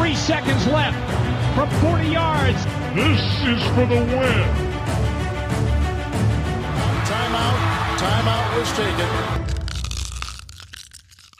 Three 0.00 0.14
seconds 0.14 0.66
left 0.68 0.96
from 1.54 1.68
40 1.82 2.08
yards. 2.08 2.64
This 2.94 3.20
is 3.44 3.62
for 3.74 3.84
the 3.84 3.96
win. 3.96 4.48
Timeout. 7.04 7.98
Timeout 7.98 8.58
was 8.58 8.72
taken. 8.72 9.40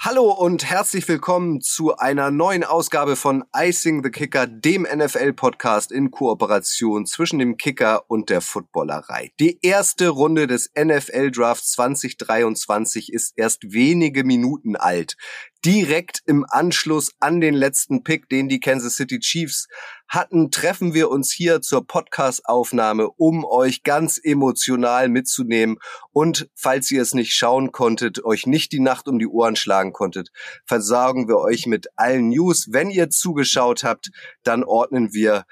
Hallo 0.02 0.32
und 0.32 0.64
herzlich 0.64 1.06
willkommen 1.08 1.60
zu 1.60 1.96
einer 1.96 2.30
neuen 2.30 2.64
Ausgabe 2.64 3.16
von 3.16 3.44
Icing 3.54 4.02
the 4.02 4.10
Kicker, 4.10 4.46
dem 4.46 4.82
NFL-Podcast 4.82 5.92
in 5.92 6.10
Kooperation 6.10 7.04
zwischen 7.06 7.38
dem 7.38 7.58
Kicker 7.58 8.04
und 8.08 8.30
der 8.30 8.40
Footballerei. 8.40 9.30
Die 9.38 9.58
erste 9.60 10.08
Runde 10.08 10.46
des 10.46 10.70
NFL-Drafts 10.74 11.72
2023 11.72 13.12
ist 13.12 13.34
erst 13.36 13.74
wenige 13.74 14.24
Minuten 14.24 14.74
alt 14.74 15.16
direkt 15.64 16.22
im 16.26 16.46
Anschluss 16.48 17.12
an 17.20 17.40
den 17.40 17.54
letzten 17.54 18.02
Pick, 18.02 18.28
den 18.28 18.48
die 18.48 18.60
Kansas 18.60 18.96
City 18.96 19.18
Chiefs 19.18 19.68
hatten, 20.08 20.50
treffen 20.50 20.94
wir 20.94 21.10
uns 21.10 21.30
hier 21.30 21.60
zur 21.60 21.86
Podcast-Aufnahme, 21.86 23.10
um 23.10 23.44
euch 23.44 23.82
ganz 23.82 24.18
emotional 24.22 25.08
mitzunehmen. 25.08 25.78
Und 26.12 26.48
falls 26.54 26.90
ihr 26.90 27.02
es 27.02 27.14
nicht 27.14 27.32
schauen 27.32 27.72
konntet, 27.72 28.24
euch 28.24 28.46
nicht 28.46 28.72
die 28.72 28.80
Nacht 28.80 29.08
um 29.08 29.18
die 29.18 29.28
Ohren 29.28 29.56
schlagen 29.56 29.92
konntet, 29.92 30.30
versorgen 30.66 31.28
wir 31.28 31.38
euch 31.38 31.66
mit 31.66 31.88
allen 31.96 32.30
News. 32.30 32.68
Wenn 32.70 32.90
ihr 32.90 33.10
zugeschaut 33.10 33.84
habt, 33.84 34.10
dann 34.42 34.64
ordnen 34.64 35.12
wir 35.12 35.44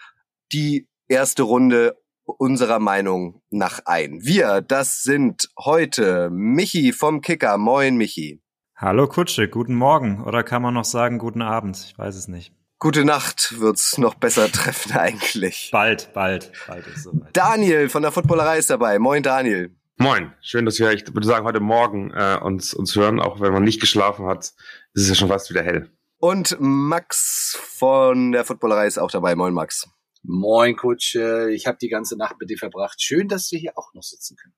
die 0.52 0.88
erste 1.08 1.42
Runde 1.42 1.96
unserer 2.24 2.78
Meinung 2.78 3.42
nach 3.50 3.80
ein. 3.86 4.20
Wir, 4.22 4.60
das 4.60 5.02
sind 5.02 5.48
heute 5.58 6.30
Michi 6.30 6.92
vom 6.92 7.20
Kicker. 7.20 7.56
Moin, 7.56 7.96
Michi. 7.96 8.42
Hallo 8.80 9.08
Kutsche, 9.08 9.48
guten 9.48 9.74
Morgen 9.74 10.22
oder 10.22 10.44
kann 10.44 10.62
man 10.62 10.72
noch 10.72 10.84
sagen 10.84 11.18
guten 11.18 11.42
Abend? 11.42 11.76
Ich 11.84 11.98
weiß 11.98 12.14
es 12.14 12.28
nicht. 12.28 12.54
Gute 12.78 13.04
Nacht 13.04 13.58
wird's 13.58 13.98
noch 13.98 14.14
besser 14.14 14.46
treffen 14.52 14.92
eigentlich. 14.92 15.70
Bald, 15.72 16.12
bald, 16.12 16.52
bald 16.68 16.86
ist 16.86 17.02
soweit. 17.02 17.36
Daniel 17.36 17.88
von 17.88 18.02
der 18.02 18.12
Footballerei 18.12 18.56
ist 18.56 18.70
dabei. 18.70 19.00
Moin 19.00 19.24
Daniel. 19.24 19.74
Moin, 19.96 20.32
schön, 20.40 20.64
dass 20.64 20.78
wir, 20.78 20.92
ich 20.92 21.12
würde 21.12 21.26
sagen, 21.26 21.44
heute 21.44 21.58
Morgen 21.58 22.12
äh, 22.12 22.38
uns, 22.40 22.72
uns 22.72 22.94
hören, 22.94 23.18
auch 23.18 23.40
wenn 23.40 23.52
man 23.52 23.64
nicht 23.64 23.80
geschlafen 23.80 24.26
hat, 24.26 24.44
ist 24.44 25.02
es 25.02 25.08
ja 25.08 25.16
schon 25.16 25.28
fast 25.28 25.50
wieder 25.50 25.64
hell. 25.64 25.90
Und 26.18 26.56
Max 26.60 27.58
von 27.60 28.30
der 28.30 28.44
Footballerei 28.44 28.86
ist 28.86 28.98
auch 28.98 29.10
dabei. 29.10 29.34
Moin 29.34 29.54
Max. 29.54 29.88
Moin 30.22 30.76
Kutsche, 30.76 31.50
ich 31.50 31.66
habe 31.66 31.78
die 31.82 31.88
ganze 31.88 32.16
Nacht 32.16 32.36
mit 32.38 32.48
dir 32.48 32.58
verbracht. 32.58 33.02
Schön, 33.02 33.26
dass 33.26 33.50
wir 33.50 33.58
hier 33.58 33.76
auch 33.76 33.92
noch 33.94 34.04
sitzen 34.04 34.36
können. 34.36 34.54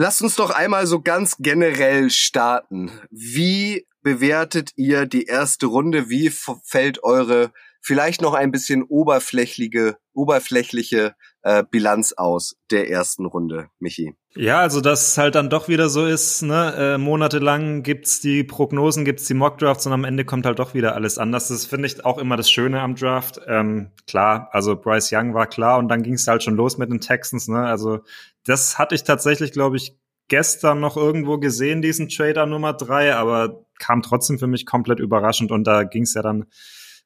Lasst 0.00 0.22
uns 0.22 0.36
doch 0.36 0.50
einmal 0.50 0.86
so 0.86 1.00
ganz 1.00 1.38
generell 1.40 2.08
starten. 2.10 2.92
Wie 3.10 3.84
bewertet 4.00 4.70
ihr 4.76 5.06
die 5.06 5.24
erste 5.24 5.66
Runde? 5.66 6.08
Wie 6.08 6.30
fällt 6.30 7.02
eure 7.02 7.50
vielleicht 7.80 8.22
noch 8.22 8.34
ein 8.34 8.52
bisschen 8.52 8.84
oberflächliche, 8.84 9.96
oberflächliche 10.12 11.16
äh, 11.42 11.64
Bilanz 11.68 12.12
aus 12.12 12.56
der 12.70 12.88
ersten 12.88 13.26
Runde, 13.26 13.70
Michi? 13.80 14.14
Ja, 14.36 14.60
also 14.60 14.80
dass 14.80 15.08
es 15.08 15.18
halt 15.18 15.34
dann 15.34 15.50
doch 15.50 15.66
wieder 15.66 15.88
so 15.88 16.06
ist, 16.06 16.42
ne, 16.42 16.74
äh, 16.76 16.98
monatelang 16.98 17.82
gibt's 17.82 18.20
die 18.20 18.44
Prognosen, 18.44 19.04
gibt's 19.04 19.24
die 19.24 19.34
Mockdrafts 19.34 19.86
und 19.86 19.92
am 19.92 20.04
Ende 20.04 20.24
kommt 20.24 20.46
halt 20.46 20.60
doch 20.60 20.74
wieder 20.74 20.94
alles 20.94 21.18
anders. 21.18 21.48
Das 21.48 21.64
finde 21.64 21.88
ich 21.88 22.04
auch 22.04 22.18
immer 22.18 22.36
das 22.36 22.48
Schöne 22.48 22.80
am 22.82 22.94
Draft. 22.94 23.40
Ähm, 23.48 23.90
klar, 24.06 24.48
also 24.52 24.76
Bryce 24.76 25.10
Young 25.12 25.34
war 25.34 25.48
klar 25.48 25.78
und 25.78 25.88
dann 25.88 26.04
ging's 26.04 26.28
halt 26.28 26.44
schon 26.44 26.54
los 26.54 26.78
mit 26.78 26.90
den 26.90 27.00
Texans, 27.00 27.48
ne? 27.48 27.64
Also 27.64 28.00
das 28.48 28.78
hatte 28.78 28.94
ich 28.94 29.04
tatsächlich, 29.04 29.52
glaube 29.52 29.76
ich, 29.76 29.96
gestern 30.28 30.80
noch 30.80 30.96
irgendwo 30.96 31.38
gesehen, 31.38 31.82
diesen 31.82 32.08
Trader 32.08 32.46
Nummer 32.46 32.72
drei, 32.72 33.14
aber 33.14 33.66
kam 33.78 34.02
trotzdem 34.02 34.38
für 34.38 34.46
mich 34.46 34.66
komplett 34.66 35.00
überraschend 35.00 35.50
und 35.50 35.64
da 35.64 35.84
ging's 35.84 36.14
ja 36.14 36.22
dann 36.22 36.46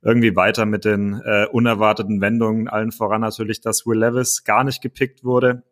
irgendwie 0.03 0.35
weiter 0.35 0.67
mit 0.67 0.85
den 0.85 1.21
äh, 1.25 1.47
unerwarteten 1.47 2.21
Wendungen, 2.21 2.69
allen 2.69 2.91
voran 2.91 3.21
natürlich, 3.21 3.61
dass 3.61 3.87
Will 3.87 3.99
Levis 3.99 4.43
gar 4.45 4.65
nicht 4.65 4.83
gepickt 4.83 5.23
wurde. 5.23 5.63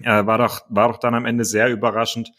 Äh, 0.00 0.26
war 0.26 0.38
doch, 0.38 0.62
war 0.68 0.88
doch 0.88 0.98
dann 0.98 1.14
am 1.14 1.24
Ende 1.24 1.44
sehr 1.44 1.70
überraschend. 1.70 2.30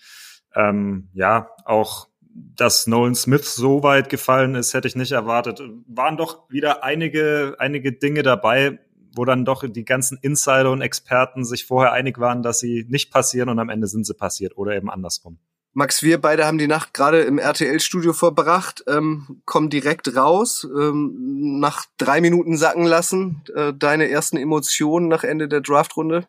Ähm, 0.53 1.09
ja, 1.13 1.49
auch 1.65 2.07
dass 2.35 2.85
Nolan 2.85 3.15
Smith 3.15 3.55
so 3.55 3.81
weit 3.81 4.09
gefallen 4.09 4.55
ist, 4.55 4.73
hätte 4.73 4.87
ich 4.87 4.95
nicht 4.95 5.13
erwartet. 5.13 5.61
Waren 5.87 6.17
doch 6.17 6.49
wieder 6.49 6.83
einige, 6.83 7.55
einige 7.59 7.93
Dinge 7.93 8.23
dabei, 8.23 8.79
wo 9.15 9.25
dann 9.25 9.45
doch 9.45 9.63
die 9.67 9.85
ganzen 9.85 10.17
Insider 10.21 10.71
und 10.71 10.81
Experten 10.81 11.45
sich 11.45 11.65
vorher 11.65 11.93
einig 11.93 12.19
waren, 12.19 12.43
dass 12.43 12.59
sie 12.59 12.85
nicht 12.89 13.11
passieren 13.11 13.49
und 13.49 13.59
am 13.59 13.69
Ende 13.69 13.87
sind 13.87 14.05
sie 14.05 14.13
passiert 14.13 14.57
oder 14.57 14.75
eben 14.75 14.89
andersrum. 14.89 15.39
Max, 15.77 16.03
wir 16.03 16.21
beide 16.21 16.45
haben 16.45 16.57
die 16.57 16.67
Nacht 16.67 16.93
gerade 16.93 17.21
im 17.23 17.37
RTL-Studio 17.37 18.13
verbracht, 18.13 18.85
ähm, 18.87 19.41
kommen 19.43 19.69
direkt 19.69 20.15
raus, 20.15 20.65
ähm, 20.73 21.59
nach 21.59 21.85
drei 21.97 22.21
Minuten 22.21 22.55
sacken 22.55 22.85
lassen. 22.85 23.43
Äh, 23.53 23.73
deine 23.73 24.09
ersten 24.09 24.37
Emotionen 24.37 25.09
nach 25.09 25.25
Ende 25.25 25.49
der 25.49 25.59
Draftrunde? 25.59 26.27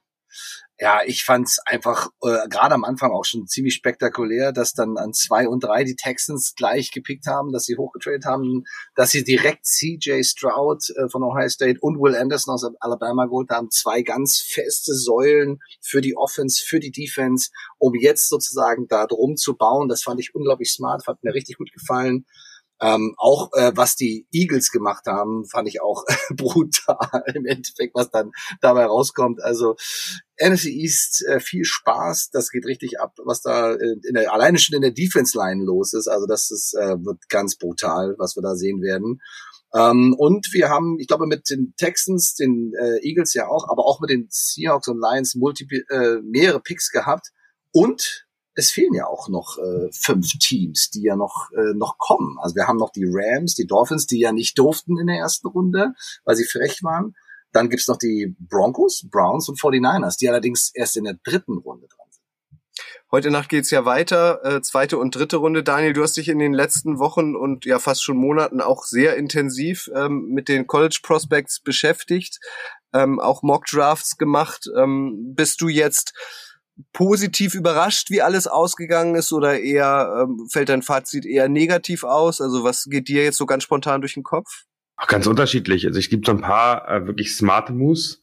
Ja, 0.79 1.01
ich 1.07 1.25
fand's 1.25 1.59
einfach 1.65 2.09
äh, 2.23 2.49
gerade 2.49 2.75
am 2.75 2.85
Anfang 2.85 3.11
auch 3.11 3.25
schon 3.25 3.47
ziemlich 3.47 3.75
spektakulär, 3.75 4.53
dass 4.53 4.75
dann 4.75 4.99
an 4.99 5.15
zwei 5.15 5.49
und 5.49 5.65
drei 5.65 5.85
die 5.85 5.97
Texans 5.97 6.55
gleich 6.55 6.91
gepickt 6.91 7.27
haben, 7.27 7.51
dass 7.51 7.65
sie 7.65 7.77
hochgetradet 7.77 8.27
haben, 8.27 8.65
dass 8.95 9.11
sie 9.11 9.25
direkt 9.25 9.65
CJ 9.65 10.23
Stroud 10.23 10.91
äh, 10.91 11.09
von 11.09 11.23
Ohio 11.23 11.49
State 11.49 11.79
und 11.81 11.99
Will 11.99 12.15
Anderson 12.15 12.53
aus 12.53 12.69
Alabama 12.81 13.25
geholt 13.25 13.49
haben, 13.51 13.71
zwei 13.71 14.03
ganz 14.03 14.39
feste 14.41 14.95
Säulen 14.95 15.61
für 15.81 16.03
die 16.03 16.17
Offense, 16.17 16.63
für 16.63 16.79
die 16.79 16.93
Defense, 16.93 17.51
um 17.79 17.95
jetzt 17.95 18.29
sozusagen 18.29 18.87
da 18.87 19.07
drum 19.07 19.37
zu 19.37 19.57
bauen. 19.57 19.89
Das 19.89 20.03
fand 20.03 20.21
ich 20.21 20.35
unglaublich 20.35 20.71
smart, 20.71 21.07
hat 21.07 21.25
mir 21.25 21.33
richtig 21.33 21.57
gut 21.57 21.73
gefallen. 21.73 22.27
Ähm, 22.81 23.15
auch 23.17 23.53
äh, 23.55 23.73
was 23.75 23.97
die 23.97 24.27
Eagles 24.33 24.71
gemacht 24.71 25.07
haben, 25.07 25.47
fand 25.47 25.67
ich 25.69 25.81
auch 25.81 26.05
brutal 26.37 27.23
im 27.35 27.47
Endeffekt, 27.47 27.95
was 27.95 28.11
dann 28.11 28.33
dabei 28.61 28.85
rauskommt. 28.85 29.43
Also 29.43 29.77
NFC 30.39 30.67
East 30.67 31.25
äh, 31.27 31.41
viel 31.41 31.65
Spaß, 31.65 32.31
das 32.31 32.51
geht 32.51 32.67
richtig 32.67 33.01
ab, 33.01 33.15
was 33.25 33.41
da 33.41 33.73
äh, 33.73 33.97
in 34.07 34.15
der, 34.15 34.33
alleine 34.33 34.59
schon 34.59 34.77
in 34.77 34.83
der 34.83 34.91
Defense 34.91 35.37
Line 35.39 35.65
los 35.65 35.95
ist. 35.95 36.09
Also 36.09 36.27
das 36.27 36.51
ist, 36.51 36.75
äh, 36.75 37.03
wird 37.03 37.29
ganz 37.31 37.57
brutal, 37.57 38.15
was 38.19 38.37
wir 38.37 38.43
da 38.43 38.55
sehen 38.55 38.83
werden. 38.83 39.21
Ähm, 39.75 40.15
und 40.17 40.49
wir 40.53 40.69
haben, 40.69 40.99
ich 40.99 41.09
glaube, 41.09 41.27
mit 41.27 41.51
den 41.51 41.75
Texans, 41.77 42.35
den 42.35 42.73
äh, 42.79 42.99
Eagles 43.03 43.35
ja 43.35 43.49
auch, 43.49 43.69
aber 43.69 43.85
auch 43.85 44.01
mit 44.01 44.11
den 44.11 44.27
Seahawks 44.31 44.89
und 44.89 45.01
Lions 45.01 45.35
multi, 45.35 45.67
äh, 45.91 46.17
mehrere 46.23 46.61
Picks 46.61 46.91
gehabt. 46.91 47.29
Und 47.73 48.26
es 48.56 48.71
fehlen 48.71 48.94
ja 48.94 49.06
auch 49.06 49.28
noch 49.28 49.59
äh, 49.59 49.89
fünf 49.93 50.27
Teams, 50.41 50.91
die 50.91 51.03
ja 51.03 51.15
noch, 51.15 51.50
äh, 51.53 51.75
noch 51.75 51.99
kommen. 51.99 52.39
Also 52.41 52.56
wir 52.56 52.67
haben 52.67 52.78
noch 52.78 52.91
die 52.91 53.06
Rams, 53.06 53.55
die 53.55 53.67
Dolphins, 53.67 54.06
die 54.06 54.19
ja 54.19 54.33
nicht 54.33 54.59
durften 54.59 54.99
in 54.99 55.06
der 55.06 55.17
ersten 55.17 55.47
Runde, 55.47 55.93
weil 56.25 56.37
sie 56.37 56.47
frech 56.47 56.83
waren. 56.83 57.15
Dann 57.53 57.69
gibt's 57.69 57.87
noch 57.87 57.99
die 57.99 58.34
Broncos, 58.41 59.06
Browns 59.11 59.49
und 59.49 59.61
49ers, 59.61 60.19
die 60.19 60.28
allerdings 60.28 60.71
erst 60.75 60.97
in 60.97 61.05
der 61.05 61.19
dritten 61.22 61.59
Runde 61.59 61.87
dran 61.87 62.06
sind. 62.11 62.25
Heute 63.12 63.31
Nacht 63.31 63.50
geht's 63.50 63.71
ja 63.71 63.84
weiter, 63.84 64.41
äh, 64.43 64.62
zweite 64.62 64.99
und 64.99 65.15
dritte 65.15 65.37
Runde. 65.37 65.62
Daniel, 65.62 65.93
du 65.93 66.03
hast 66.03 66.16
dich 66.16 66.28
in 66.28 66.39
den 66.39 66.55
letzten 66.55 66.99
Wochen 66.99 67.37
und 67.37 67.66
ja 67.66 67.78
fast 67.78 68.03
schon 68.03 68.16
Monaten 68.16 68.62
auch 68.62 68.84
sehr 68.84 69.16
intensiv 69.16 69.91
ähm, 69.95 70.28
mit 70.31 70.49
den 70.49 70.66
College 70.66 71.00
Prospects 71.03 71.61
beschäftigt, 71.61 72.41
ähm, 72.95 73.21
auch 73.21 73.43
Mock 73.43 73.66
Drafts 73.66 74.16
gemacht. 74.16 74.66
Ähm, 74.77 75.34
bist 75.34 75.61
du 75.61 75.69
jetzt 75.69 76.15
positiv 76.93 77.55
überrascht, 77.55 78.11
wie 78.11 78.23
alles 78.23 78.47
ausgegangen 78.47 79.15
ist, 79.15 79.33
oder 79.33 79.61
eher 79.61 80.25
ähm, 80.25 80.47
fällt 80.51 80.69
dein 80.69 80.83
Fazit 80.83 81.25
eher 81.25 81.49
negativ 81.49 82.05
aus? 82.05 82.41
Also 82.41 82.65
was 82.65 82.85
geht 82.85 83.09
dir 83.09 83.25
jetzt 83.25 83.39
so 83.39 83.47
ganz 83.47 83.63
spontan 83.63 84.01
durch 84.01 84.15
den 84.15 84.23
Kopf? 84.23 84.65
Ach, 84.97 85.07
ganz 85.07 85.27
unterschiedlich. 85.27 85.87
Also 85.87 85.99
ich 85.99 86.11
gibt 86.11 86.27
so 86.27 86.33
ein 86.33 86.41
paar 86.41 86.89
äh, 86.89 87.07
wirklich 87.07 87.37
smarte 87.37 87.73
Moves, 87.73 88.23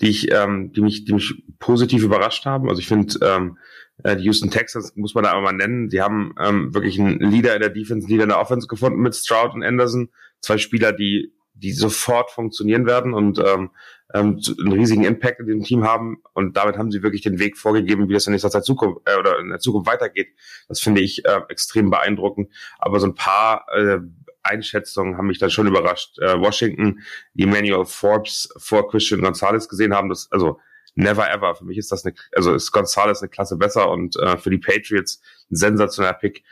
die 0.00 0.08
ich, 0.08 0.30
ähm, 0.32 0.72
die 0.72 0.80
mich, 0.80 1.04
die 1.04 1.12
mich 1.12 1.44
positiv 1.58 2.02
überrascht 2.02 2.46
haben. 2.46 2.68
Also 2.68 2.80
ich 2.80 2.88
finde, 2.88 3.18
ähm, 3.22 3.58
äh, 4.02 4.16
die 4.16 4.24
Houston 4.24 4.50
Texans 4.50 4.94
muss 4.96 5.14
man 5.14 5.24
da 5.24 5.36
einmal 5.36 5.52
nennen. 5.52 5.88
Die 5.88 6.00
haben 6.00 6.34
ähm, 6.38 6.74
wirklich 6.74 6.98
einen 6.98 7.20
Leader 7.20 7.54
in 7.54 7.60
der 7.60 7.70
Defense, 7.70 8.06
einen 8.06 8.10
Leader 8.10 8.24
in 8.24 8.30
der 8.30 8.40
Offense 8.40 8.66
gefunden 8.66 9.00
mit 9.00 9.14
Stroud 9.14 9.54
und 9.54 9.62
Anderson. 9.62 10.10
Zwei 10.40 10.58
Spieler, 10.58 10.92
die 10.92 11.32
die 11.54 11.72
sofort 11.72 12.30
funktionieren 12.30 12.86
werden 12.86 13.14
und 13.14 13.38
ähm, 13.38 13.70
ähm, 14.12 14.40
einen 14.60 14.72
riesigen 14.72 15.04
Impact 15.04 15.40
in 15.40 15.46
dem 15.46 15.62
Team 15.62 15.84
haben. 15.84 16.22
Und 16.34 16.56
damit 16.56 16.76
haben 16.76 16.90
sie 16.90 17.02
wirklich 17.02 17.22
den 17.22 17.38
Weg 17.38 17.56
vorgegeben, 17.56 18.08
wie 18.08 18.12
das 18.12 18.26
in 18.26 18.32
nächster 18.32 18.62
Zukunft 18.62 19.00
äh, 19.06 19.16
oder 19.18 19.38
in 19.38 19.48
der 19.48 19.60
Zukunft 19.60 19.88
weitergeht. 19.88 20.28
Das 20.68 20.80
finde 20.80 21.00
ich 21.00 21.24
äh, 21.24 21.40
extrem 21.48 21.90
beeindruckend. 21.90 22.50
Aber 22.78 23.00
so 23.00 23.06
ein 23.06 23.14
paar 23.14 23.66
äh, 23.74 23.98
Einschätzungen 24.42 25.16
haben 25.16 25.26
mich 25.26 25.38
dann 25.38 25.50
schon 25.50 25.66
überrascht. 25.66 26.18
Äh, 26.18 26.38
Washington, 26.38 27.00
die 27.32 27.44
Emmanuel 27.44 27.84
Forbes 27.84 28.48
vor 28.56 28.88
Christian 28.88 29.22
Gonzalez 29.22 29.68
gesehen 29.68 29.94
haben, 29.94 30.08
das 30.08 30.30
also 30.30 30.60
never 30.94 31.30
ever. 31.30 31.54
Für 31.54 31.64
mich 31.64 31.78
ist 31.78 31.90
das 31.90 32.04
eine, 32.04 32.14
also 32.32 32.54
ist 32.54 32.72
Gonzalez 32.72 33.22
eine 33.22 33.30
Klasse 33.30 33.56
besser 33.56 33.90
und 33.90 34.16
äh, 34.16 34.36
für 34.38 34.50
die 34.50 34.58
Patriots 34.58 35.20
ein 35.50 35.56
sensationeller 35.56 36.14
Pick 36.14 36.44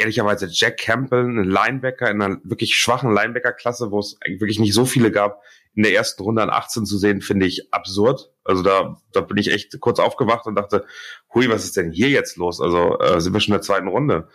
ehrlicherweise 0.00 0.48
Jack 0.50 0.78
Campbell, 0.78 1.24
ein 1.24 1.44
Linebacker 1.44 2.10
in 2.10 2.20
einer 2.20 2.38
wirklich 2.42 2.74
schwachen 2.74 3.12
Linebacker-Klasse, 3.12 3.90
wo 3.90 4.00
es 4.00 4.18
wirklich 4.26 4.58
nicht 4.58 4.74
so 4.74 4.84
viele 4.84 5.10
gab, 5.10 5.42
in 5.74 5.84
der 5.84 5.94
ersten 5.94 6.22
Runde 6.22 6.42
an 6.42 6.50
18 6.50 6.84
zu 6.84 6.98
sehen, 6.98 7.20
finde 7.20 7.46
ich 7.46 7.72
absurd. 7.72 8.32
Also 8.42 8.62
da, 8.62 8.96
da 9.12 9.20
bin 9.20 9.36
ich 9.36 9.52
echt 9.52 9.78
kurz 9.80 10.00
aufgewacht 10.00 10.46
und 10.46 10.56
dachte, 10.56 10.84
hui, 11.32 11.48
was 11.48 11.64
ist 11.64 11.76
denn 11.76 11.92
hier 11.92 12.08
jetzt 12.08 12.36
los? 12.36 12.60
Also 12.60 12.98
äh, 12.98 13.20
sind 13.20 13.32
wir 13.32 13.40
schon 13.40 13.54
in 13.54 13.58
der 13.58 13.62
zweiten 13.62 13.86
Runde. 13.86 14.28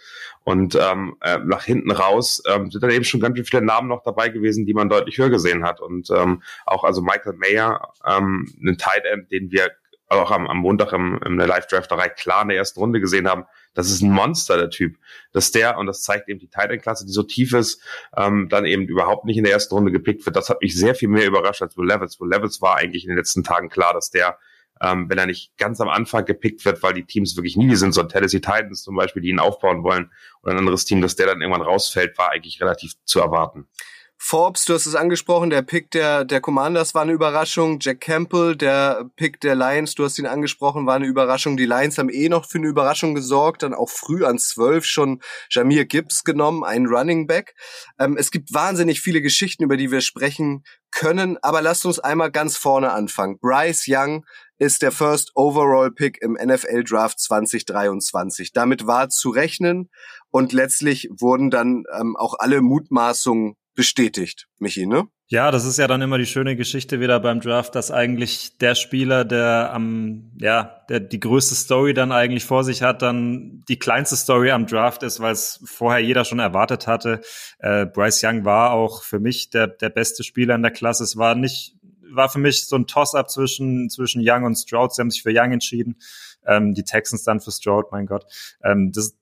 Und 0.45 0.75
ähm, 0.75 1.17
äh, 1.21 1.39
nach 1.39 1.63
hinten 1.63 1.91
raus 1.91 2.41
ähm, 2.47 2.71
sind 2.71 2.81
dann 2.83 2.91
eben 2.91 3.03
schon 3.03 3.19
ganz 3.19 3.37
viele 3.47 3.63
Namen 3.63 3.89
noch 3.89 4.03
dabei 4.03 4.29
gewesen, 4.29 4.65
die 4.65 4.73
man 4.73 4.89
deutlich 4.89 5.17
höher 5.17 5.29
gesehen 5.29 5.65
hat. 5.65 5.81
Und 5.81 6.09
ähm, 6.09 6.41
auch 6.65 6.83
also 6.83 7.01
Michael 7.01 7.33
Mayer, 7.33 7.91
ähm, 8.07 8.47
einen 8.61 8.77
Tight 8.77 9.05
End, 9.05 9.31
den 9.31 9.51
wir 9.51 9.71
auch 10.07 10.31
am, 10.31 10.47
am 10.47 10.57
Montag 10.57 10.93
im, 10.93 11.19
im 11.25 11.37
Live-Drafterei 11.37 12.09
klar 12.09 12.43
in 12.43 12.49
der 12.49 12.57
ersten 12.57 12.79
Runde 12.79 13.01
gesehen 13.01 13.27
haben, 13.27 13.45
das 13.75 13.91
ist 13.91 14.01
ein 14.01 14.11
Monster, 14.11 14.57
der 14.57 14.71
Typ. 14.71 14.97
Dass 15.31 15.51
der, 15.51 15.77
und 15.77 15.85
das 15.85 16.01
zeigt 16.01 16.27
eben 16.29 16.39
die 16.39 16.47
Tight 16.47 16.71
End-Klasse, 16.71 17.05
die 17.05 17.11
so 17.11 17.23
tief 17.23 17.53
ist, 17.53 17.81
ähm, 18.17 18.49
dann 18.49 18.65
eben 18.65 18.87
überhaupt 18.87 19.25
nicht 19.25 19.37
in 19.37 19.43
der 19.43 19.53
ersten 19.53 19.75
Runde 19.75 19.91
gepickt 19.91 20.25
wird. 20.25 20.35
Das 20.35 20.49
hat 20.49 20.61
mich 20.61 20.75
sehr 20.75 20.95
viel 20.95 21.09
mehr 21.09 21.27
überrascht 21.27 21.61
als 21.61 21.77
Will 21.77 21.87
Levels. 21.87 22.19
Will 22.19 22.29
Levels 22.29 22.61
war 22.61 22.77
eigentlich 22.77 23.03
in 23.03 23.09
den 23.09 23.17
letzten 23.17 23.43
Tagen 23.43 23.69
klar, 23.69 23.93
dass 23.93 24.09
der 24.09 24.39
ähm, 24.81 25.09
wenn 25.09 25.17
er 25.17 25.25
nicht 25.25 25.57
ganz 25.57 25.79
am 25.79 25.89
Anfang 25.89 26.25
gepickt 26.25 26.65
wird, 26.65 26.83
weil 26.83 26.93
die 26.93 27.05
Teams 27.05 27.35
wirklich 27.37 27.55
nie 27.55 27.75
sind, 27.75 27.93
so 27.93 28.03
Tennessee 28.03 28.39
Titans 28.39 28.83
zum 28.83 28.95
Beispiel, 28.95 29.21
die 29.21 29.29
ihn 29.29 29.39
aufbauen 29.39 29.83
wollen, 29.83 30.11
oder 30.41 30.53
ein 30.53 30.59
anderes 30.59 30.85
Team, 30.85 31.01
dass 31.01 31.15
der 31.15 31.27
dann 31.27 31.41
irgendwann 31.41 31.61
rausfällt, 31.61 32.17
war 32.17 32.31
eigentlich 32.31 32.61
relativ 32.61 32.93
zu 33.05 33.19
erwarten. 33.19 33.67
Forbes, 34.17 34.65
du 34.65 34.73
hast 34.73 34.85
es 34.85 34.95
angesprochen, 34.95 35.49
der 35.49 35.61
Pick 35.61 35.91
der, 35.91 36.25
der 36.25 36.41
Commanders 36.41 36.95
war 36.95 37.03
eine 37.03 37.11
Überraschung. 37.11 37.79
Jack 37.81 38.01
Campbell, 38.01 38.55
der 38.55 39.09
Pick 39.17 39.39
der 39.41 39.55
Lions, 39.55 39.93
du 39.93 40.03
hast 40.03 40.17
ihn 40.17 40.25
angesprochen, 40.25 40.87
war 40.87 40.95
eine 40.95 41.05
Überraschung. 41.05 41.57
Die 41.57 41.65
Lions 41.65 41.97
haben 41.97 42.09
eh 42.09 42.29
noch 42.29 42.45
für 42.45 42.57
eine 42.57 42.67
Überraschung 42.67 43.13
gesorgt, 43.13 43.61
dann 43.61 43.73
auch 43.73 43.89
früh 43.89 44.25
an 44.25 44.39
zwölf 44.39 44.85
schon 44.85 45.21
Jamir 45.51 45.85
Gibbs 45.85 46.23
genommen, 46.23 46.63
ein 46.63 46.87
Running 46.87 47.27
Back. 47.27 47.55
Ähm, 47.99 48.15
es 48.17 48.31
gibt 48.31 48.53
wahnsinnig 48.53 49.01
viele 49.01 49.21
Geschichten, 49.21 49.63
über 49.63 49.77
die 49.77 49.91
wir 49.91 50.01
sprechen 50.01 50.63
können, 50.91 51.37
aber 51.41 51.61
lasst 51.61 51.85
uns 51.85 51.99
einmal 51.99 52.31
ganz 52.31 52.57
vorne 52.57 52.93
anfangen. 52.93 53.37
Bryce 53.39 53.85
Young 53.87 54.25
ist 54.57 54.81
der 54.81 54.91
First 54.91 55.31
Overall 55.35 55.91
Pick 55.91 56.21
im 56.21 56.33
NFL 56.33 56.83
Draft 56.85 57.19
2023. 57.19 58.53
Damit 58.53 58.87
war 58.87 59.09
zu 59.09 59.29
rechnen 59.29 59.89
und 60.31 60.53
letztlich 60.53 61.09
wurden 61.11 61.49
dann 61.51 61.83
ähm, 61.93 62.15
auch 62.15 62.35
alle 62.39 62.61
Mutmaßungen 62.61 63.55
bestätigt, 63.75 64.47
Michi, 64.59 64.85
ne? 64.85 65.07
Ja, 65.27 65.49
das 65.49 65.65
ist 65.65 65.77
ja 65.77 65.87
dann 65.87 66.03
immer 66.03 66.19
die 66.19 66.27
schöne 66.27 66.55
Geschichte 66.55 66.99
wieder 66.99 67.19
beim 67.19 67.39
Draft, 67.39 67.73
dass 67.73 67.89
eigentlich 67.89 68.59
der 68.59 68.75
Spieler, 68.75 69.25
der 69.25 69.71
am, 69.73 70.31
ja, 70.39 70.83
der 70.87 70.99
die 70.99 71.19
größte 71.19 71.55
Story 71.55 71.95
dann 71.95 72.11
eigentlich 72.11 72.45
vor 72.45 72.63
sich 72.63 72.83
hat, 72.83 73.01
dann 73.01 73.63
die 73.67 73.79
kleinste 73.79 74.17
Story 74.17 74.51
am 74.51 74.67
Draft 74.67 75.01
ist, 75.01 75.19
weil 75.19 75.33
es 75.33 75.59
vorher 75.65 75.99
jeder 75.99 76.25
schon 76.25 76.37
erwartet 76.37 76.85
hatte. 76.85 77.21
Äh, 77.57 77.87
Bryce 77.87 78.23
Young 78.23 78.45
war 78.45 78.71
auch 78.71 79.01
für 79.01 79.19
mich 79.19 79.49
der, 79.49 79.65
der 79.67 79.89
beste 79.89 80.23
Spieler 80.23 80.53
in 80.53 80.61
der 80.61 80.71
Klasse. 80.71 81.03
Es 81.03 81.17
war 81.17 81.33
nicht, 81.33 81.75
war 82.11 82.29
für 82.29 82.39
mich 82.39 82.67
so 82.67 82.75
ein 82.75 82.85
Toss-up 82.85 83.31
zwischen, 83.31 83.89
zwischen 83.89 84.21
Young 84.23 84.43
und 84.43 84.55
Stroud. 84.55 84.93
Sie 84.93 85.01
haben 85.01 85.09
sich 85.09 85.23
für 85.23 85.33
Young 85.33 85.53
entschieden. 85.53 85.97
Ähm, 86.45 86.75
die 86.75 86.83
Texans 86.83 87.23
dann 87.23 87.39
für 87.39 87.51
Stroud, 87.51 87.91
mein 87.91 88.05
Gott. 88.05 88.25
Ähm, 88.63 88.91
das 88.93 89.17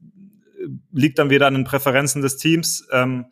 liegt 0.92 1.18
dann 1.18 1.30
wieder 1.30 1.48
an 1.48 1.54
den 1.54 1.64
Präferenzen 1.64 2.22
des 2.22 2.36
Teams. 2.36 2.86
Ähm, 2.92 3.28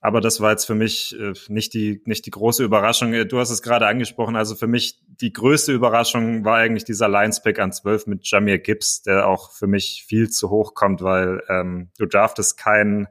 aber 0.00 0.20
das 0.20 0.40
war 0.40 0.50
jetzt 0.50 0.66
für 0.66 0.74
mich 0.74 1.18
äh, 1.18 1.32
nicht 1.48 1.74
die 1.74 2.02
nicht 2.04 2.26
die 2.26 2.30
große 2.30 2.62
Überraschung. 2.62 3.12
Äh, 3.12 3.26
du 3.26 3.38
hast 3.38 3.50
es 3.50 3.62
gerade 3.62 3.86
angesprochen. 3.86 4.36
Also 4.36 4.54
für 4.54 4.66
mich 4.66 5.00
die 5.06 5.32
größte 5.32 5.72
Überraschung 5.72 6.44
war 6.44 6.58
eigentlich 6.58 6.84
dieser 6.84 7.08
Lions 7.08 7.42
Pick 7.42 7.58
an 7.58 7.72
12 7.72 8.06
mit 8.06 8.30
Jamir 8.30 8.58
Gibbs, 8.58 9.02
der 9.02 9.26
auch 9.26 9.52
für 9.52 9.66
mich 9.66 10.04
viel 10.06 10.30
zu 10.30 10.50
hoch 10.50 10.74
kommt, 10.74 11.02
weil 11.02 11.42
ähm, 11.48 11.90
du 11.98 12.06
draftest 12.06 12.58
keinen 12.58 13.08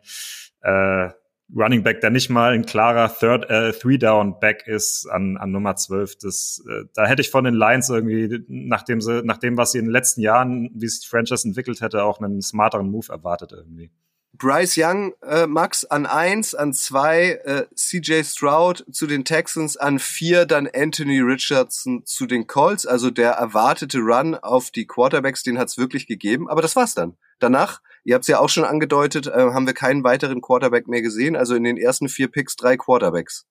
äh, 0.61 1.09
Running 1.53 1.83
Back, 1.83 2.01
der 2.01 2.09
nicht 2.09 2.29
mal 2.29 2.53
ein 2.53 2.65
klarer 2.65 3.13
Third 3.13 3.49
äh, 3.49 3.71
Three 3.71 3.97
Down 3.97 4.39
Back 4.39 4.67
ist 4.67 5.07
an, 5.07 5.37
an 5.37 5.51
Nummer 5.51 5.75
12. 5.75 6.17
Das, 6.17 6.63
äh, 6.67 6.85
da 6.93 7.05
hätte 7.05 7.21
ich 7.21 7.29
von 7.29 7.43
den 7.43 7.53
Lions 7.53 7.89
irgendwie, 7.89 8.43
nachdem 8.47 8.99
sie, 8.99 9.21
nach 9.23 9.37
dem, 9.37 9.55
was 9.55 9.71
sie 9.71 9.79
in 9.79 9.85
den 9.85 9.91
letzten 9.91 10.21
Jahren, 10.21 10.71
wie 10.73 10.87
sich 10.87 11.01
die 11.01 11.07
Franchise 11.07 11.47
entwickelt 11.47 11.81
hätte, 11.81 12.03
auch 12.03 12.19
einen 12.19 12.41
smarteren 12.41 12.89
Move 12.89 13.11
erwartet 13.11 13.51
irgendwie. 13.51 13.91
Bryce 14.37 14.77
Young, 14.77 15.13
äh, 15.21 15.47
Max, 15.47 15.85
an 15.85 16.05
eins, 16.05 16.55
an 16.55 16.73
zwei 16.73 17.39
äh, 17.45 17.65
CJ 17.75 18.23
Stroud 18.23 18.85
zu 18.91 19.07
den 19.07 19.23
Texans, 19.23 19.77
an 19.77 19.99
vier 19.99 20.45
dann 20.45 20.67
Anthony 20.73 21.19
Richardson 21.19 22.05
zu 22.05 22.25
den 22.25 22.47
Colts. 22.47 22.85
Also 22.85 23.11
der 23.11 23.31
erwartete 23.31 23.99
Run 23.99 24.35
auf 24.35 24.71
die 24.71 24.87
Quarterbacks, 24.87 25.43
den 25.43 25.57
hat's 25.57 25.77
wirklich 25.77 26.07
gegeben. 26.07 26.49
Aber 26.49 26.61
das 26.61 26.75
war's 26.75 26.95
dann. 26.95 27.17
Danach, 27.39 27.81
ihr 28.03 28.15
habt's 28.15 28.27
ja 28.27 28.39
auch 28.39 28.49
schon 28.49 28.65
angedeutet, 28.65 29.27
äh, 29.27 29.31
haben 29.31 29.67
wir 29.67 29.73
keinen 29.73 30.03
weiteren 30.03 30.41
Quarterback 30.41 30.87
mehr 30.87 31.01
gesehen. 31.01 31.35
Also 31.35 31.55
in 31.55 31.63
den 31.63 31.77
ersten 31.77 32.09
vier 32.09 32.27
Picks 32.27 32.55
drei 32.55 32.77
Quarterbacks. 32.77 33.45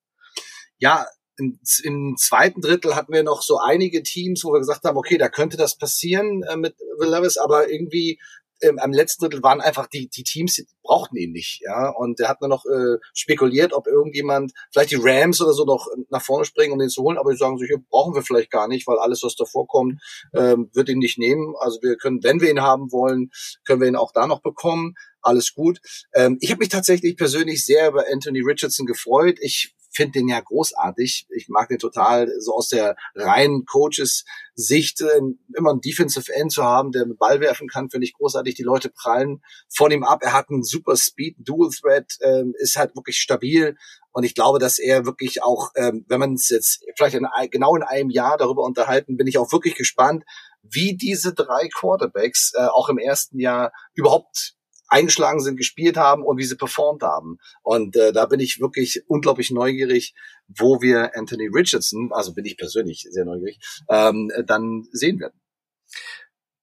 Ja, 0.79 1.07
im, 1.37 1.59
im 1.83 2.17
zweiten 2.19 2.61
Drittel 2.61 2.95
hatten 2.95 3.13
wir 3.13 3.23
noch 3.23 3.43
so 3.43 3.59
einige 3.59 4.03
Teams, 4.03 4.45
wo 4.45 4.53
wir 4.53 4.61
gesagt 4.61 4.85
haben, 4.85 4.97
okay, 4.97 5.19
da 5.19 5.29
könnte 5.29 5.57
das 5.57 5.77
passieren 5.77 6.43
äh, 6.43 6.57
mit 6.57 6.77
Will 6.99 7.11
Levis, 7.11 7.39
aber 7.39 7.71
irgendwie 7.71 8.19
ähm, 8.63 8.79
am 8.79 8.93
letzten 8.93 9.25
Drittel 9.25 9.43
waren 9.43 9.61
einfach 9.61 9.87
die, 9.87 10.09
die 10.09 10.23
Teams, 10.23 10.55
die 10.55 10.67
brauchten 10.83 11.17
ihn 11.17 11.33
nicht, 11.33 11.61
ja. 11.63 11.91
Und 11.91 12.21
er 12.21 12.29
hat 12.29 12.41
nur 12.41 12.49
noch 12.49 12.65
äh, 12.67 12.99
spekuliert, 13.13 13.73
ob 13.73 13.87
irgendjemand, 13.87 14.53
vielleicht 14.73 14.91
die 14.91 15.01
Rams 15.01 15.41
oder 15.41 15.53
so 15.53 15.65
noch 15.65 15.87
nach 16.11 16.23
vorne 16.23 16.45
springen, 16.45 16.73
um 16.73 16.79
den 16.79 16.89
zu 16.89 17.03
holen, 17.03 17.19
aber 17.19 17.33
die 17.33 17.39
sagen 17.39 17.59
sich, 17.59 17.71
brauchen 17.91 18.15
wir 18.15 18.23
vielleicht 18.23 18.51
gar 18.51 18.69
nicht, 18.69 18.87
weil 18.87 18.99
alles, 18.99 19.23
was 19.23 19.37
davor 19.37 19.67
kommt, 19.67 20.01
ähm, 20.35 20.71
wird 20.73 20.89
ihn 20.89 20.99
nicht 20.99 21.19
nehmen. 21.19 21.55
Also 21.59 21.81
wir 21.83 21.97
können, 21.97 22.23
wenn 22.23 22.41
wir 22.41 22.51
ihn 22.51 22.63
haben 22.63 22.93
wollen, 22.93 23.31
können 23.65 23.81
wir 23.81 23.89
ihn 23.89 23.97
auch 23.97 24.13
da 24.13 24.27
noch 24.27 24.43
bekommen. 24.43 24.95
Alles 25.21 25.55
gut. 25.55 25.81
Ähm, 26.15 26.37
ich 26.41 26.51
habe 26.51 26.59
mich 26.59 26.69
tatsächlich 26.69 27.17
persönlich 27.17 27.65
sehr 27.65 27.89
über 27.89 28.05
Anthony 28.13 28.41
Richardson 28.41 28.87
gefreut. 28.87 29.39
Ich 29.41 29.75
finde 29.95 30.19
den 30.19 30.29
ja 30.29 30.41
großartig. 30.41 31.27
Ich 31.31 31.49
mag 31.49 31.69
den 31.69 31.79
total 31.79 32.29
so 32.39 32.55
aus 32.55 32.69
der 32.69 32.97
reinen 33.15 33.65
Coaches-Sicht 33.65 35.01
äh, 35.01 35.21
immer 35.57 35.71
einen 35.71 35.81
Defensive 35.81 36.33
End 36.35 36.53
zu 36.53 36.65
haben, 36.65 36.93
der 36.93 37.07
mit 37.07 37.19
Ball 37.19 37.41
werfen 37.41 37.69
kann, 37.69 37.91
finde 37.91 38.07
ich 38.07 38.15
großartig. 38.15 38.55
Die 38.55 38.63
Leute 38.63 38.91
prallen 38.91 39.43
von 39.75 39.91
ihm 39.91 40.05
ab. 40.05 40.21
Er 40.23 40.33
hat 40.33 40.51
einen 40.51 40.65
super 40.65 40.97
Speed, 40.97 41.37
Dual 41.39 41.71
Threat, 41.71 42.17
ähm, 42.23 42.55
ist 42.59 42.77
halt 42.77 42.95
wirklich 42.97 43.19
stabil. 43.19 43.77
Und 44.13 44.25
ich 44.25 44.35
glaube, 44.35 44.59
dass 44.59 44.79
er 44.79 45.07
wirklich 45.07 45.43
auch, 45.43 45.71
ähm, 45.77 46.05
wenn 46.09 46.21
man 46.21 46.35
es 46.35 46.49
jetzt 46.49 46.85
vielleicht 46.97 47.17
in, 47.17 47.27
genau 47.51 47.75
in 47.77 47.83
einem 47.83 48.11
Jahr 48.11 48.37
darüber 48.37 48.63
unterhalten, 48.63 49.17
bin 49.17 49.27
ich 49.27 49.39
auch 49.39 49.53
wirklich 49.53 49.75
gespannt, 49.75 50.25
wie 50.63 50.97
diese 50.97 51.35
drei 51.35 51.69
Quarterbacks 51.69 52.53
äh, 52.55 52.67
auch 52.67 52.89
im 52.89 52.99
ersten 52.99 53.39
Jahr 53.39 53.73
überhaupt 53.95 54.55
eingeschlagen 54.89 55.41
sind, 55.41 55.57
gespielt 55.57 55.97
haben 55.97 56.23
und 56.23 56.39
wie 56.39 56.45
sie 56.45 56.57
performt 56.57 57.03
haben. 57.03 57.39
Und 57.63 57.97
äh, 57.97 58.13
da 58.13 58.27
bin 58.27 58.41
ich 58.41 58.61
wirklich 58.61 59.03
unglaublich 59.07 59.51
neugierig, 59.51 60.15
wo 60.49 60.81
wir 60.81 61.17
Anthony 61.17 61.49
Richardson, 61.53 62.11
also 62.13 62.35
bin 62.35 62.45
ich 62.45 62.57
persönlich 62.57 63.07
sehr 63.11 63.25
neugierig, 63.25 63.59
ähm, 63.89 64.31
dann 64.47 64.87
sehen 64.93 65.21
werden. 65.21 65.41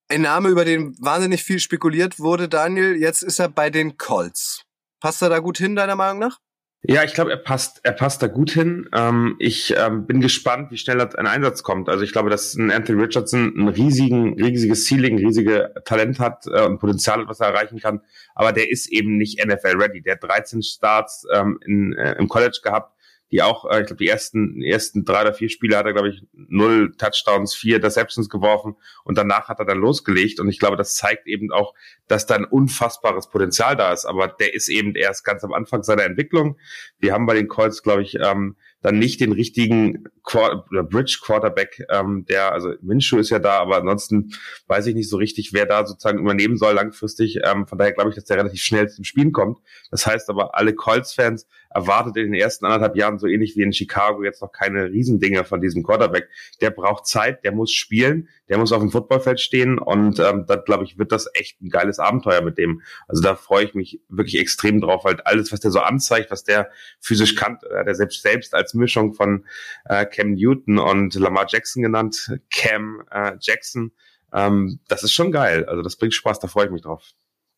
Ein 0.07 0.21
Name, 0.23 0.49
über 0.49 0.65
den 0.65 0.95
wahnsinnig 0.99 1.43
viel 1.43 1.59
spekuliert 1.59 2.19
wurde, 2.19 2.49
Daniel. 2.49 2.97
Jetzt 2.97 3.23
ist 3.23 3.39
er 3.39 3.47
bei 3.47 3.69
den 3.69 3.97
Colts. 3.97 4.63
Passt 4.99 5.21
er 5.21 5.29
da 5.29 5.39
gut 5.39 5.57
hin, 5.57 5.75
deiner 5.75 5.95
Meinung 5.95 6.19
nach? 6.19 6.39
Ja, 6.83 7.03
ich 7.03 7.13
glaube, 7.13 7.29
er 7.29 7.37
passt, 7.37 7.81
er 7.83 7.91
passt 7.91 8.23
da 8.23 8.27
gut 8.27 8.49
hin. 8.49 8.89
Ähm, 8.91 9.35
ich 9.37 9.75
ähm, 9.77 10.07
bin 10.07 10.19
gespannt, 10.19 10.71
wie 10.71 10.77
schnell 10.77 10.99
ein 10.99 11.27
Einsatz 11.27 11.61
kommt. 11.61 11.89
Also 11.89 12.03
ich 12.03 12.11
glaube, 12.11 12.31
dass 12.31 12.55
ein 12.55 12.71
Anthony 12.71 13.03
Richardson 13.03 13.53
ein 13.55 13.67
riesigen, 13.67 14.33
riesiges 14.41 14.87
Ceiling, 14.87 15.17
riesige 15.19 15.75
Talent 15.85 16.19
hat 16.19 16.47
äh, 16.47 16.65
und 16.65 16.79
Potenzial, 16.79 17.27
was 17.27 17.39
er 17.39 17.49
erreichen 17.49 17.79
kann. 17.79 18.01
Aber 18.33 18.51
der 18.51 18.71
ist 18.71 18.87
eben 18.91 19.17
nicht 19.17 19.45
NFL 19.45 19.77
ready. 19.79 20.01
Der 20.01 20.13
hat 20.13 20.23
13 20.23 20.63
Starts 20.63 21.27
ähm, 21.31 21.59
in, 21.63 21.93
äh, 21.93 22.15
im 22.17 22.27
College 22.27 22.61
gehabt 22.63 22.95
die 23.31 23.41
auch, 23.41 23.65
äh, 23.69 23.81
ich 23.81 23.87
glaube, 23.87 24.03
die 24.03 24.07
ersten, 24.07 24.61
ersten 24.61 25.05
drei 25.05 25.21
oder 25.21 25.33
vier 25.33 25.49
Spiele 25.49 25.77
hat 25.77 25.85
er, 25.85 25.93
glaube 25.93 26.09
ich, 26.09 26.23
null 26.33 26.93
Touchdowns, 26.97 27.55
vier 27.55 27.79
Deceptions 27.79 28.29
geworfen 28.29 28.75
und 29.03 29.17
danach 29.17 29.47
hat 29.47 29.59
er 29.59 29.65
dann 29.65 29.79
losgelegt. 29.79 30.39
Und 30.39 30.49
ich 30.49 30.59
glaube, 30.59 30.77
das 30.77 30.95
zeigt 30.95 31.27
eben 31.27 31.51
auch, 31.51 31.73
dass 32.07 32.25
da 32.25 32.35
ein 32.35 32.45
unfassbares 32.45 33.29
Potenzial 33.29 33.75
da 33.75 33.93
ist. 33.93 34.05
Aber 34.05 34.27
der 34.27 34.53
ist 34.53 34.69
eben 34.69 34.95
erst 34.95 35.23
ganz 35.23 35.43
am 35.43 35.53
Anfang 35.53 35.83
seiner 35.83 36.03
Entwicklung. 36.03 36.57
Wir 36.99 37.13
haben 37.13 37.25
bei 37.25 37.33
den 37.33 37.47
Colts, 37.47 37.83
glaube 37.83 38.01
ich, 38.01 38.15
ähm, 38.15 38.57
dann 38.81 38.97
nicht 38.97 39.21
den 39.21 39.31
richtigen 39.31 40.05
Quar 40.23 40.65
Bridge 40.69 41.19
Quarterback, 41.21 41.85
ähm, 41.89 42.25
der, 42.27 42.51
also 42.51 42.73
Minshew 42.81 43.17
ist 43.17 43.29
ja 43.29 43.39
da, 43.39 43.59
aber 43.59 43.77
ansonsten 43.77 44.31
weiß 44.67 44.87
ich 44.87 44.95
nicht 44.95 45.09
so 45.09 45.17
richtig, 45.17 45.53
wer 45.53 45.65
da 45.65 45.85
sozusagen 45.85 46.19
übernehmen 46.19 46.57
soll 46.57 46.73
langfristig. 46.73 47.39
Ähm, 47.43 47.67
von 47.67 47.77
daher 47.77 47.93
glaube 47.93 48.09
ich, 48.09 48.15
dass 48.15 48.25
der 48.25 48.37
relativ 48.37 48.61
schnell 48.61 48.89
zum 48.89 49.03
Spielen 49.03 49.31
kommt. 49.31 49.59
Das 49.89 50.05
heißt 50.05 50.29
aber, 50.29 50.55
alle 50.55 50.73
Colts-Fans 50.73 51.47
erwartet 51.73 52.17
in 52.17 52.31
den 52.31 52.41
ersten 52.41 52.65
anderthalb 52.65 52.95
Jahren 52.95 53.17
so 53.17 53.27
ähnlich 53.27 53.55
wie 53.55 53.61
in 53.61 53.73
Chicago 53.73 54.23
jetzt 54.23 54.41
noch 54.41 54.51
keine 54.51 54.89
Riesendinge 54.89 55.43
von 55.45 55.61
diesem 55.61 55.83
Quarterback. 55.83 56.29
Der 56.59 56.69
braucht 56.69 57.07
Zeit, 57.07 57.43
der 57.43 57.51
muss 57.51 57.71
spielen, 57.71 58.27
der 58.49 58.57
muss 58.57 58.71
auf 58.71 58.81
dem 58.81 58.91
Footballfeld 58.91 59.39
stehen 59.39 59.79
und 59.79 60.19
ähm, 60.19 60.45
da 60.47 60.57
glaube 60.57 60.83
ich, 60.83 60.97
wird 60.97 61.11
das 61.11 61.29
echt 61.33 61.61
ein 61.61 61.69
geiles 61.69 61.99
Abenteuer 61.99 62.41
mit 62.41 62.57
dem. 62.57 62.81
Also 63.07 63.21
da 63.21 63.35
freue 63.35 63.65
ich 63.65 63.73
mich 63.73 64.01
wirklich 64.09 64.39
extrem 64.39 64.81
drauf, 64.81 65.05
weil 65.05 65.21
alles, 65.21 65.51
was 65.51 65.61
der 65.61 65.71
so 65.71 65.79
anzeigt, 65.79 66.31
was 66.31 66.43
der 66.43 66.69
physisch 66.99 67.35
kann, 67.35 67.57
äh, 67.69 67.85
der 67.85 67.95
selbst 67.95 68.21
selbst 68.21 68.53
als 68.53 68.70
Mischung 68.73 69.13
von 69.13 69.45
äh, 69.85 70.05
Cam 70.05 70.33
Newton 70.33 70.79
und 70.79 71.15
Lamar 71.15 71.45
Jackson 71.47 71.83
genannt, 71.83 72.31
Cam 72.51 73.03
äh, 73.11 73.33
Jackson, 73.39 73.91
ähm, 74.33 74.79
das 74.87 75.03
ist 75.03 75.13
schon 75.13 75.31
geil. 75.31 75.65
Also 75.65 75.81
das 75.81 75.95
bringt 75.95 76.13
Spaß, 76.13 76.39
da 76.39 76.47
freue 76.47 76.65
ich 76.65 76.71
mich 76.71 76.81
drauf. 76.81 77.03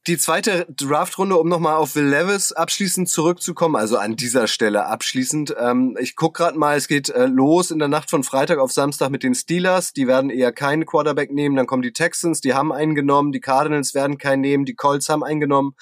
Die 0.06 0.18
zweite 0.18 0.66
Draftrunde, 0.70 1.38
um 1.38 1.48
nochmal 1.48 1.76
auf 1.76 1.96
Will 1.96 2.04
Levis 2.04 2.52
abschließend 2.52 3.08
zurückzukommen, 3.08 3.78
also 3.78 3.98
an 3.98 4.18
dieser 4.18 4.48
Stelle 4.48 4.86
abschließend. 4.86 5.56
Ähm, 5.58 5.96
ich 5.98 6.18
guck 6.18 6.36
gerade 6.36 6.58
mal, 6.58 6.76
es 6.76 6.90
geht 6.90 7.08
äh, 7.08 7.26
los 7.26 7.72
in 7.72 7.80
der 7.80 7.88
Nacht 7.88 8.10
von 8.10 8.26
Freitag 8.26 8.60
auf 8.60 8.74
Samstag 8.74 9.12
mit 9.12 9.24
den 9.24 9.34
Steelers. 9.34 9.94
Die 9.94 10.06
werden 10.06 10.30
eher 10.30 10.52
keinen 10.52 10.86
Quarterback 10.86 11.32
nehmen. 11.32 11.56
Dann 11.56 11.68
kommen 11.68 11.84
die 11.84 11.94
Texans, 11.94 12.42
die 12.42 12.54
haben 12.54 12.74
einen 12.74 12.96
genommen. 12.96 13.32
Die 13.32 13.40
Cardinals 13.40 13.94
werden 13.94 14.18
keinen 14.18 14.42
nehmen. 14.42 14.66
Die 14.66 14.76
Colts 14.76 15.08
haben 15.08 15.24
einen 15.24 15.40
genommen. 15.40 15.74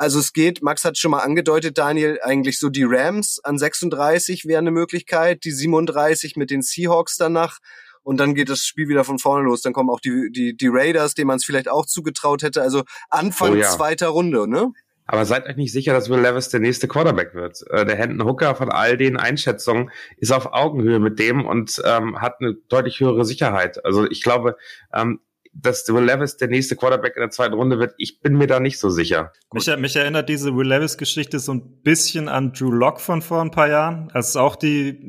Also 0.00 0.18
es 0.18 0.32
geht, 0.32 0.62
Max 0.62 0.86
hat 0.86 0.96
schon 0.96 1.10
mal 1.10 1.18
angedeutet, 1.18 1.76
Daniel, 1.76 2.18
eigentlich 2.22 2.58
so 2.58 2.70
die 2.70 2.84
Rams 2.84 3.38
an 3.44 3.58
36 3.58 4.46
wäre 4.46 4.58
eine 4.58 4.70
Möglichkeit, 4.70 5.44
die 5.44 5.50
37 5.50 6.36
mit 6.36 6.50
den 6.50 6.62
Seahawks 6.62 7.18
danach 7.18 7.58
und 8.02 8.18
dann 8.18 8.34
geht 8.34 8.48
das 8.48 8.64
Spiel 8.64 8.88
wieder 8.88 9.04
von 9.04 9.18
vorne 9.18 9.44
los. 9.44 9.60
Dann 9.60 9.74
kommen 9.74 9.90
auch 9.90 10.00
die, 10.00 10.30
die, 10.32 10.56
die 10.56 10.68
Raiders, 10.68 11.12
denen 11.12 11.26
man 11.26 11.36
es 11.36 11.44
vielleicht 11.44 11.68
auch 11.68 11.84
zugetraut 11.84 12.42
hätte. 12.42 12.62
Also 12.62 12.84
Anfang 13.10 13.52
oh 13.52 13.56
ja. 13.56 13.68
zweiter 13.68 14.08
Runde, 14.08 14.48
ne? 14.48 14.72
Aber 15.04 15.26
seid 15.26 15.46
euch 15.46 15.56
nicht 15.56 15.72
sicher, 15.72 15.92
dass 15.92 16.08
Will 16.08 16.20
Levis 16.20 16.48
der 16.48 16.60
nächste 16.60 16.88
Quarterback 16.88 17.34
wird. 17.34 17.62
Äh, 17.68 17.84
der 17.84 17.96
Hendon 17.96 18.26
Hooker 18.26 18.54
von 18.54 18.70
all 18.70 18.96
den 18.96 19.18
Einschätzungen 19.18 19.90
ist 20.16 20.32
auf 20.32 20.54
Augenhöhe 20.54 20.98
mit 20.98 21.18
dem 21.18 21.44
und 21.44 21.82
ähm, 21.84 22.22
hat 22.22 22.36
eine 22.40 22.54
deutlich 22.70 23.00
höhere 23.00 23.26
Sicherheit. 23.26 23.84
Also 23.84 24.08
ich 24.08 24.22
glaube, 24.22 24.56
ähm, 24.94 25.20
dass 25.52 25.86
Will 25.88 26.04
Levis 26.04 26.36
der 26.36 26.48
nächste 26.48 26.76
Quarterback 26.76 27.16
in 27.16 27.22
der 27.22 27.30
zweiten 27.30 27.54
Runde 27.54 27.78
wird, 27.78 27.94
ich 27.98 28.20
bin 28.20 28.36
mir 28.36 28.46
da 28.46 28.60
nicht 28.60 28.78
so 28.78 28.88
sicher. 28.88 29.32
Mich, 29.52 29.66
mich, 29.76 29.96
erinnert 29.96 30.28
diese 30.28 30.54
Will 30.56 30.68
Levis-Geschichte 30.68 31.40
so 31.40 31.52
ein 31.52 31.82
bisschen 31.82 32.28
an 32.28 32.52
Drew 32.52 32.70
Locke 32.70 33.00
von 33.00 33.20
vor 33.20 33.40
ein 33.40 33.50
paar 33.50 33.68
Jahren, 33.68 34.10
als 34.12 34.30
es 34.30 34.36
auch 34.36 34.54
die, 34.54 35.00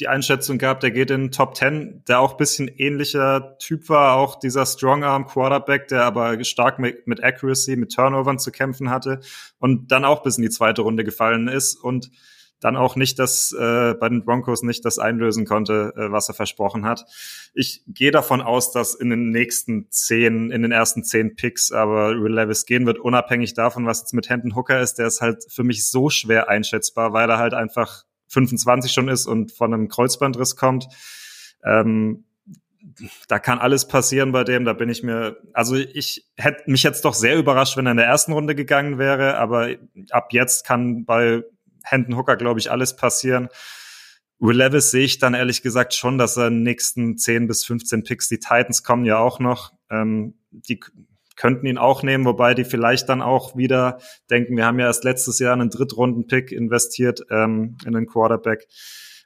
die 0.00 0.08
Einschätzung 0.08 0.56
gab, 0.58 0.80
der 0.80 0.90
geht 0.90 1.10
in 1.10 1.30
Top 1.30 1.54
10, 1.54 2.04
der 2.08 2.20
auch 2.20 2.36
bisschen 2.36 2.68
ähnlicher 2.68 3.58
Typ 3.58 3.88
war, 3.90 4.16
auch 4.16 4.38
dieser 4.38 4.64
Strong-Arm-Quarterback, 4.64 5.88
der 5.88 6.04
aber 6.04 6.42
stark 6.44 6.78
mit, 6.78 7.06
mit 7.06 7.22
Accuracy, 7.22 7.76
mit 7.76 7.92
Turnovern 7.92 8.38
zu 8.38 8.50
kämpfen 8.50 8.90
hatte 8.90 9.20
und 9.58 9.92
dann 9.92 10.06
auch 10.06 10.22
bis 10.22 10.38
in 10.38 10.42
die 10.42 10.50
zweite 10.50 10.82
Runde 10.82 11.04
gefallen 11.04 11.46
ist. 11.48 11.74
Und 11.74 12.10
dann 12.60 12.76
auch 12.76 12.94
nicht 12.94 13.18
das 13.18 13.52
äh, 13.52 13.94
bei 13.94 14.08
den 14.08 14.24
Broncos 14.24 14.62
nicht 14.62 14.84
das 14.84 14.98
einlösen 14.98 15.46
konnte, 15.46 15.92
äh, 15.96 16.12
was 16.12 16.28
er 16.28 16.34
versprochen 16.34 16.84
hat. 16.84 17.06
Ich 17.54 17.82
gehe 17.86 18.10
davon 18.10 18.40
aus, 18.40 18.70
dass 18.70 18.94
in 18.94 19.10
den 19.10 19.30
nächsten 19.30 19.90
zehn, 19.90 20.50
in 20.50 20.62
den 20.62 20.72
ersten 20.72 21.02
zehn 21.02 21.34
Picks 21.36 21.72
aber 21.72 22.20
Will 22.20 22.34
Levis 22.34 22.66
gehen 22.66 22.86
wird, 22.86 22.98
unabhängig 22.98 23.54
davon, 23.54 23.86
was 23.86 24.00
jetzt 24.00 24.14
mit 24.14 24.28
Hendon 24.28 24.54
Hooker 24.54 24.80
ist. 24.80 24.94
Der 24.94 25.06
ist 25.06 25.20
halt 25.20 25.44
für 25.48 25.64
mich 25.64 25.88
so 25.88 26.10
schwer 26.10 26.48
einschätzbar, 26.48 27.12
weil 27.12 27.30
er 27.30 27.38
halt 27.38 27.54
einfach 27.54 28.04
25 28.28 28.92
schon 28.92 29.08
ist 29.08 29.26
und 29.26 29.52
von 29.52 29.72
einem 29.72 29.88
Kreuzbandriss 29.88 30.54
kommt. 30.54 30.86
Ähm, 31.64 32.24
da 33.28 33.38
kann 33.38 33.58
alles 33.58 33.86
passieren 33.88 34.32
bei 34.32 34.44
dem, 34.44 34.64
da 34.64 34.72
bin 34.72 34.88
ich 34.88 35.02
mir, 35.02 35.36
also 35.52 35.76
ich 35.76 36.26
hätte 36.36 36.70
mich 36.70 36.82
jetzt 36.82 37.04
doch 37.04 37.14
sehr 37.14 37.38
überrascht, 37.38 37.76
wenn 37.76 37.86
er 37.86 37.92
in 37.92 37.98
der 37.98 38.06
ersten 38.06 38.32
Runde 38.32 38.54
gegangen 38.54 38.98
wäre, 38.98 39.36
aber 39.36 39.70
ab 40.10 40.32
jetzt 40.32 40.66
kann 40.66 41.04
bei 41.04 41.42
Hendon 41.84 42.16
Hooker, 42.16 42.36
glaube 42.36 42.60
ich, 42.60 42.70
alles 42.70 42.96
passieren. 42.96 43.48
Will 44.38 44.56
Levis 44.56 44.90
sehe 44.90 45.04
ich 45.04 45.18
dann 45.18 45.34
ehrlich 45.34 45.62
gesagt 45.62 45.94
schon, 45.94 46.16
dass 46.16 46.36
er 46.36 46.48
in 46.48 46.54
den 46.54 46.62
nächsten 46.62 47.18
10 47.18 47.46
bis 47.46 47.64
15 47.64 48.04
Picks, 48.04 48.28
die 48.28 48.38
Titans 48.38 48.82
kommen 48.82 49.04
ja 49.04 49.18
auch 49.18 49.38
noch, 49.38 49.72
ähm, 49.90 50.38
die 50.50 50.80
könnten 51.36 51.66
ihn 51.66 51.78
auch 51.78 52.02
nehmen, 52.02 52.24
wobei 52.24 52.54
die 52.54 52.64
vielleicht 52.64 53.08
dann 53.08 53.22
auch 53.22 53.56
wieder 53.56 53.98
denken, 54.30 54.56
wir 54.56 54.66
haben 54.66 54.78
ja 54.78 54.86
erst 54.86 55.04
letztes 55.04 55.38
Jahr 55.38 55.54
einen 55.54 55.70
Drittrunden-Pick 55.70 56.52
investiert 56.52 57.22
ähm, 57.30 57.76
in 57.86 57.92
den 57.92 58.06
Quarterback. 58.06 58.66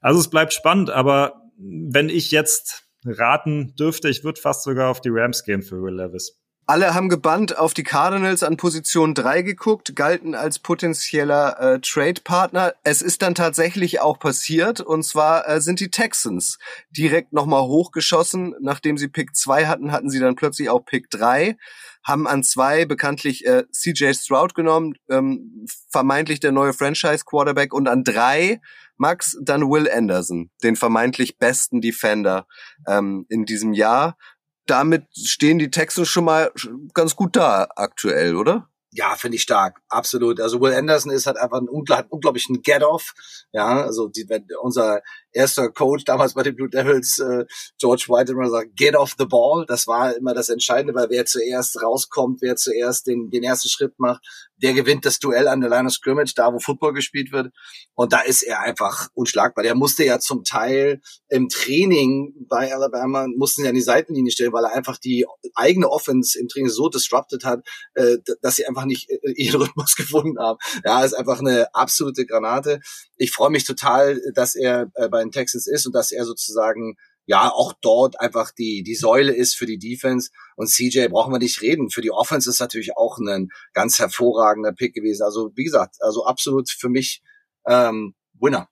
Also 0.00 0.20
es 0.20 0.28
bleibt 0.28 0.52
spannend, 0.52 0.90
aber 0.90 1.42
wenn 1.56 2.08
ich 2.08 2.30
jetzt 2.30 2.84
raten 3.04 3.74
dürfte, 3.76 4.08
ich 4.08 4.24
würde 4.24 4.40
fast 4.40 4.62
sogar 4.62 4.90
auf 4.90 5.00
die 5.00 5.10
Rams 5.10 5.44
gehen 5.44 5.62
für 5.62 5.82
Will 5.82 5.94
Levis. 5.94 6.40
Alle 6.66 6.94
haben 6.94 7.10
gebannt 7.10 7.58
auf 7.58 7.74
die 7.74 7.82
Cardinals 7.82 8.42
an 8.42 8.56
Position 8.56 9.12
3 9.12 9.42
geguckt, 9.42 9.94
galten 9.94 10.34
als 10.34 10.58
potenzieller 10.58 11.60
äh, 11.60 11.80
Trade-Partner. 11.80 12.72
Es 12.82 13.02
ist 13.02 13.20
dann 13.20 13.34
tatsächlich 13.34 14.00
auch 14.00 14.18
passiert 14.18 14.80
und 14.80 15.02
zwar 15.02 15.46
äh, 15.46 15.60
sind 15.60 15.78
die 15.80 15.90
Texans 15.90 16.58
direkt 16.88 17.34
nochmal 17.34 17.64
hochgeschossen. 17.64 18.54
Nachdem 18.60 18.96
sie 18.96 19.08
Pick 19.08 19.36
2 19.36 19.66
hatten, 19.66 19.92
hatten 19.92 20.08
sie 20.08 20.20
dann 20.20 20.36
plötzlich 20.36 20.70
auch 20.70 20.80
Pick 20.80 21.10
3, 21.10 21.58
haben 22.02 22.26
an 22.26 22.42
2 22.42 22.86
bekanntlich 22.86 23.44
äh, 23.44 23.64
CJ 23.70 24.14
Stroud 24.14 24.54
genommen, 24.54 24.94
ähm, 25.10 25.66
vermeintlich 25.90 26.40
der 26.40 26.52
neue 26.52 26.72
Franchise-Quarterback 26.72 27.74
und 27.74 27.88
an 27.88 28.04
3 28.04 28.58
Max, 28.96 29.36
dann 29.42 29.68
Will 29.68 29.90
Anderson, 29.90 30.50
den 30.62 30.76
vermeintlich 30.76 31.38
besten 31.38 31.80
Defender 31.80 32.46
ähm, 32.86 33.26
in 33.28 33.44
diesem 33.44 33.72
Jahr 33.72 34.16
damit 34.66 35.06
stehen 35.16 35.58
die 35.58 35.70
Texans 35.70 36.08
schon 36.08 36.24
mal 36.24 36.52
ganz 36.94 37.16
gut 37.16 37.36
da 37.36 37.68
aktuell, 37.76 38.36
oder? 38.36 38.68
Ja, 38.90 39.16
finde 39.16 39.36
ich 39.36 39.42
stark, 39.42 39.82
absolut. 39.94 40.40
Also 40.40 40.60
Will 40.60 40.74
Anderson 40.74 41.12
ist 41.12 41.26
halt 41.26 41.36
einfach 41.36 41.60
ein 41.60 41.68
unglaublichen 41.68 42.62
Get-Off. 42.62 43.14
Ja, 43.52 43.82
also 43.82 44.08
die, 44.08 44.26
wenn 44.28 44.46
unser 44.60 45.00
erster 45.34 45.68
Coach 45.70 46.04
damals 46.04 46.34
bei 46.34 46.42
den 46.42 46.54
Blue 46.54 46.68
Devils, 46.68 47.18
äh, 47.18 47.44
George 47.78 48.06
White, 48.08 48.32
immer 48.32 48.48
sagt, 48.48 48.76
get 48.76 48.96
off 48.96 49.14
the 49.18 49.26
ball. 49.26 49.64
Das 49.66 49.86
war 49.86 50.16
immer 50.16 50.34
das 50.34 50.48
Entscheidende, 50.48 50.94
weil 50.94 51.10
wer 51.10 51.26
zuerst 51.26 51.82
rauskommt, 51.82 52.40
wer 52.40 52.56
zuerst 52.56 53.06
den, 53.06 53.30
den 53.30 53.42
ersten 53.42 53.68
Schritt 53.68 53.98
macht, 53.98 54.22
der 54.62 54.72
gewinnt 54.72 55.04
das 55.04 55.18
Duell 55.18 55.48
an 55.48 55.60
der 55.60 55.70
Line 55.70 55.86
of 55.86 55.92
Scrimmage, 55.92 56.34
da 56.34 56.52
wo 56.52 56.58
Football 56.58 56.94
gespielt 56.94 57.32
wird. 57.32 57.52
Und 57.94 58.12
da 58.12 58.20
ist 58.20 58.42
er 58.42 58.60
einfach 58.60 59.08
unschlagbar. 59.14 59.62
Der 59.64 59.74
musste 59.74 60.04
ja 60.04 60.18
zum 60.20 60.44
Teil 60.44 61.00
im 61.28 61.48
Training 61.48 62.32
bei 62.48 62.72
Alabama, 62.72 63.26
mussten 63.36 63.64
ja 63.64 63.70
an 63.70 63.74
die 63.74 63.82
Seitenlinie 63.82 64.32
stellen, 64.32 64.52
weil 64.52 64.64
er 64.64 64.74
einfach 64.74 64.98
die 64.98 65.26
eigene 65.54 65.90
Offense 65.90 66.38
im 66.38 66.48
Training 66.48 66.70
so 66.70 66.88
disrupted 66.88 67.44
hat, 67.44 67.66
äh, 67.94 68.16
dass 68.40 68.56
sie 68.56 68.66
einfach 68.66 68.84
nicht 68.84 69.10
äh, 69.10 69.18
ihren 69.32 69.62
Rhythmus 69.62 69.83
gefunden 69.96 70.38
haben. 70.38 70.58
Ja, 70.84 71.04
ist 71.04 71.14
einfach 71.14 71.40
eine 71.40 71.74
absolute 71.74 72.26
Granate. 72.26 72.80
Ich 73.16 73.32
freue 73.32 73.50
mich 73.50 73.64
total, 73.64 74.20
dass 74.34 74.54
er 74.54 74.90
äh, 74.94 75.08
bei 75.08 75.20
den 75.20 75.30
Texans 75.30 75.66
ist 75.66 75.86
und 75.86 75.94
dass 75.94 76.12
er 76.12 76.24
sozusagen 76.24 76.96
ja 77.26 77.50
auch 77.50 77.72
dort 77.80 78.20
einfach 78.20 78.50
die 78.50 78.82
die 78.82 78.94
Säule 78.94 79.32
ist 79.32 79.54
für 79.56 79.64
die 79.66 79.78
Defense 79.78 80.30
und 80.56 80.68
CJ 80.68 81.08
brauchen 81.08 81.32
wir 81.32 81.38
nicht 81.38 81.62
reden. 81.62 81.90
Für 81.90 82.02
die 82.02 82.10
Offense 82.10 82.50
ist 82.50 82.60
natürlich 82.60 82.96
auch 82.96 83.18
ein 83.18 83.48
ganz 83.72 83.98
hervorragender 83.98 84.72
Pick 84.72 84.94
gewesen. 84.94 85.22
Also 85.22 85.50
wie 85.54 85.64
gesagt, 85.64 85.96
also 86.00 86.26
absolut 86.26 86.70
für 86.70 86.88
mich 86.88 87.22
ähm, 87.66 88.14
Winner. 88.38 88.68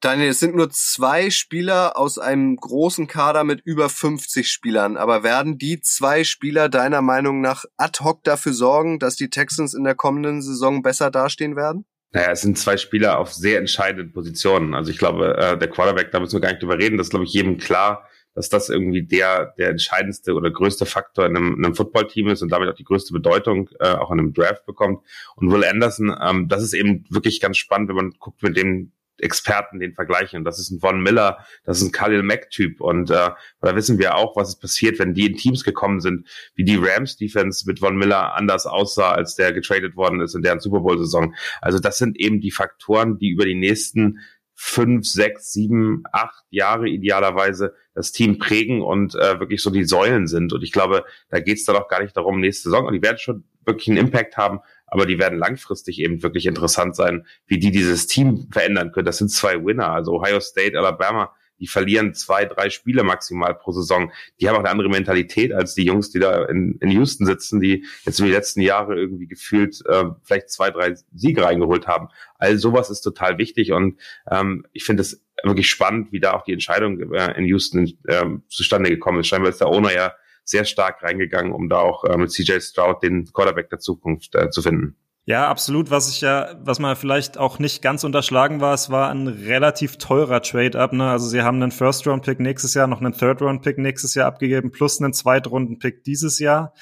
Daniel, 0.00 0.30
es 0.30 0.40
sind 0.40 0.56
nur 0.56 0.70
zwei 0.70 1.28
Spieler 1.28 1.98
aus 1.98 2.18
einem 2.18 2.56
großen 2.56 3.06
Kader 3.06 3.44
mit 3.44 3.60
über 3.64 3.90
50 3.90 4.50
Spielern. 4.50 4.96
Aber 4.96 5.22
werden 5.22 5.58
die 5.58 5.82
zwei 5.82 6.24
Spieler 6.24 6.70
deiner 6.70 7.02
Meinung 7.02 7.42
nach 7.42 7.66
ad 7.76 8.02
hoc 8.02 8.24
dafür 8.24 8.54
sorgen, 8.54 8.98
dass 8.98 9.16
die 9.16 9.28
Texans 9.28 9.74
in 9.74 9.84
der 9.84 9.94
kommenden 9.94 10.40
Saison 10.40 10.82
besser 10.82 11.10
dastehen 11.10 11.54
werden? 11.54 11.84
Naja, 12.12 12.30
es 12.30 12.40
sind 12.40 12.58
zwei 12.58 12.78
Spieler 12.78 13.18
auf 13.18 13.34
sehr 13.34 13.58
entscheidenden 13.58 14.10
Positionen. 14.12 14.74
Also 14.74 14.90
ich 14.90 14.96
glaube, 14.96 15.36
äh, 15.36 15.58
der 15.58 15.68
Quarterback, 15.68 16.10
da 16.12 16.18
müssen 16.18 16.32
wir 16.32 16.40
gar 16.40 16.50
nicht 16.50 16.62
drüber 16.62 16.78
reden, 16.78 16.96
das 16.96 17.08
ist, 17.08 17.10
glaube 17.10 17.26
ich, 17.26 17.32
jedem 17.34 17.58
klar, 17.58 18.08
dass 18.34 18.48
das 18.48 18.70
irgendwie 18.70 19.02
der, 19.02 19.54
der 19.58 19.68
entscheidendste 19.68 20.32
oder 20.32 20.50
größte 20.50 20.86
Faktor 20.86 21.26
in 21.26 21.36
einem, 21.36 21.56
in 21.58 21.64
einem 21.64 21.74
Footballteam 21.74 22.28
ist 22.28 22.40
und 22.40 22.48
damit 22.50 22.70
auch 22.70 22.74
die 22.74 22.84
größte 22.84 23.12
Bedeutung 23.12 23.68
äh, 23.80 23.88
auch 23.88 24.10
in 24.10 24.18
einem 24.18 24.32
Draft 24.32 24.64
bekommt. 24.64 25.04
Und 25.36 25.52
Will 25.52 25.62
Anderson, 25.62 26.16
ähm, 26.20 26.48
das 26.48 26.62
ist 26.62 26.72
eben 26.72 27.04
wirklich 27.10 27.38
ganz 27.38 27.58
spannend, 27.58 27.90
wenn 27.90 27.96
man 27.96 28.10
guckt, 28.18 28.42
mit 28.42 28.56
dem 28.56 28.92
Experten 29.20 29.78
den 29.78 29.94
vergleichen. 29.94 30.44
Das 30.44 30.58
ist 30.58 30.70
ein 30.70 30.80
Von 30.80 31.02
Miller, 31.02 31.38
das 31.64 31.78
ist 31.78 31.84
ein 31.84 31.92
Khalil 31.92 32.22
Mack-Typ. 32.22 32.80
Und 32.80 33.10
äh, 33.10 33.30
da 33.60 33.76
wissen 33.76 33.98
wir 33.98 34.16
auch, 34.16 34.36
was 34.36 34.50
ist 34.50 34.60
passiert, 34.60 34.98
wenn 34.98 35.14
die 35.14 35.26
in 35.26 35.36
Teams 35.36 35.64
gekommen 35.64 36.00
sind, 36.00 36.28
wie 36.54 36.64
die 36.64 36.76
Rams-Defense 36.76 37.64
mit 37.66 37.80
Von 37.80 37.96
Miller 37.96 38.34
anders 38.34 38.66
aussah, 38.66 39.12
als 39.12 39.34
der 39.34 39.52
getradet 39.52 39.96
worden 39.96 40.20
ist 40.20 40.34
in 40.34 40.42
deren 40.42 40.60
Super 40.60 40.80
Bowl-Saison. 40.80 41.34
Also 41.60 41.78
das 41.78 41.98
sind 41.98 42.18
eben 42.18 42.40
die 42.40 42.50
Faktoren, 42.50 43.18
die 43.18 43.30
über 43.30 43.44
die 43.44 43.54
nächsten 43.54 44.20
fünf, 44.62 45.06
sechs, 45.06 45.52
sieben, 45.52 46.02
acht 46.12 46.44
Jahre 46.50 46.86
idealerweise 46.86 47.74
das 47.94 48.12
Team 48.12 48.38
prägen 48.38 48.82
und 48.82 49.14
äh, 49.14 49.40
wirklich 49.40 49.62
so 49.62 49.70
die 49.70 49.84
Säulen 49.84 50.26
sind. 50.26 50.52
Und 50.52 50.62
ich 50.62 50.70
glaube, 50.70 51.04
da 51.30 51.40
geht 51.40 51.56
es 51.56 51.64
dann 51.64 51.76
auch 51.76 51.88
gar 51.88 52.02
nicht 52.02 52.14
darum, 52.14 52.40
nächste 52.40 52.64
Saison, 52.64 52.84
und 52.84 52.92
die 52.92 53.02
werden 53.02 53.16
schon 53.16 53.44
wirklich 53.64 53.88
einen 53.88 53.96
Impact 53.96 54.36
haben, 54.36 54.60
aber 54.90 55.06
die 55.06 55.18
werden 55.18 55.38
langfristig 55.38 56.00
eben 56.00 56.22
wirklich 56.22 56.46
interessant 56.46 56.96
sein, 56.96 57.26
wie 57.46 57.58
die 57.58 57.70
dieses 57.70 58.06
Team 58.06 58.48
verändern 58.50 58.92
können. 58.92 59.06
Das 59.06 59.18
sind 59.18 59.30
zwei 59.30 59.64
Winner, 59.64 59.90
also 59.90 60.12
Ohio 60.12 60.40
State, 60.40 60.76
Alabama, 60.76 61.32
die 61.60 61.66
verlieren 61.66 62.14
zwei, 62.14 62.46
drei 62.46 62.70
Spiele 62.70 63.04
maximal 63.04 63.54
pro 63.54 63.70
Saison. 63.70 64.10
Die 64.40 64.48
haben 64.48 64.56
auch 64.56 64.60
eine 64.60 64.70
andere 64.70 64.88
Mentalität 64.88 65.52
als 65.52 65.74
die 65.74 65.84
Jungs, 65.84 66.10
die 66.10 66.18
da 66.18 66.44
in, 66.46 66.78
in 66.80 66.90
Houston 66.90 67.26
sitzen, 67.26 67.60
die 67.60 67.84
jetzt 68.04 68.18
in 68.18 68.26
den 68.26 68.34
letzten 68.34 68.62
Jahre 68.62 68.98
irgendwie 68.98 69.26
gefühlt 69.26 69.80
äh, 69.86 70.06
vielleicht 70.22 70.50
zwei, 70.50 70.70
drei 70.70 70.94
Siege 71.14 71.44
reingeholt 71.44 71.86
haben. 71.86 72.08
All 72.38 72.56
sowas 72.56 72.90
ist 72.90 73.02
total 73.02 73.38
wichtig 73.38 73.72
und 73.72 74.00
ähm, 74.30 74.66
ich 74.72 74.84
finde 74.84 75.02
es 75.02 75.22
wirklich 75.44 75.68
spannend, 75.68 76.12
wie 76.12 76.20
da 76.20 76.32
auch 76.32 76.44
die 76.44 76.52
Entscheidung 76.52 77.12
äh, 77.12 77.38
in 77.38 77.44
Houston 77.44 77.92
äh, 78.06 78.24
zustande 78.48 78.90
gekommen 78.90 79.20
ist. 79.20 79.28
Scheinbar 79.28 79.50
ist 79.50 79.60
der 79.60 79.68
Owner 79.68 79.92
ja 79.92 80.14
sehr 80.44 80.64
stark 80.64 81.02
reingegangen, 81.02 81.52
um 81.52 81.68
da 81.68 81.78
auch 81.78 82.04
äh, 82.04 82.16
mit 82.16 82.30
CJ 82.30 82.60
Stroud 82.60 83.02
den 83.02 83.32
Quarterback 83.32 83.70
der 83.70 83.78
Zukunft 83.78 84.34
äh, 84.34 84.50
zu 84.50 84.62
finden. 84.62 84.96
Ja, 85.26 85.48
absolut. 85.48 85.90
Was 85.90 86.10
ich 86.10 86.22
ja, 86.22 86.56
was 86.60 86.78
man 86.78 86.96
vielleicht 86.96 87.38
auch 87.38 87.58
nicht 87.58 87.82
ganz 87.82 88.02
unterschlagen 88.04 88.60
war, 88.60 88.74
es 88.74 88.90
war 88.90 89.10
ein 89.10 89.28
relativ 89.28 89.96
teurer 89.96 90.42
Trade-up. 90.42 90.92
Ne? 90.92 91.08
Also 91.08 91.28
sie 91.28 91.42
haben 91.42 91.62
einen 91.62 91.70
First-Round-Pick 91.70 92.40
nächstes 92.40 92.74
Jahr, 92.74 92.86
noch 92.86 93.00
einen 93.00 93.12
Third-Round-Pick 93.12 93.78
nächstes 93.78 94.14
Jahr 94.14 94.26
abgegeben, 94.26 94.72
plus 94.72 95.00
einen 95.00 95.12
Zweitrunden-Pick 95.12 96.02
dieses 96.04 96.38
Jahr. 96.40 96.72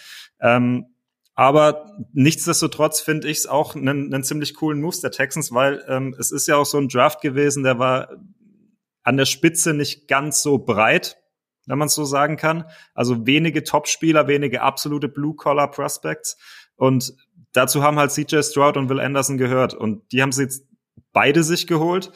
Ähm, 0.41 0.87
Aber 1.35 1.97
nichtsdestotrotz 2.13 3.01
finde 3.01 3.29
ich 3.29 3.39
es 3.39 3.47
auch 3.47 3.75
einen, 3.75 4.15
einen 4.15 4.25
ziemlich 4.25 4.55
coolen 4.55 4.81
Moves 4.81 5.01
der 5.01 5.11
Texans, 5.11 5.53
weil 5.53 5.85
ähm, 5.87 6.15
es 6.19 6.31
ist 6.31 6.49
ja 6.49 6.57
auch 6.57 6.67
so 6.67 6.79
ein 6.79 6.89
Draft 6.89 7.21
gewesen, 7.21 7.65
der 7.65 7.79
war 7.79 8.09
an 9.03 9.17
der 9.17 9.27
Spitze 9.27 9.75
nicht 9.75 10.09
ganz 10.09 10.43
so 10.43 10.59
breit, 10.59 11.19
wenn 11.69 11.79
man 11.79 11.87
es 11.87 11.95
so 11.95 12.05
sagen 12.05 12.37
kann. 12.37 12.65
Also 12.95 13.27
wenige 13.27 13.63
Topspieler, 13.63 14.27
wenige 14.27 14.63
absolute 14.63 15.09
Blue-Collar-Prospects. 15.09 16.39
Und 16.77 17.15
dazu 17.53 17.83
haben 17.83 17.99
halt 17.99 18.11
CJ 18.11 18.43
Stroud 18.43 18.77
und 18.77 18.89
Will 18.89 19.01
Anderson 19.01 19.37
gehört. 19.37 19.75
Und 19.75 20.11
die 20.13 20.23
haben 20.23 20.33
sie 20.33 20.43
jetzt 20.43 20.65
beide 21.13 21.45
sich 21.45 21.67
geholt. 21.67 22.11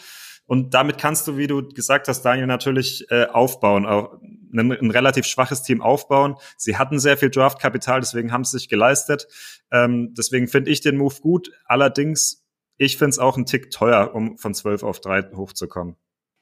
Und 0.47 0.75
damit 0.75 0.99
kannst 0.99 1.29
du, 1.29 1.37
wie 1.37 1.47
du 1.47 1.69
gesagt 1.69 2.09
hast, 2.09 2.23
Daniel, 2.23 2.47
natürlich 2.47 3.07
äh, 3.11 3.27
aufbauen, 3.27 3.87
auch 3.87 4.19
ein, 4.53 4.73
ein 4.73 4.91
relativ 4.91 5.27
schwaches 5.27 5.63
Team 5.63 5.81
aufbauen. 5.81 6.37
Sie 6.57 6.77
hatten 6.77 6.99
sehr 6.99 7.17
viel 7.17 7.31
Draftkapital, 7.31 8.01
deswegen 8.01 8.33
haben 8.33 8.45
sie 8.45 8.59
sich 8.59 8.69
geleistet. 8.69 9.29
Ähm, 9.71 10.15
deswegen 10.17 10.49
finde 10.49 10.71
ich 10.71 10.81
den 10.81 10.97
Move 10.97 11.15
gut. 11.21 11.53
Allerdings, 11.65 12.45
ich 12.77 12.97
finde 12.97 13.11
es 13.11 13.19
auch 13.19 13.37
ein 13.37 13.47
Tick 13.47 13.71
teuer, 13.71 14.15
um 14.15 14.37
von 14.37 14.55
12 14.55 14.83
auf 14.83 15.01
3 15.01 15.31
hochzukommen 15.37 15.97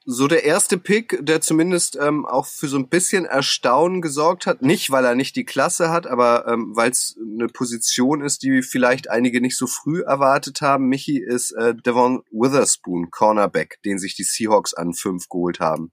so 0.07 0.29
der 0.29 0.45
erste 0.45 0.79
Pick, 0.79 1.19
der 1.21 1.41
zumindest 1.41 1.97
ähm, 2.01 2.25
auch 2.25 2.47
für 2.47 2.69
so 2.69 2.79
ein 2.79 2.89
bisschen 2.89 3.27
Erstaunen 3.27 4.01
gesorgt 4.01 4.47
hat. 4.47 4.63
Nicht, 4.63 4.91
weil 4.91 5.05
er 5.05 5.15
nicht 5.15 5.37
die 5.37 5.45
Klasse 5.45 5.91
hat, 5.91 6.07
aber 6.07 6.47
ähm, 6.49 6.73
weil 6.75 6.91
es 6.91 7.17
eine 7.21 7.49
Position 7.49 8.23
ist, 8.23 8.43
die 8.43 8.63
vielleicht 8.63 9.11
einige 9.11 9.41
nicht 9.41 9.59
so 9.59 9.67
früh 9.67 10.01
erwartet 10.03 10.63
haben. 10.63 10.89
Michi 10.89 11.23
ist 11.23 11.53
äh, 11.53 11.75
Devon 11.75 12.23
Witherspoon, 12.31 13.11
Cornerback, 13.11 13.79
den 13.85 13.99
sich 13.99 14.15
die 14.17 14.25
Seahawks 14.25 14.73
an 14.73 14.95
fünf 14.95 15.29
geholt 15.29 15.61
haben. 15.61 15.93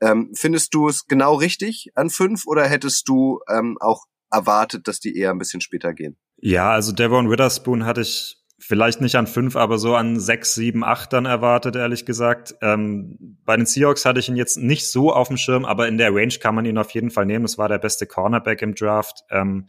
Ähm, 0.00 0.30
findest 0.34 0.72
du 0.74 0.88
es 0.88 1.06
genau 1.06 1.34
richtig 1.34 1.90
an 1.94 2.08
fünf 2.08 2.46
oder 2.46 2.66
hättest 2.66 3.08
du 3.08 3.40
ähm, 3.48 3.76
auch 3.80 4.06
erwartet, 4.30 4.86
dass 4.86 5.00
die 5.00 5.16
eher 5.16 5.30
ein 5.30 5.38
bisschen 5.38 5.60
später 5.60 5.92
gehen? 5.92 6.16
Ja, 6.38 6.70
also 6.70 6.92
Devon 6.92 7.30
Witherspoon 7.30 7.84
hatte 7.84 8.00
ich 8.00 8.39
vielleicht 8.60 9.00
nicht 9.00 9.16
an 9.16 9.26
fünf, 9.26 9.56
aber 9.56 9.78
so 9.78 9.96
an 9.96 10.20
sechs, 10.20 10.54
sieben, 10.54 10.84
acht 10.84 11.12
dann 11.12 11.24
erwartet, 11.24 11.76
ehrlich 11.76 12.06
gesagt. 12.06 12.54
Ähm, 12.60 13.38
bei 13.44 13.56
den 13.56 13.66
Seahawks 13.66 14.04
hatte 14.04 14.20
ich 14.20 14.28
ihn 14.28 14.36
jetzt 14.36 14.58
nicht 14.58 14.86
so 14.86 15.12
auf 15.12 15.28
dem 15.28 15.36
Schirm, 15.36 15.64
aber 15.64 15.88
in 15.88 15.98
der 15.98 16.14
Range 16.14 16.34
kann 16.40 16.54
man 16.54 16.66
ihn 16.66 16.78
auf 16.78 16.90
jeden 16.90 17.10
Fall 17.10 17.26
nehmen. 17.26 17.44
Es 17.44 17.58
war 17.58 17.68
der 17.68 17.78
beste 17.78 18.06
Cornerback 18.06 18.62
im 18.62 18.74
Draft. 18.74 19.24
Ähm, 19.30 19.66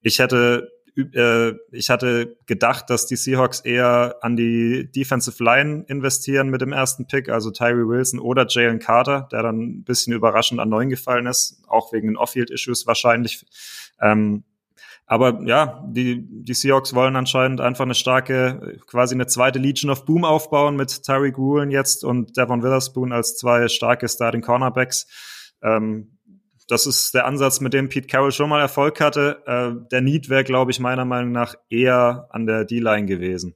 ich 0.00 0.18
hätte 0.18 0.68
äh, 0.96 1.52
ich 1.72 1.90
hatte 1.90 2.36
gedacht, 2.46 2.88
dass 2.88 3.06
die 3.06 3.16
Seahawks 3.16 3.60
eher 3.60 4.16
an 4.20 4.36
die 4.36 4.90
Defensive 4.90 5.42
Line 5.42 5.84
investieren 5.88 6.50
mit 6.50 6.60
dem 6.60 6.72
ersten 6.72 7.06
Pick, 7.06 7.28
also 7.28 7.50
Tyree 7.50 7.88
Wilson 7.88 8.20
oder 8.20 8.46
Jalen 8.48 8.78
Carter, 8.78 9.28
der 9.32 9.42
dann 9.42 9.60
ein 9.60 9.84
bisschen 9.84 10.12
überraschend 10.12 10.60
an 10.60 10.68
neun 10.68 10.88
gefallen 10.88 11.26
ist, 11.26 11.62
auch 11.66 11.92
wegen 11.92 12.08
den 12.08 12.16
Off-Field-Issues 12.16 12.86
wahrscheinlich. 12.86 13.44
Ähm, 14.00 14.44
aber 15.06 15.42
ja, 15.44 15.84
die, 15.86 16.26
die 16.26 16.54
Seahawks 16.54 16.94
wollen 16.94 17.16
anscheinend 17.16 17.60
einfach 17.60 17.84
eine 17.84 17.94
starke, 17.94 18.78
quasi 18.86 19.14
eine 19.14 19.26
zweite 19.26 19.58
Legion 19.58 19.90
of 19.90 20.06
Boom 20.06 20.24
aufbauen 20.24 20.76
mit 20.76 21.02
Tyreek 21.02 21.36
Woolen 21.36 21.70
jetzt 21.70 22.04
und 22.04 22.36
Devon 22.36 22.62
Witherspoon 22.62 23.12
als 23.12 23.36
zwei 23.36 23.68
starke 23.68 24.08
Starting 24.08 24.40
Cornerbacks. 24.40 25.06
Ähm, 25.62 26.18
das 26.68 26.86
ist 26.86 27.12
der 27.12 27.26
Ansatz, 27.26 27.60
mit 27.60 27.74
dem 27.74 27.90
Pete 27.90 28.06
Carroll 28.06 28.32
schon 28.32 28.48
mal 28.48 28.60
Erfolg 28.60 29.00
hatte. 29.00 29.42
Äh, 29.46 29.88
der 29.90 30.00
Need 30.00 30.30
wäre, 30.30 30.44
glaube 30.44 30.70
ich, 30.70 30.80
meiner 30.80 31.04
Meinung 31.04 31.32
nach 31.32 31.54
eher 31.68 32.26
an 32.30 32.46
der 32.46 32.64
D-Line 32.64 33.06
gewesen. 33.06 33.54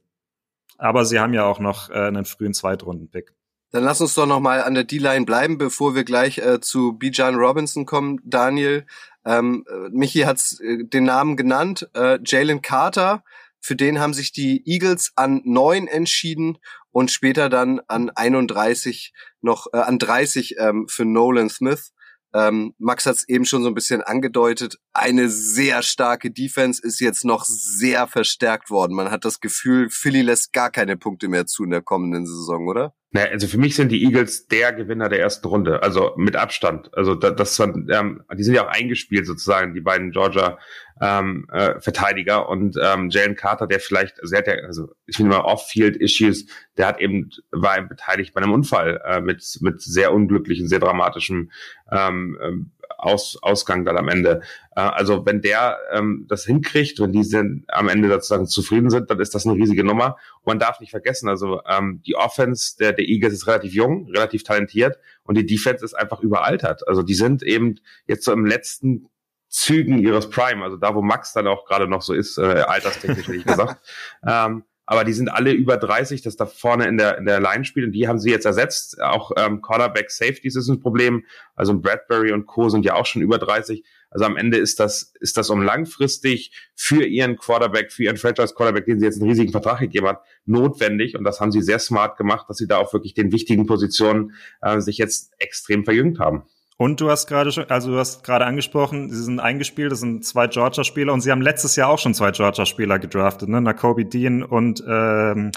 Aber 0.77 1.03
sie 1.05 1.19
haben 1.19 1.33
ja 1.33 1.45
auch 1.45 1.59
noch 1.59 1.89
äh, 1.89 1.93
einen 1.93 2.25
frühen 2.25 2.53
Zweitrunden-Pick. 2.53 3.33
Dann 3.71 3.83
lass 3.83 4.01
uns 4.01 4.15
doch 4.15 4.25
noch 4.25 4.39
mal 4.39 4.63
an 4.63 4.73
der 4.73 4.83
D-Line 4.83 5.25
bleiben, 5.25 5.57
bevor 5.57 5.93
wir 5.93 6.03
gleich 6.03 6.39
äh, 6.39 6.59
zu 6.59 6.93
Bijan 6.93 7.35
Robinson 7.35 7.85
kommen, 7.85 8.19
Daniel. 8.23 8.85
Ähm, 9.25 9.65
äh, 9.69 9.89
Michi 9.91 10.21
hat 10.21 10.41
äh, 10.61 10.83
den 10.83 11.03
Namen 11.03 11.35
genannt, 11.35 11.89
äh, 11.93 12.19
Jalen 12.25 12.61
Carter. 12.61 13.23
Für 13.61 13.75
den 13.75 13.99
haben 13.99 14.13
sich 14.13 14.31
die 14.31 14.63
Eagles 14.65 15.11
an 15.15 15.41
neun 15.43 15.87
entschieden 15.87 16.57
und 16.91 17.11
später 17.11 17.49
dann 17.49 17.81
an 17.87 18.09
31 18.09 19.13
noch 19.41 19.67
äh, 19.73 19.77
an 19.77 19.99
30 19.99 20.55
ähm, 20.59 20.87
für 20.87 21.05
Nolan 21.05 21.49
Smith. 21.49 21.91
Ähm, 22.33 22.73
Max 22.77 23.05
hat 23.05 23.15
es 23.15 23.27
eben 23.27 23.45
schon 23.45 23.63
so 23.63 23.69
ein 23.69 23.73
bisschen 23.73 24.01
angedeutet. 24.01 24.77
Eine 24.93 25.29
sehr 25.29 25.81
starke 25.81 26.31
Defense 26.31 26.81
ist 26.83 26.99
jetzt 26.99 27.25
noch 27.25 27.43
sehr 27.45 28.07
verstärkt 28.07 28.69
worden. 28.69 28.95
Man 28.95 29.11
hat 29.11 29.25
das 29.25 29.39
Gefühl, 29.39 29.89
Philly 29.89 30.21
lässt 30.21 30.53
gar 30.53 30.69
keine 30.69 30.97
Punkte 30.97 31.27
mehr 31.27 31.45
zu 31.45 31.63
in 31.63 31.71
der 31.71 31.81
kommenden 31.81 32.25
Saison, 32.25 32.67
oder? 32.67 32.93
Naja, 33.11 33.31
also 33.31 33.47
für 33.47 33.57
mich 33.57 33.75
sind 33.75 33.91
die 33.91 34.03
Eagles 34.03 34.45
der 34.47 34.71
Gewinner 34.71 35.09
der 35.09 35.19
ersten 35.19 35.47
Runde, 35.47 35.81
also 35.81 36.13
mit 36.15 36.35
Abstand. 36.35 36.93
Also 36.93 37.15
das, 37.15 37.35
das 37.35 37.59
ähm, 37.59 38.21
die 38.37 38.43
sind 38.43 38.53
ja 38.53 38.67
auch 38.67 38.71
eingespielt 38.71 39.25
sozusagen, 39.25 39.73
die 39.73 39.81
beiden 39.81 40.11
Georgia 40.11 40.59
ähm, 41.01 41.47
äh, 41.51 41.79
Verteidiger 41.79 42.49
und 42.49 42.77
ähm, 42.81 43.09
Jalen 43.09 43.35
Carter, 43.35 43.67
der 43.67 43.79
vielleicht, 43.79 44.21
also, 44.21 44.35
der, 44.35 44.65
also 44.65 44.89
ich 45.05 45.17
finde 45.17 45.35
mal 45.35 45.41
Off-Field-Issues, 45.41 46.47
der 46.77 46.87
hat 46.87 46.99
eben 46.99 47.29
war 47.51 47.77
eben 47.77 47.87
beteiligt 47.87 48.33
bei 48.33 48.41
einem 48.41 48.53
Unfall 48.53 49.01
äh, 49.05 49.21
mit 49.21 49.57
mit 49.61 49.81
sehr 49.81 50.13
unglücklichen, 50.13 50.67
sehr 50.67 50.79
dramatischem 50.79 51.51
ähm, 51.91 52.37
ähm 52.41 52.71
aus, 52.99 53.37
Ausgang 53.41 53.85
dann 53.85 53.97
am 53.97 54.09
Ende. 54.09 54.41
Äh, 54.75 54.81
also 54.81 55.25
wenn 55.25 55.41
der 55.41 55.77
ähm, 55.91 56.25
das 56.27 56.45
hinkriegt, 56.45 56.99
wenn 56.99 57.13
die 57.13 57.23
sind, 57.23 57.63
am 57.69 57.87
Ende 57.87 58.09
sozusagen 58.09 58.47
zufrieden 58.47 58.89
sind, 58.89 59.09
dann 59.09 59.19
ist 59.19 59.33
das 59.33 59.45
eine 59.45 59.55
riesige 59.55 59.83
Nummer. 59.83 60.17
Und 60.41 60.47
man 60.47 60.59
darf 60.59 60.79
nicht 60.79 60.91
vergessen, 60.91 61.29
also 61.29 61.61
ähm, 61.65 62.01
die 62.05 62.15
Offense 62.15 62.77
der, 62.77 62.93
der 62.93 63.07
Eagles 63.07 63.33
ist 63.33 63.47
relativ 63.47 63.73
jung, 63.73 64.09
relativ 64.09 64.43
talentiert 64.43 64.99
und 65.23 65.37
die 65.37 65.45
Defense 65.45 65.83
ist 65.83 65.93
einfach 65.93 66.19
überaltert. 66.21 66.87
Also 66.87 67.01
die 67.01 67.13
sind 67.13 67.41
eben 67.41 67.75
jetzt 68.05 68.25
so 68.25 68.33
im 68.33 68.45
letzten 68.45 69.09
Zügen 69.49 69.97
ihres 69.99 70.29
Prime, 70.29 70.63
also 70.63 70.77
da, 70.77 70.93
wo 70.93 71.01
Max 71.01 71.33
dann 71.33 71.47
auch 71.47 71.65
gerade 71.65 71.87
noch 71.87 72.01
so 72.01 72.13
ist, 72.13 72.37
äh, 72.37 72.41
alterstechnisch 72.41 73.27
hätte 73.27 73.37
ich 73.37 73.45
gesagt. 73.45 73.81
ähm, 74.27 74.63
aber 74.85 75.03
die 75.03 75.13
sind 75.13 75.29
alle 75.29 75.51
über 75.51 75.77
30, 75.77 76.23
das 76.23 76.35
da 76.35 76.47
vorne 76.47 76.87
in 76.87 76.97
der, 76.97 77.19
in 77.19 77.25
der 77.25 77.39
Line 77.39 77.63
spielt 77.63 77.85
und 77.85 77.91
die 77.91 78.07
haben 78.07 78.17
sie 78.17 78.31
jetzt 78.31 78.45
ersetzt. 78.45 78.99
Auch 78.99 79.31
ähm, 79.37 79.61
Cornerback 79.61 80.09
Safeties 80.09 80.55
ist 80.55 80.67
ein 80.67 80.79
Problem. 80.79 81.25
Also 81.55 81.79
Bradbury 81.79 82.31
und 82.31 82.47
Co. 82.47 82.69
sind 82.69 82.85
ja 82.85 82.95
auch 82.95 83.05
schon 83.05 83.21
über 83.21 83.37
30. 83.37 83.83
Also 84.09 84.25
am 84.25 84.35
Ende 84.35 84.57
ist 84.57 84.79
das, 84.79 85.13
ist 85.19 85.37
das 85.37 85.51
um 85.51 85.61
langfristig 85.61 86.51
für 86.73 87.05
ihren 87.05 87.37
Quarterback, 87.37 87.91
für 87.91 88.05
ihren 88.05 88.17
Franchise 88.17 88.55
Quarterback, 88.55 88.85
den 88.85 88.99
sie 88.99 89.05
jetzt 89.05 89.21
einen 89.21 89.29
riesigen 89.29 89.51
Vertrag 89.51 89.79
gegeben 89.79 90.07
hat, 90.07 90.23
notwendig. 90.45 91.15
Und 91.15 91.23
das 91.23 91.39
haben 91.39 91.51
sie 91.51 91.61
sehr 91.61 91.77
smart 91.77 92.17
gemacht, 92.17 92.49
dass 92.49 92.57
sie 92.57 92.67
da 92.67 92.77
auch 92.77 92.91
wirklich 92.91 93.13
den 93.13 93.31
wichtigen 93.31 93.67
Positionen 93.67 94.33
äh, 94.61 94.79
sich 94.79 94.97
jetzt 94.97 95.33
extrem 95.37 95.85
verjüngt 95.85 96.17
haben. 96.17 96.45
Und 96.81 97.01
du 97.01 97.11
hast 97.11 97.27
gerade 97.27 97.51
schon, 97.51 97.69
also 97.69 97.91
du 97.91 97.97
hast 97.97 98.23
gerade 98.23 98.45
angesprochen, 98.45 99.09
sie 99.09 99.21
sind 99.21 99.41
eingespielt, 99.41 99.91
das 99.91 99.99
sind 99.99 100.25
zwei 100.25 100.47
Georgia-Spieler 100.47 101.11
und 101.11 101.19
sie 101.19 101.29
haben 101.29 101.41
letztes 101.41 101.75
Jahr 101.75 101.89
auch 101.89 101.99
schon 101.99 102.13
zwei 102.13 102.31
Georgia-Spieler 102.31 102.99
gedraftet, 102.99 103.49
ne? 103.49 103.59
Nakobe 103.59 104.05
Dean 104.05 104.43
und 104.43 104.81
ähm, 104.87 105.51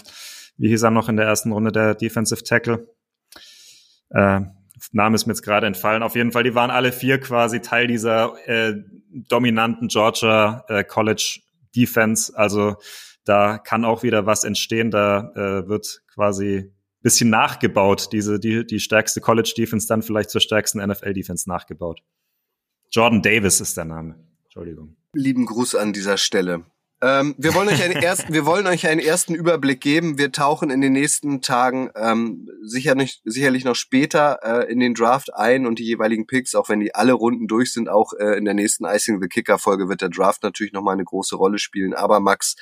wie 0.57 0.67
hieß 0.67 0.83
er 0.83 0.91
noch 0.91 1.09
in 1.09 1.17
der 1.17 1.27
ersten 1.27 1.53
Runde, 1.53 1.71
der 1.71 1.95
Defensive 1.95 2.43
Tackle? 2.43 2.89
Äh, 4.11 4.41
Name 4.91 5.15
ist 5.15 5.27
mir 5.27 5.35
jetzt 5.35 5.43
gerade 5.43 5.69
entfallen. 5.69 6.03
Auf 6.03 6.17
jeden 6.17 6.33
Fall, 6.33 6.43
die 6.43 6.57
waren 6.57 6.73
alle 6.73 6.91
vier 6.91 7.21
quasi 7.21 7.61
Teil 7.61 7.87
dieser 7.87 8.35
äh, 8.49 8.75
dominanten 9.13 9.87
Georgia 9.87 10.65
äh, 10.67 10.83
College 10.83 11.39
Defense. 11.77 12.37
Also 12.37 12.75
da 13.25 13.59
kann 13.59 13.85
auch 13.85 14.03
wieder 14.03 14.27
was 14.27 14.43
entstehen. 14.43 14.91
Da 14.91 15.31
äh, 15.37 15.69
wird 15.69 16.03
quasi 16.13 16.73
bisschen 17.03 17.31
nachgebaut, 17.31 18.09
diese, 18.13 18.39
die, 18.39 18.67
die 18.67 18.81
stärkste 18.81 19.21
College-Defense 19.21 19.87
dann 19.87 20.03
vielleicht 20.03 20.31
zur 20.31 20.41
stärksten 20.41 20.85
NFL-Defense 20.85 21.49
nachgebaut. 21.49 22.03
Jordan 22.91 23.23
Davis 23.23 23.61
ist 23.61 23.77
der 23.77 23.85
Name. 23.85 24.17
Entschuldigung. 24.45 24.97
Lieben 25.15 25.47
Gruß 25.47 25.75
an 25.75 25.93
dieser 25.93 26.17
Stelle. 26.17 26.65
Ähm, 27.03 27.35
wir, 27.37 27.53
wollen 27.55 27.69
euch 27.69 27.83
einen 27.83 28.01
ersten, 28.01 28.33
wir 28.33 28.47
wollen 28.47 28.69
euch 28.69 28.87
einen 28.87 29.01
ersten 29.01 29.35
Überblick 29.35 29.81
geben. 29.81 30.19
Wir 30.19 30.31
tauchen 30.31 30.71
in 30.71 30.81
den 30.81 30.93
nächsten 30.93 31.43
Tagen 31.43 31.91
ähm, 31.97 32.49
sicher 32.63 32.95
nicht, 32.95 33.23
sicherlich 33.25 33.65
noch 33.65 33.75
später 33.75 34.39
äh, 34.45 34.71
in 34.71 34.79
den 34.79 34.95
Draft 34.95 35.35
ein 35.35 35.67
und 35.67 35.81
die 35.81 35.85
jeweiligen 35.85 36.29
Picks, 36.29 36.55
auch 36.55 36.69
wenn 36.69 36.79
die 36.79 36.95
alle 36.95 37.15
Runden 37.15 37.49
durch 37.49 37.73
sind, 37.73 37.89
auch 37.89 38.13
äh, 38.13 38.39
in 38.39 38.45
der 38.45 38.55
nächsten 38.55 38.85
Icing 38.85 39.21
the 39.21 39.27
Kicker 39.27 39.59
Folge 39.59 39.89
wird 39.89 40.01
der 40.01 40.11
Draft 40.11 40.45
natürlich 40.45 40.73
nochmal 40.73 40.95
eine 40.95 41.05
große 41.05 41.35
Rolle 41.35 41.59
spielen. 41.59 41.93
Aber 41.93 42.21
Max, 42.21 42.55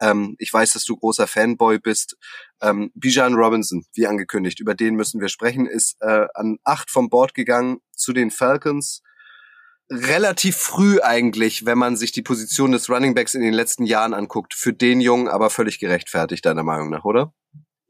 ähm, 0.00 0.36
ich 0.38 0.52
weiß, 0.52 0.74
dass 0.74 0.84
du 0.84 0.96
großer 0.96 1.26
Fanboy 1.26 1.80
bist. 1.80 2.16
Ähm, 2.62 2.92
Bijan 2.94 3.34
Robinson, 3.34 3.84
wie 3.94 4.06
angekündigt, 4.06 4.60
über 4.60 4.76
den 4.76 4.94
müssen 4.94 5.20
wir 5.20 5.28
sprechen, 5.28 5.66
ist 5.66 5.96
äh, 6.02 6.28
an 6.34 6.58
acht 6.62 6.88
vom 6.88 7.10
Board 7.10 7.34
gegangen 7.34 7.78
zu 7.96 8.12
den 8.12 8.30
Falcons 8.30 9.02
relativ 9.90 10.56
früh 10.56 11.00
eigentlich, 11.00 11.64
wenn 11.64 11.78
man 11.78 11.96
sich 11.96 12.12
die 12.12 12.22
Position 12.22 12.72
des 12.72 12.90
Running 12.90 13.14
Backs 13.14 13.34
in 13.34 13.40
den 13.40 13.54
letzten 13.54 13.84
Jahren 13.84 14.14
anguckt. 14.14 14.54
Für 14.54 14.72
den 14.72 15.00
Jungen 15.00 15.28
aber 15.28 15.50
völlig 15.50 15.78
gerechtfertigt, 15.78 16.44
deiner 16.44 16.62
Meinung 16.62 16.90
nach, 16.90 17.04
oder? 17.04 17.32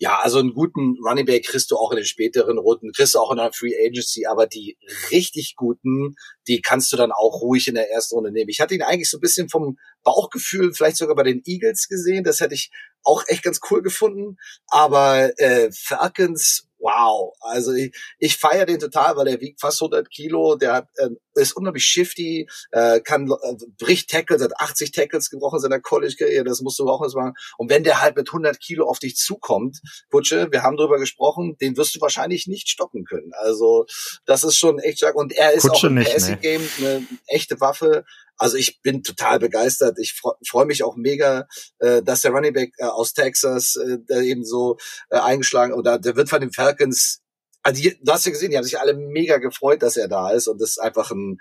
Ja, 0.01 0.21
also 0.23 0.39
einen 0.39 0.55
guten 0.55 0.97
Running 1.05 1.27
Back 1.27 1.47
kriegst 1.47 1.73
du 1.73 1.77
auch 1.77 1.91
in 1.91 1.97
den 1.97 2.05
späteren 2.05 2.57
Runden, 2.57 2.93
kriegst 2.93 3.17
du 3.17 3.19
auch 3.19 3.33
in 3.33 3.39
der 3.39 3.53
Free 3.53 3.75
Agency, 3.85 4.27
aber 4.27 4.47
die 4.47 4.79
richtig 5.11 5.57
guten, 5.57 6.15
die 6.47 6.63
kannst 6.63 6.93
du 6.93 6.97
dann 6.97 7.11
auch 7.11 7.41
ruhig 7.43 7.67
in 7.67 7.75
der 7.75 7.91
ersten 7.91 8.15
Runde 8.15 8.31
nehmen. 8.31 8.49
Ich 8.49 8.61
hatte 8.61 8.77
ihn 8.77 8.83
eigentlich 8.83 9.11
so 9.11 9.19
ein 9.19 9.21
bisschen 9.21 9.49
vom 9.49 9.77
Bauchgefühl, 10.05 10.73
vielleicht 10.73 10.99
sogar 10.99 11.17
bei 11.17 11.25
den 11.25 11.43
Eagles 11.45 11.89
gesehen, 11.89 12.23
das 12.23 12.39
hätte 12.39 12.55
ich 12.55 12.71
auch 13.03 13.25
echt 13.27 13.43
ganz 13.43 13.59
cool 13.71 13.83
gefunden, 13.83 14.37
aber 14.69 15.33
äh, 15.41 15.73
Falcons 15.73 16.68
wow. 16.79 17.35
Also 17.41 17.73
ich, 17.73 17.95
ich 18.19 18.37
feiere 18.37 18.67
den 18.67 18.79
total, 18.79 19.17
weil 19.17 19.29
er 19.29 19.41
wiegt 19.41 19.61
fast 19.61 19.81
100 19.81 20.11
Kilo, 20.11 20.57
der 20.57 20.73
hat, 20.75 20.89
äh, 20.97 21.09
ist 21.35 21.57
unglaublich 21.57 21.85
shifty, 21.85 22.49
äh, 22.73 23.01
kann 23.01 23.31
äh, 23.31 23.55
bricht 23.79 24.11
Tackles, 24.11 24.43
hat 24.43 24.53
80 24.59 24.93
Tackles 24.93 25.31
gebrochen 25.31 25.57
in 25.57 25.63
seiner 25.63 25.81
College-Karriere, 25.81 26.45
das 26.45 26.61
musst 26.61 26.79
du 26.79 26.89
auch 26.89 27.01
was 27.01 27.15
machen. 27.15 27.35
Und 27.57 27.71
wenn 27.71 27.85
der 27.85 28.01
halt 28.01 28.17
mit 28.17 28.29
100 28.29 28.61
Kilo 28.61 28.89
auf 28.89 28.99
dich 28.99 29.17
zukommt, 29.17 29.81
Kutsche, 30.11 30.49
wir 30.51 30.63
haben 30.63 30.77
drüber 30.77 30.99
gesprochen, 30.99 31.57
den 31.61 31.77
wirst 31.77 31.95
du 31.95 32.01
wahrscheinlich 32.01 32.47
nicht 32.47 32.69
stoppen 32.69 33.05
können. 33.05 33.33
Also 33.35 33.87
das 34.27 34.45
ist 34.45 34.57
schon 34.57 34.79
echt 34.79 34.99
stark. 34.99 35.17
Und 35.17 35.33
er 35.33 35.53
ist 35.53 35.69
Kutsche 35.69 35.87
auch 35.87 35.91
im 35.91 36.03
Passing-Game 36.03 36.69
nee. 36.79 36.87
eine 36.87 37.07
echte 37.27 37.61
Waffe. 37.61 38.05
Also 38.39 38.57
ich 38.57 38.81
bin 38.83 39.03
total 39.03 39.39
begeistert. 39.39 39.99
Ich 39.99 40.15
freue 40.15 40.35
freu 40.47 40.65
mich 40.65 40.83
auch 40.85 40.97
mega, 40.97 41.47
äh, 41.81 42.03
dass 42.03 42.23
der 42.23 42.31
Running 42.31 42.53
Back 42.53 42.73
äh, 42.79 42.85
aus 42.85 43.13
Texas 43.13 43.77
äh, 43.77 43.99
der 44.09 44.21
eben 44.23 44.45
so 44.45 44.79
äh, 45.11 45.19
eingeschlagen 45.19 45.73
oder 45.75 45.99
der 45.99 46.17
wird 46.17 46.31
von 46.31 46.41
den 46.41 46.53
Falcons 46.53 47.21
also 47.63 47.83
die, 47.83 47.99
du 48.03 48.13
hast 48.13 48.25
ja 48.25 48.33
gesehen, 48.33 48.51
die 48.51 48.57
haben 48.57 48.65
sich 48.65 48.79
alle 48.79 48.95
mega 48.95 49.39
gefreut, 49.39 49.83
dass 49.83 49.97
er 49.97 50.09
da 50.09 50.31
ist 50.31 50.49
und 50.49 50.61
das 50.61 50.71
ist 50.71 50.79
einfach 50.79 51.11
ein 51.11 51.39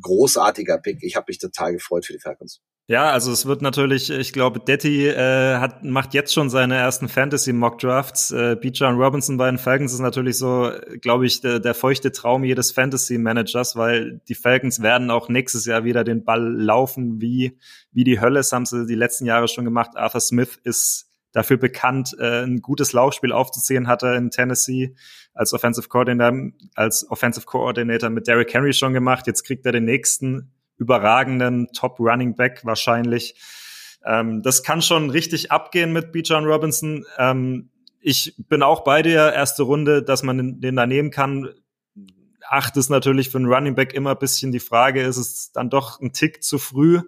großartiger 0.00 0.78
Pick. 0.78 1.02
Ich 1.02 1.16
habe 1.16 1.26
mich 1.28 1.38
total 1.38 1.72
gefreut 1.72 2.06
für 2.06 2.12
die 2.12 2.20
Falcons. 2.20 2.62
Ja, 2.88 3.10
also 3.10 3.32
es 3.32 3.46
wird 3.46 3.62
natürlich, 3.62 4.10
ich 4.10 4.32
glaube, 4.32 4.60
Detti 4.60 5.08
äh, 5.08 5.56
hat, 5.56 5.82
macht 5.82 6.14
jetzt 6.14 6.32
schon 6.32 6.50
seine 6.50 6.76
ersten 6.76 7.08
Fantasy-Mock-Drafts. 7.08 8.30
Äh, 8.30 8.56
und 8.62 9.00
Robinson 9.00 9.36
bei 9.36 9.50
den 9.50 9.58
Falcons 9.58 9.92
ist 9.92 9.98
natürlich 9.98 10.38
so, 10.38 10.70
glaube 11.00 11.26
ich, 11.26 11.40
der, 11.40 11.58
der 11.58 11.74
feuchte 11.74 12.12
Traum 12.12 12.44
jedes 12.44 12.70
Fantasy-Managers, 12.70 13.74
weil 13.74 14.20
die 14.28 14.36
Falcons 14.36 14.82
werden 14.82 15.10
auch 15.10 15.28
nächstes 15.28 15.66
Jahr 15.66 15.82
wieder 15.82 16.04
den 16.04 16.24
Ball 16.24 16.40
laufen 16.40 17.20
wie, 17.20 17.58
wie 17.90 18.04
die 18.04 18.20
Hölle. 18.20 18.38
Das 18.38 18.52
haben 18.52 18.66
sie 18.66 18.86
die 18.86 18.94
letzten 18.94 19.26
Jahre 19.26 19.48
schon 19.48 19.64
gemacht. 19.64 19.96
Arthur 19.96 20.20
Smith 20.20 20.60
ist 20.62 21.10
dafür 21.32 21.56
bekannt, 21.56 22.14
äh, 22.20 22.44
ein 22.44 22.62
gutes 22.62 22.92
Laufspiel 22.92 23.32
aufzuziehen, 23.32 23.88
hatte 23.88 24.14
in 24.14 24.30
Tennessee 24.30 24.94
als 25.34 25.52
Offensive 25.52 25.88
Coordinator, 25.88 26.52
als 26.76 27.10
Offensive 27.10 27.46
Coordinator 27.46 28.10
mit 28.10 28.28
Derrick 28.28 28.54
Henry 28.54 28.72
schon 28.72 28.92
gemacht. 28.92 29.26
Jetzt 29.26 29.42
kriegt 29.42 29.66
er 29.66 29.72
den 29.72 29.86
nächsten 29.86 30.52
überragenden 30.76 31.68
Top 31.72 31.98
Running 31.98 32.34
Back 32.36 32.64
wahrscheinlich. 32.64 33.34
Ähm, 34.04 34.42
das 34.42 34.62
kann 34.62 34.82
schon 34.82 35.10
richtig 35.10 35.50
abgehen 35.50 35.92
mit 35.92 36.12
Bijan 36.12 36.44
Robinson. 36.44 37.04
Ähm, 37.18 37.70
ich 38.00 38.34
bin 38.38 38.62
auch 38.62 38.84
bei 38.84 39.02
dir, 39.02 39.32
erste 39.32 39.64
Runde, 39.64 40.02
dass 40.02 40.22
man 40.22 40.60
den 40.60 40.76
da 40.76 40.86
nehmen 40.86 41.10
kann. 41.10 41.50
Acht 42.48 42.76
ist 42.76 42.88
natürlich 42.88 43.30
für 43.30 43.38
einen 43.38 43.52
Running 43.52 43.74
Back 43.74 43.94
immer 43.94 44.10
ein 44.10 44.18
bisschen 44.18 44.52
die 44.52 44.60
Frage, 44.60 45.02
ist 45.02 45.16
es 45.16 45.50
dann 45.50 45.70
doch 45.70 46.00
ein 46.00 46.12
Tick 46.12 46.44
zu 46.44 46.58
früh? 46.58 47.00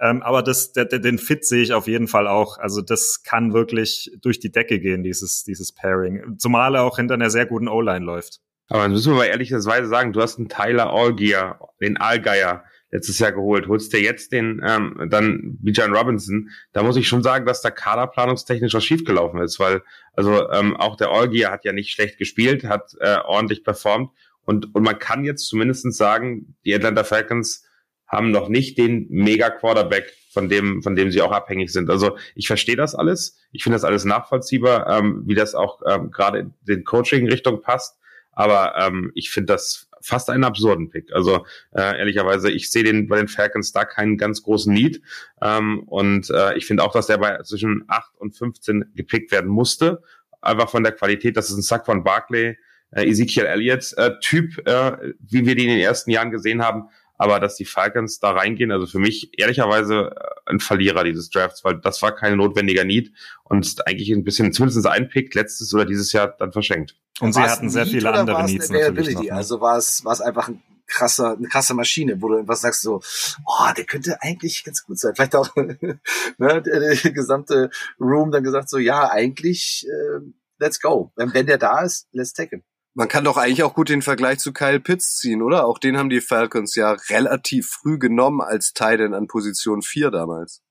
Ähm, 0.00 0.20
aber 0.22 0.42
das, 0.42 0.72
der, 0.72 0.86
den 0.86 1.18
Fit 1.18 1.44
sehe 1.44 1.62
ich 1.62 1.72
auf 1.72 1.86
jeden 1.86 2.08
Fall 2.08 2.26
auch. 2.26 2.58
Also 2.58 2.82
das 2.82 3.22
kann 3.22 3.52
wirklich 3.52 4.10
durch 4.20 4.40
die 4.40 4.50
Decke 4.50 4.80
gehen, 4.80 5.04
dieses, 5.04 5.44
dieses 5.44 5.70
Pairing. 5.70 6.38
Zumal 6.38 6.74
er 6.74 6.82
auch 6.82 6.96
hinter 6.96 7.14
einer 7.14 7.30
sehr 7.30 7.46
guten 7.46 7.68
O-Line 7.68 8.04
läuft. 8.04 8.40
Aber 8.68 8.82
dann 8.82 8.90
müssen 8.90 9.12
wir 9.12 9.18
mal 9.18 9.26
ehrlicherweise 9.26 9.86
sagen, 9.86 10.12
du 10.12 10.20
hast 10.20 10.38
einen 10.38 10.48
Tyler 10.48 10.92
Allgear, 10.92 11.68
den 11.80 11.98
Allgeier, 11.98 12.64
letztes 12.92 13.18
Jahr 13.18 13.32
geholt. 13.32 13.66
Holst 13.66 13.92
dir 13.92 14.00
jetzt 14.00 14.32
den 14.32 14.62
ähm, 14.64 15.08
dann 15.10 15.58
Bijan 15.60 15.94
Robinson, 15.94 16.50
da 16.72 16.82
muss 16.82 16.96
ich 16.96 17.08
schon 17.08 17.22
sagen, 17.22 17.46
dass 17.46 17.62
da 17.62 17.70
kaderplanungstechnisch 17.70 18.74
was 18.74 18.84
schiefgelaufen 18.84 19.40
ist, 19.40 19.58
weil 19.58 19.82
also 20.12 20.48
ähm, 20.50 20.76
auch 20.76 20.96
der 20.96 21.10
Olgier 21.10 21.50
hat 21.50 21.64
ja 21.64 21.72
nicht 21.72 21.90
schlecht 21.90 22.18
gespielt, 22.18 22.64
hat 22.64 22.94
äh, 23.00 23.16
ordentlich 23.24 23.64
performt 23.64 24.10
und 24.44 24.74
und 24.74 24.82
man 24.82 24.98
kann 24.98 25.24
jetzt 25.24 25.48
zumindestens 25.48 25.96
sagen, 25.96 26.54
die 26.64 26.74
Atlanta 26.74 27.02
Falcons 27.02 27.64
haben 28.06 28.30
noch 28.30 28.48
nicht 28.50 28.76
den 28.76 29.06
Mega 29.08 29.48
Quarterback, 29.48 30.12
von 30.30 30.50
dem 30.50 30.82
von 30.82 30.94
dem 30.94 31.10
sie 31.10 31.22
auch 31.22 31.32
abhängig 31.32 31.72
sind. 31.72 31.88
Also 31.88 32.18
ich 32.34 32.46
verstehe 32.46 32.76
das 32.76 32.94
alles, 32.94 33.38
ich 33.52 33.62
finde 33.62 33.76
das 33.76 33.84
alles 33.84 34.04
nachvollziehbar, 34.04 34.86
ähm, 34.86 35.22
wie 35.24 35.34
das 35.34 35.54
auch 35.54 35.80
ähm, 35.88 36.10
gerade 36.10 36.40
in 36.40 36.54
den 36.68 36.84
Coaching 36.84 37.26
Richtung 37.26 37.62
passt. 37.62 37.96
Aber 38.32 38.74
ähm, 38.78 39.12
ich 39.14 39.30
finde 39.30 39.52
das 39.52 39.88
fast 40.02 40.30
einen 40.30 40.44
absurden 40.44 40.90
Pick. 40.90 41.12
Also 41.12 41.46
äh, 41.72 41.98
ehrlicherweise, 41.98 42.50
ich 42.50 42.70
sehe 42.70 42.84
den 42.84 43.08
bei 43.08 43.16
den 43.16 43.28
Falcons 43.28 43.72
da 43.72 43.84
keinen 43.84 44.18
ganz 44.18 44.42
großen 44.42 44.72
Need. 44.72 45.02
Ähm, 45.40 45.84
und 45.86 46.30
äh, 46.30 46.56
ich 46.56 46.66
finde 46.66 46.84
auch, 46.84 46.92
dass 46.92 47.06
der 47.06 47.18
bei 47.18 47.42
zwischen 47.42 47.84
8 47.88 48.18
und 48.18 48.36
15 48.36 48.92
gepickt 48.94 49.32
werden 49.32 49.50
musste. 49.50 50.02
Einfach 50.40 50.68
von 50.68 50.82
der 50.82 50.92
Qualität, 50.92 51.36
das 51.36 51.50
ist 51.50 51.56
ein 51.56 51.62
Sack 51.62 51.86
von 51.86 52.04
Barclay, 52.04 52.56
äh, 52.90 53.08
Ezekiel 53.08 53.44
Elliott 53.44 53.92
äh, 53.96 54.12
Typ, 54.20 54.66
äh, 54.66 55.12
wie 55.20 55.46
wir 55.46 55.54
den 55.54 55.68
in 55.68 55.76
den 55.76 55.80
ersten 55.80 56.10
Jahren 56.10 56.30
gesehen 56.30 56.62
haben. 56.62 56.88
Aber 57.16 57.38
dass 57.38 57.54
die 57.54 57.64
Falcons 57.64 58.18
da 58.18 58.32
reingehen, 58.32 58.72
also 58.72 58.86
für 58.86 58.98
mich 58.98 59.38
ehrlicherweise 59.38 60.10
äh, 60.16 60.50
ein 60.50 60.60
Verlierer 60.60 61.04
dieses 61.04 61.30
Drafts, 61.30 61.64
weil 61.64 61.78
das 61.78 62.02
war 62.02 62.14
kein 62.14 62.36
notwendiger 62.36 62.84
Need 62.84 63.12
und 63.44 63.86
eigentlich 63.86 64.10
ein 64.10 64.24
bisschen, 64.24 64.52
zumindest 64.52 64.86
ein 64.86 65.08
Pick 65.08 65.34
letztes 65.34 65.72
oder 65.72 65.84
dieses 65.84 66.12
Jahr 66.12 66.34
dann 66.38 66.52
verschenkt. 66.52 66.96
Und 67.20 67.34
sie 67.34 67.40
hatten 67.40 67.70
sehr 67.70 67.86
viele 67.86 68.12
andere 68.12 68.44
Needs 68.44 68.70
natürlich 68.70 69.14
noch, 69.14 69.22
ne? 69.22 69.32
Also 69.32 69.60
war 69.60 69.76
es, 69.76 70.04
war 70.04 70.12
es 70.12 70.20
einfach 70.20 70.48
ein 70.48 70.62
krasser, 70.86 71.36
eine 71.36 71.48
krasse 71.48 71.74
Maschine, 71.74 72.20
wo 72.20 72.28
du 72.28 72.34
irgendwas 72.34 72.60
sagst 72.60 72.82
so, 72.82 73.00
oh, 73.46 73.72
der 73.76 73.84
könnte 73.84 74.22
eigentlich 74.22 74.64
ganz 74.64 74.84
gut 74.84 74.98
sein. 74.98 75.14
Vielleicht 75.14 75.34
auch 75.34 75.54
ne, 75.56 75.98
der, 76.38 76.62
der 76.62 77.12
gesamte 77.12 77.70
Room 78.00 78.30
dann 78.30 78.44
gesagt 78.44 78.68
so, 78.68 78.78
ja, 78.78 79.10
eigentlich, 79.10 79.86
äh, 79.88 80.20
let's 80.58 80.80
go. 80.80 81.12
Wenn, 81.16 81.34
wenn 81.34 81.46
der 81.46 81.58
da 81.58 81.82
ist, 81.82 82.08
let's 82.12 82.32
take 82.32 82.50
him. 82.50 82.62
Man 82.94 83.08
kann 83.08 83.24
doch 83.24 83.38
eigentlich 83.38 83.62
auch 83.62 83.74
gut 83.74 83.88
den 83.88 84.02
Vergleich 84.02 84.38
zu 84.38 84.52
Kyle 84.52 84.80
Pitts 84.80 85.16
ziehen, 85.16 85.40
oder? 85.40 85.66
Auch 85.66 85.78
den 85.78 85.96
haben 85.96 86.10
die 86.10 86.20
Falcons 86.20 86.74
ja 86.74 86.92
relativ 87.08 87.70
früh 87.70 87.98
genommen 87.98 88.42
als 88.42 88.74
Titan 88.74 89.14
an 89.14 89.28
Position 89.28 89.80
4 89.80 90.10
damals. 90.10 90.62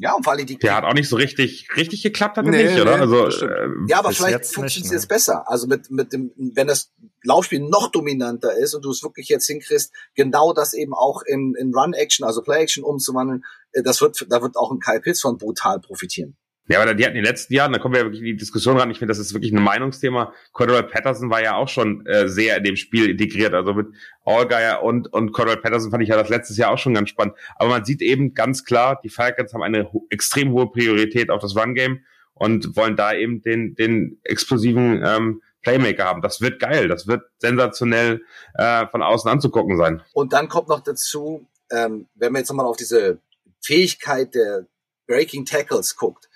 Ja, 0.00 0.14
und 0.14 0.22
vor 0.22 0.32
allem 0.32 0.46
die. 0.46 0.58
Der 0.58 0.76
hat 0.76 0.84
auch 0.84 0.94
nicht 0.94 1.08
so 1.08 1.16
richtig, 1.16 1.68
richtig 1.76 2.04
geklappt, 2.04 2.36
hat 2.36 2.44
er 2.44 2.50
nee, 2.52 2.62
nicht, 2.62 2.74
nee, 2.76 2.80
oder? 2.80 3.00
Also, 3.00 3.26
äh, 3.26 3.68
ja, 3.88 3.98
aber 3.98 4.12
vielleicht 4.12 4.46
funktioniert 4.46 4.86
es 4.86 4.92
jetzt 4.92 5.08
besser. 5.08 5.50
Also 5.50 5.66
mit, 5.66 5.90
mit 5.90 6.12
dem, 6.12 6.30
wenn 6.36 6.68
das 6.68 6.92
Laufspiel 7.24 7.60
noch 7.60 7.90
dominanter 7.90 8.56
ist 8.56 8.74
und 8.74 8.84
du 8.84 8.90
es 8.90 9.02
wirklich 9.02 9.28
jetzt 9.28 9.48
hinkriegst, 9.48 9.92
genau 10.14 10.52
das 10.52 10.72
eben 10.72 10.94
auch 10.94 11.22
in, 11.26 11.54
in 11.58 11.74
Run-Action, 11.74 12.24
also 12.24 12.42
Play-Action 12.42 12.84
umzuwandeln, 12.84 13.44
äh, 13.72 13.82
das 13.82 14.00
wird, 14.00 14.24
da 14.30 14.40
wird 14.40 14.56
auch 14.56 14.70
ein 14.70 14.78
Kyle 14.78 15.00
Pitts 15.00 15.20
von 15.20 15.36
brutal 15.36 15.80
profitieren. 15.80 16.36
Ja, 16.68 16.82
aber 16.82 16.94
die 16.94 17.04
hatten 17.04 17.16
in 17.16 17.22
den 17.22 17.30
letzten 17.30 17.54
Jahren, 17.54 17.72
da 17.72 17.78
kommen 17.78 17.94
wir 17.94 18.00
ja 18.00 18.04
wirklich 18.04 18.20
in 18.20 18.26
die 18.26 18.36
Diskussion 18.36 18.76
ran, 18.76 18.90
ich 18.90 18.98
finde, 18.98 19.10
das 19.10 19.18
ist 19.18 19.32
wirklich 19.32 19.52
ein 19.52 19.62
Meinungsthema. 19.62 20.34
Cordell 20.52 20.82
Patterson 20.82 21.30
war 21.30 21.42
ja 21.42 21.56
auch 21.56 21.68
schon 21.68 22.04
äh, 22.06 22.28
sehr 22.28 22.58
in 22.58 22.64
dem 22.64 22.76
Spiel 22.76 23.08
integriert, 23.08 23.54
also 23.54 23.72
mit 23.72 23.88
Allgeier 24.24 24.82
und, 24.82 25.10
und 25.12 25.32
Cordell 25.32 25.56
Patterson 25.56 25.90
fand 25.90 26.02
ich 26.02 26.10
ja 26.10 26.16
das 26.16 26.28
letztes 26.28 26.58
Jahr 26.58 26.70
auch 26.70 26.78
schon 26.78 26.92
ganz 26.92 27.08
spannend. 27.08 27.34
Aber 27.56 27.70
man 27.70 27.86
sieht 27.86 28.02
eben 28.02 28.34
ganz 28.34 28.64
klar, 28.64 29.00
die 29.02 29.08
Falcons 29.08 29.54
haben 29.54 29.62
eine 29.62 29.90
ho 29.92 30.06
extrem 30.10 30.52
hohe 30.52 30.70
Priorität 30.70 31.30
auf 31.30 31.40
das 31.40 31.56
Run-Game 31.56 32.00
und 32.34 32.76
wollen 32.76 32.96
da 32.96 33.14
eben 33.14 33.40
den, 33.40 33.74
den 33.74 34.20
explosiven 34.24 35.02
ähm, 35.02 35.42
Playmaker 35.62 36.04
haben. 36.04 36.22
Das 36.22 36.42
wird 36.42 36.60
geil, 36.60 36.88
das 36.88 37.06
wird 37.06 37.22
sensationell 37.38 38.22
äh, 38.54 38.86
von 38.88 39.02
außen 39.02 39.30
anzugucken 39.30 39.78
sein. 39.78 40.02
Und 40.12 40.34
dann 40.34 40.48
kommt 40.48 40.68
noch 40.68 40.80
dazu, 40.80 41.46
ähm, 41.70 42.06
wenn 42.14 42.32
man 42.32 42.40
jetzt 42.40 42.48
nochmal 42.50 42.66
auf 42.66 42.76
diese 42.76 43.18
Fähigkeit 43.62 44.34
der 44.34 44.66
Breaking 45.06 45.46
Tackles 45.46 45.96
guckt, 45.96 46.27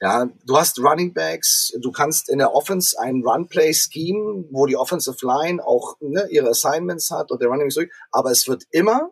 ja, 0.00 0.28
du 0.44 0.56
hast 0.56 0.78
Running 0.78 1.12
Backs, 1.12 1.72
du 1.80 1.90
kannst 1.90 2.28
in 2.28 2.38
der 2.38 2.54
Offense 2.54 2.98
ein 3.00 3.22
Run-Play-Scheme, 3.24 4.46
wo 4.50 4.66
die 4.66 4.76
Offensive 4.76 5.26
Line 5.26 5.64
auch 5.64 5.96
ne, 6.00 6.28
ihre 6.30 6.50
Assignments 6.50 7.10
hat 7.10 7.30
und 7.30 7.42
der 7.42 7.48
Running 7.48 7.70
Back, 7.74 7.92
aber 8.12 8.30
es 8.30 8.46
wird 8.46 8.64
immer 8.70 9.10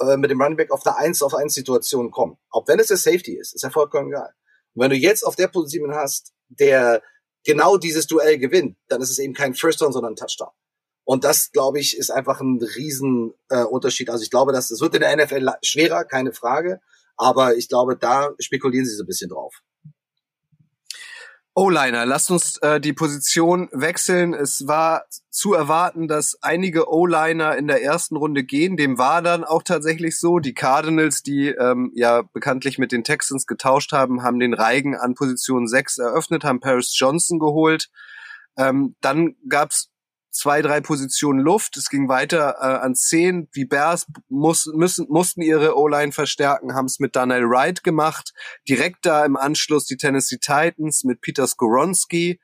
äh, 0.00 0.16
mit 0.16 0.30
dem 0.30 0.40
Running 0.40 0.56
Back 0.56 0.70
auf 0.70 0.82
der 0.82 0.96
1 0.96 1.22
auf 1.22 1.34
1 1.34 1.52
Situation 1.52 2.10
kommen. 2.10 2.38
Auch 2.50 2.66
wenn 2.68 2.78
es 2.78 2.88
der 2.88 2.96
Safety 2.96 3.38
ist, 3.38 3.54
ist 3.54 3.62
ja 3.62 3.70
vollkommen 3.70 4.08
egal. 4.08 4.32
Und 4.74 4.82
wenn 4.82 4.90
du 4.90 4.96
jetzt 4.96 5.24
auf 5.24 5.36
der 5.36 5.48
Position 5.48 5.94
hast, 5.94 6.32
der 6.48 7.02
genau 7.44 7.76
dieses 7.76 8.06
Duell 8.06 8.38
gewinnt, 8.38 8.76
dann 8.88 9.02
ist 9.02 9.10
es 9.10 9.18
eben 9.18 9.34
kein 9.34 9.54
First 9.54 9.82
Down, 9.82 9.92
sondern 9.92 10.14
ein 10.14 10.16
Touchdown. 10.16 10.50
Und 11.04 11.24
das, 11.24 11.52
glaube 11.52 11.80
ich, 11.80 11.98
ist 11.98 12.10
einfach 12.10 12.40
ein 12.40 12.58
riesen 12.76 13.34
äh. 13.50 13.56
Also 13.56 14.22
ich 14.22 14.30
glaube, 14.30 14.52
dass 14.52 14.70
es 14.70 14.80
wird 14.80 14.94
in 14.94 15.02
der 15.02 15.14
NFL 15.14 15.46
schwerer, 15.62 16.04
keine 16.04 16.32
Frage. 16.32 16.80
Aber 17.16 17.56
ich 17.56 17.68
glaube, 17.68 17.96
da 17.96 18.30
spekulieren 18.38 18.86
sie 18.86 18.96
so 18.96 19.04
ein 19.04 19.06
bisschen 19.06 19.28
drauf. 19.28 19.60
O-Liner, 21.56 22.04
lasst 22.04 22.32
uns 22.32 22.58
äh, 22.58 22.80
die 22.80 22.92
Position 22.92 23.68
wechseln. 23.70 24.34
Es 24.34 24.66
war 24.66 25.04
zu 25.30 25.54
erwarten, 25.54 26.08
dass 26.08 26.36
einige 26.42 26.92
O-Liner 26.92 27.56
in 27.56 27.68
der 27.68 27.80
ersten 27.80 28.16
Runde 28.16 28.42
gehen. 28.42 28.76
Dem 28.76 28.98
war 28.98 29.22
dann 29.22 29.44
auch 29.44 29.62
tatsächlich 29.62 30.18
so. 30.18 30.40
Die 30.40 30.52
Cardinals, 30.52 31.22
die 31.22 31.48
ähm, 31.48 31.92
ja 31.94 32.22
bekanntlich 32.32 32.78
mit 32.78 32.90
den 32.90 33.04
Texans 33.04 33.46
getauscht 33.46 33.92
haben, 33.92 34.24
haben 34.24 34.40
den 34.40 34.52
Reigen 34.52 34.96
an 34.96 35.14
Position 35.14 35.68
6 35.68 35.98
eröffnet, 35.98 36.42
haben 36.42 36.58
Paris 36.58 36.92
Johnson 36.98 37.38
geholt. 37.38 37.88
Ähm, 38.56 38.96
dann 39.00 39.36
gab's 39.48 39.90
zwei, 40.34 40.60
drei 40.62 40.80
Positionen 40.80 41.40
Luft. 41.40 41.76
Es 41.76 41.88
ging 41.88 42.08
weiter 42.08 42.56
äh, 42.60 42.84
an 42.84 42.94
zehn. 42.94 43.48
Die 43.54 43.64
Bears 43.64 44.06
muss, 44.28 44.66
müssen, 44.74 45.06
mussten 45.08 45.40
ihre 45.40 45.76
O-Line 45.78 46.12
verstärken, 46.12 46.74
haben 46.74 46.86
es 46.86 46.98
mit 46.98 47.16
Daniel 47.16 47.48
Wright 47.48 47.82
gemacht. 47.82 48.34
Direkt 48.68 49.06
da 49.06 49.24
im 49.24 49.36
Anschluss 49.36 49.86
die 49.86 49.96
Tennessee 49.96 50.38
Titans 50.38 51.04
mit 51.04 51.20
Peter 51.20 51.46
Skoronski. 51.46 52.40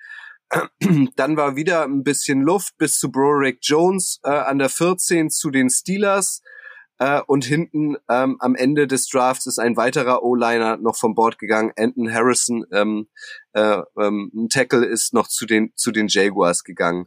Dann 1.16 1.36
war 1.36 1.56
wieder 1.56 1.84
ein 1.84 2.02
bisschen 2.02 2.42
Luft 2.42 2.76
bis 2.78 2.98
zu 2.98 3.10
Broderick 3.10 3.58
Jones 3.62 4.20
äh, 4.24 4.30
an 4.30 4.58
der 4.58 4.68
14 4.68 5.30
zu 5.30 5.50
den 5.50 5.68
Steelers. 5.68 6.42
Äh, 7.00 7.22
und 7.26 7.44
hinten 7.44 7.96
ähm, 8.10 8.36
am 8.40 8.54
Ende 8.54 8.86
des 8.86 9.08
Drafts 9.08 9.46
ist 9.46 9.58
ein 9.58 9.76
weiterer 9.76 10.22
O-Liner 10.22 10.76
noch 10.76 10.96
vom 10.96 11.14
Bord 11.14 11.38
gegangen, 11.38 11.72
Anton 11.76 12.12
Harrison. 12.12 12.66
Ähm, 12.72 13.08
äh, 13.54 13.78
ähm, 13.98 14.30
ein 14.34 14.48
Tackle 14.48 14.84
ist 14.84 15.14
noch 15.14 15.26
zu 15.26 15.46
den, 15.46 15.72
zu 15.76 15.92
den 15.92 16.08
Jaguars 16.08 16.62
gegangen. 16.62 17.06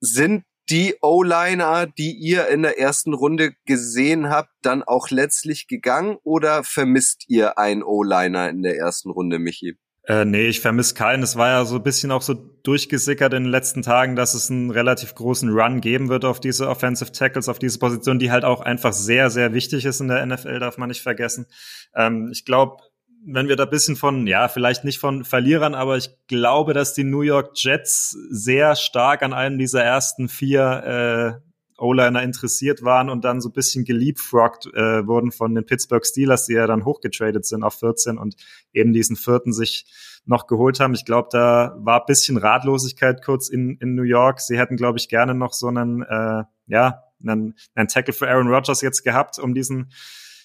Sind 0.00 0.44
die 0.70 0.94
O-Liner, 1.02 1.86
die 1.86 2.12
ihr 2.12 2.48
in 2.48 2.62
der 2.62 2.78
ersten 2.78 3.12
Runde 3.12 3.52
gesehen 3.66 4.30
habt, 4.30 4.50
dann 4.62 4.82
auch 4.82 5.10
letztlich 5.10 5.66
gegangen 5.66 6.16
oder 6.22 6.62
vermisst 6.62 7.24
ihr 7.28 7.58
einen 7.58 7.82
O-Liner 7.82 8.48
in 8.48 8.62
der 8.62 8.76
ersten 8.76 9.10
Runde, 9.10 9.38
Michi? 9.38 9.76
Äh, 10.04 10.24
nee, 10.24 10.46
ich 10.46 10.60
vermisse 10.60 10.94
keinen. 10.94 11.22
Es 11.22 11.36
war 11.36 11.48
ja 11.48 11.64
so 11.64 11.76
ein 11.76 11.82
bisschen 11.82 12.10
auch 12.10 12.22
so 12.22 12.34
durchgesickert 12.34 13.34
in 13.34 13.44
den 13.44 13.52
letzten 13.52 13.82
Tagen, 13.82 14.16
dass 14.16 14.34
es 14.34 14.50
einen 14.50 14.70
relativ 14.70 15.14
großen 15.14 15.50
Run 15.50 15.80
geben 15.80 16.08
wird 16.08 16.24
auf 16.24 16.40
diese 16.40 16.68
Offensive 16.68 17.12
Tackles, 17.12 17.48
auf 17.48 17.58
diese 17.58 17.78
Position, 17.78 18.18
die 18.18 18.30
halt 18.30 18.44
auch 18.44 18.60
einfach 18.60 18.92
sehr, 18.92 19.28
sehr 19.30 19.52
wichtig 19.52 19.84
ist 19.84 20.00
in 20.00 20.08
der 20.08 20.24
NFL, 20.24 20.58
darf 20.58 20.78
man 20.78 20.88
nicht 20.88 21.02
vergessen. 21.02 21.46
Ähm, 21.94 22.30
ich 22.32 22.44
glaube, 22.44 22.82
wenn 23.26 23.48
wir 23.48 23.56
da 23.56 23.64
bisschen 23.64 23.96
von, 23.96 24.26
ja, 24.26 24.48
vielleicht 24.48 24.84
nicht 24.84 24.98
von 24.98 25.24
Verlierern, 25.24 25.74
aber 25.74 25.96
ich 25.96 26.10
glaube, 26.26 26.74
dass 26.74 26.94
die 26.94 27.04
New 27.04 27.20
York 27.20 27.52
Jets 27.54 28.10
sehr 28.30 28.76
stark 28.76 29.22
an 29.22 29.32
einem 29.32 29.58
dieser 29.58 29.82
ersten 29.82 30.28
vier 30.28 31.40
äh, 31.40 31.50
O-Liner 31.80 32.22
interessiert 32.22 32.82
waren 32.82 33.08
und 33.08 33.24
dann 33.24 33.40
so 33.40 33.48
ein 33.48 33.52
bisschen 33.52 33.84
geliebfroggt 33.84 34.66
äh, 34.66 35.06
wurden 35.06 35.32
von 35.32 35.54
den 35.54 35.64
Pittsburgh 35.64 36.04
Steelers, 36.04 36.46
die 36.46 36.54
ja 36.54 36.66
dann 36.66 36.84
hochgetradet 36.84 37.46
sind 37.46 37.62
auf 37.62 37.78
14 37.78 38.18
und 38.18 38.36
eben 38.72 38.92
diesen 38.92 39.16
vierten 39.16 39.52
sich 39.52 39.86
noch 40.26 40.46
geholt 40.46 40.80
haben. 40.80 40.94
Ich 40.94 41.04
glaube, 41.04 41.28
da 41.32 41.74
war 41.78 42.04
bisschen 42.04 42.36
Ratlosigkeit 42.36 43.24
kurz 43.24 43.48
in, 43.48 43.76
in 43.78 43.94
New 43.94 44.02
York. 44.02 44.40
Sie 44.40 44.58
hätten, 44.58 44.76
glaube 44.76 44.98
ich, 44.98 45.08
gerne 45.08 45.34
noch 45.34 45.54
so 45.54 45.68
einen, 45.68 46.02
äh, 46.02 46.44
ja, 46.66 47.02
einen, 47.26 47.54
einen 47.74 47.88
Tackle 47.88 48.12
für 48.12 48.28
Aaron 48.28 48.48
Rodgers 48.48 48.82
jetzt 48.82 49.02
gehabt, 49.02 49.38
um 49.38 49.54
diesen 49.54 49.90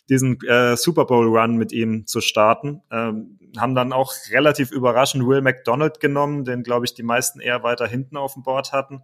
diesen 0.10 0.40
äh, 0.48 0.78
Super 0.78 1.06
Bowl 1.06 1.28
Run 1.28 1.58
mit 1.58 1.72
ihm 1.72 2.06
zu 2.06 2.22
starten. 2.22 2.82
Ähm, 2.92 3.40
haben 3.58 3.76
dann 3.76 3.94
auch 3.94 4.14
relativ 4.32 4.72
überraschend 4.72 5.26
Will 5.26 5.42
McDonald 5.42 6.00
genommen, 6.00 6.44
den 6.44 6.64
glaube 6.64 6.86
ich 6.86 6.94
die 6.94 7.04
meisten 7.04 7.40
eher 7.40 7.64
weiter 7.64 7.88
hinten 7.88 8.18
auf 8.18 8.34
dem 8.34 8.44
Board 8.44 8.74
hatten. 8.74 9.02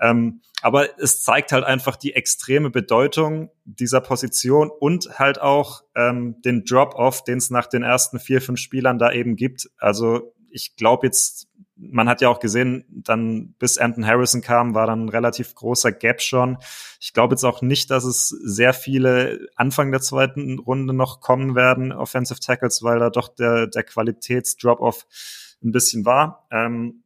Ähm, 0.00 0.42
aber 0.60 0.98
es 0.98 1.22
zeigt 1.22 1.52
halt 1.52 1.64
einfach 1.64 1.96
die 1.96 2.14
extreme 2.14 2.70
Bedeutung 2.70 3.50
dieser 3.64 4.00
Position 4.00 4.70
und 4.70 5.18
halt 5.18 5.40
auch 5.40 5.82
ähm, 5.94 6.40
den 6.42 6.64
Drop-off, 6.64 7.24
den 7.24 7.38
es 7.38 7.50
nach 7.50 7.66
den 7.66 7.82
ersten 7.82 8.18
vier, 8.18 8.40
fünf 8.40 8.58
Spielern 8.60 8.98
da 8.98 9.12
eben 9.12 9.36
gibt. 9.36 9.70
Also 9.78 10.34
ich 10.50 10.76
glaube 10.76 11.06
jetzt 11.06 11.48
man 11.90 12.08
hat 12.08 12.20
ja 12.20 12.28
auch 12.28 12.40
gesehen, 12.40 12.84
dann 12.88 13.54
bis 13.58 13.78
Anton 13.78 14.06
Harrison 14.06 14.40
kam, 14.40 14.74
war 14.74 14.86
dann 14.86 15.06
ein 15.06 15.08
relativ 15.08 15.54
großer 15.54 15.92
Gap 15.92 16.20
schon. 16.20 16.58
Ich 17.00 17.12
glaube 17.12 17.34
jetzt 17.34 17.44
auch 17.44 17.62
nicht, 17.62 17.90
dass 17.90 18.04
es 18.04 18.28
sehr 18.28 18.72
viele 18.72 19.48
Anfang 19.56 19.90
der 19.90 20.00
zweiten 20.00 20.58
Runde 20.58 20.94
noch 20.94 21.20
kommen 21.20 21.54
werden, 21.54 21.92
Offensive 21.92 22.40
Tackles, 22.40 22.82
weil 22.82 22.98
da 22.98 23.10
doch 23.10 23.28
der, 23.28 23.66
der 23.66 23.82
Qualitätsdrop-off 23.82 25.06
ein 25.62 25.72
bisschen 25.72 26.04
war. 26.04 26.46
Ähm, 26.50 27.02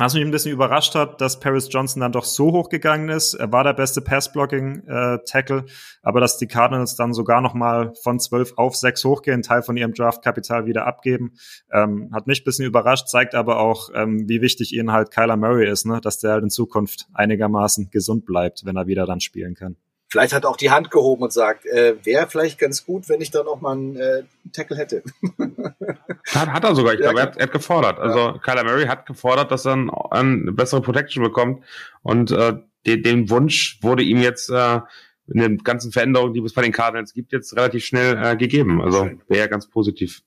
was 0.00 0.14
mich 0.14 0.24
ein 0.24 0.30
bisschen 0.30 0.52
überrascht 0.52 0.94
hat, 0.94 1.20
dass 1.20 1.40
Paris 1.40 1.68
Johnson 1.70 2.00
dann 2.00 2.12
doch 2.12 2.24
so 2.24 2.52
hoch 2.52 2.70
gegangen 2.70 3.10
ist. 3.10 3.34
Er 3.34 3.52
war 3.52 3.64
der 3.64 3.74
beste 3.74 4.00
Pass-Blocking-Tackle, 4.00 5.58
äh, 5.58 5.70
aber 6.02 6.20
dass 6.20 6.38
die 6.38 6.46
Cardinals 6.46 6.96
dann 6.96 7.12
sogar 7.12 7.42
noch 7.42 7.52
mal 7.52 7.92
von 8.02 8.18
12 8.18 8.54
auf 8.56 8.76
6 8.76 9.04
hochgehen, 9.04 9.42
Teil 9.42 9.62
von 9.62 9.76
ihrem 9.76 9.92
Draftkapital 9.92 10.64
wieder 10.64 10.86
abgeben, 10.86 11.34
ähm, 11.70 12.10
hat 12.14 12.26
mich 12.26 12.40
ein 12.40 12.44
bisschen 12.44 12.64
überrascht, 12.64 13.08
zeigt 13.08 13.34
aber 13.34 13.60
auch, 13.60 13.90
ähm, 13.94 14.26
wie 14.26 14.40
wichtig 14.40 14.72
ihnen 14.72 14.90
halt 14.90 15.10
Kyler 15.10 15.36
Murray 15.36 15.70
ist, 15.70 15.84
ne? 15.84 16.00
dass 16.00 16.18
der 16.18 16.32
halt 16.32 16.44
in 16.44 16.50
Zukunft 16.50 17.06
einigermaßen 17.12 17.90
gesund 17.90 18.24
bleibt, 18.24 18.64
wenn 18.64 18.76
er 18.76 18.86
wieder 18.86 19.04
dann 19.04 19.20
spielen 19.20 19.54
kann 19.54 19.76
vielleicht 20.10 20.32
hat 20.32 20.44
auch 20.44 20.56
die 20.56 20.70
Hand 20.70 20.90
gehoben 20.90 21.22
und 21.22 21.32
sagt, 21.32 21.64
äh, 21.66 21.94
wäre 22.04 22.28
vielleicht 22.28 22.58
ganz 22.58 22.84
gut, 22.84 23.08
wenn 23.08 23.20
ich 23.20 23.30
da 23.30 23.42
noch 23.42 23.60
mal 23.60 23.72
einen 23.72 23.96
äh, 23.96 24.24
Tackle 24.52 24.76
hätte. 24.76 25.02
hat, 26.28 26.48
hat 26.48 26.64
er 26.64 26.74
sogar, 26.74 26.94
ich 26.94 27.00
ja, 27.00 27.12
glaube, 27.12 27.20
er 27.20 27.26
hat, 27.26 27.36
er 27.36 27.44
hat 27.44 27.52
gefordert. 27.52 27.98
Also 27.98 28.18
ja. 28.18 28.38
Kyler 28.38 28.64
Murray 28.64 28.86
hat 28.86 29.06
gefordert, 29.06 29.50
dass 29.50 29.66
er 29.66 29.76
ein, 29.76 29.90
eine 29.90 30.52
bessere 30.52 30.82
Protection 30.82 31.22
bekommt 31.22 31.64
und 32.02 32.32
äh, 32.32 32.54
den, 32.86 33.02
den 33.02 33.30
Wunsch 33.30 33.78
wurde 33.82 34.02
ihm 34.02 34.20
jetzt 34.20 34.50
äh, 34.50 34.80
in 35.28 35.40
den 35.40 35.58
ganzen 35.58 35.92
Veränderungen, 35.92 36.34
die 36.34 36.40
es 36.40 36.54
bei 36.54 36.62
den 36.62 36.72
Cardinals 36.72 37.14
gibt, 37.14 37.32
jetzt 37.32 37.54
relativ 37.56 37.84
schnell 37.84 38.18
äh, 38.22 38.36
gegeben. 38.36 38.80
Also 38.82 39.10
wäre 39.28 39.40
ja 39.40 39.46
ganz 39.46 39.68
positiv. 39.68 40.22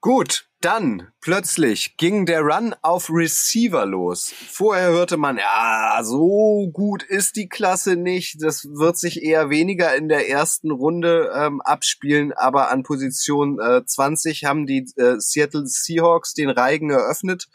Gut, 0.00 0.47
dann 0.60 1.08
plötzlich 1.20 1.96
ging 1.96 2.26
der 2.26 2.40
Run 2.40 2.74
auf 2.82 3.10
Receiver 3.10 3.86
los. 3.86 4.32
Vorher 4.48 4.88
hörte 4.88 5.16
man, 5.16 5.36
ja, 5.36 6.00
so 6.02 6.68
gut 6.72 7.02
ist 7.02 7.36
die 7.36 7.48
Klasse 7.48 7.96
nicht. 7.96 8.42
Das 8.42 8.64
wird 8.64 8.96
sich 8.96 9.22
eher 9.22 9.50
weniger 9.50 9.94
in 9.94 10.08
der 10.08 10.28
ersten 10.28 10.70
Runde 10.70 11.30
ähm, 11.34 11.60
abspielen. 11.60 12.32
Aber 12.32 12.70
an 12.70 12.82
Position 12.82 13.60
äh, 13.60 13.84
20 13.84 14.44
haben 14.44 14.66
die 14.66 14.86
äh, 14.96 15.16
Seattle 15.18 15.66
Seahawks 15.66 16.34
den 16.34 16.50
Reigen 16.50 16.90
eröffnet 16.90 17.48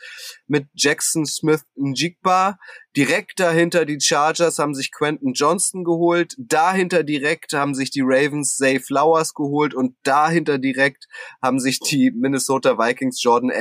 mit 0.48 0.68
Jackson 0.74 1.26
Smith 1.26 1.64
Njigba. 1.76 2.58
Direkt 2.96 3.40
dahinter 3.40 3.86
die 3.86 4.00
Chargers 4.00 4.60
haben 4.60 4.76
sich 4.76 4.92
Quentin 4.92 5.34
Johnston 5.34 5.84
geholt. 5.84 6.36
Dahinter 6.38 7.04
direkt 7.04 7.54
haben 7.54 7.74
sich 7.74 7.90
die 7.90 8.04
Ravens 8.04 8.56
Zay 8.56 8.80
Flowers 8.80 9.34
geholt. 9.34 9.74
Und 9.74 9.96
dahinter 10.04 10.60
direkt 10.60 11.08
haben 11.42 11.60
sich 11.60 11.80
die 11.80 12.12
Minnesota 12.12 12.78
Vikings 12.78 12.93
Jordan 13.22 13.52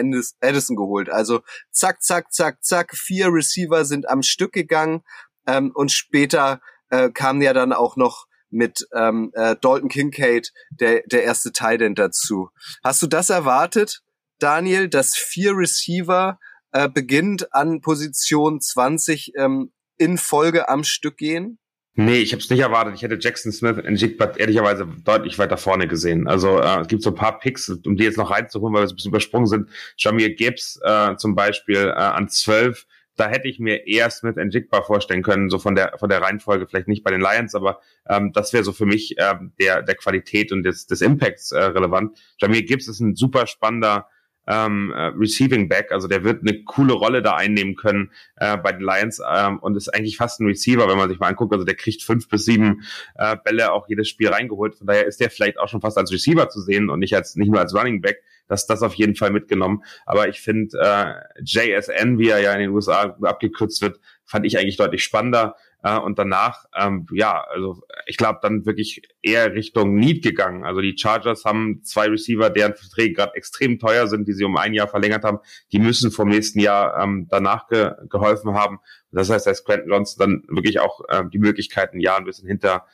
Addison 0.41 0.77
geholt. 0.77 1.11
Also 1.11 1.41
zack, 1.71 2.03
zack, 2.03 2.33
zack, 2.33 2.63
zack. 2.65 2.97
Vier 2.97 3.29
Receiver 3.29 3.85
sind 3.85 4.09
am 4.09 4.23
Stück 4.23 4.53
gegangen. 4.53 5.03
Ähm, 5.47 5.73
und 5.75 5.91
später 5.91 6.61
äh, 6.91 7.11
kam 7.11 7.43
ja 7.43 7.53
dann 7.53 7.73
auch 7.73 7.97
noch 7.97 8.27
mit 8.51 8.87
ähm, 8.95 9.33
äh, 9.35 9.57
Dalton 9.61 9.89
Kincaid 9.89 10.53
der, 10.71 11.03
der 11.07 11.25
erste 11.25 11.53
Tight 11.53 11.81
dazu. 11.99 12.51
Hast 12.85 13.03
du 13.03 13.07
das 13.07 13.31
erwartet, 13.31 14.03
Daniel, 14.39 14.89
dass 14.89 15.17
vier 15.17 15.57
Receiver 15.57 16.39
äh, 16.73 16.89
beginnt 16.89 17.55
an 17.55 17.81
Position 17.81 18.61
20 18.61 19.33
ähm, 19.37 19.73
in 19.97 20.19
Folge 20.19 20.69
am 20.69 20.85
Stück 20.85 21.17
gehen? 21.17 21.59
Nee, 21.95 22.21
ich 22.21 22.33
habe 22.33 22.41
es 22.41 22.49
nicht 22.49 22.61
erwartet. 22.61 22.95
Ich 22.95 23.03
hätte 23.03 23.19
Jackson 23.21 23.53
Smith 23.53 23.77
in 23.85 23.97
Jigbat 23.97 24.39
ehrlicherweise 24.39 24.87
deutlich 25.05 25.39
weiter 25.39 25.59
vorne 25.59 25.87
gesehen. 25.87 26.27
Also 26.27 26.59
äh, 26.59 26.81
es 26.81 26.89
gibt 26.89 27.03
so 27.03 27.11
ein 27.11 27.15
paar 27.15 27.39
Picks, 27.39 27.69
um 27.69 27.97
die 27.97 28.05
jetzt 28.05 28.17
noch 28.17 28.31
reinzuholen, 28.31 28.75
weil 28.75 28.85
wir 28.85 28.89
ein 28.89 28.97
bisschen 28.97 29.11
übersprungen 29.11 29.47
sind. 29.47 29.69
Jamir 29.99 30.35
Gibbs 30.35 30.81
äh, 30.83 31.17
zum 31.17 31.35
Beispiel 31.35 31.77
äh, 31.77 31.93
an 31.93 32.31
12. 32.31 32.87
Da 33.17 33.29
hätte 33.29 33.47
ich 33.47 33.59
mir 33.59 33.87
eher 33.87 34.09
Smith 34.09 34.39
and 34.39 34.55
Jigba 34.55 34.81
vorstellen 34.81 35.23
können, 35.23 35.51
so 35.51 35.59
von 35.59 35.75
der 35.75 35.99
von 35.99 36.09
der 36.09 36.23
Reihenfolge, 36.23 36.67
vielleicht 36.67 36.89
nicht 36.89 37.05
bei 37.05 37.11
den 37.11 37.21
Lions, 37.21 37.55
aber 37.55 37.81
ähm, 38.09 38.33
das 38.33 38.55
wäre 38.55 38.65
so 38.65 38.73
für 38.73 38.87
mich 38.87 39.19
äh, 39.19 39.35
der 39.61 39.83
der 39.83 39.95
Qualität 39.97 40.51
und 40.51 40.63
des, 40.63 40.87
des 40.87 41.03
Impacts 41.03 41.53
äh, 41.53 41.63
relevant. 41.63 42.19
Jamir 42.39 42.63
Gibbs 42.63 42.89
ist 42.89 43.01
ein 43.01 43.15
super 43.15 43.47
spannender 43.47 44.09
ähm, 44.47 44.93
äh, 44.95 45.13
Receiving 45.17 45.69
Back. 45.69 45.93
Also 45.93 46.09
der 46.09 46.25
wird 46.25 46.43
eine 46.43 46.65
coole 46.65 46.93
Rolle 46.93 47.23
da 47.23 47.35
einnehmen 47.35 47.77
können 47.77 48.11
äh, 48.37 48.57
bei 48.57 48.73
den 48.73 48.83
Lions 48.83 49.21
ähm, 49.35 49.59
und 49.59 49.77
ist 49.77 49.89
eigentlich 49.89 50.17
fast 50.17 50.41
ein 50.41 50.47
Receiver, 50.47 50.89
wenn 50.89 50.97
man 50.97 51.09
sich 51.09 51.19
mal 51.19 51.29
anguckt. 51.29 51.53
Also 51.53 51.65
der 51.65 51.77
kriegt 51.77 52.03
fünf 52.03 52.29
bis 52.29 52.45
sieben 52.45 52.83
äh, 53.15 53.37
Bälle 53.45 53.73
auch 53.73 53.89
jedes 53.89 54.09
Spiel 54.09 54.29
reingeholt. 54.29 54.75
Von 54.77 54.87
daher 54.87 55.07
ist 55.07 55.21
der 55.21 55.31
vielleicht 55.31 55.59
auch 55.59 55.69
schon 55.69 55.81
fast 55.81 55.99
als 55.99 56.13
Receiver 56.13 56.49
zu 56.49 56.61
sehen 56.61 56.91
und 56.91 56.99
nicht 56.99 57.15
als 57.15 57.37
nicht 57.37 57.51
nur 57.51 57.61
als 57.61 57.75
Running 57.75 58.01
Back. 58.01 58.23
Das 58.49 58.67
das 58.67 58.83
auf 58.83 58.95
jeden 58.95 59.15
Fall 59.15 59.31
mitgenommen. 59.31 59.83
Aber 60.05 60.29
ich 60.29 60.41
finde 60.41 60.77
äh, 60.79 61.43
JSN, 61.43 62.19
wie 62.19 62.29
er 62.29 62.41
ja 62.41 62.53
in 62.53 62.61
den 62.61 62.71
USA 62.71 63.17
abgekürzt 63.23 63.81
wird, 63.81 64.01
fand 64.25 64.45
ich 64.45 64.59
eigentlich 64.59 64.77
deutlich 64.77 65.05
spannender. 65.05 65.57
Äh, 65.83 65.99
und 65.99 66.19
danach, 66.19 66.65
ähm, 66.77 67.07
ja, 67.13 67.45
also 67.51 67.83
ich 68.07 68.17
glaube, 68.17 68.39
dann 68.43 68.65
wirklich 68.67 69.03
eher 69.23 69.53
Richtung 69.55 69.95
Need 69.95 70.23
gegangen. 70.23 70.65
Also 70.65 70.81
die 70.81 70.97
Chargers 70.97 71.45
haben 71.45 71.83
zwei 71.83 72.07
Receiver, 72.07 72.51
deren 72.51 72.75
Verträge 72.75 73.15
gerade 73.15 73.35
extrem 73.35 73.79
teuer 73.79 74.07
sind, 74.07 74.29
die 74.29 74.33
sie 74.33 74.45
um 74.45 74.57
ein 74.57 74.75
Jahr 74.75 74.89
verlängert 74.89 75.25
haben. 75.25 75.39
Die 75.73 75.79
müssen 75.79 76.11
vom 76.11 76.29
nächsten 76.29 76.61
Jahr 76.61 77.03
ähm, 77.03 77.27
danach 77.29 77.67
ge 77.69 77.93
geholfen 78.09 78.55
haben. 78.55 78.79
Das 79.11 79.29
heißt, 79.29 79.47
dass 79.47 79.65
Quentin 79.65 79.91
Johnson 79.91 80.19
dann 80.19 80.57
wirklich 80.57 80.81
auch 80.81 81.01
äh, 81.09 81.25
die 81.33 81.39
Möglichkeiten, 81.39 82.01
ja, 82.01 82.17
ein 82.17 82.25
bisschen 82.25 82.49
hinter 82.49 82.87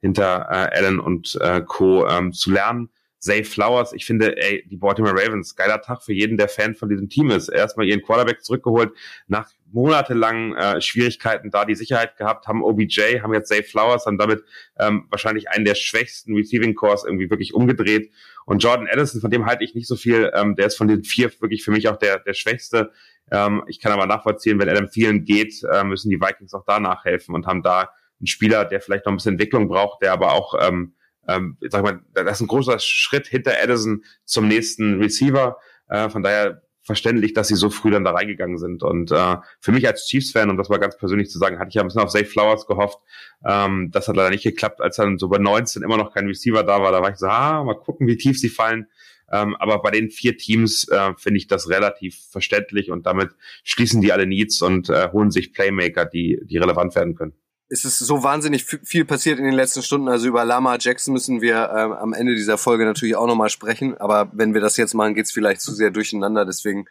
hinter 0.00 0.46
äh, 0.50 0.78
Allen 0.78 1.00
und 1.00 1.36
äh, 1.40 1.62
Co. 1.62 2.06
Ähm, 2.06 2.32
zu 2.32 2.52
lernen. 2.52 2.90
Zay 3.18 3.42
Flowers, 3.44 3.92
ich 3.92 4.04
finde, 4.06 4.36
ey, 4.36 4.64
die 4.68 4.76
Baltimore 4.76 5.14
Ravens, 5.14 5.56
geiler 5.56 5.80
Tag 5.80 6.02
für 6.02 6.12
jeden, 6.12 6.36
der 6.36 6.48
Fan 6.48 6.74
von 6.74 6.88
diesem 6.88 7.08
Team 7.08 7.30
ist. 7.30 7.48
Erstmal 7.48 7.86
ihren 7.86 8.02
Quarterback 8.02 8.44
zurückgeholt, 8.44 8.92
nach 9.26 9.50
monatelangen 9.76 10.56
äh, 10.56 10.80
Schwierigkeiten 10.80 11.50
da 11.50 11.66
die 11.66 11.74
Sicherheit 11.74 12.16
gehabt, 12.16 12.48
haben 12.48 12.64
OBJ, 12.64 13.20
haben 13.20 13.34
jetzt 13.34 13.48
Zay 13.48 13.62
Flowers, 13.62 14.06
haben 14.06 14.16
damit 14.16 14.42
ähm, 14.78 15.06
wahrscheinlich 15.10 15.50
einen 15.50 15.66
der 15.66 15.74
schwächsten 15.74 16.34
Receiving 16.34 16.74
Cores 16.74 17.04
irgendwie 17.04 17.28
wirklich 17.28 17.52
umgedreht. 17.52 18.10
Und 18.46 18.62
Jordan 18.62 18.88
Addison, 18.90 19.20
von 19.20 19.30
dem 19.30 19.44
halte 19.44 19.64
ich 19.64 19.74
nicht 19.74 19.86
so 19.86 19.94
viel, 19.94 20.32
ähm, 20.34 20.56
der 20.56 20.66
ist 20.66 20.78
von 20.78 20.88
den 20.88 21.04
vier 21.04 21.30
wirklich 21.40 21.62
für 21.62 21.72
mich 21.72 21.88
auch 21.88 21.98
der, 21.98 22.20
der 22.20 22.32
schwächste. 22.32 22.90
Ähm, 23.30 23.64
ich 23.66 23.78
kann 23.78 23.92
aber 23.92 24.06
nachvollziehen, 24.06 24.58
wenn 24.58 24.70
Adam 24.70 24.90
Thielen 24.90 25.24
geht, 25.24 25.62
äh, 25.70 25.84
müssen 25.84 26.08
die 26.08 26.20
Vikings 26.20 26.54
auch 26.54 26.64
da 26.64 26.80
nachhelfen 26.80 27.34
und 27.34 27.46
haben 27.46 27.62
da 27.62 27.90
einen 28.18 28.26
Spieler, 28.26 28.64
der 28.64 28.80
vielleicht 28.80 29.04
noch 29.04 29.12
ein 29.12 29.16
bisschen 29.16 29.34
Entwicklung 29.34 29.68
braucht, 29.68 30.00
der 30.00 30.14
aber 30.14 30.32
auch 30.32 30.54
ähm, 30.58 30.94
ähm, 31.28 31.58
sag 31.68 31.82
mal, 31.82 32.00
das 32.14 32.36
ist 32.36 32.40
ein 32.40 32.46
großer 32.46 32.78
Schritt 32.78 33.26
hinter 33.26 33.60
Edison 33.60 34.04
zum 34.24 34.48
nächsten 34.48 35.02
Receiver. 35.02 35.58
Äh, 35.88 36.08
von 36.08 36.22
daher 36.22 36.62
verständlich, 36.86 37.34
dass 37.34 37.48
sie 37.48 37.56
so 37.56 37.68
früh 37.68 37.90
dann 37.90 38.04
da 38.04 38.12
reingegangen 38.12 38.58
sind. 38.58 38.84
Und 38.84 39.10
äh, 39.10 39.36
für 39.60 39.72
mich 39.72 39.86
als 39.88 40.06
Chiefs-Fan, 40.06 40.48
um 40.48 40.56
das 40.56 40.68
mal 40.68 40.78
ganz 40.78 40.96
persönlich 40.96 41.28
zu 41.28 41.38
sagen, 41.38 41.58
hatte 41.58 41.70
ich 41.70 41.74
ja 41.74 41.82
ein 41.82 41.88
bisschen 41.88 42.00
auf 42.00 42.10
Safe 42.10 42.24
Flowers 42.24 42.66
gehofft. 42.66 42.98
Ähm, 43.44 43.90
das 43.90 44.06
hat 44.06 44.14
leider 44.14 44.30
nicht 44.30 44.44
geklappt, 44.44 44.80
als 44.80 44.96
dann 44.96 45.18
so 45.18 45.28
bei 45.28 45.38
19 45.38 45.82
immer 45.82 45.96
noch 45.96 46.14
kein 46.14 46.28
Receiver 46.28 46.62
da 46.62 46.80
war. 46.80 46.92
Da 46.92 47.02
war 47.02 47.10
ich 47.10 47.16
so, 47.16 47.26
ah, 47.26 47.64
mal 47.64 47.74
gucken, 47.74 48.06
wie 48.06 48.16
tief 48.16 48.38
sie 48.38 48.48
fallen. 48.48 48.86
Ähm, 49.32 49.56
aber 49.56 49.82
bei 49.82 49.90
den 49.90 50.10
vier 50.10 50.36
Teams 50.36 50.88
äh, 50.88 51.12
finde 51.18 51.38
ich 51.38 51.48
das 51.48 51.68
relativ 51.68 52.16
verständlich 52.30 52.92
und 52.92 53.06
damit 53.06 53.30
schließen 53.64 54.00
die 54.00 54.12
alle 54.12 54.24
Needs 54.24 54.62
und 54.62 54.88
äh, 54.88 55.10
holen 55.10 55.32
sich 55.32 55.52
Playmaker, 55.52 56.04
die, 56.04 56.40
die 56.44 56.58
relevant 56.58 56.94
werden 56.94 57.16
können 57.16 57.34
es 57.68 57.84
ist 57.84 57.98
so 57.98 58.22
wahnsinnig 58.22 58.64
viel 58.64 59.04
passiert 59.04 59.38
in 59.38 59.44
den 59.44 59.54
letzten 59.54 59.82
Stunden. 59.82 60.08
Also 60.08 60.28
über 60.28 60.44
Lama 60.44 60.76
Jackson 60.78 61.12
müssen 61.12 61.40
wir 61.40 61.70
ähm, 61.76 61.92
am 61.92 62.12
Ende 62.12 62.34
dieser 62.34 62.58
Folge 62.58 62.84
natürlich 62.84 63.16
auch 63.16 63.26
nochmal 63.26 63.48
sprechen. 63.48 63.96
Aber 63.98 64.30
wenn 64.32 64.54
wir 64.54 64.60
das 64.60 64.76
jetzt 64.76 64.94
machen, 64.94 65.14
geht's 65.14 65.32
vielleicht 65.32 65.60
zu 65.60 65.74
sehr 65.74 65.90
durcheinander. 65.90 66.44
Deswegen 66.44 66.86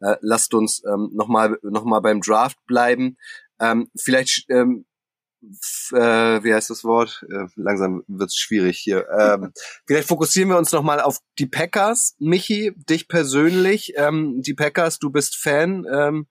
äh, 0.00 0.16
lasst 0.20 0.54
uns 0.54 0.82
ähm, 0.86 1.10
nochmal 1.12 1.58
noch 1.62 1.84
mal 1.84 2.00
beim 2.00 2.20
Draft 2.20 2.58
bleiben. 2.66 3.16
Ähm, 3.60 3.88
vielleicht 3.98 4.46
ähm, 4.48 4.86
äh, 5.92 6.44
wie 6.44 6.52
heißt 6.52 6.70
das 6.70 6.84
Wort? 6.84 7.24
Äh, 7.30 7.46
langsam 7.56 8.02
wird's 8.06 8.36
schwierig 8.36 8.78
hier. 8.78 9.06
Ähm, 9.08 9.52
vielleicht 9.86 10.08
fokussieren 10.08 10.50
wir 10.50 10.58
uns 10.58 10.72
nochmal 10.72 11.00
auf 11.00 11.18
die 11.38 11.46
Packers. 11.46 12.16
Michi, 12.18 12.72
dich 12.88 13.08
persönlich. 13.08 13.94
Ähm, 13.96 14.42
die 14.42 14.54
Packers, 14.54 14.98
du 14.98 15.10
bist 15.10 15.36
Fan 15.36 15.86
ähm, 15.92 16.26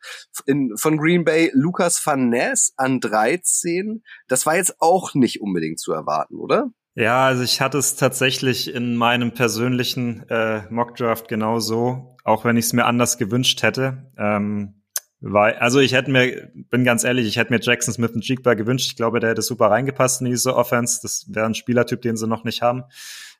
in, 0.45 0.75
von 0.77 0.97
Green 0.97 1.23
Bay. 1.23 1.51
Lukas 1.53 2.05
Van 2.05 2.29
Ness 2.29 2.73
an 2.77 2.99
13. 2.99 4.03
Das 4.27 4.45
war 4.45 4.55
jetzt 4.55 4.79
auch 4.79 5.13
nicht 5.13 5.41
unbedingt 5.41 5.79
zu 5.79 5.91
erwarten, 5.91 6.35
oder? 6.35 6.71
Ja, 6.95 7.27
also 7.27 7.43
ich 7.43 7.61
hatte 7.61 7.77
es 7.77 7.95
tatsächlich 7.95 8.73
in 8.73 8.95
meinem 8.95 9.33
persönlichen 9.33 10.27
äh, 10.29 10.63
Mockdraft 10.69 11.27
genauso, 11.29 12.17
auch 12.23 12.43
wenn 12.43 12.57
ich 12.57 12.65
es 12.65 12.73
mir 12.73 12.85
anders 12.85 13.17
gewünscht 13.17 13.63
hätte. 13.63 14.11
Ähm, 14.17 14.78
weil, 15.21 15.55
also 15.55 15.79
ich 15.79 15.93
hätte 15.93 16.11
mir, 16.11 16.49
bin 16.53 16.85
ganz 16.85 17.03
ehrlich, 17.03 17.27
ich 17.27 17.37
hätte 17.37 17.51
mir 17.51 17.59
Jackson 17.61 17.93
Smith 17.93 18.11
und 18.11 18.25
Jigba 18.25 18.53
gewünscht. 18.53 18.87
Ich 18.87 18.95
glaube, 18.95 19.19
der 19.19 19.31
hätte 19.31 19.41
super 19.41 19.67
reingepasst 19.67 20.21
in 20.21 20.27
diese 20.27 20.55
Offense. 20.55 20.99
Das 21.01 21.25
wäre 21.29 21.45
ein 21.45 21.55
Spielertyp, 21.55 22.01
den 22.01 22.15
sie 22.15 22.25
noch 22.25 22.45
nicht 22.45 22.61
haben, 22.61 22.85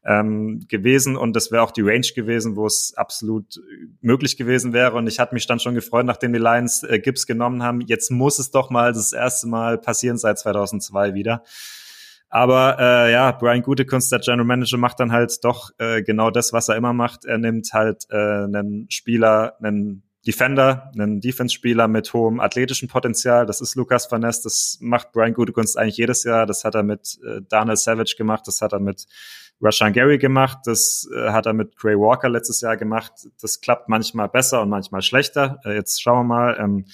ähm, 0.03 0.65
gewesen. 0.67 1.15
Und 1.15 1.37
das 1.37 1.51
wäre 1.51 1.63
auch 1.63 1.71
die 1.71 1.81
Range 1.81 2.07
gewesen, 2.13 2.57
wo 2.57 2.65
es 2.65 2.93
absolut 2.97 3.61
möglich 4.01 4.35
gewesen 4.35 4.73
wäre. 4.73 4.97
Und 4.97 5.07
ich 5.07 5.19
hatte 5.19 5.33
mich 5.33 5.47
dann 5.47 5.61
schon 5.61 5.73
gefreut, 5.73 6.05
nachdem 6.05 6.33
die 6.33 6.39
Lions 6.39 6.83
äh, 6.83 6.99
Gibbs 6.99 7.25
genommen 7.25 7.63
haben. 7.63 7.79
Jetzt 7.79 8.11
muss 8.11 8.39
es 8.39 8.51
doch 8.51 8.69
mal 8.69 8.91
das 8.91 9.13
erste 9.13 9.47
Mal 9.47 9.77
passieren 9.77 10.17
seit 10.17 10.37
2002 10.37 11.13
wieder. 11.13 11.43
Aber 12.27 12.77
äh, 12.77 13.11
ja, 13.13 13.31
Brian 13.31 13.63
Gutekunst, 13.63 14.11
der 14.11 14.19
General 14.19 14.45
Manager, 14.45 14.77
macht 14.77 14.99
dann 14.99 15.13
halt 15.13 15.43
doch 15.43 15.71
äh, 15.79 16.03
genau 16.03 16.29
das, 16.29 16.51
was 16.51 16.67
er 16.67 16.75
immer 16.75 16.93
macht. 16.93 17.23
Er 17.23 17.37
nimmt 17.37 17.71
halt 17.71 18.05
äh, 18.11 18.15
einen 18.17 18.85
Spieler, 18.91 19.55
einen 19.61 20.03
Defender, 20.29 20.91
einen 20.93 21.21
Defense-Spieler 21.21 21.87
mit 21.87 22.13
hohem 22.13 22.39
athletischen 22.39 22.87
Potenzial. 22.87 23.47
Das 23.47 23.61
ist 23.61 23.73
Lukas 23.73 24.11
Van 24.11 24.21
Ness. 24.21 24.43
Das 24.43 24.77
macht 24.79 25.11
Brian 25.11 25.33
Gutekunst 25.33 25.75
eigentlich 25.75 25.97
jedes 25.97 26.23
Jahr. 26.23 26.45
Das 26.45 26.63
hat 26.63 26.75
er 26.75 26.83
mit 26.83 27.17
äh, 27.25 27.41
Daniel 27.49 27.77
Savage 27.77 28.13
gemacht. 28.15 28.43
Das 28.45 28.61
hat 28.61 28.71
er 28.71 28.79
mit 28.79 29.07
Rashan 29.59 29.91
Gary 29.91 30.19
gemacht. 30.19 30.59
Das 30.65 31.09
äh, 31.11 31.31
hat 31.31 31.47
er 31.47 31.53
mit 31.53 31.75
Gray 31.75 31.95
Walker 31.95 32.29
letztes 32.29 32.61
Jahr 32.61 32.77
gemacht. 32.77 33.11
Das 33.41 33.59
klappt 33.59 33.89
manchmal 33.89 34.29
besser 34.29 34.61
und 34.61 34.69
manchmal 34.69 35.01
schlechter. 35.01 35.61
Äh, 35.65 35.73
jetzt 35.73 35.99
schauen 35.99 36.27
wir 36.27 36.35
mal. 36.35 36.57
Ähm, 36.59 36.85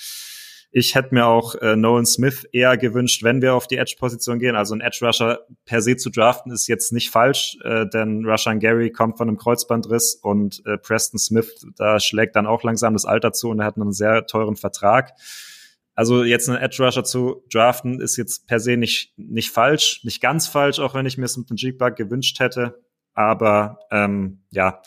ich 0.77 0.93
hätte 0.93 1.15
mir 1.15 1.25
auch 1.25 1.55
äh, 1.55 1.77
Nolan 1.77 2.05
Smith 2.05 2.43
eher 2.51 2.75
gewünscht, 2.75 3.23
wenn 3.23 3.41
wir 3.41 3.53
auf 3.53 3.65
die 3.65 3.77
Edge-Position 3.77 4.39
gehen. 4.39 4.57
Also 4.57 4.75
ein 4.75 4.81
Edge-Rusher 4.81 5.39
per 5.63 5.81
se 5.81 5.95
zu 5.95 6.09
draften 6.09 6.51
ist 6.51 6.67
jetzt 6.67 6.91
nicht 6.91 7.11
falsch, 7.11 7.57
äh, 7.63 7.85
denn 7.88 8.25
Rushan 8.25 8.59
Gary 8.59 8.91
kommt 8.91 9.17
von 9.17 9.29
einem 9.29 9.38
Kreuzbandriss 9.38 10.15
und 10.15 10.61
äh, 10.65 10.77
Preston 10.77 11.17
Smith, 11.17 11.65
da 11.77 12.01
schlägt 12.01 12.35
dann 12.35 12.45
auch 12.45 12.61
langsam 12.63 12.91
das 12.91 13.05
Alter 13.05 13.31
zu 13.31 13.51
und 13.51 13.61
er 13.61 13.67
hat 13.67 13.77
einen 13.77 13.93
sehr 13.93 14.25
teuren 14.25 14.57
Vertrag. 14.57 15.13
Also 15.93 16.25
jetzt 16.25 16.49
einen 16.49 16.57
Edge 16.57 16.83
Rusher 16.83 17.05
zu 17.05 17.45
draften 17.49 18.01
ist 18.01 18.17
jetzt 18.17 18.45
per 18.45 18.59
se 18.59 18.75
nicht, 18.75 19.13
nicht 19.15 19.51
falsch, 19.51 20.01
nicht 20.03 20.19
ganz 20.19 20.49
falsch, 20.49 20.79
auch 20.79 20.93
wenn 20.93 21.05
ich 21.05 21.17
mir 21.17 21.23
es 21.23 21.38
mit 21.38 21.49
dem 21.49 21.55
G-Bug 21.55 21.95
gewünscht 21.95 22.41
hätte. 22.41 22.83
Aber 23.13 23.79
ähm, 23.91 24.41
ja, 24.51 24.81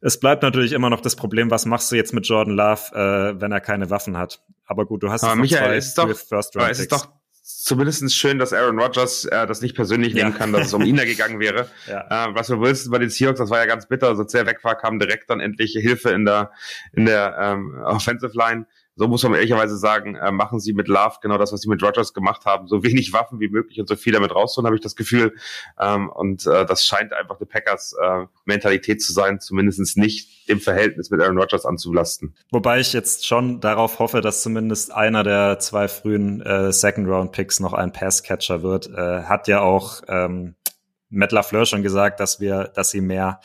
es 0.00 0.18
bleibt 0.18 0.42
natürlich 0.42 0.72
immer 0.72 0.90
noch 0.90 1.00
das 1.00 1.16
Problem, 1.16 1.50
was 1.50 1.66
machst 1.66 1.92
du 1.92 1.96
jetzt 1.96 2.12
mit 2.12 2.26
Jordan 2.26 2.54
Love, 2.54 2.94
äh, 2.94 3.40
wenn 3.40 3.52
er 3.52 3.60
keine 3.60 3.90
Waffen 3.90 4.16
hat? 4.16 4.42
Aber 4.66 4.86
gut, 4.86 5.02
du 5.02 5.10
hast 5.10 5.24
aber 5.24 5.36
Michael, 5.36 5.76
ist 5.76 5.96
doch, 5.98 6.08
First 6.16 6.56
Round 6.56 6.70
es 6.70 6.80
ist 6.80 6.92
doch 6.92 7.08
zumindest 7.42 8.14
schön, 8.14 8.38
dass 8.38 8.52
Aaron 8.52 8.78
Rodgers 8.78 9.24
äh, 9.26 9.46
das 9.46 9.60
nicht 9.60 9.74
persönlich 9.74 10.14
ja. 10.14 10.24
nehmen 10.24 10.36
kann, 10.36 10.52
dass 10.52 10.68
es 10.68 10.74
um 10.74 10.82
ihn 10.82 10.96
da 10.96 11.04
gegangen 11.06 11.40
wäre. 11.40 11.68
ja. 11.86 12.28
äh, 12.28 12.34
was 12.34 12.46
du 12.46 12.60
willst 12.60 12.90
bei 12.90 12.98
den 12.98 13.10
Seahawks, 13.10 13.38
das 13.38 13.50
war 13.50 13.58
ja 13.58 13.66
ganz 13.66 13.86
bitter. 13.86 14.08
Als 14.08 14.34
er 14.34 14.46
weg 14.46 14.62
war, 14.62 14.76
kam 14.76 14.98
direkt 14.98 15.28
dann 15.28 15.40
endlich 15.40 15.72
Hilfe 15.72 16.10
in 16.10 16.24
der 16.24 16.52
in 16.92 17.04
der 17.06 17.36
ähm, 17.38 17.80
Offensive 17.84 18.32
Line 18.34 18.66
so 18.96 19.08
muss 19.08 19.22
man 19.22 19.34
ehrlicherweise 19.34 19.76
sagen, 19.76 20.16
äh, 20.16 20.30
machen 20.30 20.60
sie 20.60 20.72
mit 20.72 20.88
Love 20.88 21.16
genau 21.22 21.38
das, 21.38 21.52
was 21.52 21.60
sie 21.60 21.68
mit 21.68 21.82
Rogers 21.82 22.12
gemacht 22.12 22.44
haben. 22.44 22.66
So 22.66 22.82
wenig 22.82 23.12
Waffen 23.12 23.40
wie 23.40 23.48
möglich 23.48 23.80
und 23.80 23.88
so 23.88 23.96
viel 23.96 24.12
damit 24.12 24.34
rausholen, 24.34 24.66
habe 24.66 24.76
ich 24.76 24.82
das 24.82 24.96
Gefühl. 24.96 25.34
Ähm, 25.78 26.10
und 26.10 26.46
äh, 26.46 26.66
das 26.66 26.84
scheint 26.84 27.12
einfach 27.12 27.36
eine 27.36 27.46
Packers-Mentalität 27.46 28.96
äh, 28.96 28.98
zu 28.98 29.12
sein, 29.12 29.40
zumindest 29.40 29.96
nicht 29.96 30.48
im 30.48 30.60
Verhältnis 30.60 31.10
mit 31.10 31.20
Aaron 31.20 31.38
Rodgers 31.38 31.64
anzulasten. 31.64 32.34
Wobei 32.50 32.80
ich 32.80 32.92
jetzt 32.92 33.26
schon 33.26 33.60
darauf 33.60 33.98
hoffe, 33.98 34.20
dass 34.20 34.42
zumindest 34.42 34.92
einer 34.92 35.22
der 35.22 35.58
zwei 35.60 35.88
frühen 35.88 36.42
äh, 36.42 36.72
Second-Round-Picks 36.72 37.60
noch 37.60 37.72
ein 37.72 37.92
Pass-Catcher 37.92 38.62
wird. 38.62 38.88
Äh, 38.88 39.22
hat 39.22 39.48
ja 39.48 39.60
auch 39.60 40.02
ähm, 40.08 40.56
Matt 41.08 41.32
LaFleur 41.32 41.66
schon 41.66 41.82
gesagt, 41.82 42.20
dass 42.20 42.40
wir, 42.40 42.64
dass 42.74 42.90
sie 42.90 43.00
mehr 43.00 43.40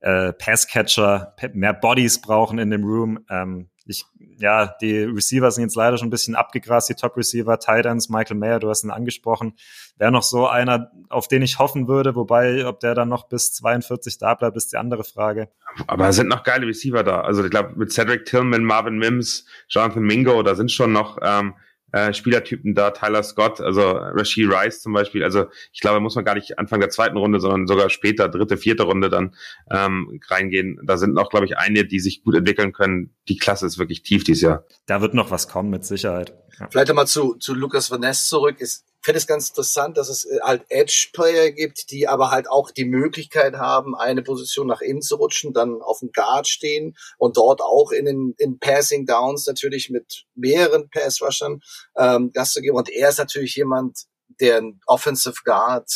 äh, 0.00 0.32
Passcatcher, 0.32 1.34
mehr 1.54 1.72
Bodies 1.72 2.20
brauchen 2.20 2.58
in 2.58 2.70
dem 2.70 2.84
Room. 2.84 3.24
Ähm, 3.30 3.70
ich, 3.86 4.06
ja, 4.38 4.74
die 4.80 5.02
Receiver 5.02 5.50
sind 5.50 5.64
jetzt 5.64 5.76
leider 5.76 5.98
schon 5.98 6.08
ein 6.08 6.10
bisschen 6.10 6.34
abgegrast, 6.34 6.88
die 6.88 6.94
Top-Receiver, 6.94 7.58
Titans, 7.58 8.08
Michael 8.08 8.36
Mayer, 8.36 8.58
du 8.58 8.68
hast 8.70 8.82
ihn 8.82 8.90
angesprochen, 8.90 9.54
wäre 9.98 10.10
noch 10.10 10.22
so 10.22 10.46
einer, 10.46 10.90
auf 11.10 11.28
den 11.28 11.42
ich 11.42 11.58
hoffen 11.58 11.86
würde, 11.86 12.14
wobei, 12.14 12.66
ob 12.66 12.80
der 12.80 12.94
dann 12.94 13.08
noch 13.08 13.28
bis 13.28 13.52
42 13.52 14.18
da 14.18 14.34
bleibt, 14.34 14.56
ist 14.56 14.72
die 14.72 14.78
andere 14.78 15.04
Frage. 15.04 15.48
Aber 15.86 16.08
es 16.08 16.16
sind 16.16 16.28
noch 16.28 16.44
geile 16.44 16.66
Receiver 16.66 17.02
da. 17.02 17.20
Also 17.20 17.44
ich 17.44 17.50
glaube, 17.50 17.74
mit 17.76 17.92
Cedric 17.92 18.24
Tillman, 18.24 18.64
Marvin 18.64 18.96
Mims, 18.96 19.44
Jonathan 19.68 20.02
Mingo, 20.02 20.42
da 20.42 20.54
sind 20.54 20.72
schon 20.72 20.92
noch 20.92 21.18
ähm, 21.20 21.54
äh, 21.94 22.12
Spielertypen 22.12 22.74
da, 22.74 22.90
Tyler 22.90 23.22
Scott, 23.22 23.60
also 23.60 23.92
Rashid 23.92 24.50
Rice 24.50 24.82
zum 24.82 24.92
Beispiel. 24.92 25.22
Also 25.22 25.46
ich 25.72 25.80
glaube, 25.80 26.00
muss 26.00 26.16
man 26.16 26.24
gar 26.24 26.34
nicht 26.34 26.58
Anfang 26.58 26.80
der 26.80 26.90
zweiten 26.90 27.16
Runde, 27.16 27.38
sondern 27.38 27.68
sogar 27.68 27.88
später, 27.88 28.28
dritte, 28.28 28.56
vierte 28.56 28.82
Runde 28.82 29.08
dann 29.08 29.36
ähm, 29.70 30.20
reingehen. 30.28 30.80
Da 30.82 30.96
sind 30.96 31.14
noch, 31.14 31.30
glaube 31.30 31.46
ich, 31.46 31.56
einige, 31.56 31.86
die 31.86 32.00
sich 32.00 32.24
gut 32.24 32.34
entwickeln 32.34 32.72
können. 32.72 33.14
Die 33.28 33.36
Klasse 33.36 33.66
ist 33.66 33.78
wirklich 33.78 34.02
tief 34.02 34.24
dieses 34.24 34.42
Jahr. 34.42 34.64
Da 34.86 35.02
wird 35.02 35.14
noch 35.14 35.30
was 35.30 35.46
kommen, 35.46 35.70
mit 35.70 35.84
Sicherheit. 35.84 36.34
Ja. 36.58 36.66
Vielleicht 36.68 36.90
einmal 36.90 37.06
zu, 37.06 37.34
zu 37.34 37.54
Lukas 37.54 37.92
Van 37.92 38.00
Ness 38.00 38.26
zurück. 38.26 38.60
Ist 38.60 38.84
finde 39.04 39.18
es 39.18 39.26
ganz 39.26 39.50
interessant, 39.50 39.98
dass 39.98 40.08
es 40.08 40.24
äh, 40.24 40.40
halt 40.42 40.64
Edge-Player 40.70 41.50
gibt, 41.50 41.90
die 41.90 42.08
aber 42.08 42.30
halt 42.30 42.48
auch 42.48 42.70
die 42.70 42.86
Möglichkeit 42.86 43.56
haben, 43.56 43.94
eine 43.94 44.22
Position 44.22 44.66
nach 44.66 44.80
innen 44.80 45.02
zu 45.02 45.16
rutschen, 45.16 45.52
dann 45.52 45.82
auf 45.82 46.00
dem 46.00 46.10
Guard 46.10 46.48
stehen 46.48 46.96
und 47.18 47.36
dort 47.36 47.60
auch 47.60 47.92
in 47.92 48.06
den 48.06 48.34
in 48.38 48.58
Passing 48.58 49.06
Downs 49.06 49.46
natürlich 49.46 49.90
mit 49.90 50.24
mehreren 50.34 50.88
Pass-Rushern 50.88 51.60
ähm, 51.96 52.32
Gas 52.32 52.52
zu 52.52 52.62
geben. 52.62 52.76
Und 52.76 52.88
er 52.90 53.10
ist 53.10 53.18
natürlich 53.18 53.54
jemand, 53.56 54.04
der 54.40 54.58
ein 54.58 54.80
Offensive 54.86 55.36
Guard 55.44 55.88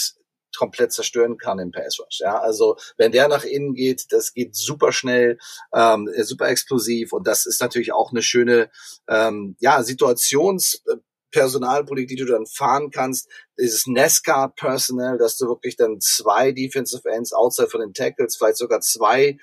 komplett 0.56 0.92
zerstören 0.92 1.38
kann 1.38 1.58
im 1.58 1.70
Pass. 1.70 1.98
Ja, 2.18 2.38
also 2.38 2.76
wenn 2.96 3.12
der 3.12 3.28
nach 3.28 3.44
innen 3.44 3.74
geht, 3.74 4.06
das 4.10 4.34
geht 4.34 4.56
super 4.56 4.92
schnell, 4.92 5.38
ähm, 5.72 6.10
super 6.22 6.48
explosiv 6.48 7.12
und 7.12 7.26
das 7.26 7.46
ist 7.46 7.60
natürlich 7.60 7.92
auch 7.92 8.10
eine 8.10 8.22
schöne 8.22 8.70
ähm, 9.08 9.56
ja 9.60 9.82
Situations 9.82 10.82
Personalpolitik, 11.30 12.08
die 12.08 12.24
du 12.24 12.26
dann 12.26 12.46
fahren 12.46 12.90
kannst, 12.90 13.28
dieses 13.58 13.86
NASCAR-Personal, 13.86 15.18
dass 15.18 15.36
du 15.36 15.46
wirklich 15.46 15.76
dann 15.76 16.00
zwei 16.00 16.52
Defensive 16.52 17.08
Ends 17.08 17.32
outside 17.32 17.68
von 17.68 17.80
den 17.80 17.92
Tackles, 17.92 18.36
vielleicht 18.36 18.56
sogar 18.56 18.80
zwei 18.80 19.38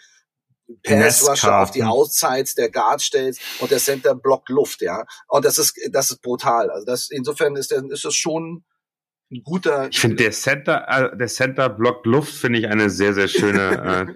Pass 0.84 1.28
Rusher 1.28 1.62
auf 1.62 1.72
die 1.72 1.84
hm. 1.84 1.90
Outsides 1.90 2.56
der 2.56 2.72
Guard 2.72 3.00
stellst 3.00 3.40
und 3.60 3.70
der 3.70 3.78
Center 3.78 4.16
blockt 4.16 4.50
Luft, 4.50 4.82
ja. 4.82 5.06
Und 5.28 5.46
das 5.46 5.60
ist, 5.60 5.80
das 5.92 6.10
ist 6.10 6.22
brutal. 6.22 6.72
Also 6.72 6.86
das, 6.86 7.10
insofern 7.12 7.56
ist, 7.56 7.70
der, 7.70 7.84
ist 7.92 8.04
das 8.04 8.16
schon 8.16 8.64
ein 9.32 9.42
guter. 9.44 9.88
Ich 9.90 10.00
finde 10.00 10.18
der 10.18 10.32
Center, 10.32 10.86
äh, 10.88 11.18
der 11.18 11.28
Center 11.28 11.70
blockt 11.70 12.06
Luft, 12.06 12.34
finde 12.34 12.60
ich 12.60 12.68
eine 12.68 12.90
sehr, 12.90 13.14
sehr 13.14 13.28
schöne 13.28 14.16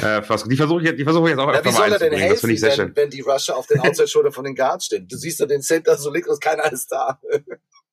äh, 0.00 0.04
äh, 0.04 0.22
Fassung. 0.22 0.50
Die 0.50 0.56
versuche 0.56 0.82
ich, 0.82 0.96
die 0.96 1.04
versuche 1.04 1.24
ich 1.24 1.30
jetzt 1.30 1.38
auch 1.38 1.52
ja, 1.52 1.64
wie 1.64 1.70
soll 1.70 1.92
er 1.92 1.98
denn 1.98 2.12
helfen, 2.12 2.48
das 2.48 2.50
ich 2.50 2.60
sehr 2.60 2.78
wenn, 2.78 2.96
wenn 2.96 3.10
die 3.10 3.20
Rusher 3.20 3.56
auf 3.56 3.66
den 3.66 3.80
Outside 3.80 4.08
Shoulder 4.08 4.32
von 4.32 4.44
den 4.44 4.54
Guards 4.54 4.86
stehen? 4.86 5.06
Du 5.06 5.16
siehst 5.16 5.38
ja 5.40 5.46
den 5.46 5.62
Center 5.62 5.96
so 5.96 6.10
links 6.10 6.28
und 6.28 6.40
keiner 6.40 6.70
ist 6.72 6.90
da. 6.90 7.20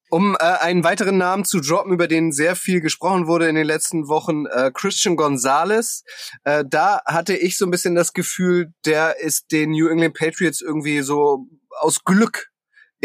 Um 0.09 0.35
äh, 0.39 0.43
einen 0.43 0.83
weiteren 0.83 1.17
Namen 1.17 1.45
zu 1.45 1.59
droppen, 1.59 1.93
über 1.93 2.07
den 2.07 2.31
sehr 2.31 2.55
viel 2.55 2.79
gesprochen 2.81 3.27
wurde 3.27 3.47
in 3.47 3.55
den 3.55 3.65
letzten 3.65 4.07
Wochen, 4.07 4.45
äh, 4.45 4.71
Christian 4.73 5.15
Gonzalez. 5.15 6.03
Äh, 6.43 6.63
da 6.67 7.01
hatte 7.05 7.35
ich 7.35 7.57
so 7.57 7.65
ein 7.65 7.71
bisschen 7.71 7.95
das 7.95 8.13
Gefühl, 8.13 8.71
der 8.85 9.19
ist 9.19 9.51
den 9.51 9.71
New 9.71 9.87
England 9.87 10.15
Patriots 10.15 10.61
irgendwie 10.61 11.01
so 11.01 11.47
aus 11.79 12.03
Glück 12.03 12.51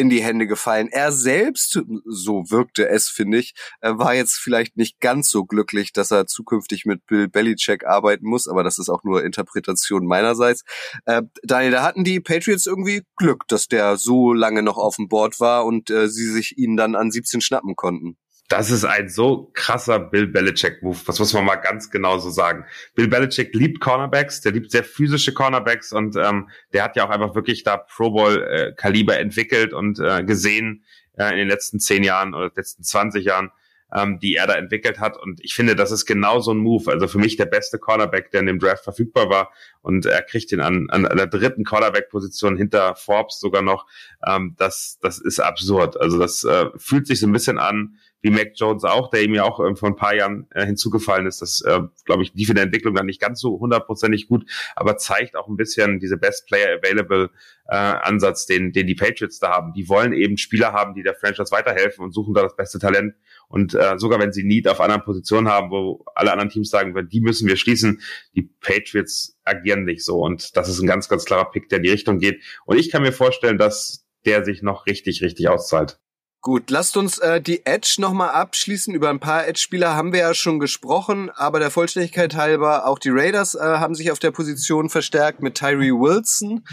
in 0.01 0.09
die 0.09 0.23
Hände 0.23 0.47
gefallen. 0.47 0.89
Er 0.91 1.13
selbst, 1.13 1.79
so 2.07 2.51
wirkte 2.51 2.89
es, 2.89 3.09
finde 3.09 3.39
ich, 3.39 3.53
war 3.83 4.15
jetzt 4.15 4.35
vielleicht 4.35 4.79
nicht 4.79 4.99
ganz 5.01 5.29
so 5.29 5.45
glücklich, 5.45 5.93
dass 5.93 6.11
er 6.11 6.27
zukünftig 6.27 6.87
mit 6.87 7.05
Bill 7.07 7.29
Belichick 7.29 7.87
arbeiten 7.87 8.27
muss, 8.27 8.49
aber 8.49 8.65
das 8.65 8.79
ist 8.79 8.89
auch 8.89 9.05
nur 9.05 9.23
Interpretation 9.23 10.07
meinerseits. 10.07 10.65
Äh, 11.05 11.23
Daniel, 11.43 11.73
da 11.73 11.83
hatten 11.83 12.03
die 12.03 12.19
Patriots 12.19 12.67
irgendwie 12.67 13.03
Glück, 13.17 13.47
dass 13.49 13.69
der 13.69 13.99
so 13.99 14.33
lange 14.33 14.63
noch 14.63 14.79
auf 14.79 14.97
dem 14.97 15.09
Board 15.09 15.39
war 15.39 15.67
und 15.67 15.91
äh, 15.91 16.09
sie 16.09 16.27
sich 16.27 16.57
ihn 16.57 16.79
dann 16.79 16.97
an 16.97 17.11
17 17.11 17.43
schnappen 17.43 17.77
konnten. 17.77 18.17
Das 18.51 18.73
ist 18.73 18.85
ein 18.85 19.09
so 19.09 19.49
krasser 19.55 20.01
Bill 20.01 20.27
Belichick-Move. 20.27 20.99
Was 21.07 21.21
muss 21.21 21.33
man 21.33 21.45
mal 21.45 21.55
ganz 21.55 21.89
genau 21.89 22.19
so 22.19 22.31
sagen? 22.31 22.65
Bill 22.97 23.07
Belichick 23.07 23.55
liebt 23.55 23.81
Cornerbacks, 23.81 24.41
der 24.41 24.51
liebt 24.51 24.73
sehr 24.73 24.83
physische 24.83 25.33
Cornerbacks 25.33 25.93
und 25.93 26.17
ähm, 26.17 26.49
der 26.73 26.83
hat 26.83 26.97
ja 26.97 27.07
auch 27.07 27.11
einfach 27.11 27.37
wirklich 27.37 27.63
da 27.63 27.77
Pro 27.77 28.11
Bowl-Kaliber 28.11 29.17
äh, 29.17 29.21
entwickelt 29.21 29.73
und 29.73 30.01
äh, 30.01 30.25
gesehen 30.25 30.83
äh, 31.17 31.31
in 31.31 31.37
den 31.37 31.49
letzten 31.49 31.79
zehn 31.79 32.03
Jahren 32.03 32.35
oder 32.35 32.51
letzten 32.53 32.83
20 32.83 33.25
Jahren 33.25 33.53
ähm, 33.93 34.19
die 34.21 34.35
er 34.35 34.47
da 34.47 34.55
entwickelt 34.55 35.01
hat. 35.01 35.17
Und 35.17 35.41
ich 35.43 35.55
finde, 35.55 35.75
das 35.75 35.91
ist 35.91 36.07
genau 36.07 36.41
so 36.41 36.53
ein 36.53 36.59
Move. 36.59 36.91
Also 36.91 37.09
für 37.09 37.19
mich 37.19 37.37
der 37.37 37.47
beste 37.47 37.79
Cornerback, 37.79 38.31
der 38.31 38.41
in 38.41 38.47
dem 38.47 38.59
Draft 38.59 38.85
verfügbar 38.85 39.31
war. 39.31 39.53
Und 39.83 40.07
er 40.07 40.23
kriegt 40.23 40.53
ihn 40.53 40.61
an, 40.61 40.89
an 40.91 41.03
der 41.17 41.27
dritten 41.27 41.65
Cornerback-Position 41.65 42.57
hinter 42.57 42.95
Forbes 42.95 43.41
sogar 43.41 43.63
noch. 43.63 43.87
Ähm, 44.25 44.55
das, 44.59 44.99
das 45.03 45.19
ist 45.19 45.41
absurd. 45.41 46.01
Also 46.01 46.19
das 46.19 46.45
äh, 46.45 46.67
fühlt 46.77 47.07
sich 47.07 47.21
so 47.21 47.27
ein 47.27 47.33
bisschen 47.33 47.59
an 47.59 47.99
wie 48.23 48.31
Mac 48.31 48.53
Jones 48.55 48.85
auch, 48.85 49.11
der 49.11 49.23
ihm 49.23 49.35
ja 49.35 49.45
auch 49.45 49.61
äh, 49.61 49.75
vor 49.75 49.89
ein 49.89 49.97
paar 49.97 50.15
Jahren 50.15 50.47
äh, 50.51 50.67
hinzugefallen 50.67 51.27
ist. 51.27 51.41
Das, 51.41 51.63
äh, 51.63 51.81
glaube 52.05 52.23
ich, 52.23 52.35
lief 52.35 52.49
in 52.49 52.57
der 52.57 52.65
Entwicklung 52.65 52.95
dann 52.95 53.07
nicht 53.07 53.21
ganz 53.21 53.41
so 53.41 53.59
hundertprozentig 53.59 54.29
gut, 54.29 54.45
aber 54.77 54.97
zeigt 54.97 55.37
auch 55.37 55.49
ein 55.49 55.57
bisschen 55.57 56.01
diese 56.01 56.17
Best 56.17 56.47
Player 56.47 56.79
Available 56.79 57.31
äh, 57.67 57.77
Ansatz, 57.77 58.47
den, 58.47 58.73
den 58.73 58.87
die 58.87 58.95
Patriots 58.95 59.39
da 59.39 59.51
haben. 59.51 59.73
Die 59.73 59.89
wollen 59.89 60.13
eben 60.13 60.37
Spieler 60.37 60.73
haben, 60.73 60.95
die 60.95 61.03
der 61.03 61.15
Franchise 61.15 61.53
weiterhelfen 61.53 62.05
und 62.05 62.13
suchen 62.13 62.35
da 62.35 62.43
das 62.43 62.57
beste 62.57 62.79
Talent. 62.79 63.15
Und 63.49 63.75
äh, 63.75 63.99
sogar 63.99 64.21
wenn 64.21 64.33
sie 64.33 64.45
Need 64.45 64.69
auf 64.69 64.81
anderen 64.81 65.03
Positionen 65.03 65.49
haben, 65.49 65.71
wo 65.71 66.05
alle 66.15 66.33
anderen 66.33 66.51
Teams 66.51 66.71
sagen, 66.71 66.95
die 67.09 67.21
müssen 67.21 67.49
wir 67.49 67.57
schließen, 67.57 68.01
die 68.35 68.43
Patriots 68.43 69.39
agieren 69.45 69.85
nicht 69.85 70.05
so. 70.05 70.21
Und 70.21 70.57
das 70.57 70.69
ist 70.69 70.81
ein 70.81 70.87
ganz, 70.87 71.09
ganz 71.09 71.25
klarer 71.25 71.51
Pick, 71.51 71.69
der 71.69 71.79
in 71.79 71.85
die 71.85 71.91
Richtung 71.91 72.19
geht. 72.19 72.43
Und 72.65 72.79
ich 72.79 72.91
kann 72.91 73.03
mir 73.03 73.13
vorstellen, 73.13 73.59
dass 73.59 74.07
der 74.27 74.45
sich 74.45 74.63
noch 74.63 74.87
richtig, 74.87 75.23
richtig 75.23 75.49
auszahlt. 75.49 75.99
Gut, 76.43 76.71
lasst 76.71 76.97
uns 76.97 77.19
äh, 77.19 77.43
die 77.43 77.67
Edge 77.67 77.97
nochmal 77.99 78.31
abschließen. 78.31 78.95
Über 78.95 79.11
ein 79.11 79.21
paar 79.21 79.47
Edge-Spieler 79.47 79.95
haben 79.95 80.15
wir 80.15 80.21
ja 80.21 80.33
schon 80.33 80.59
gesprochen, 80.59 81.29
aber 81.35 81.59
der 81.59 81.71
Vollständigkeit 81.71 82.35
halber, 82.35 82.87
auch 82.87 82.99
die 82.99 83.11
Raiders 83.11 83.55
äh, 83.55 83.59
haben 83.61 83.95
sich 83.95 84.11
auf 84.11 84.19
der 84.19 84.31
Position 84.31 84.89
verstärkt 84.89 85.43
mit 85.43 85.57
Tyree 85.57 85.93
Wilson 85.93 86.65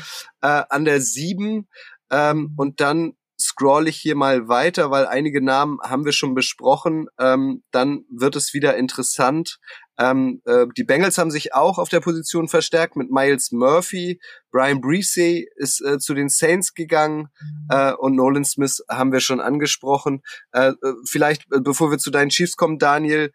äh, 0.41 0.63
an 0.69 0.85
der 0.85 1.01
7. 1.01 1.67
Ähm, 2.09 2.53
und 2.55 2.79
dann 2.79 3.17
scroll 3.37 3.89
ich 3.89 3.97
hier 3.97 4.15
mal 4.15 4.47
weiter, 4.47 4.89
weil 4.89 5.05
einige 5.05 5.43
Namen 5.43 5.79
haben 5.83 6.05
wir 6.05 6.13
schon 6.13 6.33
besprochen. 6.33 7.07
Ähm, 7.19 7.63
dann 7.71 8.05
wird 8.09 8.37
es 8.37 8.53
wieder 8.53 8.77
interessant. 8.77 9.59
Ähm, 9.99 10.41
äh, 10.45 10.67
die 10.77 10.83
Bengals 10.83 11.17
haben 11.17 11.31
sich 11.31 11.53
auch 11.53 11.77
auf 11.77 11.89
der 11.89 11.99
Position 11.99 12.47
verstärkt 12.47 12.95
mit 12.95 13.09
Miles 13.11 13.51
Murphy. 13.51 14.19
Brian 14.51 14.81
Breesey 14.81 15.47
ist 15.55 15.81
äh, 15.81 15.97
zu 15.97 16.13
den 16.13 16.29
Saints 16.29 16.73
gegangen 16.73 17.29
äh, 17.69 17.93
und 17.93 18.15
Nolan 18.15 18.45
Smith 18.45 18.83
haben 18.89 19.11
wir 19.11 19.19
schon 19.19 19.39
angesprochen. 19.39 20.21
Äh, 20.51 20.69
äh 20.69 20.93
vielleicht, 21.09 21.43
äh, 21.51 21.59
bevor 21.61 21.91
wir 21.91 21.97
zu 21.97 22.11
deinen 22.11 22.29
Chiefs 22.29 22.55
kommen, 22.55 22.77
Daniel, 22.77 23.31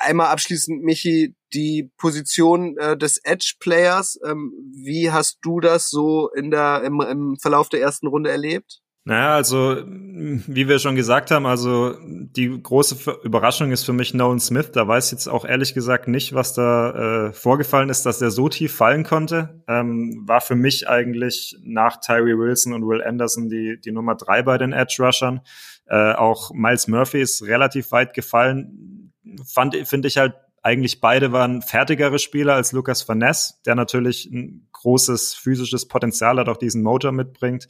einmal 0.00 0.28
abschließend, 0.28 0.82
Michi, 0.82 1.34
die 1.54 1.90
Position 1.96 2.74
des 2.74 3.18
Edge-Players. 3.22 4.18
Ähm, 4.26 4.52
wie 4.84 5.10
hast 5.10 5.38
du 5.40 5.60
das 5.60 5.88
so 5.88 6.28
in 6.32 6.50
der, 6.50 6.82
im, 6.84 7.00
im 7.00 7.36
Verlauf 7.40 7.70
der 7.70 7.80
ersten 7.80 8.06
Runde 8.06 8.30
erlebt? 8.30 8.82
Naja, 9.08 9.36
also 9.36 9.84
wie 9.86 10.66
wir 10.66 10.80
schon 10.80 10.96
gesagt 10.96 11.30
haben, 11.30 11.46
also 11.46 11.94
die 12.02 12.60
große 12.60 13.18
Überraschung 13.22 13.70
ist 13.70 13.84
für 13.84 13.92
mich 13.92 14.14
Nolan 14.14 14.40
Smith. 14.40 14.72
Da 14.72 14.88
weiß 14.88 15.06
ich 15.06 15.12
jetzt 15.12 15.28
auch 15.28 15.44
ehrlich 15.44 15.74
gesagt 15.74 16.08
nicht, 16.08 16.34
was 16.34 16.54
da 16.54 17.28
äh, 17.28 17.32
vorgefallen 17.32 17.88
ist, 17.88 18.04
dass 18.04 18.20
er 18.20 18.32
so 18.32 18.48
tief 18.48 18.74
fallen 18.74 19.04
konnte. 19.04 19.62
Ähm, 19.68 20.24
war 20.26 20.40
für 20.40 20.56
mich 20.56 20.88
eigentlich 20.88 21.56
nach 21.62 22.00
Tyree 22.00 22.36
Wilson 22.36 22.72
und 22.72 22.88
Will 22.88 23.00
Anderson 23.00 23.48
die, 23.48 23.80
die 23.80 23.92
Nummer 23.92 24.16
drei 24.16 24.42
bei 24.42 24.58
den 24.58 24.72
Edge 24.72 24.96
Rushern. 24.98 25.40
Äh, 25.86 26.14
auch 26.14 26.50
Miles 26.52 26.88
Murphy 26.88 27.20
ist 27.20 27.44
relativ 27.44 27.92
weit 27.92 28.12
gefallen. 28.12 29.12
Fand, 29.46 29.76
finde 29.86 30.08
ich 30.08 30.18
halt 30.18 30.34
eigentlich 30.62 31.00
beide 31.00 31.30
waren 31.30 31.62
fertigere 31.62 32.18
Spieler 32.18 32.54
als 32.54 32.72
Lucas 32.72 33.08
Van 33.08 33.18
Ness, 33.18 33.60
der 33.66 33.76
natürlich 33.76 34.28
ein 34.32 34.66
großes 34.72 35.34
physisches 35.34 35.86
Potenzial 35.86 36.40
hat, 36.40 36.48
auch 36.48 36.56
diesen 36.56 36.82
Motor 36.82 37.12
mitbringt. 37.12 37.68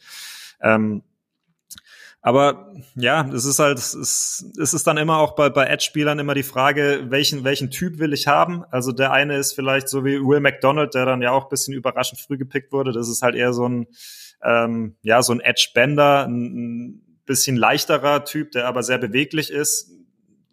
Ähm, 0.63 1.03
aber 2.27 2.75
ja, 2.97 3.25
es 3.33 3.45
ist 3.45 3.61
halt, 3.61 3.79
es 3.79 3.95
ist, 3.95 4.47
es 4.61 4.75
ist 4.75 4.85
dann 4.89 4.97
immer 4.97 5.19
auch 5.19 5.37
bei, 5.37 5.49
bei 5.49 5.67
Edge-Spielern 5.67 6.19
immer 6.19 6.35
die 6.35 6.43
Frage, 6.43 7.05
welchen, 7.09 7.45
welchen 7.45 7.71
Typ 7.71 8.01
will 8.01 8.13
ich 8.13 8.27
haben? 8.27 8.65
Also 8.73 8.91
der 8.91 9.13
eine 9.13 9.37
ist 9.37 9.53
vielleicht 9.53 9.89
so 9.89 10.05
wie 10.05 10.19
Will 10.19 10.41
McDonald, 10.41 10.93
der 10.95 11.07
dann 11.07 11.23
ja 11.23 11.31
auch 11.31 11.45
ein 11.45 11.51
bisschen 11.51 11.73
überraschend 11.73 12.21
früh 12.21 12.37
gepickt 12.37 12.73
wurde. 12.73 12.91
Das 12.91 13.09
ist 13.09 13.23
halt 13.23 13.37
eher 13.37 13.53
so 13.53 13.69
ein, 13.69 13.87
ähm, 14.43 14.97
ja, 15.03 15.23
so 15.23 15.35
ein 15.35 15.39
Edge-Bender, 15.39 16.27
ein, 16.27 16.87
ein 16.87 17.21
bisschen 17.27 17.57
leichterer 17.57 18.25
Typ, 18.25 18.51
der 18.51 18.67
aber 18.67 18.83
sehr 18.83 18.99
beweglich 18.99 19.53
ist. 19.53 19.93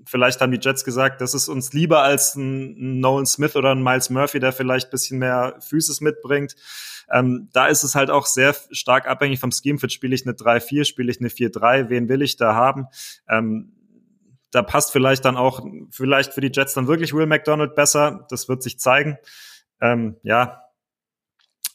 Vielleicht 0.06 0.42
haben 0.42 0.52
die 0.52 0.60
Jets 0.62 0.86
gesagt, 0.86 1.22
das 1.22 1.34
ist 1.34 1.50
uns 1.50 1.74
lieber 1.74 2.04
als 2.04 2.36
ein 2.36 3.00
Nolan 3.00 3.26
Smith 3.26 3.56
oder 3.56 3.72
ein 3.72 3.82
Miles 3.82 4.12
Murphy, 4.12 4.40
der 4.40 4.54
vielleicht 4.54 4.92
bisschen 4.92 5.18
mehr 5.18 5.56
Physis 5.60 6.02
mitbringt. 6.02 6.56
Ähm, 7.12 7.50
da 7.54 7.68
ist 7.68 7.84
es 7.84 7.96
halt 7.96 8.10
auch 8.10 8.26
sehr 8.26 8.56
stark 8.72 9.08
abhängig 9.08 9.40
vom 9.40 9.52
Schemefit. 9.52 9.92
Spiele 9.92 10.16
ich 10.16 10.26
eine 10.26 10.36
3-4, 10.36 10.86
spiele 10.86 11.12
ich 11.12 11.20
eine 11.20 11.30
4-3, 11.30 11.90
wen 11.90 12.10
will 12.10 12.22
ich 12.22 12.38
da 12.38 12.56
haben? 12.56 12.88
Ähm, 13.30 13.74
da 14.52 14.62
passt 14.62 14.92
vielleicht 14.92 15.26
dann 15.26 15.36
auch, 15.36 15.66
vielleicht 15.90 16.34
für 16.34 16.42
die 16.42 16.52
Jets 16.54 16.74
dann 16.74 16.88
wirklich 16.88 17.14
Will 17.14 17.26
McDonald 17.26 17.76
besser. 17.76 18.28
Das 18.30 18.48
wird 18.48 18.62
sich 18.62 18.80
zeigen. 18.80 19.18
Ähm, 19.82 20.18
ja, 20.24 20.64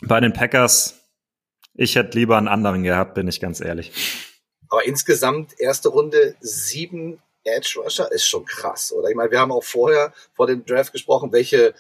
bei 0.03 0.21
den 0.21 0.33
Packers, 0.33 1.01
ich 1.75 1.97
hätte 1.97 2.17
lieber 2.17 2.39
einen 2.39 2.49
anderen 2.49 2.85
gehabt, 2.85 3.15
bin 3.15 3.27
ich 3.27 3.41
ganz 3.41 3.61
ehrlich. 3.61 3.93
Aber 4.69 4.85
insgesamt 4.87 5.59
erste 5.59 5.89
Runde 5.89 6.37
sieben 6.41 7.21
Edge 7.45 7.81
Rusher 7.83 8.11
ist 8.13 8.27
schon 8.27 8.45
krass, 8.45 8.93
oder? 8.93 9.09
Ich 9.09 9.17
meine, 9.17 9.31
wir 9.31 9.41
haben 9.41 9.53
auch 9.53 9.65
vorher 9.65 10.13
vor 10.35 10.47
dem 10.47 10.65
Draft 10.65 10.93
gesprochen, 10.93 11.33
welche 11.33 11.75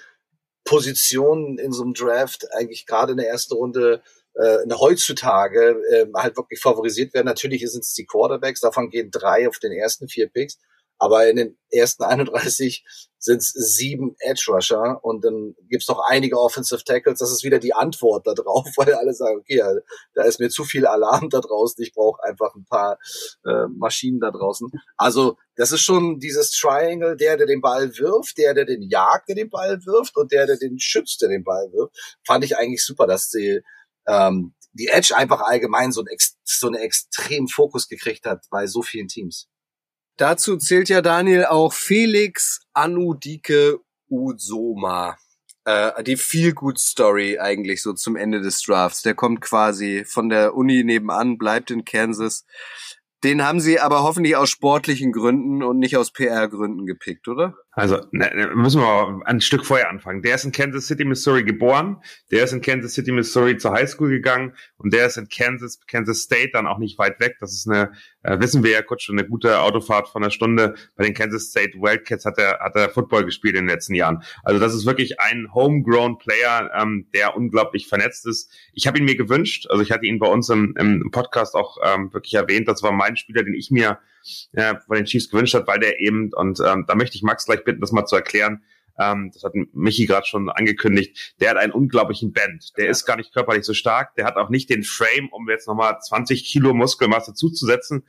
Positionen 0.64 1.58
in 1.58 1.72
so 1.72 1.82
einem 1.82 1.94
Draft 1.94 2.46
eigentlich 2.52 2.86
gerade 2.86 3.12
in 3.12 3.18
der 3.18 3.28
ersten 3.28 3.54
Runde 3.54 4.02
äh, 4.34 4.58
heutzutage 4.74 5.80
äh, 5.90 6.06
halt 6.14 6.36
wirklich 6.36 6.60
favorisiert 6.60 7.14
werden. 7.14 7.26
Natürlich 7.26 7.68
sind 7.70 7.84
es 7.84 7.94
die 7.94 8.06
Quarterbacks, 8.06 8.60
davon 8.60 8.90
gehen 8.90 9.10
drei 9.10 9.48
auf 9.48 9.58
den 9.58 9.72
ersten 9.72 10.08
vier 10.08 10.28
Picks. 10.28 10.58
Aber 10.98 11.28
in 11.28 11.36
den 11.36 11.58
ersten 11.70 12.02
31 12.02 12.84
sind 13.18 13.38
es 13.38 13.50
sieben 13.50 14.14
Edge 14.20 14.46
Rusher 14.48 15.02
und 15.02 15.24
dann 15.24 15.54
gibt's 15.68 15.88
noch 15.88 16.00
einige 16.08 16.38
Offensive 16.38 16.84
Tackles. 16.84 17.18
Das 17.18 17.32
ist 17.32 17.42
wieder 17.44 17.58
die 17.58 17.74
Antwort 17.74 18.26
da 18.26 18.34
drauf, 18.34 18.66
weil 18.76 18.94
alle 18.94 19.12
sagen, 19.12 19.38
okay, 19.38 19.62
da 20.14 20.22
ist 20.24 20.40
mir 20.40 20.50
zu 20.50 20.64
viel 20.64 20.86
Alarm 20.86 21.28
da 21.30 21.40
draußen. 21.40 21.82
Ich 21.82 21.92
brauche 21.92 22.22
einfach 22.22 22.54
ein 22.54 22.64
paar 22.64 22.98
äh, 23.44 23.66
Maschinen 23.76 24.20
da 24.20 24.30
draußen. 24.30 24.70
Also 24.96 25.36
das 25.56 25.72
ist 25.72 25.82
schon 25.82 26.20
dieses 26.20 26.52
Triangle, 26.52 27.16
der, 27.16 27.36
der 27.36 27.46
den 27.46 27.60
Ball 27.60 27.96
wirft, 27.98 28.38
der, 28.38 28.54
der 28.54 28.64
den 28.64 28.82
jagt, 28.82 29.28
der 29.28 29.36
den 29.36 29.50
Ball 29.50 29.84
wirft 29.84 30.16
und 30.16 30.32
der, 30.32 30.46
der 30.46 30.56
den 30.56 30.78
schützt, 30.78 31.20
der 31.22 31.28
den 31.28 31.44
Ball 31.44 31.72
wirft. 31.72 31.96
Fand 32.24 32.44
ich 32.44 32.56
eigentlich 32.56 32.84
super, 32.84 33.06
dass 33.06 33.30
die 33.30 33.60
ähm, 34.06 34.54
die 34.72 34.86
Edge 34.86 35.14
einfach 35.16 35.40
allgemein 35.40 35.92
so, 35.92 36.02
ein, 36.02 36.06
so 36.44 36.68
einen 36.68 36.76
extremen 36.76 37.48
Fokus 37.48 37.88
gekriegt 37.88 38.26
hat 38.26 38.46
bei 38.50 38.66
so 38.66 38.82
vielen 38.82 39.08
Teams. 39.08 39.48
Dazu 40.18 40.56
zählt 40.56 40.88
ja 40.88 41.00
Daniel 41.00 41.44
auch 41.46 41.72
Felix 41.72 42.60
Anudike 42.72 43.78
Uzoma. 44.08 45.16
Äh, 45.64 46.02
die 46.02 46.16
Feel 46.16 46.54
Good 46.54 46.80
Story 46.80 47.38
eigentlich 47.38 47.82
so 47.82 47.92
zum 47.92 48.16
Ende 48.16 48.40
des 48.40 48.60
Drafts. 48.62 49.02
Der 49.02 49.14
kommt 49.14 49.40
quasi 49.40 50.04
von 50.04 50.28
der 50.28 50.56
Uni 50.56 50.82
nebenan, 50.82 51.38
bleibt 51.38 51.70
in 51.70 51.84
Kansas. 51.84 52.44
Den 53.22 53.44
haben 53.44 53.60
sie 53.60 53.78
aber 53.78 54.02
hoffentlich 54.02 54.34
aus 54.34 54.50
sportlichen 54.50 55.12
Gründen 55.12 55.62
und 55.62 55.78
nicht 55.78 55.96
aus 55.96 56.12
PR-Gründen 56.12 56.84
gepickt, 56.84 57.28
oder? 57.28 57.54
Also 57.78 58.00
ne, 58.10 58.28
ne, 58.34 58.50
müssen 58.56 58.80
wir 58.80 59.20
ein 59.24 59.40
Stück 59.40 59.64
vorher 59.64 59.88
anfangen. 59.88 60.20
Der 60.22 60.34
ist 60.34 60.44
in 60.44 60.50
Kansas 60.50 60.88
City, 60.88 61.04
Missouri 61.04 61.44
geboren, 61.44 62.02
der 62.32 62.42
ist 62.42 62.52
in 62.52 62.60
Kansas 62.60 62.94
City, 62.94 63.12
Missouri 63.12 63.56
zur 63.56 63.70
Highschool 63.70 64.10
gegangen 64.10 64.54
und 64.78 64.92
der 64.92 65.06
ist 65.06 65.16
in 65.16 65.28
Kansas, 65.28 65.78
Kansas 65.86 66.22
State 66.22 66.50
dann 66.54 66.66
auch 66.66 66.78
nicht 66.78 66.98
weit 66.98 67.20
weg. 67.20 67.36
Das 67.38 67.52
ist 67.52 67.68
eine, 67.68 67.92
äh, 68.24 68.40
wissen 68.40 68.64
wir 68.64 68.72
ja 68.72 68.82
kurz 68.82 69.04
schon, 69.04 69.16
eine 69.16 69.28
gute 69.28 69.60
Autofahrt 69.60 70.08
von 70.08 70.24
einer 70.24 70.32
Stunde. 70.32 70.74
Bei 70.96 71.04
den 71.04 71.14
Kansas 71.14 71.50
State 71.50 71.78
Wildcats 71.78 72.24
hat 72.24 72.36
er, 72.38 72.58
hat 72.58 72.74
er 72.74 72.88
Football 72.88 73.24
gespielt 73.24 73.54
in 73.54 73.66
den 73.66 73.70
letzten 73.72 73.94
Jahren. 73.94 74.24
Also 74.42 74.58
das 74.58 74.74
ist 74.74 74.84
wirklich 74.84 75.20
ein 75.20 75.54
homegrown 75.54 76.18
Player, 76.18 76.72
ähm, 76.74 77.06
der 77.14 77.36
unglaublich 77.36 77.86
vernetzt 77.86 78.26
ist. 78.26 78.52
Ich 78.72 78.88
habe 78.88 78.98
ihn 78.98 79.04
mir 79.04 79.16
gewünscht, 79.16 79.68
also 79.70 79.84
ich 79.84 79.92
hatte 79.92 80.06
ihn 80.06 80.18
bei 80.18 80.26
uns 80.26 80.48
im, 80.48 80.74
im 80.76 81.12
Podcast 81.12 81.54
auch 81.54 81.76
ähm, 81.84 82.12
wirklich 82.12 82.34
erwähnt. 82.34 82.66
Das 82.66 82.82
war 82.82 82.90
mein 82.90 83.16
Spieler, 83.16 83.44
den 83.44 83.54
ich 83.54 83.70
mir 83.70 84.00
äh, 84.52 84.74
von 84.86 84.96
den 84.96 85.04
Chiefs 85.04 85.30
gewünscht 85.30 85.54
hat, 85.54 85.66
weil 85.66 85.80
der 85.80 86.00
eben, 86.00 86.32
und 86.34 86.60
ähm, 86.60 86.84
da 86.86 86.94
möchte 86.94 87.16
ich 87.16 87.22
Max 87.22 87.46
gleich 87.46 87.64
bitten, 87.64 87.80
das 87.80 87.92
mal 87.92 88.06
zu 88.06 88.16
erklären, 88.16 88.62
ähm, 88.98 89.30
das 89.32 89.44
hat 89.44 89.52
Michi 89.72 90.06
gerade 90.06 90.26
schon 90.26 90.48
angekündigt, 90.50 91.34
der 91.40 91.50
hat 91.50 91.56
einen 91.56 91.72
unglaublichen 91.72 92.32
Band. 92.32 92.76
Der 92.76 92.88
ist 92.88 93.04
gar 93.04 93.16
nicht 93.16 93.32
körperlich 93.32 93.64
so 93.64 93.74
stark, 93.74 94.14
der 94.16 94.24
hat 94.24 94.36
auch 94.36 94.50
nicht 94.50 94.70
den 94.70 94.82
Frame, 94.82 95.28
um 95.30 95.48
jetzt 95.48 95.68
nochmal 95.68 95.98
20 96.00 96.44
Kilo 96.44 96.74
Muskelmasse 96.74 97.34
zuzusetzen, 97.34 98.04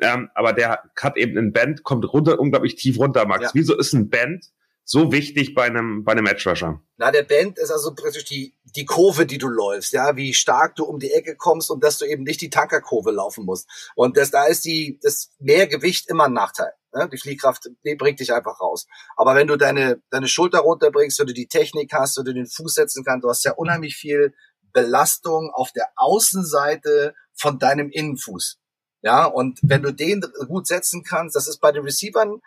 ähm, 0.00 0.30
aber 0.34 0.52
der 0.52 0.82
hat 1.00 1.16
eben 1.16 1.38
einen 1.38 1.52
Band, 1.52 1.84
kommt 1.84 2.04
runter, 2.12 2.40
unglaublich 2.40 2.74
tief 2.74 2.98
runter, 2.98 3.26
Max. 3.26 3.44
Ja. 3.44 3.50
Wieso 3.54 3.76
ist 3.76 3.92
ein 3.92 4.08
Band 4.08 4.46
so 4.92 5.10
wichtig 5.10 5.54
bei 5.54 5.64
einem, 5.64 6.04
bei 6.04 6.12
einem 6.12 6.26
Edge 6.26 6.50
Rusher? 6.50 6.82
Na, 6.98 7.10
der 7.10 7.22
Band 7.22 7.58
ist 7.58 7.70
also 7.70 7.94
praktisch 7.94 8.26
die, 8.26 8.54
die 8.76 8.84
Kurve, 8.84 9.24
die 9.24 9.38
du 9.38 9.48
läufst, 9.48 9.94
ja, 9.94 10.16
wie 10.16 10.34
stark 10.34 10.76
du 10.76 10.84
um 10.84 10.98
die 10.98 11.12
Ecke 11.12 11.34
kommst 11.34 11.70
und 11.70 11.82
dass 11.82 11.96
du 11.96 12.04
eben 12.04 12.24
nicht 12.24 12.42
die 12.42 12.50
Tankerkurve 12.50 13.10
laufen 13.10 13.46
musst. 13.46 13.66
Und 13.96 14.18
das, 14.18 14.30
da 14.30 14.44
ist 14.44 14.66
die, 14.66 14.98
das 15.02 15.30
Mehrgewicht 15.38 16.10
immer 16.10 16.24
ein 16.26 16.34
Nachteil. 16.34 16.72
Ne? 16.94 17.08
Die 17.10 17.16
Fliehkraft 17.16 17.70
die 17.86 17.94
bringt 17.94 18.20
dich 18.20 18.34
einfach 18.34 18.60
raus. 18.60 18.86
Aber 19.16 19.34
wenn 19.34 19.46
du 19.46 19.56
deine, 19.56 20.02
deine 20.10 20.28
Schulter 20.28 20.58
runterbringst, 20.58 21.18
wenn 21.18 21.26
du 21.26 21.32
die 21.32 21.48
Technik 21.48 21.90
hast, 21.94 22.18
wenn 22.18 22.26
du 22.26 22.34
den 22.34 22.46
Fuß 22.46 22.74
setzen 22.74 23.02
kannst, 23.02 23.24
du 23.24 23.30
hast 23.30 23.46
ja 23.46 23.52
unheimlich 23.52 23.96
viel 23.96 24.34
Belastung 24.74 25.50
auf 25.54 25.72
der 25.72 25.88
Außenseite 25.96 27.14
von 27.32 27.58
deinem 27.58 27.88
Innenfuß. 27.88 28.58
Ja, 29.00 29.24
und 29.24 29.58
wenn 29.62 29.82
du 29.82 29.92
den 29.92 30.20
gut 30.48 30.66
setzen 30.66 31.02
kannst, 31.02 31.34
das 31.34 31.48
ist 31.48 31.60
bei 31.60 31.72
den 31.72 31.82
Receivern 31.82 32.42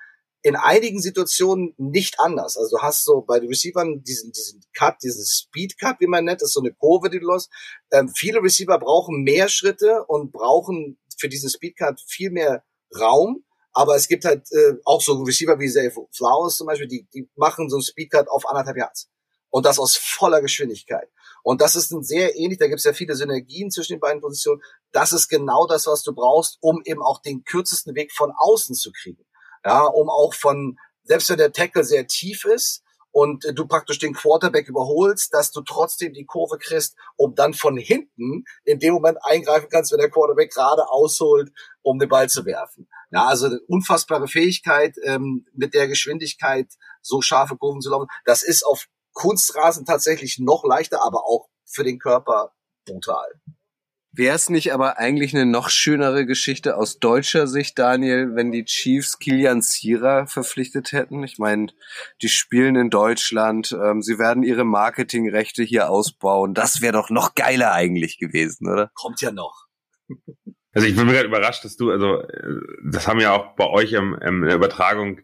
in 0.45 0.55
einigen 0.55 1.01
Situationen 1.01 1.73
nicht 1.77 2.19
anders. 2.19 2.55
Also 2.55 2.77
du 2.77 2.83
hast 2.83 3.03
so 3.03 3.21
bei 3.21 3.39
den 3.39 3.49
Receivern 3.49 4.03
diesen, 4.03 4.31
diesen 4.31 4.63
Cut, 4.75 5.01
diesen 5.01 5.25
Speed 5.25 5.79
Cut, 5.79 5.99
wie 5.99 6.05
man 6.05 6.23
nennt, 6.23 6.43
ist 6.43 6.53
so 6.53 6.59
eine 6.59 6.71
Kurve, 6.71 7.09
die 7.09 7.19
du 7.19 7.33
lässt. 7.33 7.49
Ähm, 7.91 8.09
viele 8.15 8.43
Receiver 8.43 8.77
brauchen 8.77 9.23
mehr 9.23 9.49
Schritte 9.49 10.05
und 10.05 10.31
brauchen 10.31 10.99
für 11.17 11.29
diesen 11.29 11.49
Speed 11.49 11.77
Cut 11.77 11.99
viel 12.05 12.29
mehr 12.29 12.63
Raum. 12.95 13.43
Aber 13.71 13.95
es 13.95 14.07
gibt 14.07 14.23
halt 14.23 14.45
äh, 14.51 14.73
auch 14.83 15.01
so 15.01 15.13
Receiver 15.23 15.59
wie 15.59 15.67
Zay 15.67 15.89
Flowers 15.89 16.57
zum 16.57 16.67
Beispiel, 16.67 16.87
die, 16.87 17.07
die 17.11 17.27
machen 17.35 17.67
so 17.67 17.77
einen 17.77 17.83
Speed 17.83 18.11
Cut 18.11 18.27
auf 18.27 18.47
anderthalb 18.47 18.77
Yards. 18.77 19.09
Und 19.49 19.65
das 19.65 19.79
aus 19.79 19.95
voller 19.95 20.41
Geschwindigkeit. 20.41 21.09
Und 21.41 21.59
das 21.59 21.75
ist 21.75 21.89
ein 21.89 22.03
sehr 22.03 22.35
ähnlich, 22.35 22.59
da 22.59 22.67
gibt 22.67 22.77
es 22.77 22.85
ja 22.85 22.93
viele 22.93 23.15
Synergien 23.15 23.71
zwischen 23.71 23.93
den 23.93 23.99
beiden 23.99 24.21
Positionen. 24.21 24.61
Das 24.91 25.11
ist 25.11 25.27
genau 25.27 25.65
das, 25.65 25.87
was 25.87 26.03
du 26.03 26.13
brauchst, 26.13 26.59
um 26.61 26.83
eben 26.85 27.01
auch 27.01 27.19
den 27.19 27.43
kürzesten 27.45 27.95
Weg 27.95 28.11
von 28.11 28.31
außen 28.37 28.75
zu 28.75 28.91
kriegen. 28.91 29.25
Ja, 29.65 29.85
um 29.85 30.09
auch 30.09 30.33
von, 30.33 30.77
selbst 31.03 31.29
wenn 31.29 31.37
der 31.37 31.51
Tackle 31.51 31.83
sehr 31.83 32.07
tief 32.07 32.45
ist, 32.45 32.85
und 33.15 33.45
du 33.53 33.65
praktisch 33.65 33.97
den 33.97 34.13
Quarterback 34.13 34.67
überholst, 34.67 35.33
dass 35.33 35.51
du 35.51 35.61
trotzdem 35.61 36.11
die 36.11 36.25
Kurve 36.25 36.57
kriegst, 36.57 36.97
um 37.15 37.33
dann 37.33 37.53
von 37.53 37.77
hinten 37.77 38.43
in 38.65 38.79
dem 38.79 38.93
Moment 38.93 39.19
eingreifen 39.21 39.69
kannst, 39.71 39.93
wenn 39.93 39.99
der 39.99 40.09
Quarterback 40.09 40.51
gerade 40.51 40.89
ausholt, 40.89 41.49
um 41.81 41.97
den 41.97 42.09
Ball 42.09 42.27
zu 42.27 42.45
werfen. 42.45 42.89
Ja, 43.11 43.25
also 43.27 43.45
eine 43.45 43.61
unfassbare 43.69 44.27
Fähigkeit, 44.27 44.97
ähm, 45.05 45.45
mit 45.53 45.73
der 45.73 45.87
Geschwindigkeit 45.87 46.67
so 47.01 47.21
scharfe 47.21 47.55
Kurven 47.55 47.79
zu 47.79 47.89
laufen. 47.89 48.07
Das 48.25 48.43
ist 48.43 48.65
auf 48.65 48.87
Kunstrasen 49.13 49.85
tatsächlich 49.85 50.37
noch 50.39 50.65
leichter, 50.65 51.01
aber 51.01 51.23
auch 51.23 51.47
für 51.63 51.85
den 51.85 51.99
Körper 51.99 52.51
brutal. 52.85 53.31
Wäre 54.17 54.35
es 54.35 54.49
nicht 54.49 54.71
aber 54.73 54.97
eigentlich 54.97 55.33
eine 55.33 55.45
noch 55.45 55.69
schönere 55.69 56.25
Geschichte 56.25 56.77
aus 56.77 56.99
deutscher 56.99 57.47
Sicht, 57.47 57.77
Daniel, 57.77 58.33
wenn 58.33 58.49
die 58.49 58.63
Chiefs 58.63 59.19
Kilian 59.19 59.61
Sierra 59.61 60.25
verpflichtet 60.25 60.93
hätten? 60.93 61.21
Ich 61.23 61.37
meine, 61.37 61.67
die 62.21 62.29
spielen 62.29 62.77
in 62.77 62.89
Deutschland, 62.89 63.73
ähm, 63.73 64.01
sie 64.01 64.17
werden 64.17 64.43
ihre 64.43 64.63
Marketingrechte 64.63 65.63
hier 65.63 65.89
ausbauen. 65.89 66.53
Das 66.53 66.79
wäre 66.79 66.93
doch 66.93 67.09
noch 67.09 67.35
geiler 67.35 67.73
eigentlich 67.73 68.17
gewesen, 68.17 68.71
oder? 68.71 68.89
Kommt 68.93 69.19
ja 69.19 69.31
noch. 69.31 69.65
Also 70.71 70.87
ich 70.87 70.95
bin 70.95 71.07
mir 71.07 71.13
gerade 71.13 71.27
überrascht, 71.27 71.65
dass 71.65 71.75
du, 71.75 71.91
also 71.91 72.21
äh, 72.21 72.61
das 72.89 73.07
haben 73.07 73.19
ja 73.19 73.33
auch 73.33 73.55
bei 73.55 73.67
euch 73.67 73.91
im, 73.91 74.13
im, 74.21 74.43
in 74.43 74.47
der 74.47 74.55
Übertragung 74.55 75.19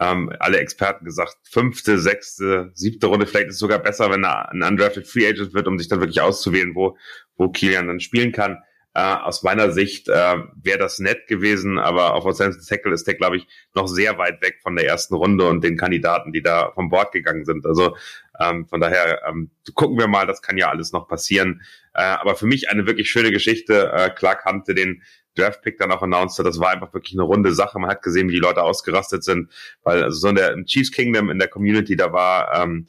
ähm, 0.00 0.30
alle 0.38 0.58
Experten 0.58 1.04
gesagt, 1.04 1.36
fünfte, 1.42 1.98
sechste, 1.98 2.70
siebte 2.74 3.06
Runde, 3.06 3.26
vielleicht 3.26 3.48
ist 3.48 3.54
es 3.54 3.60
sogar 3.60 3.78
besser, 3.78 4.10
wenn 4.10 4.24
er 4.24 4.50
ein 4.50 4.62
undrafted 4.62 5.06
Free 5.06 5.26
Agent 5.26 5.54
wird, 5.54 5.66
um 5.66 5.78
sich 5.78 5.88
dann 5.88 6.00
wirklich 6.00 6.20
auszuwählen, 6.20 6.74
wo, 6.74 6.96
wo 7.36 7.48
Kilian 7.48 7.86
dann 7.86 8.00
spielen 8.00 8.32
kann. 8.32 8.62
Äh, 8.96 9.00
aus 9.00 9.42
meiner 9.42 9.72
Sicht 9.72 10.08
äh, 10.08 10.36
wäre 10.62 10.78
das 10.78 11.00
nett 11.00 11.26
gewesen, 11.26 11.78
aber 11.78 12.14
auf 12.14 12.24
Offensive 12.24 12.64
Tackle 12.66 12.94
ist 12.94 13.06
der, 13.06 13.14
glaube 13.14 13.36
ich, 13.36 13.46
noch 13.74 13.88
sehr 13.88 14.16
weit 14.16 14.40
weg 14.40 14.60
von 14.62 14.74
der 14.74 14.86
ersten 14.86 15.14
Runde 15.14 15.46
und 15.46 15.62
den 15.62 15.76
Kandidaten, 15.76 16.32
die 16.32 16.40
da 16.40 16.72
vom 16.74 16.88
Bord 16.88 17.12
gegangen 17.12 17.44
sind. 17.44 17.66
Also 17.66 17.94
ähm, 18.40 18.66
von 18.66 18.80
daher 18.80 19.20
ähm, 19.28 19.50
gucken 19.74 19.98
wir 19.98 20.08
mal, 20.08 20.26
das 20.26 20.40
kann 20.40 20.56
ja 20.56 20.70
alles 20.70 20.92
noch 20.92 21.08
passieren. 21.08 21.60
Äh, 21.92 22.04
aber 22.04 22.36
für 22.36 22.46
mich 22.46 22.70
eine 22.70 22.86
wirklich 22.86 23.10
schöne 23.10 23.30
Geschichte. 23.30 23.92
Äh, 23.92 24.08
Clark 24.08 24.46
Hunte, 24.46 24.74
den 24.74 25.02
Draft-Pick 25.34 25.76
dann 25.76 25.92
auch 25.92 26.00
announced 26.00 26.38
hat, 26.38 26.46
das 26.46 26.58
war 26.58 26.70
einfach 26.70 26.94
wirklich 26.94 27.12
eine 27.12 27.24
runde 27.24 27.52
Sache. 27.52 27.78
Man 27.78 27.90
hat 27.90 28.00
gesehen, 28.00 28.28
wie 28.28 28.34
die 28.34 28.38
Leute 28.38 28.62
ausgerastet 28.62 29.24
sind, 29.24 29.52
weil 29.82 30.02
also 30.02 30.18
so 30.18 30.28
in 30.28 30.36
der 30.36 30.56
Chiefs 30.64 30.90
Kingdom 30.90 31.28
in 31.28 31.38
der 31.38 31.48
Community, 31.48 31.96
da 31.96 32.14
war 32.14 32.62
ähm, 32.62 32.86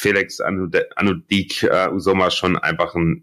Felix 0.00 0.40
Anudik 0.40 1.62
äh, 1.62 1.90
Usoma 1.90 2.30
schon 2.30 2.56
einfach 2.56 2.94
ein, 2.94 3.22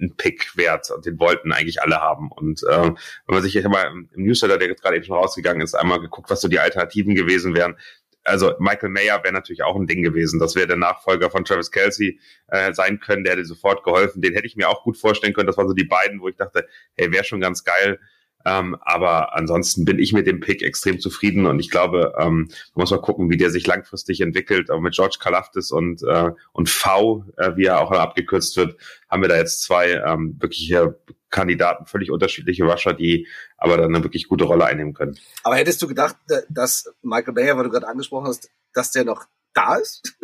ein 0.00 0.14
Pick 0.18 0.54
wert 0.54 0.90
und 0.90 1.06
den 1.06 1.18
wollten 1.18 1.50
eigentlich 1.50 1.80
alle 1.80 1.96
haben. 1.96 2.30
Und 2.30 2.62
äh, 2.62 2.82
wenn 2.82 2.94
man 3.26 3.42
sich 3.42 3.54
jetzt 3.54 3.66
mal 3.68 3.86
im 3.86 4.08
Newsletter, 4.14 4.58
der 4.58 4.68
jetzt 4.68 4.82
gerade 4.82 4.96
eben 4.96 5.06
schon 5.06 5.16
rausgegangen 5.16 5.62
ist, 5.62 5.74
einmal 5.74 6.00
geguckt, 6.00 6.28
was 6.28 6.42
so 6.42 6.48
die 6.48 6.58
Alternativen 6.58 7.14
gewesen 7.14 7.54
wären, 7.54 7.74
also 8.22 8.52
Michael 8.58 8.90
Mayer 8.90 9.24
wäre 9.24 9.32
natürlich 9.32 9.62
auch 9.62 9.76
ein 9.76 9.86
Ding 9.86 10.02
gewesen. 10.02 10.38
Das 10.38 10.54
wäre 10.56 10.66
der 10.66 10.76
Nachfolger 10.76 11.30
von 11.30 11.46
Travis 11.46 11.70
Kelsey 11.70 12.20
äh, 12.48 12.74
sein 12.74 13.00
können, 13.00 13.24
der 13.24 13.32
hätte 13.32 13.46
sofort 13.46 13.82
geholfen. 13.82 14.20
Den 14.20 14.34
hätte 14.34 14.46
ich 14.46 14.56
mir 14.56 14.68
auch 14.68 14.82
gut 14.82 14.98
vorstellen 14.98 15.32
können. 15.32 15.46
Das 15.46 15.56
waren 15.56 15.68
so 15.68 15.74
die 15.74 15.84
beiden, 15.84 16.20
wo 16.20 16.28
ich 16.28 16.36
dachte, 16.36 16.68
hey, 16.98 17.10
wäre 17.10 17.24
schon 17.24 17.40
ganz 17.40 17.64
geil. 17.64 17.98
Ähm, 18.48 18.76
aber 18.80 19.34
ansonsten 19.34 19.84
bin 19.84 19.98
ich 19.98 20.14
mit 20.14 20.26
dem 20.26 20.40
Pick 20.40 20.62
extrem 20.62 21.00
zufrieden 21.00 21.44
und 21.44 21.58
ich 21.60 21.70
glaube, 21.70 22.14
ähm, 22.18 22.48
man 22.74 22.82
muss 22.82 22.90
mal 22.90 23.00
gucken, 23.00 23.28
wie 23.28 23.36
der 23.36 23.50
sich 23.50 23.66
langfristig 23.66 24.22
entwickelt. 24.22 24.70
Aber 24.70 24.80
mit 24.80 24.94
George 24.94 25.18
Kalafdis 25.20 25.70
und, 25.70 26.02
äh, 26.02 26.30
und 26.52 26.70
V, 26.70 27.26
äh, 27.36 27.56
wie 27.56 27.66
er 27.66 27.80
auch 27.80 27.90
abgekürzt 27.90 28.56
wird, 28.56 28.76
haben 29.10 29.20
wir 29.20 29.28
da 29.28 29.36
jetzt 29.36 29.62
zwei 29.62 29.90
ähm, 29.90 30.36
wirkliche 30.40 30.98
Kandidaten, 31.28 31.84
völlig 31.84 32.10
unterschiedliche 32.10 32.64
Rusher, 32.64 32.94
die 32.94 33.26
aber 33.58 33.76
dann 33.76 33.94
eine 33.94 34.02
wirklich 34.02 34.28
gute 34.28 34.44
Rolle 34.44 34.64
einnehmen 34.64 34.94
können. 34.94 35.18
Aber 35.42 35.56
hättest 35.56 35.82
du 35.82 35.88
gedacht, 35.88 36.16
dass 36.48 36.90
Michael 37.02 37.34
Bayer, 37.34 37.56
weil 37.56 37.64
du 37.64 37.70
gerade 37.70 37.88
angesprochen 37.88 38.28
hast, 38.28 38.50
dass 38.72 38.92
der 38.92 39.04
noch 39.04 39.26
da 39.52 39.76
ist? 39.76 40.16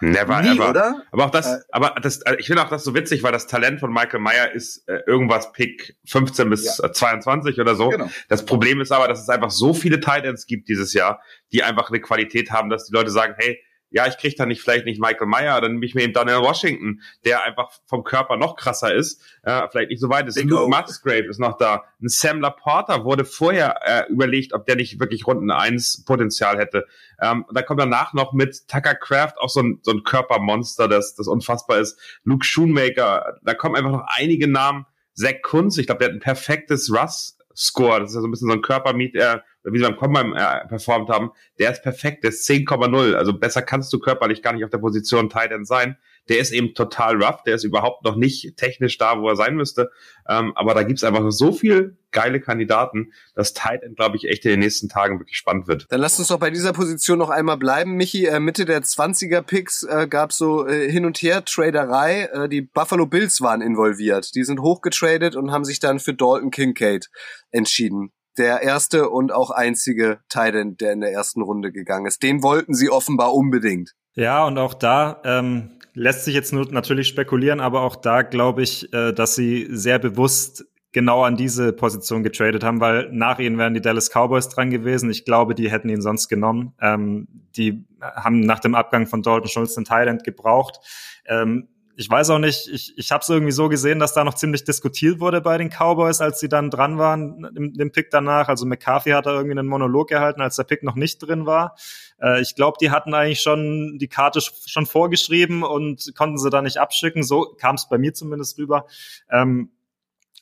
Never 0.00 0.42
Nie, 0.42 0.56
ever. 0.56 0.70
Oder? 0.70 1.02
Aber 1.12 1.26
auch 1.26 1.30
das, 1.30 1.46
äh, 1.46 1.58
aber 1.70 1.94
das, 2.00 2.20
äh, 2.22 2.36
ich 2.38 2.46
finde 2.46 2.62
auch 2.62 2.68
das 2.68 2.84
so 2.84 2.94
witzig, 2.94 3.22
weil 3.22 3.32
das 3.32 3.46
Talent 3.46 3.80
von 3.80 3.92
Michael 3.92 4.20
Meyer 4.20 4.52
ist 4.52 4.88
äh, 4.88 5.00
irgendwas 5.06 5.52
Pick 5.52 5.96
15 6.06 6.50
bis 6.50 6.78
ja. 6.78 6.92
22 6.92 7.60
oder 7.60 7.76
so. 7.76 7.90
Genau. 7.90 8.10
Das 8.28 8.44
Problem 8.44 8.80
ist 8.80 8.90
aber, 8.90 9.06
dass 9.06 9.22
es 9.22 9.28
einfach 9.28 9.50
so 9.50 9.72
viele 9.72 10.00
Titans 10.00 10.46
gibt 10.46 10.68
dieses 10.68 10.92
Jahr, 10.94 11.20
die 11.52 11.62
einfach 11.62 11.90
eine 11.90 12.00
Qualität 12.00 12.50
haben, 12.50 12.70
dass 12.70 12.86
die 12.86 12.92
Leute 12.92 13.10
sagen, 13.10 13.34
hey, 13.38 13.60
ja, 13.94 14.08
ich 14.08 14.18
kriege 14.18 14.34
da 14.34 14.44
nicht 14.44 14.60
vielleicht 14.60 14.86
nicht 14.86 15.00
Michael 15.00 15.28
Meyer, 15.28 15.60
dann 15.60 15.74
nehme 15.74 15.86
ich 15.86 15.94
mir 15.94 16.02
eben 16.02 16.12
Daniel 16.12 16.40
Washington, 16.40 17.00
der 17.24 17.44
einfach 17.44 17.70
vom 17.86 18.02
Körper 18.02 18.36
noch 18.36 18.56
krasser 18.56 18.92
ist, 18.92 19.22
äh, 19.44 19.68
vielleicht 19.70 19.90
nicht 19.90 20.00
so 20.00 20.08
weit 20.08 20.26
ist. 20.26 20.42
Luke 20.42 20.68
Musgrave 20.68 21.28
ist 21.28 21.38
noch 21.38 21.56
da. 21.56 21.84
Ein 22.02 22.08
Sam 22.08 22.40
Laporta 22.40 23.04
wurde 23.04 23.24
vorher 23.24 23.78
äh, 23.84 24.10
überlegt, 24.10 24.52
ob 24.52 24.66
der 24.66 24.74
nicht 24.74 24.98
wirklich 24.98 25.28
Runden 25.28 25.52
1 25.52 26.02
Potenzial 26.06 26.58
hätte. 26.58 26.86
Ähm, 27.22 27.44
da 27.52 27.62
kommt 27.62 27.80
danach 27.80 28.14
noch 28.14 28.32
mit 28.32 28.66
Tucker 28.66 28.96
Craft 28.96 29.34
auch 29.38 29.48
so 29.48 29.60
ein, 29.60 29.78
so 29.82 29.92
ein 29.92 30.02
Körpermonster, 30.02 30.88
das, 30.88 31.14
das 31.14 31.28
unfassbar 31.28 31.78
ist. 31.78 31.96
Luke 32.24 32.44
Schoonmaker, 32.44 33.38
da 33.44 33.54
kommen 33.54 33.76
einfach 33.76 33.92
noch 33.92 34.06
einige 34.08 34.50
Namen. 34.50 34.86
Zach 35.12 35.40
Kunz, 35.42 35.78
ich 35.78 35.86
glaube, 35.86 36.00
der 36.00 36.08
hat 36.08 36.16
ein 36.16 36.20
perfektes 36.20 36.92
Russ 36.92 37.38
Score. 37.56 38.00
Das 38.00 38.10
ist 38.10 38.16
ja 38.16 38.20
so 38.20 38.28
ein 38.28 38.30
bisschen 38.30 38.48
so 38.48 38.54
ein 38.54 38.62
Körpermeet, 38.62 39.14
äh, 39.14 39.38
wie 39.64 39.78
sie 39.78 39.84
beim 39.84 39.96
Combine 39.96 40.36
äh, 40.36 40.66
performt 40.68 41.08
haben. 41.08 41.30
Der 41.58 41.72
ist 41.72 41.82
perfekt, 41.82 42.24
der 42.24 42.30
ist 42.30 42.48
10,0. 42.48 43.14
Also 43.14 43.32
besser 43.38 43.62
kannst 43.62 43.92
du 43.92 43.98
körperlich 43.98 44.42
gar 44.42 44.52
nicht 44.52 44.64
auf 44.64 44.70
der 44.70 44.78
Position 44.78 45.30
Tight 45.30 45.52
End 45.52 45.66
sein. 45.66 45.96
Der 46.28 46.38
ist 46.38 46.52
eben 46.52 46.74
total 46.74 47.22
rough, 47.22 47.42
der 47.42 47.56
ist 47.56 47.64
überhaupt 47.64 48.04
noch 48.04 48.16
nicht 48.16 48.56
technisch 48.56 48.98
da, 48.98 49.20
wo 49.20 49.28
er 49.28 49.36
sein 49.36 49.56
müsste. 49.56 49.90
Ähm, 50.28 50.52
aber 50.56 50.74
da 50.74 50.82
gibt's 50.82 51.04
einfach 51.04 51.30
so 51.30 51.52
viel 51.52 51.96
geile 52.14 52.40
Kandidaten, 52.40 53.12
dass 53.34 53.52
Tight 53.52 53.82
End, 53.82 53.96
glaube 53.96 54.16
ich, 54.16 54.28
echt 54.28 54.44
in 54.44 54.52
den 54.52 54.60
nächsten 54.60 54.88
Tagen 54.88 55.18
wirklich 55.18 55.36
spannend 55.36 55.66
wird. 55.66 55.86
Dann 55.90 56.00
lasst 56.00 56.18
uns 56.18 56.28
doch 56.28 56.38
bei 56.38 56.50
dieser 56.50 56.72
Position 56.72 57.18
noch 57.18 57.28
einmal 57.28 57.58
bleiben. 57.58 57.96
Michi, 57.96 58.26
äh, 58.26 58.40
Mitte 58.40 58.64
der 58.64 58.82
20er 58.82 59.42
Picks 59.42 59.82
äh, 59.82 60.06
gab 60.08 60.32
so 60.32 60.66
äh, 60.66 60.90
hin 60.90 61.04
und 61.04 61.18
her 61.18 61.44
Traderei. 61.44 62.30
Äh, 62.32 62.48
die 62.48 62.62
Buffalo 62.62 63.06
Bills 63.06 63.40
waren 63.40 63.60
involviert. 63.60 64.34
Die 64.34 64.44
sind 64.44 64.60
hochgetradet 64.60 65.36
und 65.36 65.50
haben 65.50 65.64
sich 65.64 65.80
dann 65.80 65.98
für 65.98 66.14
Dalton 66.14 66.50
Kincaid 66.50 67.10
entschieden 67.50 68.12
der 68.36 68.62
erste 68.62 69.10
und 69.10 69.32
auch 69.32 69.50
einzige 69.50 70.18
Titan, 70.28 70.76
der 70.76 70.92
in 70.92 71.00
der 71.00 71.12
ersten 71.12 71.42
Runde 71.42 71.72
gegangen 71.72 72.06
ist. 72.06 72.22
Den 72.22 72.42
wollten 72.42 72.74
sie 72.74 72.90
offenbar 72.90 73.32
unbedingt. 73.32 73.92
Ja, 74.14 74.44
und 74.44 74.58
auch 74.58 74.74
da 74.74 75.20
ähm, 75.24 75.78
lässt 75.94 76.24
sich 76.24 76.34
jetzt 76.34 76.52
nur 76.52 76.70
natürlich 76.70 77.08
spekulieren, 77.08 77.60
aber 77.60 77.82
auch 77.82 77.96
da 77.96 78.22
glaube 78.22 78.62
ich, 78.62 78.92
äh, 78.92 79.12
dass 79.12 79.34
sie 79.34 79.68
sehr 79.70 79.98
bewusst 79.98 80.66
genau 80.92 81.24
an 81.24 81.36
diese 81.36 81.72
Position 81.72 82.22
getradet 82.22 82.62
haben, 82.62 82.80
weil 82.80 83.10
nach 83.12 83.40
ihnen 83.40 83.58
wären 83.58 83.74
die 83.74 83.80
Dallas 83.80 84.10
Cowboys 84.10 84.48
dran 84.48 84.70
gewesen. 84.70 85.10
Ich 85.10 85.24
glaube, 85.24 85.54
die 85.54 85.70
hätten 85.70 85.88
ihn 85.88 86.00
sonst 86.00 86.28
genommen. 86.28 86.72
Ähm, 86.80 87.26
die 87.56 87.84
haben 88.00 88.40
nach 88.40 88.60
dem 88.60 88.74
Abgang 88.74 89.06
von 89.06 89.22
Dalton 89.22 89.48
Schulz 89.48 89.74
den 89.74 89.84
Thailand 89.84 90.22
gebraucht. 90.22 90.78
Ähm, 91.26 91.68
ich 91.96 92.10
weiß 92.10 92.30
auch 92.30 92.38
nicht, 92.38 92.68
ich, 92.68 92.92
ich 92.96 93.12
habe 93.12 93.22
es 93.22 93.28
irgendwie 93.28 93.52
so 93.52 93.68
gesehen, 93.68 93.98
dass 93.98 94.14
da 94.14 94.24
noch 94.24 94.34
ziemlich 94.34 94.64
diskutiert 94.64 95.20
wurde 95.20 95.40
bei 95.40 95.58
den 95.58 95.70
Cowboys, 95.70 96.20
als 96.20 96.40
sie 96.40 96.48
dann 96.48 96.70
dran 96.70 96.98
waren 96.98 97.44
im, 97.54 97.72
im 97.78 97.92
Pick 97.92 98.10
danach. 98.10 98.48
Also 98.48 98.66
McCarthy 98.66 99.10
hat 99.10 99.26
da 99.26 99.32
irgendwie 99.32 99.58
einen 99.58 99.68
Monolog 99.68 100.08
gehalten, 100.08 100.40
als 100.40 100.56
der 100.56 100.64
Pick 100.64 100.82
noch 100.82 100.96
nicht 100.96 101.18
drin 101.18 101.46
war. 101.46 101.76
Äh, 102.20 102.40
ich 102.40 102.54
glaube, 102.56 102.78
die 102.80 102.90
hatten 102.90 103.14
eigentlich 103.14 103.40
schon 103.40 103.98
die 103.98 104.08
Karte 104.08 104.40
schon 104.40 104.86
vorgeschrieben 104.86 105.62
und 105.62 106.12
konnten 106.16 106.38
sie 106.38 106.50
da 106.50 106.62
nicht 106.62 106.78
abschicken. 106.78 107.22
So 107.22 107.54
kam 107.58 107.76
es 107.76 107.88
bei 107.88 107.98
mir 107.98 108.12
zumindest 108.12 108.58
rüber. 108.58 108.86
Ähm, 109.30 109.70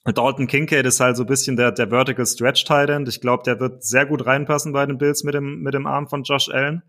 Dalton 0.04 0.48
Kincaid 0.48 0.86
ist 0.86 1.00
halt 1.00 1.16
so 1.16 1.22
ein 1.22 1.28
bisschen 1.28 1.56
der, 1.56 1.70
der 1.70 1.90
Vertical 1.90 2.26
Stretch 2.26 2.64
Tight 2.64 2.90
End. 2.90 3.08
Ich 3.08 3.20
glaube, 3.20 3.44
der 3.44 3.60
wird 3.60 3.84
sehr 3.84 4.06
gut 4.06 4.26
reinpassen 4.26 4.72
bei 4.72 4.84
den 4.84 4.98
Bills 4.98 5.22
mit 5.22 5.34
dem, 5.34 5.60
mit 5.60 5.74
dem 5.74 5.86
Arm 5.86 6.08
von 6.08 6.24
Josh 6.24 6.48
Allen. 6.48 6.82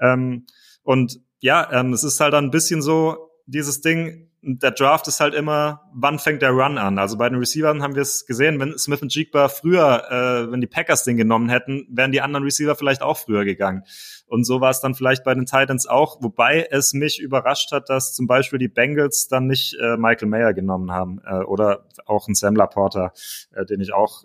Ähm, 0.00 0.46
und 0.82 1.20
ja, 1.40 1.68
ähm, 1.72 1.92
es 1.92 2.04
ist 2.04 2.20
halt 2.20 2.34
dann 2.34 2.44
ein 2.44 2.50
bisschen 2.50 2.82
so, 2.82 3.29
dieses 3.46 3.80
Ding, 3.80 4.30
der 4.42 4.70
Draft 4.70 5.06
ist 5.06 5.20
halt 5.20 5.34
immer, 5.34 5.90
wann 5.92 6.18
fängt 6.18 6.40
der 6.40 6.50
Run 6.50 6.78
an? 6.78 6.98
Also 6.98 7.18
bei 7.18 7.28
den 7.28 7.38
Receivern 7.38 7.82
haben 7.82 7.94
wir 7.94 8.02
es 8.02 8.24
gesehen, 8.24 8.58
wenn 8.58 8.78
Smith 8.78 9.02
und 9.02 9.14
Jigba 9.14 9.48
früher, 9.48 10.04
äh, 10.10 10.50
wenn 10.50 10.62
die 10.62 10.66
Packers 10.66 11.04
den 11.04 11.18
genommen 11.18 11.50
hätten, 11.50 11.86
wären 11.90 12.12
die 12.12 12.22
anderen 12.22 12.44
Receiver 12.44 12.74
vielleicht 12.74 13.02
auch 13.02 13.18
früher 13.18 13.44
gegangen. 13.44 13.84
Und 14.26 14.44
so 14.44 14.60
war 14.60 14.70
es 14.70 14.80
dann 14.80 14.94
vielleicht 14.94 15.24
bei 15.24 15.34
den 15.34 15.44
Titans 15.44 15.86
auch, 15.86 16.22
wobei 16.22 16.66
es 16.70 16.94
mich 16.94 17.20
überrascht 17.20 17.72
hat, 17.72 17.90
dass 17.90 18.14
zum 18.14 18.26
Beispiel 18.26 18.58
die 18.58 18.68
Bengals 18.68 19.28
dann 19.28 19.46
nicht 19.46 19.76
äh, 19.78 19.96
Michael 19.98 20.28
Mayer 20.28 20.54
genommen 20.54 20.90
haben 20.90 21.20
äh, 21.26 21.42
oder 21.42 21.86
auch 22.06 22.26
ein 22.26 22.34
Sam 22.34 22.56
Laporta, 22.56 23.12
äh, 23.52 23.66
den 23.66 23.80
ich 23.80 23.92
auch 23.92 24.24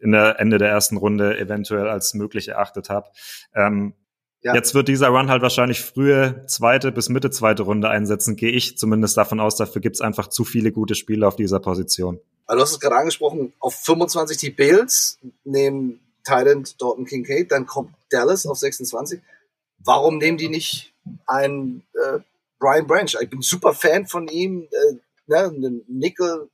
in 0.00 0.12
der 0.12 0.38
Ende 0.38 0.58
der 0.58 0.68
ersten 0.68 0.96
Runde 0.96 1.38
eventuell 1.38 1.88
als 1.88 2.12
möglich 2.14 2.48
erachtet 2.48 2.90
habe. 2.90 3.08
Ähm, 3.54 3.94
ja. 4.42 4.54
Jetzt 4.54 4.74
wird 4.74 4.88
dieser 4.88 5.08
Run 5.08 5.30
halt 5.30 5.42
wahrscheinlich 5.42 5.80
frühe 5.82 6.44
zweite 6.46 6.92
bis 6.92 7.08
Mitte 7.08 7.30
zweite 7.30 7.64
Runde 7.64 7.88
einsetzen, 7.88 8.36
gehe 8.36 8.52
ich 8.52 8.78
zumindest 8.78 9.16
davon 9.16 9.40
aus. 9.40 9.56
Dafür 9.56 9.80
gibt's 9.80 10.00
einfach 10.00 10.28
zu 10.28 10.44
viele 10.44 10.70
gute 10.70 10.94
Spieler 10.94 11.26
auf 11.28 11.36
dieser 11.36 11.58
Position. 11.58 12.20
Also 12.46 12.58
du 12.58 12.62
hast 12.62 12.72
es 12.72 12.80
gerade 12.80 12.96
angesprochen, 12.96 13.52
auf 13.58 13.74
25 13.74 14.38
die 14.38 14.50
Bills 14.50 15.18
nehmen 15.44 16.00
Thailand 16.24 16.80
Dalton 16.80 17.04
Kincaid, 17.04 17.50
dann 17.50 17.66
kommt 17.66 17.94
Dallas 18.10 18.46
auf 18.46 18.58
26. 18.58 19.20
Warum 19.78 20.18
nehmen 20.18 20.38
die 20.38 20.48
nicht 20.48 20.94
einen 21.26 21.82
äh, 21.94 22.20
Brian 22.58 22.86
Branch? 22.86 23.10
Ich 23.20 23.30
bin 23.30 23.42
super 23.42 23.72
Fan 23.72 24.06
von 24.06 24.28
ihm, 24.28 24.68
äh, 24.70 24.94
ne, 25.26 25.38
einen 25.38 25.84
Nickel 25.88 26.48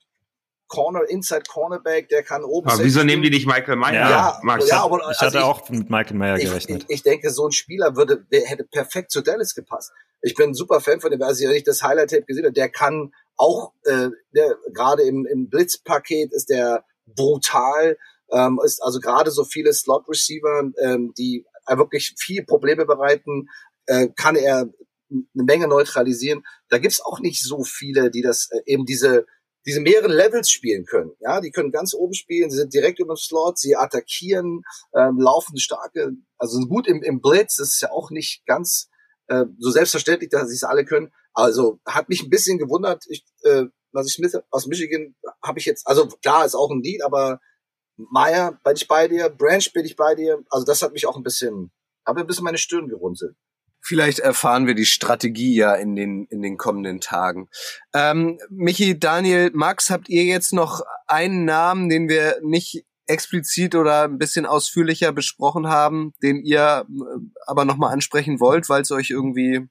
Corner, 0.75 1.09
Inside 1.09 1.45
Cornerback, 1.49 2.09
der 2.09 2.23
kann 2.23 2.45
oben. 2.45 2.69
Aber 2.69 2.83
wieso 2.83 3.03
nehmen 3.03 3.23
die 3.23 3.31
nicht 3.31 3.47
Michael 3.47 3.77
Meyer? 3.77 3.95
Ja, 3.95 4.11
ja, 4.11 4.39
Max, 4.43 4.69
ja 4.69 4.83
aber 4.83 4.99
ich 5.11 5.21
hatte 5.21 5.39
also 5.39 5.41
auch 5.41 5.69
mit 5.71 5.91
Michael 5.91 6.17
Meyer 6.17 6.39
gerechnet. 6.39 6.85
Ich, 6.89 6.97
ich, 6.97 7.03
denke, 7.03 7.31
so 7.31 7.47
ein 7.47 7.53
Spieler 7.53 7.97
würde, 7.97 8.25
der 8.31 8.43
hätte 8.47 8.65
perfekt 8.65 9.11
zu 9.11 9.23
Dallas 9.23 9.55
gepasst. 9.55 9.93
Ich 10.23 10.35
bin 10.35 10.51
ein 10.51 10.55
super 10.55 10.81
Fan 10.81 11.01
von 11.01 11.11
dem, 11.11 11.23
als 11.23 11.41
ich 11.41 11.49
nicht 11.49 11.69
das 11.69 11.83
Highlight-Tape 11.83 12.25
gesehen 12.25 12.45
habe, 12.45 12.53
der 12.53 12.69
kann 12.69 13.13
auch, 13.37 13.73
äh, 13.85 14.09
der, 14.33 14.57
gerade 14.73 15.03
im, 15.03 15.27
im 15.27 15.49
Blitzpaket 15.49 16.33
ist 16.33 16.49
der 16.51 16.85
brutal, 17.07 17.97
ähm, 18.33 18.61
ist 18.65 18.83
also 18.83 19.01
gerade 19.01 19.31
so 19.31 19.45
viele 19.45 19.73
Slot-Receiver, 19.73 20.71
ähm, 20.81 21.13
die 21.19 21.45
wirklich 21.69 22.15
viel 22.19 22.45
Probleme 22.45 22.85
bereiten, 22.85 23.49
äh, 23.87 24.09
kann 24.17 24.37
er 24.37 24.69
eine 25.11 25.45
Menge 25.45 25.69
neutralisieren. 25.69 26.45
Da 26.69 26.79
gibt's 26.79 27.01
auch 27.01 27.21
nicht 27.21 27.43
so 27.43 27.65
viele, 27.65 28.11
die 28.11 28.23
das 28.23 28.51
äh, 28.51 28.61
eben 28.67 28.85
diese 28.85 29.27
diese 29.67 29.81
mehreren 29.81 30.11
Levels 30.11 30.51
spielen 30.51 30.85
können. 30.85 31.13
Ja, 31.21 31.41
die 31.41 31.51
können 31.51 31.73
ganz 31.73 31.95
oben 31.95 32.15
spielen, 32.15 32.51
sie 32.51 32.59
sind 32.59 32.75
direkt 32.75 32.99
über 32.99 33.15
dem 33.15 33.19
Slot, 33.19 33.59
sie 33.59 33.77
attackieren, 33.77 34.63
ähm, 34.95 35.19
laufen 35.19 35.59
starke, 35.59 36.13
also 36.39 36.57
sind 36.57 36.69
gut 36.69 36.87
im, 36.87 37.03
im 37.03 37.21
Blitz, 37.21 37.57
das 37.57 37.75
ist 37.75 37.81
ja 37.81 37.91
auch 37.91 38.11
nicht 38.11 38.45
ganz 38.47 38.89
äh, 39.29 39.45
so 39.59 39.71
selbstverständlich, 39.71 40.31
dass 40.31 40.49
sie 40.49 40.55
es 40.55 40.65
alle 40.65 40.85
können. 40.85 41.13
Also 41.33 41.81
hat 41.87 42.09
mich 42.09 42.23
ein 42.23 42.31
bisschen 42.31 42.59
gewundert, 42.59 43.05
ich, 43.09 43.25
äh, 43.43 43.65
was 43.93 44.09
ich 44.09 44.19
mit 44.19 44.33
aus 44.51 44.67
Michigan 44.67 45.15
habe 45.43 45.59
ich 45.59 45.65
jetzt, 45.65 45.87
also 45.87 46.09
klar 46.23 46.45
ist 46.45 46.55
auch 46.55 46.71
ein 46.71 46.83
Lied, 46.83 47.03
aber 47.03 47.41
Meyer 47.97 48.59
bin 48.65 48.75
ich 48.75 48.89
bei 48.89 49.09
dir, 49.09 49.31
Branch 49.31 49.73
bin 49.73 49.85
ich 49.85 49.97
bei 49.97 50.15
dir, 50.15 50.43
also 50.51 50.67
das 50.67 50.83
hat 50.83 50.93
mich 50.93 51.07
auch 51.07 51.17
ein 51.17 51.23
bisschen, 51.23 51.73
habe 52.07 52.21
ein 52.21 52.27
bisschen 52.27 52.45
meine 52.45 52.59
Stirn 52.59 52.89
gerunzelt. 52.89 53.37
Vielleicht 53.87 54.19
erfahren 54.19 54.67
wir 54.67 54.75
die 54.75 54.87
Strategie 54.87 55.55
ja 55.55 55.75
in 55.75 55.95
den, 55.95 56.25
in 56.31 56.41
den 56.41 56.57
kommenden 56.57 57.01
Tagen. 57.01 57.49
Ähm, 57.93 58.39
Michi, 58.49 58.99
Daniel, 58.99 59.51
Max, 59.53 59.91
habt 59.91 60.09
ihr 60.09 60.25
jetzt 60.25 60.55
noch 60.55 60.81
einen 61.07 61.45
Namen, 61.45 61.91
den 61.91 62.09
wir 62.09 62.39
nicht 62.43 62.87
explizit 63.07 63.75
oder 63.75 64.05
ein 64.05 64.17
bisschen 64.17 64.47
ausführlicher 64.47 65.13
besprochen 65.13 65.67
haben, 65.67 66.15
den 66.23 66.43
ihr 66.43 66.87
äh, 66.89 67.21
aber 67.47 67.67
nochmal 67.67 67.93
ansprechen 67.93 68.41
wollt, 68.41 68.71
weil 68.71 68.81
es 68.81 68.91
euch 68.91 69.11
irgendwie 69.11 69.69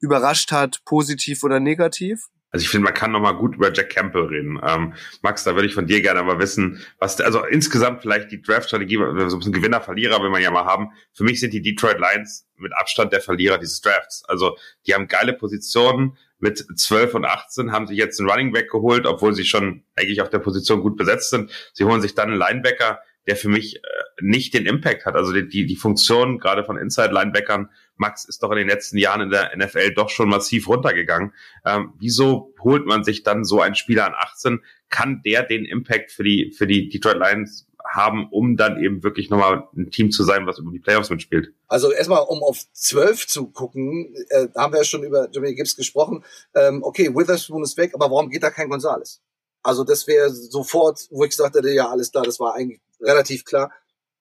überrascht 0.00 0.50
hat, 0.50 0.80
positiv 0.84 1.44
oder 1.44 1.60
negativ? 1.60 2.26
Also 2.52 2.64
ich 2.64 2.68
finde, 2.68 2.84
man 2.84 2.94
kann 2.94 3.12
noch 3.12 3.20
mal 3.20 3.32
gut 3.32 3.56
über 3.56 3.72
Jack 3.72 3.88
Campbell 3.88 4.24
reden. 4.24 4.60
Ähm, 4.62 4.92
Max, 5.22 5.42
da 5.42 5.54
würde 5.54 5.66
ich 5.66 5.74
von 5.74 5.86
dir 5.86 6.02
gerne 6.02 6.22
mal 6.22 6.38
wissen, 6.38 6.84
was, 6.98 7.18
also 7.20 7.44
insgesamt 7.44 8.02
vielleicht 8.02 8.30
die 8.30 8.42
Draft-Strategie, 8.42 8.96
so 8.96 9.04
ein 9.04 9.38
bisschen 9.38 9.52
Gewinner, 9.52 9.80
Verlierer 9.80 10.22
will 10.22 10.28
man 10.28 10.42
ja 10.42 10.50
mal 10.50 10.66
haben. 10.66 10.90
Für 11.14 11.24
mich 11.24 11.40
sind 11.40 11.54
die 11.54 11.62
Detroit 11.62 11.98
Lions 11.98 12.46
mit 12.58 12.72
Abstand 12.74 13.12
der 13.12 13.22
Verlierer 13.22 13.56
dieses 13.56 13.80
Drafts. 13.80 14.22
Also 14.28 14.56
die 14.86 14.94
haben 14.94 15.08
geile 15.08 15.32
Positionen. 15.32 16.16
Mit 16.38 16.58
12 16.58 17.14
und 17.14 17.24
18 17.24 17.72
haben 17.72 17.86
sie 17.86 17.94
jetzt 17.94 18.18
einen 18.18 18.28
Running 18.28 18.52
Back 18.52 18.68
geholt, 18.68 19.06
obwohl 19.06 19.32
sie 19.32 19.44
schon 19.44 19.84
eigentlich 19.94 20.20
auf 20.20 20.28
der 20.28 20.40
Position 20.40 20.82
gut 20.82 20.96
besetzt 20.96 21.30
sind. 21.30 21.52
Sie 21.72 21.84
holen 21.84 22.02
sich 22.02 22.14
dann 22.14 22.30
einen 22.30 22.38
Linebacker, 22.38 22.98
der 23.26 23.36
für 23.36 23.48
mich 23.48 23.76
äh, 23.76 23.80
nicht 24.20 24.52
den 24.52 24.66
Impact 24.66 25.06
hat. 25.06 25.14
Also 25.14 25.32
die, 25.32 25.48
die, 25.48 25.66
die 25.66 25.76
Funktion 25.76 26.38
gerade 26.38 26.64
von 26.64 26.76
Inside-Linebackern, 26.76 27.70
Max 27.96 28.24
ist 28.24 28.42
doch 28.42 28.50
in 28.50 28.58
den 28.58 28.68
letzten 28.68 28.98
Jahren 28.98 29.22
in 29.22 29.30
der 29.30 29.56
NFL 29.56 29.94
doch 29.94 30.10
schon 30.10 30.28
massiv 30.28 30.68
runtergegangen. 30.68 31.32
Ähm, 31.64 31.92
wieso 31.98 32.54
holt 32.60 32.86
man 32.86 33.04
sich 33.04 33.22
dann 33.22 33.44
so 33.44 33.60
einen 33.60 33.74
Spieler 33.74 34.06
an 34.06 34.14
18? 34.16 34.60
Kann 34.88 35.22
der 35.24 35.42
den 35.42 35.64
Impact 35.64 36.10
für 36.10 36.24
die, 36.24 36.52
für 36.56 36.66
die 36.66 36.88
Detroit 36.88 37.18
Lions 37.18 37.66
haben, 37.88 38.28
um 38.30 38.56
dann 38.56 38.82
eben 38.82 39.02
wirklich 39.02 39.30
nochmal 39.30 39.68
ein 39.76 39.90
Team 39.90 40.10
zu 40.10 40.24
sein, 40.24 40.46
was 40.46 40.58
über 40.58 40.70
die 40.70 40.78
Playoffs 40.78 41.10
mitspielt? 41.10 41.52
Also 41.68 41.92
erstmal, 41.92 42.22
um 42.22 42.42
auf 42.42 42.64
12 42.72 43.26
zu 43.26 43.50
gucken, 43.50 44.14
äh, 44.30 44.48
haben 44.56 44.72
wir 44.72 44.78
ja 44.78 44.84
schon 44.84 45.02
über 45.02 45.28
Jimmy 45.30 45.54
Gibbs 45.54 45.76
gesprochen. 45.76 46.24
Ähm, 46.54 46.82
okay, 46.82 47.14
Witherspoon 47.14 47.62
ist 47.62 47.76
weg, 47.76 47.92
aber 47.94 48.10
warum 48.10 48.30
geht 48.30 48.42
da 48.42 48.50
kein 48.50 48.68
Gonzales? 48.68 49.20
Also 49.62 49.84
das 49.84 50.06
wäre 50.06 50.30
sofort, 50.30 51.06
wo 51.10 51.24
ich 51.24 51.36
hätte, 51.38 51.70
ja, 51.70 51.88
alles 51.88 52.10
klar, 52.10 52.24
das 52.24 52.40
war 52.40 52.54
eigentlich 52.54 52.80
relativ 53.00 53.44
klar. 53.44 53.70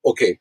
Okay, 0.04 0.40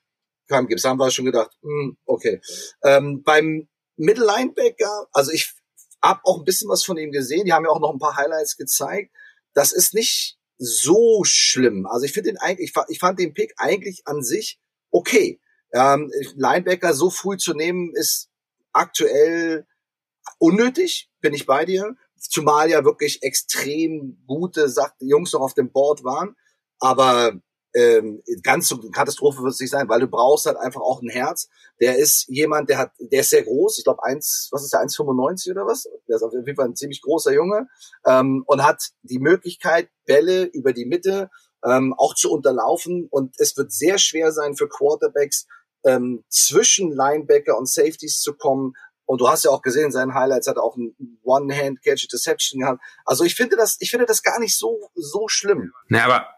kam 0.50 0.66
Gibbs, 0.66 0.84
haben 0.84 0.98
wir 0.98 1.10
schon 1.10 1.24
gedacht, 1.24 1.50
hm, 1.62 1.96
okay. 2.04 2.40
Ähm, 2.84 3.22
beim 3.22 3.68
Middle 3.96 4.26
Linebacker, 4.26 5.08
also 5.12 5.30
ich 5.30 5.54
habe 6.02 6.20
auch 6.24 6.38
ein 6.38 6.44
bisschen 6.44 6.68
was 6.68 6.84
von 6.84 6.98
ihm 6.98 7.12
gesehen, 7.12 7.44
die 7.44 7.52
haben 7.52 7.64
ja 7.64 7.70
auch 7.70 7.80
noch 7.80 7.92
ein 7.92 7.98
paar 7.98 8.16
Highlights 8.16 8.56
gezeigt. 8.56 9.12
Das 9.54 9.72
ist 9.72 9.94
nicht 9.94 10.38
so 10.58 11.22
schlimm. 11.24 11.86
Also 11.86 12.04
ich 12.04 12.12
finde 12.12 12.30
den 12.30 12.38
eigentlich, 12.38 12.72
ich 12.88 12.98
fand 12.98 13.18
den 13.18 13.34
Pick 13.34 13.54
eigentlich 13.56 14.02
an 14.04 14.22
sich 14.22 14.60
okay. 14.90 15.40
Ähm, 15.72 16.10
Linebacker 16.34 16.94
so 16.94 17.10
früh 17.10 17.36
zu 17.36 17.54
nehmen 17.54 17.92
ist 17.94 18.28
aktuell 18.72 19.66
unnötig, 20.38 21.10
bin 21.20 21.34
ich 21.34 21.46
bei 21.46 21.64
dir. 21.64 21.96
Zumal 22.18 22.68
ja 22.70 22.84
wirklich 22.84 23.22
extrem 23.22 24.22
gute 24.26 24.72
Jungs 25.00 25.32
noch 25.32 25.40
auf 25.40 25.54
dem 25.54 25.72
Board 25.72 26.04
waren. 26.04 26.36
Aber 26.78 27.32
ähm, 27.74 28.22
ganz 28.42 28.68
so 28.68 28.78
Katastrophe 28.90 29.42
wird 29.42 29.52
es 29.52 29.60
nicht 29.60 29.70
sein, 29.70 29.88
weil 29.88 30.00
du 30.00 30.08
brauchst 30.08 30.46
halt 30.46 30.56
einfach 30.56 30.80
auch 30.80 31.02
ein 31.02 31.08
Herz. 31.08 31.48
Der 31.80 31.96
ist 31.96 32.26
jemand, 32.28 32.68
der 32.68 32.78
hat, 32.78 32.92
der 32.98 33.20
ist 33.20 33.30
sehr 33.30 33.44
groß. 33.44 33.78
Ich 33.78 33.84
glaube 33.84 34.02
eins, 34.02 34.48
was 34.50 34.64
ist 34.64 34.72
der 34.72 34.80
1,95 34.80 35.52
oder 35.52 35.66
was? 35.66 35.88
Der 36.08 36.16
ist 36.16 36.22
auf 36.22 36.32
jeden 36.32 36.56
Fall 36.56 36.66
ein 36.66 36.76
ziemlich 36.76 37.00
großer 37.02 37.32
Junge 37.32 37.68
ähm, 38.06 38.42
und 38.46 38.64
hat 38.64 38.90
die 39.02 39.20
Möglichkeit 39.20 39.88
Bälle 40.04 40.44
über 40.44 40.72
die 40.72 40.86
Mitte 40.86 41.30
ähm, 41.64 41.94
auch 41.96 42.14
zu 42.14 42.30
unterlaufen. 42.30 43.06
Und 43.10 43.34
es 43.38 43.56
wird 43.56 43.72
sehr 43.72 43.98
schwer 43.98 44.32
sein 44.32 44.56
für 44.56 44.68
Quarterbacks 44.68 45.46
ähm, 45.84 46.24
zwischen 46.28 46.92
Linebacker 46.92 47.56
und 47.56 47.68
Safeties 47.68 48.20
zu 48.20 48.34
kommen. 48.34 48.74
Und 49.06 49.20
du 49.20 49.28
hast 49.28 49.44
ja 49.44 49.50
auch 49.50 49.62
gesehen, 49.62 49.86
in 49.86 49.92
seinen 49.92 50.14
Highlights 50.14 50.46
hat 50.46 50.56
er 50.56 50.62
auch 50.62 50.76
ein 50.76 50.94
One-Hand-Catch-Deception 51.24 52.60
gehabt. 52.60 52.80
Also 53.04 53.24
ich 53.24 53.34
finde 53.34 53.56
das, 53.56 53.76
ich 53.80 53.90
finde 53.90 54.06
das 54.06 54.22
gar 54.22 54.38
nicht 54.38 54.56
so 54.56 54.90
so 54.94 55.26
schlimm. 55.26 55.72
Na, 55.88 56.04
aber 56.04 56.28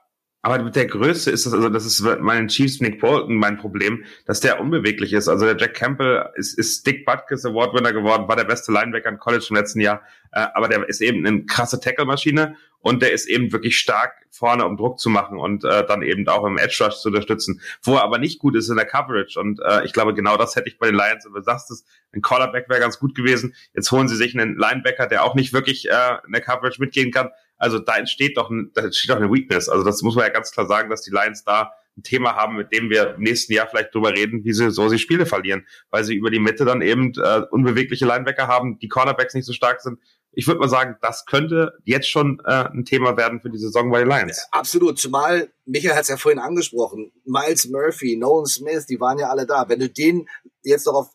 aber 0.43 0.61
mit 0.61 0.75
der 0.75 0.87
Größe 0.87 1.31
ist 1.31 1.47
das, 1.47 1.53
also 1.53 1.69
das 1.69 1.87
ist 1.87 2.01
meinen 2.21 2.49
Chiefs 2.49 2.81
Nick 2.81 3.01
Bolton 3.01 3.37
mein 3.37 3.59
Problem, 3.59 4.05
dass 4.27 4.41
der 4.41 4.61
unbeweglich 4.61 5.13
ist. 5.13 5.29
Also 5.29 5.47
der 5.47 5.57
Jack 5.57 5.75
Campbell 5.75 6.31
ist, 6.35 6.59
ist 6.59 6.85
Dick 6.85 7.07
Butkus 7.07 7.47
Award 7.47 7.75
Winner 7.75 7.93
geworden, 7.93 8.27
war 8.27 8.35
der 8.35 8.45
beste 8.45 8.73
Linebacker 8.73 9.09
in 9.09 9.19
College 9.19 9.47
im 9.51 9.57
letzten 9.57 9.81
Jahr, 9.81 10.03
äh, 10.33 10.47
aber 10.55 10.67
der 10.67 10.89
ist 10.89 11.01
eben 11.01 11.25
eine 11.25 11.45
krasse 11.45 11.79
Tackle-Maschine 11.79 12.57
und 12.81 13.03
der 13.03 13.13
ist 13.13 13.29
eben 13.29 13.53
wirklich 13.53 13.79
stark 13.79 14.15
vorne, 14.31 14.67
um 14.67 14.77
Druck 14.77 14.99
zu 14.99 15.11
machen 15.11 15.39
und 15.39 15.63
äh, 15.63 15.87
dann 15.87 16.03
eben 16.03 16.27
auch 16.27 16.45
im 16.45 16.59
Edge 16.59 16.85
Rush 16.85 17.01
zu 17.01 17.09
unterstützen. 17.11 17.61
Wo 17.83 17.95
er 17.95 18.03
aber 18.03 18.19
nicht 18.19 18.41
gut 18.41 18.57
ist 18.57 18.69
in 18.69 18.77
der 18.77 18.87
Coverage 18.87 19.39
und 19.39 19.61
äh, 19.61 19.85
ich 19.85 19.93
glaube 19.93 20.13
genau 20.13 20.37
das 20.37 20.57
hätte 20.57 20.69
ich 20.69 20.79
bei 20.79 20.87
den 20.87 20.97
Lions. 20.97 21.25
Und 21.25 21.35
du 21.35 21.43
sagst 21.43 21.71
es, 21.71 21.85
ein 22.13 22.21
Callerback 22.21 22.69
wäre 22.69 22.81
ganz 22.81 22.99
gut 22.99 23.15
gewesen. 23.15 23.55
Jetzt 23.75 23.93
holen 23.93 24.09
sie 24.09 24.17
sich 24.17 24.37
einen 24.37 24.57
Linebacker, 24.57 25.07
der 25.07 25.23
auch 25.23 25.37
nicht 25.37 25.53
wirklich 25.53 25.89
äh, 25.89 26.17
in 26.27 26.33
der 26.33 26.41
Coverage 26.41 26.81
mitgehen 26.81 27.13
kann. 27.13 27.31
Also 27.63 27.79
da 27.79 27.97
entsteht 27.97 28.37
doch, 28.37 28.51
ein, 28.51 28.73
da 28.75 28.83
entsteht 28.83 29.09
doch 29.11 29.17
eine 29.17 29.31
Weakness. 29.31 29.69
Also 29.69 29.85
das 29.85 30.03
muss 30.03 30.17
man 30.17 30.27
ja 30.27 30.33
ganz 30.33 30.51
klar 30.51 30.67
sagen, 30.67 30.91
dass 30.91 31.03
die 31.03 31.13
Lions 31.13 31.45
da 31.45 31.71
ein 31.97 32.03
Thema 32.03 32.35
haben, 32.35 32.57
mit 32.57 32.73
dem 32.73 32.91
wir 32.91 33.15
im 33.15 33.23
nächsten 33.23 33.53
Jahr 33.53 33.69
vielleicht 33.69 33.95
drüber 33.95 34.13
reden, 34.13 34.43
wie 34.45 34.53
sie 34.53 34.73
so 34.73 34.89
sie 34.89 34.99
Spiele 34.99 35.27
verlieren, 35.27 35.65
weil 35.91 36.03
sie 36.03 36.17
über 36.17 36.33
die 36.33 36.41
Mitte 36.41 36.65
dann 36.65 36.83
eben 36.83 37.13
äh, 37.23 37.43
unbewegliche 37.53 38.05
Linebacker 38.05 38.49
haben, 38.49 38.81
die 38.81 38.89
Cornerbacks 38.89 39.35
nicht 39.35 39.47
so 39.47 39.53
stark 39.53 39.81
sind. 39.81 40.01
Ich 40.33 40.49
würde 40.49 40.59
mal 40.59 40.69
sagen, 40.69 40.97
das 41.03 41.25
könnte 41.25 41.75
jetzt 41.85 42.09
schon 42.09 42.43
äh, 42.45 42.65
ein 42.65 42.85
Thema 42.85 43.17
werden 43.17 43.41
für 43.41 43.51
die 43.51 43.59
Saison 43.59 43.93
bei 43.93 44.01
den 44.01 44.09
Lions. 44.09 44.39
Ja, 44.39 44.59
absolut, 44.59 44.99
zumal 44.99 45.53
Michael 45.65 45.95
hat 45.95 46.03
es 46.03 46.09
ja 46.09 46.17
vorhin 46.17 46.41
angesprochen, 46.41 47.13
Miles 47.25 47.69
Murphy, 47.69 48.17
Nolan 48.17 48.47
Smith, 48.47 48.87
die 48.87 48.99
waren 48.99 49.21
ja 49.21 49.29
alle 49.29 49.47
da. 49.47 49.69
Wenn 49.69 49.79
du 49.79 49.89
den 49.89 50.27
jetzt 50.65 50.87
noch 50.87 50.95
auf 50.95 51.11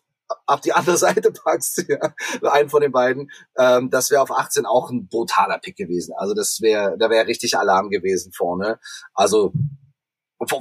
auf 0.46 0.60
die 0.60 0.72
andere 0.72 0.96
Seite 0.98 1.32
packst, 1.32 1.84
ja, 1.88 2.12
einen 2.50 2.68
von 2.68 2.80
den 2.80 2.92
beiden, 2.92 3.30
ähm, 3.56 3.90
das 3.90 4.10
wäre 4.10 4.22
auf 4.22 4.30
18 4.30 4.66
auch 4.66 4.90
ein 4.90 5.08
brutaler 5.08 5.58
Pick 5.58 5.76
gewesen. 5.76 6.14
Also 6.16 6.34
das 6.34 6.60
wäre, 6.60 6.96
da 6.98 7.10
wäre 7.10 7.26
richtig 7.26 7.56
Alarm 7.56 7.90
gewesen 7.90 8.32
vorne. 8.32 8.78
Also 9.14 9.52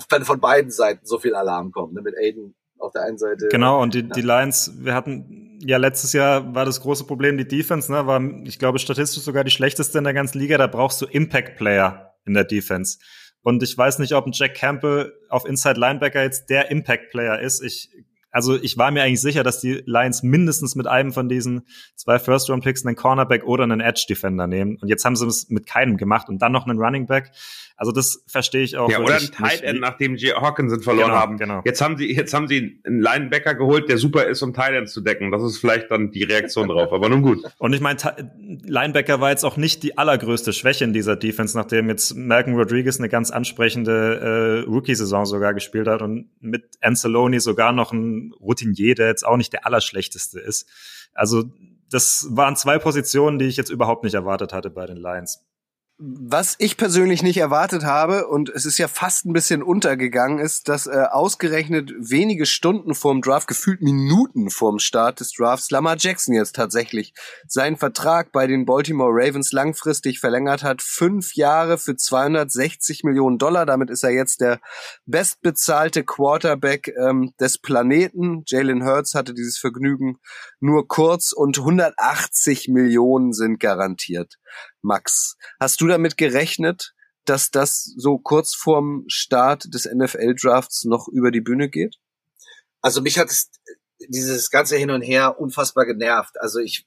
wenn 0.10 0.26
von 0.26 0.40
beiden 0.40 0.72
Seiten 0.72 1.06
so 1.06 1.20
viel 1.20 1.36
Alarm 1.36 1.72
kommt, 1.72 1.94
ne, 1.94 2.02
mit 2.02 2.16
Aiden 2.18 2.56
auf 2.80 2.92
der 2.92 3.04
einen 3.04 3.18
Seite. 3.18 3.48
Genau, 3.50 3.82
und 3.82 3.94
die, 3.94 4.02
ja. 4.02 4.08
die 4.08 4.22
Lions, 4.22 4.72
wir 4.78 4.94
hatten 4.94 5.48
ja, 5.60 5.78
letztes 5.78 6.14
Jahr 6.14 6.54
war 6.54 6.66
das 6.66 6.82
große 6.82 7.06
Problem 7.06 7.38
die 7.38 7.48
Defense, 7.48 7.92
ne? 7.92 8.06
War, 8.06 8.22
ich 8.46 8.60
glaube, 8.60 8.80
statistisch 8.80 9.24
sogar 9.24 9.44
die 9.44 9.52
schlechteste 9.52 9.98
in 9.98 10.04
der 10.04 10.14
ganzen 10.14 10.40
Liga. 10.40 10.58
Da 10.58 10.68
brauchst 10.68 11.02
du 11.02 11.06
Impact-Player 11.06 12.16
in 12.26 12.34
der 12.34 12.44
Defense. 12.44 13.00
Und 13.42 13.64
ich 13.64 13.78
weiß 13.78 14.00
nicht, 14.00 14.14
ob 14.14 14.26
ein 14.26 14.34
Jack 14.34 14.56
Campbell 14.56 15.14
auf 15.30 15.46
Inside 15.46 15.80
Linebacker 15.80 16.22
jetzt 16.22 16.50
der 16.50 16.70
Impact-Player 16.70 17.40
ist. 17.40 17.64
Ich 17.64 17.90
also 18.32 18.56
ich 18.56 18.78
war 18.78 18.92
mir 18.92 19.04
eigentlich 19.04 19.22
sicher, 19.22 19.44
dass 19.44 19.60
die 19.60 19.82
Lions 19.86 20.24
mindestens 20.24 20.76
mit 20.76 20.88
einem 20.88 21.12
von 21.12 21.30
diesen 21.30 21.64
zwei 21.96 22.20
First-Round-Picks 22.20 22.86
einen 22.86 22.96
Cornerback 22.96 23.44
oder 23.46 23.64
einen 23.64 23.82
Edge-Defender 23.82 24.48
nehmen. 24.48 24.78
Und 24.82 24.90
jetzt 24.90 25.06
haben 25.06 25.16
sie 25.16 25.26
es 25.26 25.50
mit 25.50 25.66
keinem 25.66 25.98
gemacht 25.98 26.30
und 26.30 26.42
dann 26.42 26.52
noch 26.52 26.68
einen 26.68 26.80
Running 26.80 27.08
Back. 27.08 27.32
Also 27.80 27.92
das 27.92 28.24
verstehe 28.28 28.64
ich 28.64 28.76
auch. 28.76 28.90
Ja, 28.90 29.00
oder 29.00 29.18
ein 29.18 29.32
Tight 29.32 29.62
End, 29.62 29.80
nachdem 29.80 30.16
J. 30.16 30.36
Hawkinson 30.36 30.82
verloren 30.82 31.10
genau, 31.10 31.20
haben. 31.20 31.38
Genau. 31.38 31.62
Jetzt 31.64 31.80
haben 31.80 31.96
sie, 31.96 32.12
jetzt 32.12 32.34
haben 32.34 32.48
sie 32.48 32.82
einen 32.84 33.02
Linebacker 33.02 33.54
geholt, 33.54 33.88
der 33.88 34.00
super 34.00 34.26
ist, 34.26 34.42
um 34.42 34.52
Tight 34.52 34.74
End 34.74 34.90
zu 34.90 35.02
decken. 35.02 35.32
Das 35.32 35.44
ist 35.44 35.60
vielleicht 35.60 35.92
dann 35.92 36.10
die 36.10 36.24
Reaktion 36.24 36.70
drauf, 36.70 36.92
aber 36.92 37.08
nun 37.08 37.22
gut. 37.22 37.44
Und 37.60 37.74
ich 37.74 37.82
meine, 37.82 37.98
Linebacker 38.64 39.22
war 39.22 39.30
jetzt 39.30 39.44
auch 39.44 39.58
nicht 39.58 39.84
die 39.84 39.96
allergrößte 39.96 40.54
Schwäche 40.54 40.86
in 40.86 40.94
dieser 40.94 41.16
Defense, 41.16 41.56
nachdem 41.56 41.88
jetzt 41.88 42.16
Malcolm 42.16 42.58
Rodriguez 42.58 42.98
eine 42.98 43.10
ganz 43.10 43.30
ansprechende 43.30 44.66
äh, 44.66 44.70
Rookie-Saison 44.70 45.28
sogar 45.28 45.54
gespielt 45.54 45.88
hat 45.88 46.02
und 46.02 46.30
mit 46.40 46.64
Anceloni 46.82 47.40
sogar 47.40 47.74
noch 47.74 47.94
ein 47.94 48.17
Routinier, 48.40 48.96
der 48.96 49.08
jetzt 49.08 49.26
auch 49.26 49.38
nicht 49.38 49.54
der 49.54 49.66
allerschlechteste 49.66 50.40
ist. 50.40 50.68
Also 51.14 51.46
das 51.90 52.28
waren 52.32 52.56
zwei 52.56 52.80
Positionen, 52.80 53.40
die 53.40 53.46
ich 53.46 53.58
jetzt 53.58 53.70
überhaupt 53.70 54.04
nicht 54.04 54.14
erwartet 54.14 54.54
hatte 54.54 54.70
bei 54.70 54.86
den 54.86 54.98
Lions. 54.98 55.44
Was 56.00 56.54
ich 56.60 56.78
persönlich 56.78 57.24
nicht 57.24 57.38
erwartet 57.38 57.84
habe, 57.84 58.28
und 58.28 58.50
es 58.50 58.66
ist 58.66 58.78
ja 58.78 58.88
fast 58.88 59.26
ein 59.26 59.34
bisschen 59.34 59.64
untergegangen, 59.64 60.38
ist, 60.38 60.70
dass 60.70 60.86
äh, 60.86 61.06
ausgerechnet 61.10 61.92
wenige 61.98 62.46
Stunden 62.46 62.94
vorm 62.94 63.24
Draft, 63.24 63.48
gefühlt 63.48 63.82
Minuten 63.82 64.52
vorm 64.52 64.78
Start 64.78 65.22
des 65.22 65.32
Drafts, 65.32 65.72
Lamar 65.72 65.96
Jackson 65.98 66.36
jetzt 66.36 66.56
tatsächlich 66.56 67.16
seinen 67.48 67.78
Vertrag 67.78 68.32
bei 68.32 68.46
den 68.46 68.68
Baltimore 68.68 69.10
Ravens 69.12 69.52
langfristig 69.52 70.20
verlängert 70.20 70.62
hat. 70.62 70.84
Fünf 70.84 71.34
Jahre 71.34 71.80
für 71.80 71.96
260 71.96 73.04
Millionen 73.04 73.40
Dollar. 73.40 73.66
Damit 73.66 73.90
ist 73.90 74.04
er 74.04 74.12
jetzt 74.12 74.42
der 74.42 74.60
bestbezahlte 75.08 76.04
Quarterback 76.04 76.94
ähm, 76.96 77.34
des 77.40 77.58
Planeten. 77.58 78.44
Jalen 78.46 78.86
Hurts 78.86 79.16
hatte 79.16 79.34
dieses 79.34 79.58
Vergnügen 79.58 80.20
nur 80.60 80.88
kurz 80.88 81.32
und 81.32 81.58
180 81.58 82.68
Millionen 82.68 83.34
sind 83.34 83.60
garantiert. 83.60 84.38
Max, 84.82 85.38
hast 85.60 85.82
du 85.82 85.88
damit 85.88 86.18
gerechnet, 86.18 86.94
dass 87.26 87.52
das 87.52 87.94
so 87.98 88.18
kurz 88.18 88.56
vorm 88.56 89.04
Start 89.08 89.74
des 89.74 89.86
NFL-Drafts 89.86 90.86
noch 90.86 91.08
über 91.08 91.32
die 91.32 91.42
Bühne 91.42 91.70
geht? 91.70 91.98
Also 92.82 93.02
mich 93.02 93.20
hat 93.20 93.30
es, 93.30 93.50
dieses 94.08 94.50
ganze 94.50 94.78
Hin 94.78 94.92
und 94.92 95.02
Her 95.02 95.40
unfassbar 95.40 95.86
genervt. 95.86 96.40
Also 96.40 96.60
ich 96.60 96.86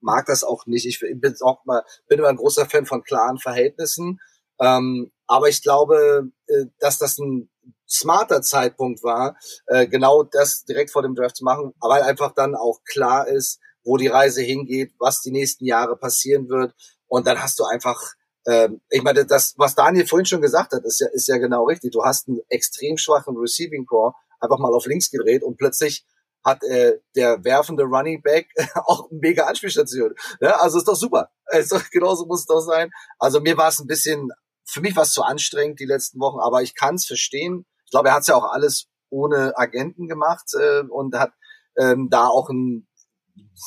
mag 0.00 0.26
das 0.26 0.42
auch 0.44 0.66
nicht. 0.66 0.86
Ich 0.86 1.00
bin 1.00 1.34
auch 1.42 1.64
mal, 1.64 1.84
bin 2.08 2.18
immer 2.18 2.28
ein 2.28 2.36
großer 2.36 2.66
Fan 2.66 2.86
von 2.86 3.04
klaren 3.04 3.38
Verhältnissen. 3.38 4.20
Ähm, 4.60 5.12
aber 5.26 5.48
ich 5.48 5.62
glaube, 5.62 6.30
äh, 6.46 6.66
dass 6.78 6.98
das 6.98 7.18
ein 7.18 7.48
smarter 7.88 8.42
Zeitpunkt 8.42 9.02
war, 9.02 9.36
äh, 9.66 9.86
genau 9.86 10.22
das 10.22 10.64
direkt 10.64 10.90
vor 10.90 11.02
dem 11.02 11.14
Draft 11.14 11.36
zu 11.36 11.44
machen, 11.44 11.72
weil 11.80 12.02
einfach 12.02 12.32
dann 12.34 12.54
auch 12.54 12.82
klar 12.84 13.28
ist, 13.28 13.60
wo 13.84 13.96
die 13.96 14.08
Reise 14.08 14.42
hingeht, 14.42 14.92
was 14.98 15.20
die 15.20 15.30
nächsten 15.30 15.64
Jahre 15.64 15.96
passieren 15.96 16.48
wird. 16.48 16.74
Und 17.12 17.26
dann 17.26 17.42
hast 17.42 17.58
du 17.58 17.64
einfach, 17.64 18.14
ähm, 18.46 18.80
ich 18.88 19.02
meine, 19.02 19.26
das, 19.26 19.52
was 19.58 19.74
Daniel 19.74 20.06
vorhin 20.06 20.24
schon 20.24 20.40
gesagt 20.40 20.72
hat, 20.72 20.82
ist 20.82 20.98
ja, 20.98 21.08
ist 21.08 21.28
ja 21.28 21.36
genau 21.36 21.64
richtig. 21.66 21.92
Du 21.92 22.02
hast 22.02 22.26
einen 22.26 22.40
extrem 22.48 22.96
schwachen 22.96 23.36
Receiving 23.36 23.84
Core 23.84 24.14
einfach 24.40 24.58
mal 24.58 24.72
auf 24.72 24.86
links 24.86 25.10
gedreht 25.10 25.42
und 25.42 25.58
plötzlich 25.58 26.06
hat 26.42 26.64
äh, 26.64 27.00
der 27.14 27.44
werfende 27.44 27.82
Running 27.82 28.22
Back 28.22 28.48
auch 28.86 29.10
mega 29.10 29.44
Anspielstation. 29.44 30.14
Ja, 30.40 30.52
also 30.52 30.78
ist 30.78 30.88
doch 30.88 30.96
super. 30.96 31.28
Ist 31.50 31.70
doch, 31.70 31.82
genauso 31.90 32.24
muss 32.24 32.40
es 32.40 32.46
doch 32.46 32.62
sein. 32.62 32.90
Also 33.18 33.40
mir 33.40 33.58
war 33.58 33.68
es 33.68 33.78
ein 33.78 33.86
bisschen, 33.86 34.30
für 34.64 34.80
mich 34.80 34.96
war 34.96 35.02
es 35.02 35.12
zu 35.12 35.22
anstrengend 35.22 35.80
die 35.80 35.84
letzten 35.84 36.18
Wochen, 36.18 36.40
aber 36.40 36.62
ich 36.62 36.74
kann 36.74 36.94
es 36.94 37.04
verstehen. 37.04 37.66
Ich 37.84 37.90
glaube, 37.90 38.08
er 38.08 38.14
hat 38.14 38.22
es 38.22 38.28
ja 38.28 38.36
auch 38.36 38.50
alles 38.50 38.86
ohne 39.10 39.52
Agenten 39.58 40.08
gemacht 40.08 40.46
äh, 40.58 40.80
und 40.88 41.14
hat 41.14 41.32
ähm, 41.76 42.08
da 42.10 42.28
auch 42.28 42.48
ein, 42.48 42.88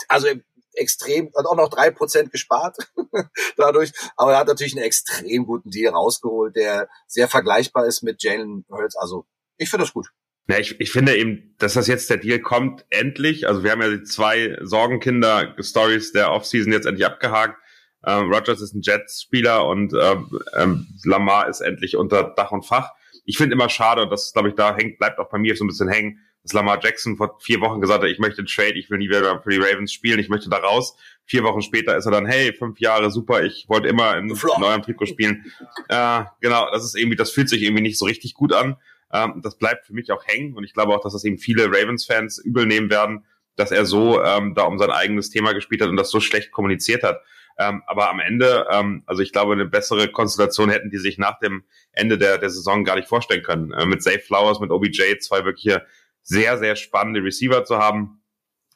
also 0.08 0.30
extrem, 0.76 1.32
hat 1.36 1.46
auch 1.46 1.56
noch 1.56 1.70
drei 1.70 1.92
Prozent 1.92 2.32
gespart 2.32 2.78
dadurch, 3.58 3.92
aber 4.16 4.34
er 4.34 4.40
hat 4.40 4.48
natürlich 4.48 4.76
einen 4.76 4.86
extrem 4.86 5.46
guten 5.46 5.70
Deal 5.72 5.94
rausgeholt, 5.94 6.56
der 6.56 6.90
sehr 7.08 7.28
vergleichbar 7.28 7.86
ist 7.86 8.04
mit 8.04 8.24
Jalen 8.24 8.66
Hurts. 8.70 8.96
Also 8.96 9.26
ich 9.58 9.70
finde 9.70 9.86
das 9.86 9.94
gut. 9.94 10.08
Ja, 10.48 10.60
ich, 10.60 10.80
ich 10.80 10.92
finde 10.92 11.18
eben, 11.18 11.56
dass 11.58 11.74
das 11.74 11.88
jetzt 11.88 12.10
der 12.10 12.18
Deal 12.18 12.40
kommt, 12.40 12.86
endlich. 12.90 13.48
Also 13.48 13.64
wir 13.64 13.72
haben 13.72 13.82
ja 13.82 13.90
die 13.90 14.04
zwei 14.04 14.58
Sorgenkinder-Stories 14.62 16.12
der 16.12 16.32
Offseason 16.32 16.72
jetzt 16.72 16.86
endlich 16.86 17.06
abgehakt. 17.06 17.58
Ähm, 18.06 18.32
Rogers 18.32 18.62
ist 18.62 18.76
ein 18.76 18.82
Jets-Spieler 18.82 19.66
und 19.66 19.94
ähm, 20.00 20.40
ähm, 20.56 20.88
Lamar 21.04 21.50
ist 21.50 21.62
endlich 21.62 21.96
unter 21.96 22.36
Dach 22.36 22.52
und 22.52 22.64
Fach. 22.64 22.92
Ich 23.26 23.38
finde 23.38 23.56
immer 23.56 23.70
schade, 23.70 24.04
und 24.04 24.12
das, 24.12 24.34
glaube 24.34 24.50
ich, 24.50 24.56
da 24.56 24.76
hängt, 24.76 25.00
bleibt 25.00 25.18
auch 25.18 25.30
bei 25.30 25.40
mir 25.40 25.56
so 25.56 25.64
ein 25.64 25.68
bisschen 25.68 25.90
hängen, 25.90 26.20
dass 26.46 26.54
Lamar 26.54 26.80
Jackson 26.82 27.18
vor 27.18 27.40
vier 27.42 27.60
Wochen 27.62 27.82
gesagt 27.82 28.04
hat, 28.04 28.10
ich 28.10 28.20
möchte 28.20 28.38
einen 28.38 28.48
Trade, 28.48 28.76
ich 28.76 28.92
will 28.92 29.00
nie 29.00 29.10
wieder 29.10 29.42
für 29.42 29.50
die 29.50 29.58
Ravens 29.58 29.92
spielen, 29.92 30.20
ich 30.20 30.30
möchte 30.30 30.48
da 30.48 30.58
raus. 30.58 30.96
Vier 31.26 31.44
Wochen 31.44 31.64
später 31.64 31.98
ist 31.98 32.06
er 32.06 32.12
dann, 32.12 32.28
hey, 32.28 32.54
fünf 32.54 32.80
Jahre, 32.80 33.10
super, 33.10 33.44
ich 33.44 33.66
wollte 33.68 33.88
immer 33.88 34.16
in 34.16 34.28
neuem 34.60 34.84
Trikot 34.84 35.08
spielen. 35.08 35.52
äh, 35.90 36.24
genau, 36.42 36.70
das 36.72 36.84
ist 36.84 36.96
irgendwie, 36.96 37.16
das 37.16 37.32
fühlt 37.32 37.50
sich 37.50 37.64
irgendwie 37.64 37.82
nicht 37.82 37.98
so 37.98 38.06
richtig 38.06 38.36
gut 38.36 38.54
an. 38.54 38.78
Ähm, 39.12 39.42
das 39.44 39.58
bleibt 39.58 39.88
für 39.88 39.94
mich 39.94 40.12
auch 40.12 40.24
hängen 40.28 40.56
und 40.56 40.64
ich 40.64 40.74
glaube 40.74 40.94
auch, 40.94 41.02
dass 41.02 41.14
das 41.14 41.24
eben 41.24 41.40
viele 41.40 41.66
Ravens-Fans 41.66 42.38
übel 42.38 42.68
nehmen 42.68 42.92
werden, 42.92 43.26
dass 43.56 43.72
er 43.72 43.88
so 43.88 44.22
ähm, 44.24 44.54
da 44.54 44.66
um 44.66 44.78
sein 44.78 44.92
eigenes 44.92 45.32
Thema 45.32 45.54
gespielt 45.54 45.82
hat 45.82 45.90
und 45.90 45.98
das 45.98 46.12
so 46.12 46.20
schlecht 46.20 46.52
kommuniziert 46.52 47.02
hat. 47.02 47.22
Ähm, 47.58 47.82
aber 47.88 48.12
am 48.12 48.20
Ende, 48.20 48.68
ähm, 48.70 49.02
also 49.08 49.24
ich 49.24 49.32
glaube, 49.32 49.54
eine 49.54 49.66
bessere 49.66 50.10
Konstellation 50.10 50.70
hätten 50.70 50.92
die 50.92 50.98
sich 51.00 51.18
nach 51.18 51.40
dem 51.40 51.64
Ende 51.94 52.20
der, 52.20 52.38
der 52.38 52.52
Saison 52.52 52.84
gar 52.84 52.98
nicht 52.98 53.08
vorstellen 53.08 53.42
können. 53.42 53.72
Äh, 53.72 53.88
mit 53.88 54.04
Zay 54.04 54.20
Flowers, 54.20 54.60
mit 54.60 54.70
OBJ, 54.70 55.18
zwei 55.20 55.44
wirkliche 55.44 55.86
sehr, 56.26 56.58
sehr 56.58 56.76
spannende 56.76 57.24
Receiver 57.24 57.64
zu 57.64 57.78
haben. 57.78 58.22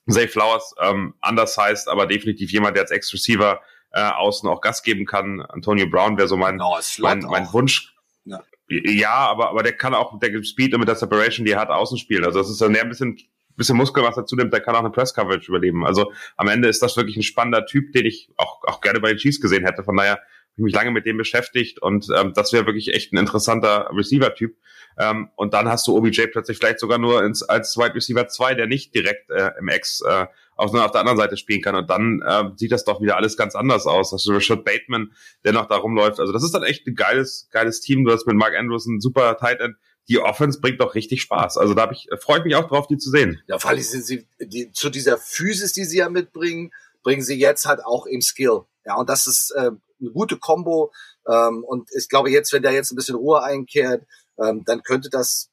Zay 0.07 0.27
Flowers 0.27 0.73
ähm, 0.81 1.13
anders 1.19 1.57
heißt, 1.57 1.89
aber 1.89 2.07
definitiv 2.07 2.51
jemand, 2.51 2.75
der 2.75 2.83
als 2.83 2.91
Ex-Receiver 2.91 3.61
äh, 3.91 4.01
außen 4.01 4.47
auch 4.47 4.61
Gas 4.61 4.81
geben 4.81 5.05
kann. 5.05 5.41
Antonio 5.41 5.87
Brown 5.89 6.17
wäre 6.17 6.27
so 6.27 6.37
mein, 6.37 6.55
no, 6.55 6.77
mein, 6.99 7.19
mein 7.19 7.51
Wunsch. 7.51 7.93
Ja. 8.25 8.41
ja, 8.69 9.13
aber, 9.13 9.49
aber 9.49 9.63
der 9.63 9.73
kann 9.73 9.93
auch 9.93 10.17
der 10.19 10.43
Speed 10.43 10.73
und 10.73 10.79
mit 10.79 10.87
der 10.87 10.95
Separation, 10.95 11.45
die 11.45 11.51
er 11.51 11.59
hat, 11.59 11.69
außen 11.69 11.97
spielen. 11.97 12.23
Also 12.23 12.39
das 12.39 12.49
ist 12.49 12.61
dann 12.61 12.75
ein 12.75 12.89
bisschen 12.89 13.17
bisschen 13.59 13.77
Muskelmasse 13.77 14.25
zunimmt, 14.25 14.51
der 14.51 14.61
kann 14.61 14.73
auch 14.73 14.79
eine 14.79 14.89
Press-Coverage 14.89 15.49
überleben. 15.49 15.85
Also 15.85 16.11
am 16.37 16.47
Ende 16.47 16.67
ist 16.67 16.81
das 16.81 16.97
wirklich 16.97 17.15
ein 17.15 17.23
spannender 17.23 17.67
Typ, 17.67 17.91
den 17.91 18.07
ich 18.07 18.29
auch, 18.37 18.63
auch 18.63 18.81
gerne 18.81 18.99
bei 18.99 19.09
den 19.09 19.17
Chiefs 19.17 19.39
gesehen 19.39 19.63
hätte. 19.65 19.83
Von 19.83 19.97
daher 19.97 20.13
habe 20.13 20.21
ich 20.55 20.63
mich 20.63 20.73
lange 20.73 20.89
mit 20.89 21.05
dem 21.05 21.17
beschäftigt 21.17 21.79
und 21.79 22.07
ähm, 22.17 22.33
das 22.33 22.51
wäre 22.51 22.65
wirklich 22.65 22.93
echt 22.93 23.13
ein 23.13 23.17
interessanter 23.17 23.91
Receiver-Typ. 23.93 24.55
Ähm, 24.99 25.29
und 25.37 25.53
dann 25.53 25.69
hast 25.69 25.87
du 25.87 25.95
OBJ 25.95 26.27
plötzlich 26.27 26.57
vielleicht 26.57 26.79
sogar 26.79 26.97
nur 26.97 27.23
ins, 27.23 27.41
als 27.41 27.77
Wide 27.77 27.95
Receiver 27.95 28.27
2, 28.27 28.55
der 28.55 28.67
nicht 28.67 28.93
direkt 28.93 29.29
äh, 29.29 29.51
im 29.57 29.69
Ex 29.69 30.01
äh, 30.01 30.27
auf, 30.57 30.73
auf 30.73 30.91
der 30.91 30.99
anderen 30.99 31.17
Seite 31.17 31.37
spielen 31.37 31.61
kann. 31.61 31.75
Und 31.75 31.89
dann 31.89 32.21
äh, 32.21 32.51
sieht 32.57 32.73
das 32.73 32.83
doch 32.83 33.01
wieder 33.01 33.15
alles 33.15 33.37
ganz 33.37 33.55
anders 33.55 33.87
aus. 33.87 34.11
Hast 34.11 34.25
du 34.25 34.33
Rashad 34.33 34.65
Bateman, 34.65 35.13
der 35.45 35.53
noch 35.53 35.67
da 35.67 35.77
rumläuft. 35.77 36.19
Also 36.19 36.33
das 36.33 36.43
ist 36.43 36.53
dann 36.53 36.63
echt 36.63 36.85
ein 36.85 36.95
geiles, 36.95 37.47
geiles 37.51 37.79
Team. 37.79 38.03
Du 38.03 38.11
hast 38.11 38.27
mit 38.27 38.35
Mark 38.35 38.53
Andrews 38.57 38.87
einen 38.87 38.99
super 38.99 39.37
Tight 39.37 39.61
End. 39.61 39.77
Die 40.09 40.19
Offense 40.19 40.59
bringt 40.59 40.81
doch 40.81 40.95
richtig 40.95 41.21
Spaß. 41.21 41.57
Also 41.57 41.73
da 41.75 41.83
hab 41.83 41.93
ich, 41.93 42.09
freue 42.19 42.39
ich 42.39 42.43
mich 42.43 42.55
auch 42.55 42.67
drauf, 42.67 42.87
die 42.87 42.97
zu 42.97 43.09
sehen. 43.09 43.41
Ja, 43.47 43.57
vor 43.57 43.71
allem 43.71 43.79
sind 43.79 44.03
sie 44.03 44.27
die, 44.41 44.71
zu 44.73 44.89
dieser 44.89 45.17
Physis, 45.17 45.71
die 45.71 45.85
sie 45.85 45.99
ja 45.99 46.09
mitbringen, 46.09 46.71
bringen 47.03 47.21
sie 47.21 47.39
jetzt 47.39 47.65
halt 47.65 47.85
auch 47.85 48.05
im 48.05 48.21
Skill. 48.21 48.63
Ja, 48.85 48.95
und 48.97 49.07
das 49.07 49.27
ist 49.27 49.51
äh, 49.55 49.69
eine 50.01 50.11
gute 50.11 50.37
Combo. 50.37 50.91
Ähm, 51.25 51.63
und 51.63 51.89
ich 51.95 52.09
glaube 52.09 52.31
jetzt, 52.31 52.51
wenn 52.51 52.63
da 52.63 52.71
jetzt 52.71 52.91
ein 52.91 52.95
bisschen 52.95 53.15
Ruhe 53.15 53.43
einkehrt, 53.43 54.03
ähm, 54.43 54.63
dann 54.65 54.83
könnte 54.83 55.09
das 55.09 55.49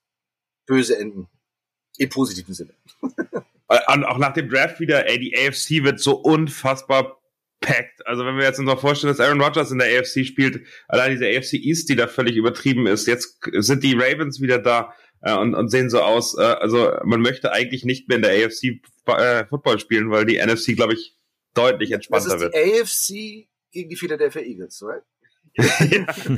böse 0.67 0.99
enden. 0.99 1.29
Im 1.99 2.09
positiven 2.09 2.55
Sinne. 2.55 2.75
Und 3.03 4.05
auch 4.05 4.19
nach 4.19 4.35
dem 4.35 4.49
Draft 4.49 4.81
wieder, 4.81 5.09
ey, 5.09 5.19
die 5.19 5.37
AFC 5.37 5.83
wird 5.83 5.99
so 5.99 6.17
unfassbar 6.17 7.21
packed. 7.61 8.07
Also 8.07 8.25
wenn 8.25 8.37
wir 8.37 8.45
jetzt 8.45 8.59
uns 8.59 8.67
noch 8.67 8.81
vorstellen, 8.81 9.13
dass 9.13 9.25
Aaron 9.25 9.41
Rodgers 9.41 9.71
in 9.71 9.79
der 9.79 9.99
AFC 9.99 10.25
spielt, 10.25 10.67
allein 10.89 11.13
diese 11.13 11.27
AFC 11.27 11.55
East, 11.55 11.89
die 11.89 11.97
da 11.97 12.07
völlig 12.07 12.37
übertrieben 12.37 12.87
ist, 12.87 13.07
jetzt 13.07 13.41
sind 13.53 13.83
die 13.83 13.95
Ravens 13.95 14.41
wieder 14.41 14.59
da 14.59 14.95
äh, 15.23 15.35
und, 15.37 15.55
und 15.55 15.69
sehen 15.69 15.91
so 15.91 16.01
aus. 16.01 16.37
Äh, 16.39 16.43
also 16.43 16.93
man 17.05 17.21
möchte 17.21 17.53
eigentlich 17.53 17.85
nicht 17.85 18.09
mehr 18.09 18.17
in 18.17 18.23
der 18.23 18.47
AFC 18.47 18.81
äh, 19.07 19.47
Football 19.47 19.81
spielen, 19.81 20.11
weil 20.11 20.27
die 20.27 20.39
NFC, 20.39 20.77
glaube 20.77 20.95
ich, 20.95 21.17
deutlich 21.55 21.91
entspannter 21.91 22.39
wird. 22.39 22.55
Das 22.55 22.63
ist 22.63 23.09
die 23.09 23.21
AFC 23.43 23.49
gegen 23.73 23.91
die 23.91 23.97
Philadelphia 23.97 24.43
Eagles, 24.43 24.83
right? 24.83 25.03
ja. 25.91 26.37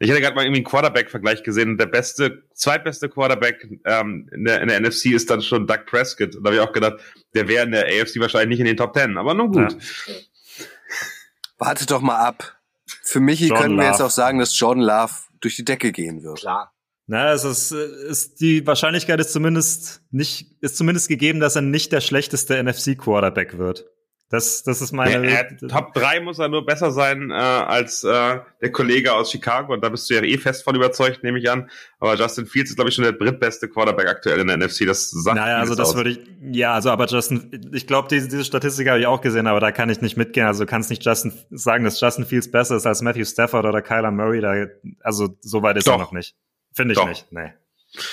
Ich 0.00 0.10
hatte 0.10 0.20
gerade 0.20 0.36
mal 0.36 0.42
irgendwie 0.42 0.60
einen 0.60 0.66
Quarterback-Vergleich 0.66 1.42
gesehen. 1.42 1.76
Der 1.76 1.86
beste, 1.86 2.44
zweitbeste 2.54 3.08
Quarterback 3.08 3.68
ähm, 3.84 4.28
in, 4.32 4.44
der, 4.44 4.62
in 4.62 4.68
der 4.68 4.80
NFC 4.80 5.06
ist 5.06 5.28
dann 5.28 5.42
schon 5.42 5.66
Doug 5.66 5.86
Prescott. 5.86 6.36
Und 6.36 6.44
da 6.44 6.50
habe 6.50 6.56
ich 6.56 6.60
auch 6.60 6.72
gedacht, 6.72 7.00
der 7.34 7.48
wäre 7.48 7.64
in 7.64 7.72
der 7.72 7.86
AFC 7.86 8.20
wahrscheinlich 8.20 8.48
nicht 8.48 8.60
in 8.60 8.66
den 8.66 8.76
Top 8.76 8.92
Ten. 8.92 9.18
Aber 9.18 9.34
nun 9.34 9.50
gut. 9.50 9.72
Ja. 9.72 10.14
Warte 11.58 11.86
doch 11.86 12.00
mal 12.00 12.16
ab. 12.16 12.60
Für 13.02 13.18
Michi 13.18 13.48
John 13.48 13.58
können 13.58 13.74
wir 13.74 13.82
Love. 13.84 13.90
jetzt 13.90 14.00
auch 14.00 14.10
sagen, 14.10 14.38
dass 14.38 14.58
Jordan 14.58 14.84
Love 14.84 15.12
durch 15.40 15.56
die 15.56 15.64
Decke 15.64 15.90
gehen 15.90 16.22
wird. 16.22 16.38
Klar. 16.38 16.72
Na, 17.06 17.32
es 17.32 17.42
ist, 17.42 17.72
ist 17.72 18.40
die 18.40 18.66
Wahrscheinlichkeit 18.66 19.18
ist 19.18 19.32
zumindest 19.32 20.02
nicht, 20.10 20.54
ist 20.60 20.76
zumindest 20.76 21.08
gegeben, 21.08 21.40
dass 21.40 21.56
er 21.56 21.62
nicht 21.62 21.90
der 21.90 22.02
schlechteste 22.02 22.62
NFC-Quarterback 22.62 23.58
wird. 23.58 23.86
Das, 24.30 24.62
das 24.62 24.82
ist 24.82 24.92
meine. 24.92 25.30
Ja, 25.30 25.44
Top 25.68 25.94
3 25.94 26.20
muss 26.20 26.38
er 26.38 26.48
nur 26.48 26.66
besser 26.66 26.90
sein 26.90 27.30
äh, 27.30 27.34
als 27.34 28.04
äh, 28.04 28.40
der 28.60 28.72
Kollege 28.72 29.14
aus 29.14 29.30
Chicago 29.30 29.72
und 29.72 29.82
da 29.82 29.88
bist 29.88 30.10
du 30.10 30.14
ja 30.14 30.22
eh 30.22 30.36
fest 30.36 30.64
von 30.64 30.76
überzeugt, 30.76 31.24
nehme 31.24 31.38
ich 31.38 31.50
an. 31.50 31.70
Aber 31.98 32.14
Justin 32.14 32.44
Fields 32.44 32.68
ist, 32.70 32.76
glaube 32.76 32.90
ich, 32.90 32.94
schon 32.94 33.04
der 33.04 33.14
drittbeste 33.14 33.68
Quarterback 33.68 34.06
aktuell 34.06 34.38
in 34.40 34.48
der 34.48 34.58
NFC. 34.58 34.84
Das 34.86 35.10
sagt 35.10 35.36
Naja, 35.36 35.56
also 35.56 35.74
das 35.74 35.90
aus. 35.90 35.96
würde 35.96 36.10
ich, 36.10 36.20
ja, 36.52 36.74
also 36.74 36.90
aber 36.90 37.06
Justin, 37.06 37.70
ich 37.72 37.86
glaube, 37.86 38.08
diese, 38.08 38.28
diese 38.28 38.44
Statistik 38.44 38.86
habe 38.88 39.00
ich 39.00 39.06
auch 39.06 39.22
gesehen, 39.22 39.46
aber 39.46 39.60
da 39.60 39.72
kann 39.72 39.88
ich 39.88 40.02
nicht 40.02 40.18
mitgehen. 40.18 40.46
Also 40.46 40.64
du 40.64 40.70
kannst 40.70 40.90
nicht 40.90 41.02
Justin 41.06 41.32
sagen, 41.50 41.84
dass 41.84 41.98
Justin 41.98 42.26
Fields 42.26 42.50
besser 42.50 42.76
ist 42.76 42.86
als 42.86 43.00
Matthew 43.00 43.24
Stafford 43.24 43.64
oder 43.64 43.80
Kyler 43.80 44.10
Murray. 44.10 44.42
Da, 44.42 44.66
also 45.00 45.38
so 45.40 45.62
weit 45.62 45.78
ist 45.78 45.86
Doch. 45.86 45.94
er 45.94 45.98
noch 46.00 46.12
nicht. 46.12 46.36
Finde 46.74 46.92
ich 46.92 46.98
Doch. 46.98 47.08
nicht. 47.08 47.32
Nee. 47.32 47.54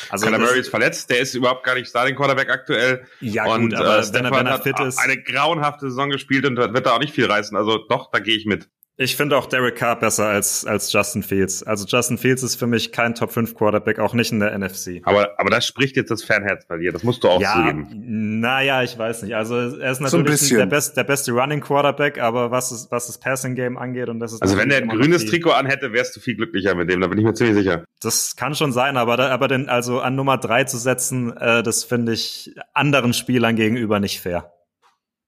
Also 0.10 0.26
Kyler 0.26 0.40
Murray 0.40 0.60
ist 0.60 0.70
verletzt, 0.70 1.10
der 1.10 1.20
ist 1.20 1.34
überhaupt 1.34 1.64
gar 1.64 1.76
nicht 1.76 1.88
Starting 1.88 2.16
Quarterback 2.16 2.50
aktuell. 2.50 3.06
Ja, 3.20 3.46
und, 3.46 3.70
gut, 3.70 3.74
aber 3.74 4.00
äh, 4.00 4.14
wenn 4.14 4.48
er 4.48 4.62
fit 4.62 4.80
ist. 4.80 4.98
eine 4.98 5.22
grauenhafte 5.22 5.90
Saison 5.90 6.10
gespielt 6.10 6.46
und 6.46 6.58
wird 6.58 6.86
da 6.86 6.96
auch 6.96 7.00
nicht 7.00 7.14
viel 7.14 7.26
reißen. 7.26 7.56
Also 7.58 7.80
doch, 7.90 8.10
da 8.12 8.20
gehe 8.20 8.38
ich 8.38 8.46
mit. 8.46 8.70
Ich 8.98 9.18
finde 9.18 9.38
auch 9.38 9.48
Derek 9.48 9.76
Carr 9.76 10.00
besser 10.00 10.28
als, 10.28 10.66
als 10.66 10.94
Justin 10.94 11.22
Fields. 11.22 11.64
Also 11.64 11.86
Justin 11.86 12.18
Fields 12.18 12.44
ist 12.44 12.56
für 12.56 12.68
mich 12.68 12.94
kein 12.94 13.14
Top 13.14 13.34
5 13.34 13.54
Quarterback, 13.54 14.00
auch 14.00 14.14
nicht 14.14 14.32
in 14.32 14.40
der 14.40 14.58
NFC. 14.58 15.02
Aber, 15.04 15.38
aber 15.38 15.50
das 15.50 15.68
spricht 15.68 15.98
jetzt 15.98 16.12
das 16.12 16.24
Fanherz 16.24 16.66
bei 16.66 16.78
dir. 16.78 16.94
Das 16.94 17.04
musst 17.04 17.24
du 17.26 17.28
auch 17.28 17.42
ja, 17.42 17.56
zugeben. 17.56 18.40
Naja, 18.40 18.84
ich 18.84 18.98
weiß 18.98 19.24
nicht. 19.24 19.36
Also 19.36 19.56
er 19.56 19.92
ist 19.92 20.00
natürlich 20.00 20.40
so 20.40 20.56
der, 20.56 20.66
best, 20.66 20.96
der 20.96 21.04
beste 21.04 21.34
Running 21.34 21.60
Quarterback, 21.60 22.20
aber 22.20 22.52
was, 22.52 22.72
ist, 22.72 22.90
was 22.90 23.08
das 23.08 23.18
Passing 23.18 23.56
Game 23.56 23.78
angeht 23.78 24.08
und 24.08 24.22
das 24.22 24.32
ist. 24.32 24.42
Also 24.42 24.58
wenn 24.58 24.70
der 24.70 24.78
ein 24.78 24.88
grünes 24.88 25.26
Trikot 25.26 25.52
anhätte, 25.52 25.92
wärst 25.92 26.16
du 26.16 26.22
viel 26.22 26.36
glücklicher 26.36 26.74
mit 26.74 26.90
dem. 26.90 27.02
Da 27.02 27.08
bin 27.08 27.18
ich 27.18 27.26
mir 27.26 27.34
ziemlich 27.34 27.58
sicher. 27.58 27.84
Das 28.02 28.38
kann 28.38 28.56
schon 28.56 28.72
sein, 28.72 28.96
aber, 28.96 29.18
da, 29.18 29.30
aber 29.30 29.50
den, 29.50 29.68
also 29.68 30.00
an 30.00 30.16
Nummer 30.16 30.38
drei 30.38 30.64
zu 30.64 30.78
setzen, 30.78 31.36
äh, 31.36 31.64
das 31.64 31.84
finde 31.84 32.14
ich 32.14 32.56
anderen 32.74 33.12
Spielern 33.12 33.58
gegenüber 33.58 34.00
nicht 34.00 34.22
fair. 34.22 34.55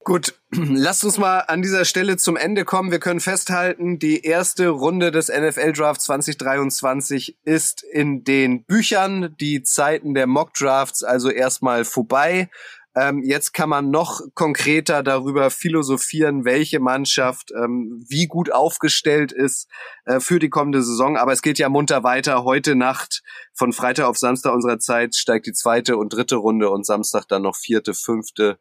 Gut, 0.07 0.35
lasst 0.51 1.03
uns 1.03 1.17
mal 1.17 1.39
an 1.39 1.61
dieser 1.61 1.83
Stelle 1.83 2.15
zum 2.15 2.37
Ende 2.37 2.63
kommen. 2.63 2.91
Wir 2.91 2.99
können 2.99 3.19
festhalten, 3.19 3.99
die 3.99 4.23
erste 4.23 4.69
Runde 4.69 5.11
des 5.11 5.27
NFL 5.27 5.73
Draft 5.73 5.99
2023 5.99 7.37
ist 7.43 7.83
in 7.83 8.23
den 8.23 8.63
Büchern. 8.63 9.35
Die 9.41 9.63
Zeiten 9.63 10.13
der 10.13 10.25
Mock 10.25 10.53
Drafts 10.53 11.03
also 11.03 11.29
erstmal 11.29 11.83
vorbei. 11.83 12.49
Ähm, 12.95 13.21
jetzt 13.21 13.53
kann 13.53 13.67
man 13.67 13.89
noch 13.89 14.21
konkreter 14.33 15.03
darüber 15.03 15.49
philosophieren, 15.49 16.45
welche 16.45 16.79
Mannschaft 16.79 17.51
ähm, 17.51 18.01
wie 18.07 18.27
gut 18.27 18.49
aufgestellt 18.49 19.33
ist 19.33 19.67
äh, 20.05 20.21
für 20.21 20.39
die 20.39 20.49
kommende 20.49 20.83
Saison. 20.83 21.17
Aber 21.17 21.33
es 21.33 21.41
geht 21.41 21.59
ja 21.59 21.67
munter 21.67 22.05
weiter. 22.05 22.45
Heute 22.45 22.75
Nacht 22.75 23.23
von 23.53 23.73
Freitag 23.73 24.05
auf 24.05 24.17
Samstag 24.17 24.53
unserer 24.53 24.79
Zeit 24.79 25.15
steigt 25.15 25.47
die 25.47 25.53
zweite 25.53 25.97
und 25.97 26.13
dritte 26.13 26.37
Runde 26.37 26.69
und 26.69 26.85
Samstag 26.85 27.25
dann 27.27 27.41
noch 27.41 27.57
vierte, 27.57 27.93
fünfte 27.93 28.57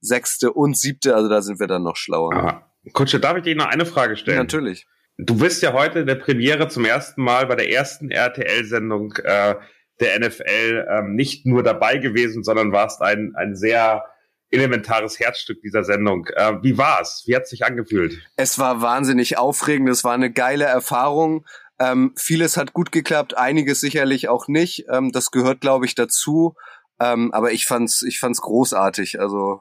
sechste 0.00 0.52
und 0.52 0.76
siebte, 0.76 1.14
also 1.14 1.28
da 1.28 1.42
sind 1.42 1.60
wir 1.60 1.66
dann 1.66 1.82
noch 1.82 1.96
schlauer. 1.96 2.34
Aha. 2.34 2.72
Kutsche, 2.92 3.20
darf 3.20 3.36
ich 3.36 3.42
dir 3.42 3.56
noch 3.56 3.66
eine 3.66 3.86
Frage 3.86 4.16
stellen? 4.16 4.38
natürlich. 4.38 4.86
Du 5.18 5.38
bist 5.38 5.62
ja 5.62 5.72
heute 5.72 6.00
in 6.00 6.06
der 6.06 6.16
Premiere 6.16 6.68
zum 6.68 6.84
ersten 6.84 7.22
Mal 7.22 7.46
bei 7.46 7.56
der 7.56 7.70
ersten 7.70 8.10
RTL-Sendung 8.10 9.14
äh, 9.24 9.54
der 10.00 10.20
NFL 10.20 10.86
ähm, 10.90 11.14
nicht 11.14 11.46
nur 11.46 11.62
dabei 11.62 11.96
gewesen, 11.96 12.44
sondern 12.44 12.72
warst 12.72 13.00
ein, 13.00 13.32
ein 13.34 13.56
sehr 13.56 14.04
elementares 14.50 15.18
Herzstück 15.18 15.60
dieser 15.62 15.84
Sendung. 15.84 16.26
Äh, 16.34 16.62
wie 16.62 16.76
war's? 16.78 17.24
Wie 17.26 17.34
hat 17.34 17.48
sich 17.48 17.64
angefühlt? 17.64 18.18
Es 18.36 18.58
war 18.58 18.82
wahnsinnig 18.82 19.38
aufregend. 19.38 19.88
Es 19.88 20.04
war 20.04 20.12
eine 20.12 20.30
geile 20.30 20.64
Erfahrung. 20.64 21.46
Ähm, 21.78 22.12
vieles 22.16 22.56
hat 22.56 22.72
gut 22.72 22.92
geklappt, 22.92 23.36
einiges 23.36 23.80
sicherlich 23.80 24.28
auch 24.28 24.48
nicht. 24.48 24.86
Ähm, 24.90 25.12
das 25.12 25.30
gehört, 25.30 25.60
glaube 25.60 25.86
ich, 25.86 25.94
dazu. 25.94 26.54
Ähm, 27.00 27.32
aber 27.32 27.52
ich 27.52 27.66
fand's, 27.66 28.02
ich 28.02 28.18
fand's 28.18 28.40
großartig. 28.40 29.20
Also 29.20 29.60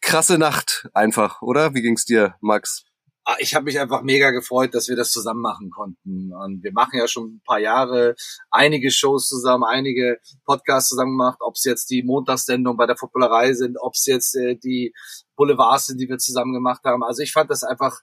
krasse 0.00 0.38
Nacht 0.38 0.88
einfach, 0.94 1.42
oder? 1.42 1.74
Wie 1.74 1.82
ging's 1.82 2.04
dir, 2.04 2.34
Max? 2.40 2.84
Ah, 3.26 3.36
ich 3.38 3.54
habe 3.54 3.64
mich 3.64 3.80
einfach 3.80 4.02
mega 4.02 4.32
gefreut, 4.32 4.74
dass 4.74 4.88
wir 4.88 4.96
das 4.96 5.10
zusammen 5.10 5.40
machen 5.40 5.70
konnten. 5.70 6.30
Und 6.34 6.62
wir 6.62 6.72
machen 6.72 6.98
ja 6.98 7.08
schon 7.08 7.36
ein 7.36 7.42
paar 7.46 7.58
Jahre 7.58 8.16
einige 8.50 8.90
Shows 8.90 9.28
zusammen, 9.28 9.64
einige 9.64 10.18
Podcasts 10.44 10.90
zusammen 10.90 11.12
gemacht, 11.12 11.38
ob 11.40 11.54
es 11.54 11.64
jetzt 11.64 11.88
die 11.88 12.02
Montagssendung 12.02 12.76
bei 12.76 12.84
der 12.84 12.98
Footballerei 12.98 13.54
sind, 13.54 13.78
ob 13.80 13.94
es 13.94 14.04
jetzt 14.04 14.34
äh, 14.36 14.56
die 14.56 14.92
Boulevards 15.36 15.86
sind, 15.86 16.02
die 16.02 16.08
wir 16.08 16.18
zusammen 16.18 16.52
gemacht 16.52 16.84
haben. 16.84 17.02
Also 17.02 17.22
ich 17.22 17.32
fand 17.32 17.50
das 17.50 17.64
einfach 17.64 18.00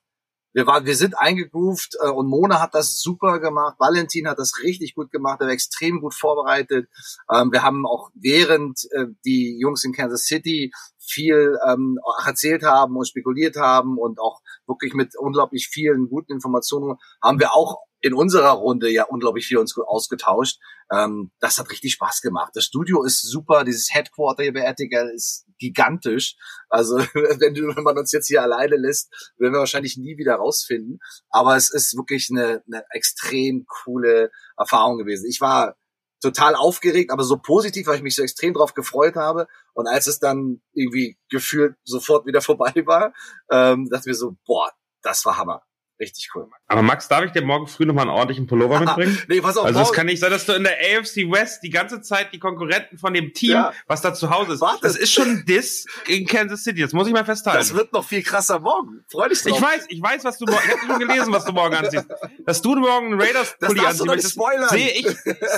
wir 0.53 0.67
waren, 0.67 0.85
wir 0.85 0.95
sind 0.95 1.17
eingegroovt 1.17 1.97
äh, 2.01 2.09
und 2.09 2.27
Mona 2.27 2.59
hat 2.59 2.73
das 2.75 2.99
super 2.99 3.39
gemacht. 3.39 3.75
Valentin 3.79 4.27
hat 4.27 4.39
das 4.39 4.59
richtig 4.63 4.95
gut 4.95 5.11
gemacht. 5.11 5.39
Er 5.39 5.47
war 5.47 5.53
extrem 5.53 6.01
gut 6.01 6.13
vorbereitet. 6.13 6.89
Ähm, 7.33 7.51
wir 7.51 7.63
haben 7.63 7.85
auch 7.85 8.09
während 8.15 8.85
äh, 8.91 9.05
die 9.25 9.57
Jungs 9.59 9.83
in 9.83 9.93
Kansas 9.93 10.25
City 10.25 10.71
viel 10.99 11.57
ähm, 11.67 11.97
erzählt 12.25 12.63
haben 12.63 12.95
und 12.95 13.07
spekuliert 13.07 13.55
haben 13.55 13.97
und 13.97 14.19
auch 14.19 14.41
wirklich 14.67 14.93
mit 14.93 15.17
unglaublich 15.17 15.69
vielen 15.71 16.09
guten 16.09 16.33
Informationen 16.33 16.97
haben 17.21 17.39
wir 17.39 17.53
auch 17.53 17.79
in 18.01 18.13
unserer 18.13 18.51
Runde 18.51 18.89
ja 18.89 19.05
unglaublich 19.05 19.45
viel 19.45 19.57
uns 19.57 19.77
ausgetauscht. 19.77 20.59
Ähm, 20.91 21.31
das 21.39 21.57
hat 21.57 21.69
richtig 21.69 21.93
Spaß 21.93 22.21
gemacht. 22.21 22.51
Das 22.55 22.65
Studio 22.65 23.03
ist 23.03 23.21
super, 23.21 23.63
dieses 23.63 23.93
Headquarter 23.93 24.43
hier 24.43 24.53
bei 24.53 24.61
RTL 24.61 25.11
ist 25.13 25.45
gigantisch. 25.61 26.35
Also 26.69 26.97
wenn, 27.13 27.53
du, 27.53 27.73
wenn 27.75 27.83
man 27.83 27.97
uns 27.97 28.11
jetzt 28.11 28.27
hier 28.27 28.41
alleine 28.41 28.75
lässt, 28.75 29.09
werden 29.37 29.53
wir 29.53 29.59
wahrscheinlich 29.59 29.95
nie 29.97 30.17
wieder 30.17 30.35
rausfinden. 30.35 30.99
Aber 31.29 31.55
es 31.55 31.71
ist 31.71 31.95
wirklich 31.95 32.29
eine, 32.31 32.63
eine 32.67 32.83
extrem 32.89 33.65
coole 33.67 34.31
Erfahrung 34.57 34.97
gewesen. 34.97 35.27
Ich 35.29 35.39
war 35.39 35.77
total 36.21 36.55
aufgeregt, 36.55 37.11
aber 37.11 37.23
so 37.23 37.37
positiv, 37.37 37.87
weil 37.87 37.97
ich 37.97 38.03
mich 38.03 38.15
so 38.15 38.23
extrem 38.23 38.53
drauf 38.53 38.73
gefreut 38.73 39.15
habe. 39.15 39.47
Und 39.73 39.87
als 39.87 40.07
es 40.07 40.19
dann 40.19 40.61
irgendwie 40.73 41.17
gefühlt 41.29 41.75
sofort 41.83 42.25
wieder 42.25 42.41
vorbei 42.41 42.73
war, 42.85 43.13
ähm, 43.49 43.87
dachte 43.89 44.09
mir 44.09 44.15
so, 44.15 44.35
boah, 44.45 44.71
das 45.01 45.25
war 45.25 45.37
Hammer. 45.37 45.63
Richtig 46.01 46.29
cool. 46.33 46.49
Aber 46.67 46.81
Max, 46.81 47.07
darf 47.07 47.23
ich 47.25 47.31
dir 47.31 47.43
morgen 47.43 47.67
früh 47.67 47.85
nochmal 47.85 48.05
einen 48.05 48.11
ordentlichen 48.17 48.47
Pullover 48.47 48.79
mitbringen? 48.79 49.21
nee, 49.27 49.39
pass 49.39 49.55
auf. 49.55 49.65
Also 49.65 49.81
es 49.81 49.93
kann 49.93 50.07
nicht 50.07 50.19
sein, 50.19 50.31
dass 50.31 50.47
du 50.47 50.53
in 50.53 50.63
der 50.63 50.73
AFC 50.73 51.31
West 51.31 51.61
die 51.61 51.69
ganze 51.69 52.01
Zeit 52.01 52.33
die 52.33 52.39
Konkurrenten 52.39 52.97
von 52.97 53.13
dem 53.13 53.33
Team, 53.33 53.51
ja. 53.51 53.73
was 53.85 54.01
da 54.01 54.11
zu 54.11 54.31
Hause 54.31 54.53
ist, 54.53 54.61
Warte. 54.61 54.79
das 54.81 54.95
ist 54.95 55.13
schon 55.13 55.29
ein 55.29 55.45
Diss 55.45 55.85
in 56.07 56.25
Kansas 56.25 56.63
City. 56.63 56.81
Das 56.81 56.93
muss 56.93 57.05
ich 57.05 57.13
mal 57.13 57.23
festhalten. 57.23 57.59
Das 57.59 57.75
wird 57.75 57.93
noch 57.93 58.03
viel 58.03 58.23
krasser 58.23 58.59
morgen. 58.59 59.03
Freu 59.11 59.29
dich 59.29 59.43
drauf. 59.43 59.55
Ich 59.55 59.61
weiß, 59.61 59.85
ich 59.89 60.01
weiß, 60.01 60.23
was 60.23 60.39
du 60.39 60.45
morgen, 60.45 60.63
ich 60.65 60.71
habe 60.71 60.87
schon 60.87 61.07
gelesen, 61.07 61.31
was 61.31 61.45
du 61.45 61.51
morgen 61.51 61.75
anziehst. 61.75 62.07
Dass 62.47 62.61
du 62.63 62.75
morgen 62.75 63.13
einen 63.13 63.21
Raiders-Pulli 63.21 63.81
anziehst, 63.81 64.47
das 64.47 64.69
sehe 64.71 64.91
ich, 64.93 65.07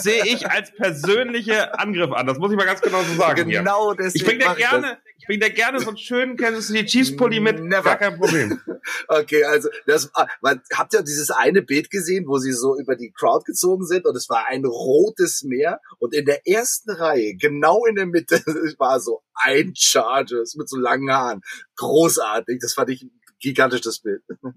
sehe 0.02 0.26
ich 0.26 0.52
als 0.52 0.76
persönliche 0.76 1.80
Angriff 1.80 2.12
an. 2.12 2.28
Das 2.28 2.38
muss 2.38 2.52
ich 2.52 2.58
mal 2.58 2.66
ganz 2.66 2.82
genau 2.82 3.02
so 3.02 3.16
sagen. 3.16 3.50
Genau 3.50 3.94
deswegen. 3.94 4.16
Ich 4.16 4.26
bring 4.26 4.40
dir 4.40 4.56
gerne, 4.56 4.98
ich 5.18 5.26
bring 5.26 5.40
dir 5.40 5.52
gerne 5.52 5.80
so 5.80 5.88
einen 5.88 5.98
schönen 5.98 6.36
Kansas 6.36 6.68
City 6.68 6.86
Chiefs 6.86 7.16
Pulli 7.16 7.40
mit. 7.40 7.64
Never. 7.64 7.84
Gar 7.84 7.96
kein 7.96 8.18
Problem. 8.18 8.60
okay, 9.08 9.46
also, 9.46 9.70
das, 9.86 10.12
man, 10.42 10.62
habt 10.74 10.94
ihr 10.94 11.02
dieses 11.02 11.32
eine 11.32 11.62
Bild 11.62 11.90
gesehen, 11.90 12.28
wo 12.28 12.38
sie 12.38 12.54
so 12.54 12.78
über 12.78 12.96
die 12.96 13.12
Crowd 13.12 13.44
gezogen 13.46 13.86
sind 13.86 14.06
und 14.06 14.16
es 14.16 14.30
war 14.30 14.48
ein 14.48 14.66
rotes 14.66 15.44
Meer 15.44 15.80
und 16.00 16.14
in 16.14 16.26
der 16.26 16.48
ersten 16.48 16.92
Reihe, 16.92 17.36
genau 17.36 17.86
in 17.86 17.96
der 17.96 18.06
Mitte, 18.06 18.36
war 18.78 19.00
so 19.00 19.22
ein 19.36 19.74
Chargers 19.76 20.56
mit 20.56 20.70
so 20.70 20.78
langen 20.78 21.12
Haaren. 21.12 21.42
Großartig. 21.76 22.60
Das 22.62 22.74
fand 22.74 22.90
ich 22.90 23.04
ein 23.04 23.12
gigantisches 23.40 24.00
Bild. 24.00 24.22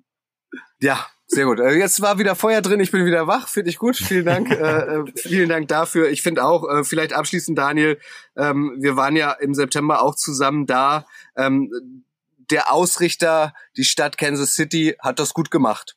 Ja, 0.79 1.07
sehr 1.27 1.47
gut. 1.47 1.59
Äh, 1.59 1.72
jetzt 1.72 2.01
war 2.03 2.18
wieder 2.18 2.35
Feuer 2.35 2.61
drin, 2.61 2.81
ich 2.81 2.91
bin 2.91 3.05
wieder 3.05 3.27
wach, 3.27 3.49
finde 3.49 3.70
ich 3.70 3.79
gut. 3.79 3.97
Vielen 3.97 4.27
Dank, 4.27 4.51
äh, 4.51 4.55
äh, 4.99 5.05
vielen 5.16 5.49
Dank 5.49 5.68
dafür. 5.68 6.09
Ich 6.11 6.22
finde 6.22 6.45
auch, 6.45 6.68
äh, 6.68 6.85
vielleicht 6.85 7.14
abschließend, 7.14 7.59
Daniel, 7.59 7.99
ähm, 8.37 8.77
wir 8.79 8.97
waren 8.97 9.16
ja 9.16 9.33
im 9.33 9.55
September 9.55 10.03
auch 10.03 10.14
zusammen 10.14 10.66
da. 10.66 11.07
Ähm, 11.37 12.05
der 12.51 12.73
Ausrichter, 12.73 13.53
die 13.77 13.85
Stadt 13.85 14.19
Kansas 14.19 14.55
City, 14.55 14.97
hat 15.01 15.19
das 15.19 15.35
gut 15.35 15.51
gemacht 15.51 15.97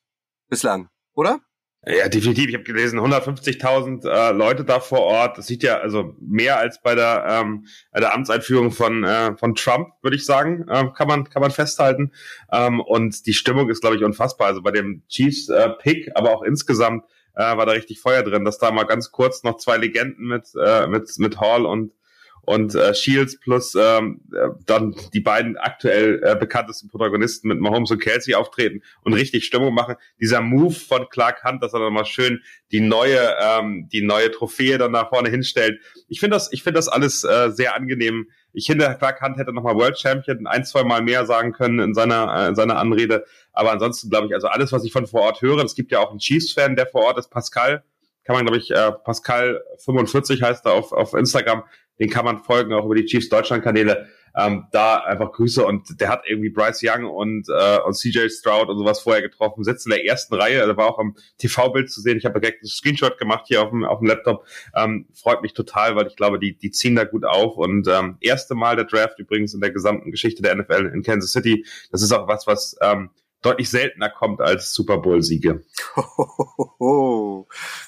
bislang, 0.50 0.89
oder? 1.14 1.41
Ja, 1.86 2.10
definitiv. 2.10 2.50
Ich 2.50 2.56
habe 2.56 2.66
gelesen, 2.66 3.00
150.000 3.00 4.06
äh, 4.06 4.32
Leute 4.34 4.66
da 4.66 4.82
vor 4.82 5.00
Ort. 5.00 5.38
Das 5.38 5.47
sieht 5.47 5.64
ja 5.64 5.78
also 5.78 6.14
mehr 6.20 6.60
als 6.60 6.82
bei 6.82 6.93
der, 6.93 7.26
ähm, 7.28 7.68
bei 7.91 8.02
der 8.02 8.14
Amtseinführung 8.14 8.72
von 8.72 9.06
äh, 9.06 9.38
von 9.38 9.56
Trump, 9.56 9.88
würde 10.02 10.18
ich 10.18 10.26
sagen, 10.26 10.68
äh, 10.68 10.89
kann 10.93 11.08
man 11.08 11.30
kann 11.30 11.41
man 11.41 11.52
festhalten. 11.52 12.12
Ähm, 12.52 12.82
und 12.82 13.26
die 13.26 13.34
Stimmung 13.34 13.70
ist, 13.70 13.80
glaube 13.80 13.95
ich, 13.95 14.04
unfassbar. 14.04 14.47
Also 14.47 14.62
bei 14.62 14.72
dem 14.72 15.04
Chiefs 15.08 15.47
äh, 15.47 15.70
aber 16.16 16.32
auch 16.32 16.43
insgesamt 16.43 17.06
äh, 17.34 17.43
war 17.56 17.66
da 17.66 17.72
richtig 17.72 18.02
Feuer 18.02 18.24
drin, 18.24 18.43
dass 18.43 18.58
da 18.58 18.72
mal 18.72 18.84
ganz 18.84 19.12
kurz 19.12 19.43
noch 19.43 19.56
zwei 19.56 19.78
Legenden 19.78 20.28
mit 20.28 20.50
äh, 20.62 20.86
mit 20.88 21.10
mit 21.18 21.39
Hall 21.39 21.66
und 21.66 21.93
und 22.41 22.75
äh, 22.75 22.93
Shields 22.93 23.39
plus 23.39 23.75
ähm, 23.75 24.21
äh, 24.33 24.49
dann 24.65 24.95
die 25.13 25.19
beiden 25.19 25.57
aktuell 25.57 26.21
äh, 26.23 26.35
bekanntesten 26.35 26.89
Protagonisten 26.89 27.47
mit 27.47 27.59
Mahomes 27.59 27.91
und 27.91 27.99
Kelsey 27.99 28.35
auftreten 28.35 28.81
und 29.03 29.13
richtig 29.13 29.45
Stimmung 29.45 29.73
machen. 29.73 29.95
Dieser 30.19 30.41
Move 30.41 30.73
von 30.73 31.07
Clark 31.09 31.43
Hunt, 31.43 31.61
dass 31.63 31.73
er 31.73 31.79
dann 31.79 31.93
mal 31.93 32.05
schön 32.05 32.41
die 32.71 32.81
neue 32.81 33.35
ähm, 33.41 33.87
die 33.91 34.01
neue 34.01 34.31
Trophäe 34.31 34.77
dann 34.77 34.91
nach 34.91 35.09
vorne 35.09 35.29
hinstellt. 35.29 35.79
Ich 36.07 36.19
finde 36.19 36.35
das 36.35 36.51
ich 36.51 36.63
finde 36.63 36.77
das 36.77 36.87
alles 36.87 37.23
äh, 37.23 37.51
sehr 37.51 37.75
angenehm. 37.75 38.27
Ich 38.51 38.65
finde, 38.65 38.95
Clark 38.97 39.21
Hunt 39.21 39.37
hätte 39.37 39.53
nochmal 39.53 39.75
World 39.75 39.99
Champion 39.99 40.47
ein, 40.47 40.65
zwei 40.65 40.83
Mal 40.83 41.03
mehr 41.03 41.25
sagen 41.25 41.53
können 41.53 41.79
in 41.79 41.93
seiner, 41.93 42.45
äh, 42.45 42.47
in 42.49 42.55
seiner 42.55 42.77
Anrede. 42.77 43.25
Aber 43.53 43.71
ansonsten 43.71 44.09
glaube 44.09 44.27
ich, 44.27 44.33
also 44.33 44.47
alles, 44.47 44.71
was 44.71 44.83
ich 44.83 44.91
von 44.91 45.05
vor 45.05 45.21
Ort 45.21 45.41
höre, 45.41 45.63
es 45.63 45.75
gibt 45.75 45.91
ja 45.91 45.99
auch 45.99 46.09
einen 46.09 46.19
Chiefs-Fan, 46.19 46.75
der 46.75 46.87
vor 46.87 47.03
Ort 47.03 47.19
ist, 47.19 47.29
Pascal, 47.29 47.83
kann 48.23 48.35
man, 48.35 48.45
glaube 48.45 48.59
ich, 48.59 48.71
äh, 48.71 48.91
Pascal45 49.05 50.41
heißt 50.41 50.65
er 50.65 50.73
auf, 50.73 50.91
auf 50.91 51.13
Instagram, 51.13 51.63
den 52.00 52.10
kann 52.10 52.26
man 52.26 52.43
folgen, 52.43 52.74
auch 52.74 52.86
über 52.86 52.95
die 52.95 53.06
Chiefs 53.06 53.30
Deutschland-Kanäle. 53.30 54.08
Ähm, 54.38 54.68
da 54.72 55.00
einfach 55.00 55.32
Grüße 55.32 55.66
und 55.66 56.00
der 56.00 56.10
hat 56.10 56.22
irgendwie 56.28 56.50
Bryce 56.50 56.82
Young 56.84 57.06
und, 57.06 57.47
äh, 57.50 57.80
und 57.80 57.95
CJ 57.95 58.30
Stroud 58.30 58.70
und 58.70 58.78
sowas 58.78 59.00
vorher 59.00 59.24
getroffen, 59.24 59.64
sitzt 59.64 59.88
in 59.88 59.89
der 59.89 60.06
ersten 60.06 60.36
Reihe, 60.36 60.62
also 60.62 60.78
war 60.78 60.88
auch 60.88 61.00
am 61.00 61.16
TV-Bild 61.39 61.91
zu 61.91 62.00
sehen. 62.00 62.18
Ich 62.18 62.26
habe 62.26 62.39
direkt 62.39 62.64
ein 62.64 62.68
Screenshot 62.68 63.18
gemacht 63.18 63.45
hier 63.47 63.64
auf 63.64 63.72
dem, 63.72 63.84
auf 63.84 64.00
dem 64.00 64.08
Laptop. 64.08 64.45
Ähm, 64.76 65.08
freut 65.14 65.41
mich 65.41 65.54
total, 65.54 65.95
weil 65.95 66.08
ich 66.08 66.16
glaube, 66.16 66.39
die, 66.39 66.56
die 66.56 66.70
ziehen 66.70 66.95
da 66.95 67.06
gut 67.06 67.26
auf. 67.26 67.58
Und 67.58 67.88
ähm, 67.88 68.18
erste 68.22 68.54
Mal 68.54 68.76
der 68.76 68.86
Draft 68.86 69.18
übrigens 69.18 69.54
in 69.56 69.62
der 69.62 69.72
gesamten 69.72 70.12
Geschichte 70.12 70.43
der 70.43 70.56
NFL 70.56 70.91
in 70.93 71.02
Kansas 71.02 71.32
City. 71.32 71.66
Das 71.91 72.04
ist 72.04 72.12
auch 72.12 72.28
was, 72.28 72.45
was 72.45 72.78
ähm, 72.82 73.10
deutlich 73.41 73.69
seltener 73.69 74.09
kommt 74.09 74.41
als 74.41 74.73
Super 74.73 74.97
Bowl-Siege. 74.97 75.63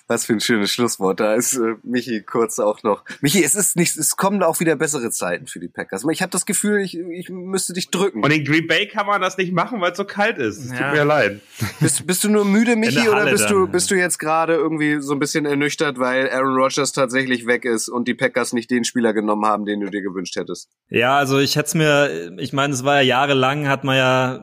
Was 0.07 0.25
für 0.25 0.33
ein 0.33 0.39
schönes 0.39 0.71
Schlusswort. 0.71 1.19
Da 1.19 1.35
ist 1.35 1.53
äh, 1.55 1.75
Michi 1.83 2.21
kurz 2.21 2.59
auch 2.59 2.83
noch. 2.83 3.03
Michi, 3.21 3.43
es 3.43 3.55
ist 3.55 3.75
nicht, 3.75 3.97
es 3.97 4.15
kommen 4.15 4.43
auch 4.43 4.59
wieder 4.59 4.75
bessere 4.75 5.11
Zeiten 5.11 5.47
für 5.47 5.59
die 5.59 5.67
Packers. 5.67 6.05
Ich 6.11 6.21
habe 6.21 6.31
das 6.31 6.45
Gefühl, 6.45 6.81
ich, 6.81 6.97
ich 6.97 7.29
müsste 7.29 7.73
dich 7.73 7.89
drücken. 7.89 8.23
Und 8.23 8.31
in 8.31 8.45
Green 8.45 8.67
Bay 8.67 8.87
kann 8.87 9.05
man 9.05 9.21
das 9.21 9.37
nicht 9.37 9.53
machen, 9.53 9.81
weil 9.81 9.91
es 9.91 9.97
so 9.97 10.05
kalt 10.05 10.37
ist. 10.37 10.57
Es 10.57 10.71
ja. 10.71 10.77
tut 10.77 10.97
mir 10.97 11.03
leid. 11.03 11.41
Bist, 11.79 12.07
bist 12.07 12.23
du 12.23 12.29
nur 12.29 12.45
müde, 12.45 12.75
Michi, 12.75 13.09
oder 13.09 13.25
bist 13.25 13.45
dann. 13.45 13.53
du, 13.53 13.67
bist 13.67 13.91
du 13.91 13.95
jetzt 13.95 14.19
gerade 14.19 14.55
irgendwie 14.55 15.01
so 15.01 15.13
ein 15.13 15.19
bisschen 15.19 15.45
ernüchtert, 15.45 15.99
weil 15.99 16.29
Aaron 16.29 16.55
Rodgers 16.55 16.91
tatsächlich 16.93 17.45
weg 17.45 17.65
ist 17.65 17.89
und 17.89 18.07
die 18.07 18.13
Packers 18.13 18.53
nicht 18.53 18.71
den 18.71 18.83
Spieler 18.83 19.13
genommen 19.13 19.45
haben, 19.45 19.65
den 19.65 19.81
du 19.81 19.89
dir 19.89 20.01
gewünscht 20.01 20.35
hättest? 20.35 20.69
Ja, 20.89 21.17
also 21.17 21.39
ich 21.39 21.55
hätte 21.55 21.67
es 21.67 21.73
mir, 21.75 22.37
ich 22.39 22.53
meine, 22.53 22.73
es 22.73 22.83
war 22.83 22.95
ja 22.97 23.01
jahrelang, 23.01 23.67
hat 23.67 23.83
man 23.83 23.97
ja 23.97 24.41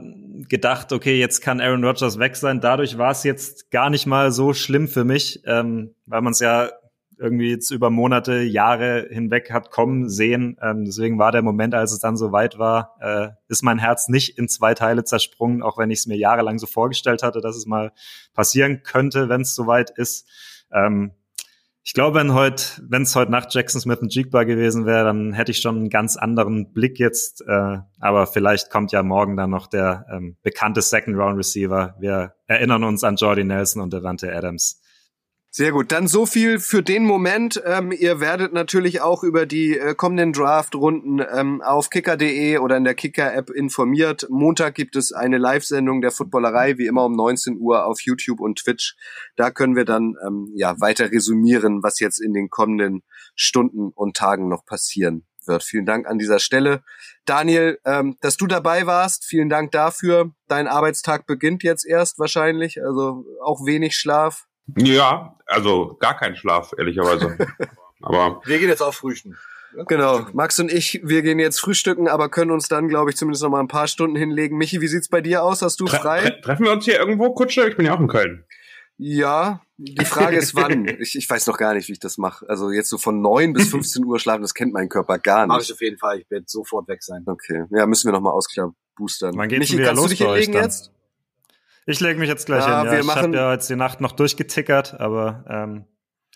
gedacht, 0.49 0.93
okay, 0.93 1.19
jetzt 1.19 1.41
kann 1.41 1.61
Aaron 1.61 1.85
Rodgers 1.85 2.19
weg 2.19 2.37
sein. 2.37 2.61
Dadurch 2.61 2.99
war 2.99 3.11
es 3.11 3.25
jetzt 3.25 3.71
gar 3.71 3.91
nicht 3.91 4.07
mal 4.07 4.31
so 4.31 4.53
schlimm 4.53 4.89
für 4.89 5.05
mich, 5.05 5.43
ähm, 5.47 5.95
weil 6.07 6.23
man 6.23 6.33
es 6.33 6.41
ja 6.41 6.71
irgendwie 7.19 7.51
jetzt 7.51 7.71
über 7.71 7.91
Monate, 7.91 8.43
Jahre 8.43 9.09
hinweg 9.11 9.51
hat 9.51 9.71
kommen 9.71 10.09
sehen. 10.09 10.57
Ähm, 10.63 10.85
deswegen 10.85 11.19
war 11.19 11.33
der 11.33 11.43
Moment, 11.43 11.75
als 11.75 11.93
es 11.93 11.99
dann 11.99 12.17
so 12.17 12.33
weit 12.33 12.59
war, 12.59 12.97
äh, 13.01 13.31
ist 13.49 13.63
mein 13.63 13.79
Herz 13.79 14.09
nicht 14.09 14.39
in 14.39 14.49
zwei 14.49 14.75
Teile 14.75 15.05
zersprungen, 15.05 15.63
auch 15.63 15.79
wenn 15.79 15.91
ich 15.91 16.01
es 16.01 16.07
mir 16.07 16.17
jahrelang 16.17 16.59
so 16.59 16.67
vorgestellt 16.67 17.23
hatte, 17.23 17.41
dass 17.41 17.57
es 17.57 17.67
mal 17.67 17.93
passieren 18.35 18.83
könnte, 18.83 19.29
wenn 19.29 19.41
es 19.41 19.55
soweit 19.55 19.91
ist. 19.91 20.29
Ähm, 20.73 21.13
ich 21.89 21.95
glaube, 21.95 22.19
wenn 22.19 22.35
heute, 22.35 22.83
wenn 22.87 23.05
es 23.05 23.17
heute 23.17 23.33
Nacht 23.33 23.55
Jackson 23.55 23.81
Smith 23.81 24.01
und 24.03 24.15
Jigba 24.15 24.45
gewesen 24.45 24.85
wäre, 24.85 25.05
dann 25.05 25.33
hätte 25.33 25.53
ich 25.53 25.61
schon 25.61 25.77
einen 25.77 25.89
ganz 25.89 26.19
anderen 26.19 26.75
Blick 26.75 26.99
jetzt. 26.99 27.41
Äh, 27.49 27.79
aber 27.99 28.27
vielleicht 28.27 28.69
kommt 28.69 28.93
ja 28.93 29.03
morgen 29.03 29.39
dann 29.39 29.49
noch 29.49 29.69
der 29.69 30.05
ähm, 30.13 30.37
bekannte 30.43 30.83
Second 30.83 31.17
Round 31.17 31.39
Receiver. 31.39 31.97
Wir 31.99 32.35
erinnern 32.47 32.85
uns 32.85 33.05
an 33.05 33.17
Jordy 33.17 33.43
Nelson 33.43 33.81
und 33.81 33.91
Devante 33.91 34.31
Adams. 34.31 34.83
Sehr 35.51 35.73
gut, 35.73 35.93
dann 35.93 36.09
so 36.09 36.27
viel 36.27 36.59
für 36.59 36.83
den 36.83 37.05
Moment. 37.05 37.61
Ähm, 37.65 37.91
ihr 37.91 38.21
werdet 38.21 38.53
natürlich 38.53 39.01
auch 39.01 39.23
über 39.23 39.47
die 39.47 39.79
äh, 39.79 39.95
kommenden 39.95 40.35
Draft-Runden 40.35 41.21
ähm, 41.21 41.63
auf 41.63 41.89
kicker.de 41.89 42.59
oder 42.59 42.77
in 42.77 42.85
der 42.85 42.95
Kicker-App 42.95 43.49
informiert. 43.49 44.27
Montag 44.29 44.75
gibt 44.75 44.95
es 44.95 45.13
eine 45.13 45.39
Live-Sendung 45.39 46.03
der 46.03 46.11
Footballerei, 46.11 46.77
wie 46.77 46.87
immer 46.87 47.07
um 47.07 47.17
19 47.17 47.57
Uhr 47.59 47.87
auf 47.87 48.03
YouTube 48.03 48.41
und 48.41 48.59
Twitch. 48.59 48.95
Da 49.37 49.51
können 49.51 49.75
wir 49.75 49.87
dann 49.87 50.17
ähm, 50.25 50.53
ja 50.55 50.79
weiter 50.81 51.11
resümieren, 51.11 51.83
was 51.83 51.99
jetzt 51.99 52.21
in 52.21 52.35
den 52.35 52.51
kommenden 52.51 53.03
Stunden 53.35 53.89
und 53.89 54.17
Tagen 54.17 54.49
noch 54.49 54.67
passieren 54.67 55.25
wird. 55.47 55.65
Vielen 55.65 55.87
Dank 55.87 56.07
an 56.07 56.19
dieser 56.19 56.41
Stelle. 56.41 56.83
Daniel, 57.25 57.79
ähm, 57.87 58.19
dass 58.21 58.37
du 58.37 58.47
dabei 58.47 58.87
warst, 58.87 59.25
vielen 59.25 59.49
Dank 59.49 59.73
dafür. 59.73 60.31
Dein 60.47 60.69
Arbeitstag 60.69 61.27
beginnt 61.27 61.63
jetzt 61.63 61.87
erst 61.87 62.19
wahrscheinlich, 62.19 62.85
also 62.85 63.25
auch 63.43 63.65
wenig 63.65 63.97
Schlaf. 63.97 64.48
Ja, 64.77 65.37
also 65.47 65.97
gar 66.01 66.17
kein 66.17 66.37
Schlaf, 66.37 66.73
ehrlicherweise. 66.77 67.39
aber 68.03 68.41
wir 68.45 68.59
gehen 68.59 68.69
jetzt 68.69 68.83
auch 68.83 68.95
frühstücken. 68.95 69.37
Genau, 69.87 70.27
Max 70.33 70.59
und 70.61 70.73
ich, 70.73 71.01
wir 71.05 71.23
gehen 71.23 71.39
jetzt 71.39 71.61
frühstücken, 71.61 72.09
aber 72.09 72.31
können 72.31 72.51
uns 72.51 72.69
dann, 72.69 72.89
glaube 72.89 73.11
ich, 73.11 73.17
zumindest 73.17 73.43
noch 73.43 73.51
mal 73.51 73.61
ein 73.61 73.69
paar 73.69 73.87
Stunden 73.87 74.17
hinlegen. 74.17 74.57
Michi, 74.57 74.81
wie 74.81 74.89
sieht's 74.89 75.09
bei 75.09 75.21
dir 75.21 75.43
aus? 75.43 75.63
Hast 75.63 75.79
du 75.81 75.87
frei? 75.87 76.21
Tre 76.21 76.41
treffen 76.41 76.65
wir 76.65 76.73
uns 76.73 76.85
hier 76.85 76.99
irgendwo, 76.99 77.33
Kutsche? 77.33 77.69
Ich 77.69 77.77
bin 77.77 77.87
ja 77.87 77.95
auch 77.95 78.01
in 78.01 78.09
Köln. 78.09 78.45
Ja, 78.97 79.61
die 79.77 80.05
Frage 80.05 80.37
ist 80.37 80.57
wann. 80.57 80.87
Ich, 81.01 81.15
ich 81.15 81.31
weiß 81.31 81.47
noch 81.47 81.57
gar 81.57 81.75
nicht, 81.75 81.89
wie 81.89 81.93
ich 81.93 82.01
das 82.01 82.19
mache. 82.19 82.49
Also 82.49 82.71
jetzt 82.71 82.89
so 82.89 82.99
von 82.99 83.21
neun 83.21 83.53
bis 83.53 83.69
15 83.71 84.05
Uhr 84.05 84.19
schlafen, 84.19 84.43
das 84.43 84.55
kennt 84.55 84.73
mein 84.73 84.89
Körper 84.89 85.19
gar 85.19 85.47
nicht. 85.47 85.55
Mach 85.55 85.61
ich 85.61 85.73
auf 85.73 85.81
jeden 85.81 85.99
Fall. 85.99 86.19
Ich 86.19 86.31
werde 86.31 86.47
sofort 86.49 86.89
weg 86.89 87.03
sein. 87.03 87.23
Okay, 87.27 87.65
ja, 87.71 87.87
müssen 87.87 88.09
wir 88.09 88.13
noch 88.13 88.21
mal 88.21 88.33
ausklar 88.33 88.75
boostern. 88.97 89.35
Wann 89.37 89.49
geht's 89.49 89.71
Michi, 89.71 89.83
kannst 89.83 90.03
du 90.03 90.09
dich 90.09 90.19
hinlegen 90.19 90.55
jetzt? 90.55 90.91
Ich 91.89 92.01
lege 92.01 92.19
mich 92.21 92.29
jetzt 92.29 92.45
gleich 92.45 92.67
ja, 92.67 92.83
hin. 92.83 92.93
Ja. 92.93 93.01
ich 93.01 93.17
habe 93.17 93.35
ja 93.35 93.53
jetzt 93.53 93.71
die 93.71 93.77
Nacht 93.77 94.03
noch 94.03 94.13
durchgetickert, 94.13 95.01
aber 95.01 95.45
ähm, 95.49 95.87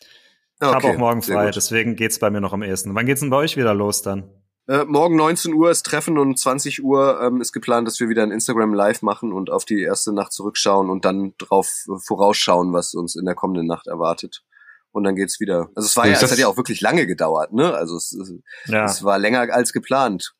ich 0.00 0.66
okay, 0.66 0.74
habe 0.74 0.88
auch 0.88 0.96
morgen 0.96 1.20
frei, 1.20 1.50
deswegen 1.50 1.94
geht's 1.94 2.18
bei 2.18 2.30
mir 2.30 2.40
noch 2.40 2.54
am 2.54 2.62
ehesten. 2.62 2.94
Wann 2.94 3.04
geht's 3.04 3.20
denn 3.20 3.28
bei 3.28 3.36
euch 3.36 3.58
wieder 3.58 3.74
los 3.74 4.00
dann? 4.00 4.30
Äh, 4.66 4.84
morgen 4.86 5.16
19 5.16 5.52
Uhr 5.52 5.70
ist 5.70 5.82
Treffen 5.82 6.16
und 6.16 6.38
20 6.38 6.82
Uhr 6.82 7.20
ähm, 7.20 7.42
ist 7.42 7.52
geplant, 7.52 7.86
dass 7.86 8.00
wir 8.00 8.08
wieder 8.08 8.22
ein 8.22 8.30
Instagram 8.30 8.72
Live 8.72 9.02
machen 9.02 9.30
und 9.34 9.50
auf 9.50 9.66
die 9.66 9.82
erste 9.82 10.14
Nacht 10.14 10.32
zurückschauen 10.32 10.88
und 10.88 11.04
dann 11.04 11.34
drauf 11.36 11.68
äh, 11.86 11.98
vorausschauen, 12.02 12.72
was 12.72 12.94
uns 12.94 13.14
in 13.14 13.26
der 13.26 13.34
kommenden 13.34 13.66
Nacht 13.66 13.88
erwartet. 13.88 14.44
Und 14.90 15.04
dann 15.04 15.16
geht's 15.16 15.38
wieder. 15.38 15.68
Also 15.74 15.86
es 15.86 15.96
war 15.98 16.06
ja, 16.06 16.14
es 16.14 16.22
hat 16.22 16.38
ja 16.38 16.46
auch 16.46 16.56
wirklich 16.56 16.80
lange 16.80 17.06
gedauert, 17.06 17.52
ne? 17.52 17.74
Also 17.74 17.96
es, 17.96 18.16
ja. 18.66 18.84
es 18.84 19.04
war 19.04 19.18
länger 19.18 19.52
als 19.52 19.74
geplant. 19.74 20.34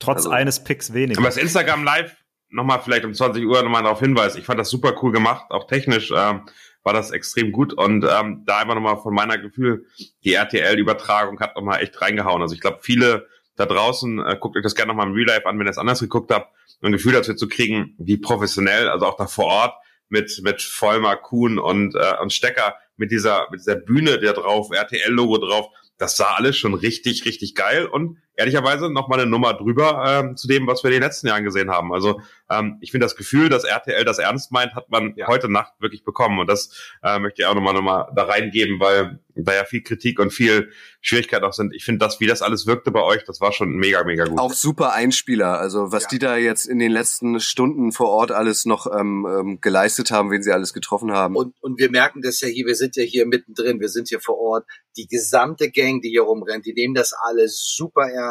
Trotz 0.00 0.16
also, 0.16 0.30
eines 0.30 0.64
Picks 0.64 0.92
weniger. 0.92 1.20
Aber 1.20 1.28
das 1.28 1.36
Instagram 1.36 1.84
Live 1.84 2.16
nochmal 2.52 2.80
vielleicht 2.82 3.04
um 3.04 3.14
20 3.14 3.44
Uhr 3.44 3.62
nochmal 3.62 3.82
darauf 3.82 4.00
hinweisen. 4.00 4.38
Ich 4.38 4.46
fand 4.46 4.60
das 4.60 4.70
super 4.70 4.94
cool 5.02 5.12
gemacht, 5.12 5.46
auch 5.50 5.66
technisch 5.66 6.12
ähm, 6.14 6.42
war 6.84 6.92
das 6.92 7.10
extrem 7.10 7.52
gut 7.52 7.72
und 7.72 8.04
ähm, 8.04 8.42
da 8.46 8.58
einfach 8.58 8.74
nochmal 8.74 8.96
von 8.98 9.14
meiner 9.14 9.38
Gefühl, 9.38 9.86
die 10.24 10.34
RTL-Übertragung 10.34 11.40
hat 11.40 11.56
nochmal 11.56 11.82
echt 11.82 12.00
reingehauen. 12.00 12.42
Also 12.42 12.54
ich 12.54 12.60
glaube, 12.60 12.78
viele 12.82 13.28
da 13.56 13.66
draußen, 13.66 14.18
äh, 14.18 14.36
guckt 14.40 14.56
euch 14.56 14.62
das 14.62 14.74
gerne 14.74 14.88
nochmal 14.88 15.06
im 15.06 15.14
Real 15.14 15.28
Life 15.28 15.46
an, 15.46 15.58
wenn 15.58 15.66
ihr 15.66 15.70
es 15.70 15.78
anders 15.78 16.00
geguckt 16.00 16.30
habt, 16.32 16.52
ein 16.80 16.92
Gefühl 16.92 17.12
dafür 17.12 17.36
zu 17.36 17.48
kriegen, 17.48 17.94
wie 17.98 18.16
professionell, 18.16 18.88
also 18.88 19.06
auch 19.06 19.16
da 19.16 19.26
vor 19.26 19.46
Ort 19.46 19.74
mit 20.08 20.40
mit 20.42 20.60
Vollmer, 20.60 21.16
Kuhn 21.16 21.58
und 21.58 21.94
äh, 21.94 22.14
und 22.20 22.32
Stecker 22.32 22.74
mit 22.96 23.10
dieser 23.10 23.46
mit 23.50 23.60
dieser 23.60 23.76
Bühne 23.76 24.18
der 24.18 24.32
drauf, 24.32 24.70
RTL-Logo 24.72 25.38
drauf, 25.38 25.68
das 25.96 26.16
sah 26.16 26.34
alles 26.34 26.56
schon 26.56 26.74
richtig 26.74 27.24
richtig 27.24 27.54
geil 27.54 27.86
und 27.86 28.18
ehrlicherweise 28.36 28.90
noch 28.90 29.08
mal 29.08 29.20
eine 29.20 29.30
Nummer 29.30 29.54
drüber 29.54 30.04
ähm, 30.06 30.36
zu 30.36 30.48
dem, 30.48 30.66
was 30.66 30.82
wir 30.82 30.90
in 30.90 30.96
den 30.96 31.02
letzten 31.02 31.26
Jahren 31.28 31.44
gesehen 31.44 31.70
haben. 31.70 31.92
Also 31.92 32.20
ähm, 32.50 32.78
ich 32.80 32.90
finde 32.90 33.04
das 33.04 33.16
Gefühl, 33.16 33.48
dass 33.48 33.64
RTL 33.64 34.04
das 34.04 34.18
ernst 34.18 34.52
meint, 34.52 34.74
hat 34.74 34.90
man 34.90 35.14
ja. 35.16 35.26
heute 35.26 35.50
Nacht 35.50 35.74
wirklich 35.80 36.04
bekommen. 36.04 36.38
Und 36.38 36.48
das 36.48 36.70
äh, 37.02 37.18
möchte 37.18 37.42
ich 37.42 37.46
auch 37.46 37.54
nochmal 37.54 37.74
noch 37.74 37.82
mal 37.82 38.10
da 38.14 38.24
reingeben, 38.24 38.80
weil 38.80 39.18
da 39.34 39.54
ja 39.54 39.64
viel 39.64 39.82
Kritik 39.82 40.18
und 40.18 40.30
viel 40.30 40.70
Schwierigkeit 41.00 41.42
auch 41.42 41.52
sind. 41.52 41.74
Ich 41.74 41.84
finde 41.84 42.00
das, 42.00 42.20
wie 42.20 42.26
das 42.26 42.42
alles 42.42 42.66
wirkte 42.66 42.90
bei 42.90 43.02
euch, 43.02 43.24
das 43.24 43.40
war 43.40 43.52
schon 43.52 43.70
mega, 43.76 44.04
mega 44.04 44.24
gut. 44.24 44.38
Auch 44.38 44.52
super 44.52 44.92
Einspieler. 44.92 45.58
Also 45.58 45.90
was 45.90 46.04
ja. 46.04 46.08
die 46.10 46.18
da 46.18 46.36
jetzt 46.36 46.66
in 46.66 46.78
den 46.78 46.92
letzten 46.92 47.40
Stunden 47.40 47.92
vor 47.92 48.08
Ort 48.08 48.30
alles 48.30 48.66
noch 48.66 48.86
ähm, 48.86 49.26
ähm, 49.26 49.58
geleistet 49.60 50.10
haben, 50.10 50.30
wen 50.30 50.42
sie 50.42 50.52
alles 50.52 50.72
getroffen 50.74 51.12
haben. 51.12 51.36
Und, 51.36 51.54
und 51.60 51.78
wir 51.78 51.90
merken 51.90 52.20
das 52.22 52.40
ja 52.40 52.48
hier, 52.48 52.66
wir 52.66 52.74
sind 52.74 52.96
ja 52.96 53.04
hier 53.04 53.26
mittendrin, 53.26 53.80
wir 53.80 53.88
sind 53.88 54.08
hier 54.08 54.20
vor 54.20 54.38
Ort. 54.38 54.66
Die 54.96 55.06
gesamte 55.06 55.70
Gang, 55.70 56.02
die 56.02 56.10
hier 56.10 56.22
rumrennt, 56.22 56.66
die 56.66 56.74
nehmen 56.74 56.94
das 56.94 57.14
alles 57.14 57.74
super 57.74 58.02
ernst, 58.10 58.21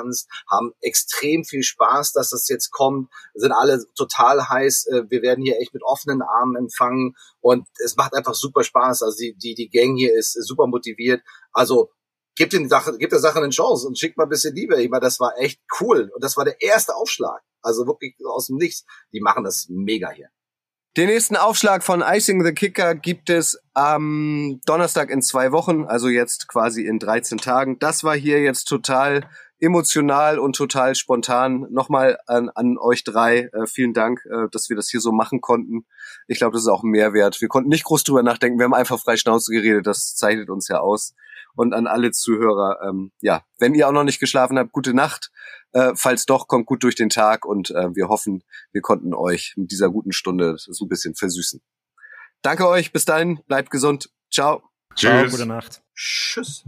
haben 0.50 0.74
extrem 0.82 1.44
viel 1.44 1.64
Spaß, 1.64 2.14
dass 2.14 2.32
das 2.32 2.48
jetzt 2.50 2.72
kommt, 2.72 3.10
sind 3.34 3.52
alle 3.52 3.84
total 3.96 4.50
heiß. 4.50 4.88
Äh, 4.88 5.04
wir 5.10 5.22
werden 5.22 5.44
hier 5.44 5.60
echt 5.60 5.74
mit 5.74 5.84
offenen 5.84 6.22
Armen 6.22 6.56
empfangen 6.56 7.16
und 7.40 7.68
es 7.84 7.96
macht 7.96 8.14
einfach 8.14 8.34
super 8.34 8.64
Spaß. 8.64 9.04
Also 9.04 9.18
die, 9.18 9.36
die, 9.36 9.56
die 9.56 9.70
Gang 9.70 9.98
hier 9.98 10.14
ist 10.14 10.34
super 10.46 10.68
motiviert. 10.68 11.22
Also 11.52 11.92
gibt 12.36 12.54
den 12.54 12.70
Sache, 12.70 12.98
gibt 12.98 13.12
der 13.12 13.20
Sache 13.20 13.40
eine 13.40 13.50
Chance 13.50 13.88
und 13.88 13.98
schickt 13.98 14.18
mal 14.18 14.24
ein 14.24 14.30
bisschen 14.30 14.56
Liebe. 14.56 14.82
Ich 14.82 14.90
meine, 14.90 15.02
das 15.02 15.20
war 15.20 15.38
echt 15.38 15.60
cool 15.80 16.12
und 16.14 16.24
das 16.24 16.38
war 16.38 16.46
der 16.46 16.62
erste 16.62 16.96
Aufschlag. 16.96 17.42
Also 17.62 17.86
wirklich 17.86 18.16
aus 18.26 18.48
dem 18.48 18.58
Nichts. 18.58 18.86
Die 19.14 19.22
machen 19.22 19.44
das 19.44 19.68
mega 19.70 20.10
hier. 20.12 20.30
Den 20.98 21.08
nächsten 21.08 21.38
Aufschlag 21.38 21.84
von 21.84 22.04
Icing 22.06 22.44
the 22.44 22.52
Kicker 22.52 22.96
gibt 22.96 23.30
es 23.30 23.58
am 23.74 24.60
Donnerstag 24.66 25.10
in 25.10 25.22
zwei 25.22 25.54
Wochen, 25.54 25.86
also 25.86 26.10
jetzt 26.10 26.50
quasi 26.50 26.86
in 26.86 27.00
13 27.00 27.38
Tagen. 27.38 27.80
Das 27.80 28.04
war 28.04 28.16
hier 28.16 28.42
jetzt 28.42 28.66
total 28.66 29.30
emotional 29.62 30.40
und 30.40 30.56
total 30.56 30.96
spontan. 30.96 31.68
Nochmal 31.70 32.18
an, 32.26 32.50
an 32.50 32.78
euch 32.78 33.04
drei. 33.04 33.50
Äh, 33.54 33.68
vielen 33.68 33.94
Dank, 33.94 34.26
äh, 34.26 34.50
dass 34.52 34.70
wir 34.70 34.76
das 34.76 34.90
hier 34.90 35.00
so 35.00 35.12
machen 35.12 35.40
konnten. 35.40 35.86
Ich 36.28 36.40
glaube, 36.40 36.54
das 36.54 36.64
ist 36.64 36.68
auch 36.68 36.84
ein 36.84 36.90
Mehrwert. 36.90 37.40
Wir 37.40 37.48
konnten 37.48 37.70
nicht 37.70 37.86
groß 37.86 38.04
drüber 38.04 38.24
nachdenken. 38.24 38.60
Wir 38.60 38.66
haben 38.66 38.74
einfach 38.74 39.00
frei 39.00 39.18
Schnauze 39.18 39.52
geredet. 39.54 39.88
Das 39.88 40.16
zeichnet 40.16 40.50
uns 40.50 40.68
ja 40.68 40.80
aus. 40.80 41.14
Und 41.54 41.74
an 41.74 41.86
alle 41.86 42.12
Zuhörer, 42.12 42.80
ähm, 42.88 43.12
ja, 43.22 43.44
wenn 43.60 43.76
ihr 43.76 43.88
auch 43.88 43.92
noch 43.92 44.04
nicht 44.04 44.20
geschlafen 44.20 44.58
habt, 44.58 44.72
gute 44.72 44.94
Nacht. 44.94 45.32
Äh, 45.74 45.94
falls 45.96 46.26
doch, 46.26 46.48
kommt 46.48 46.66
gut 46.66 46.84
durch 46.84 46.96
den 46.96 47.10
Tag 47.10 47.46
und 47.46 47.72
äh, 47.72 47.96
wir 47.96 48.08
hoffen, 48.08 48.44
wir 48.72 48.82
konnten 48.82 49.14
euch 49.14 49.54
mit 49.58 49.72
dieser 49.72 49.90
guten 49.90 50.12
Stunde 50.12 50.56
so 50.58 50.86
ein 50.86 50.90
bisschen 50.90 51.16
versüßen. 51.16 51.62
Danke 52.42 52.68
euch, 52.68 52.92
bis 52.92 53.06
dahin, 53.06 53.42
bleibt 53.48 53.70
gesund. 53.70 54.10
Ciao. 54.32 54.64
Tschüss. 54.96 55.12
Ciao, 55.12 55.30
gute 55.30 55.46
Nacht. 55.46 55.82
Tschüss. 55.96 56.64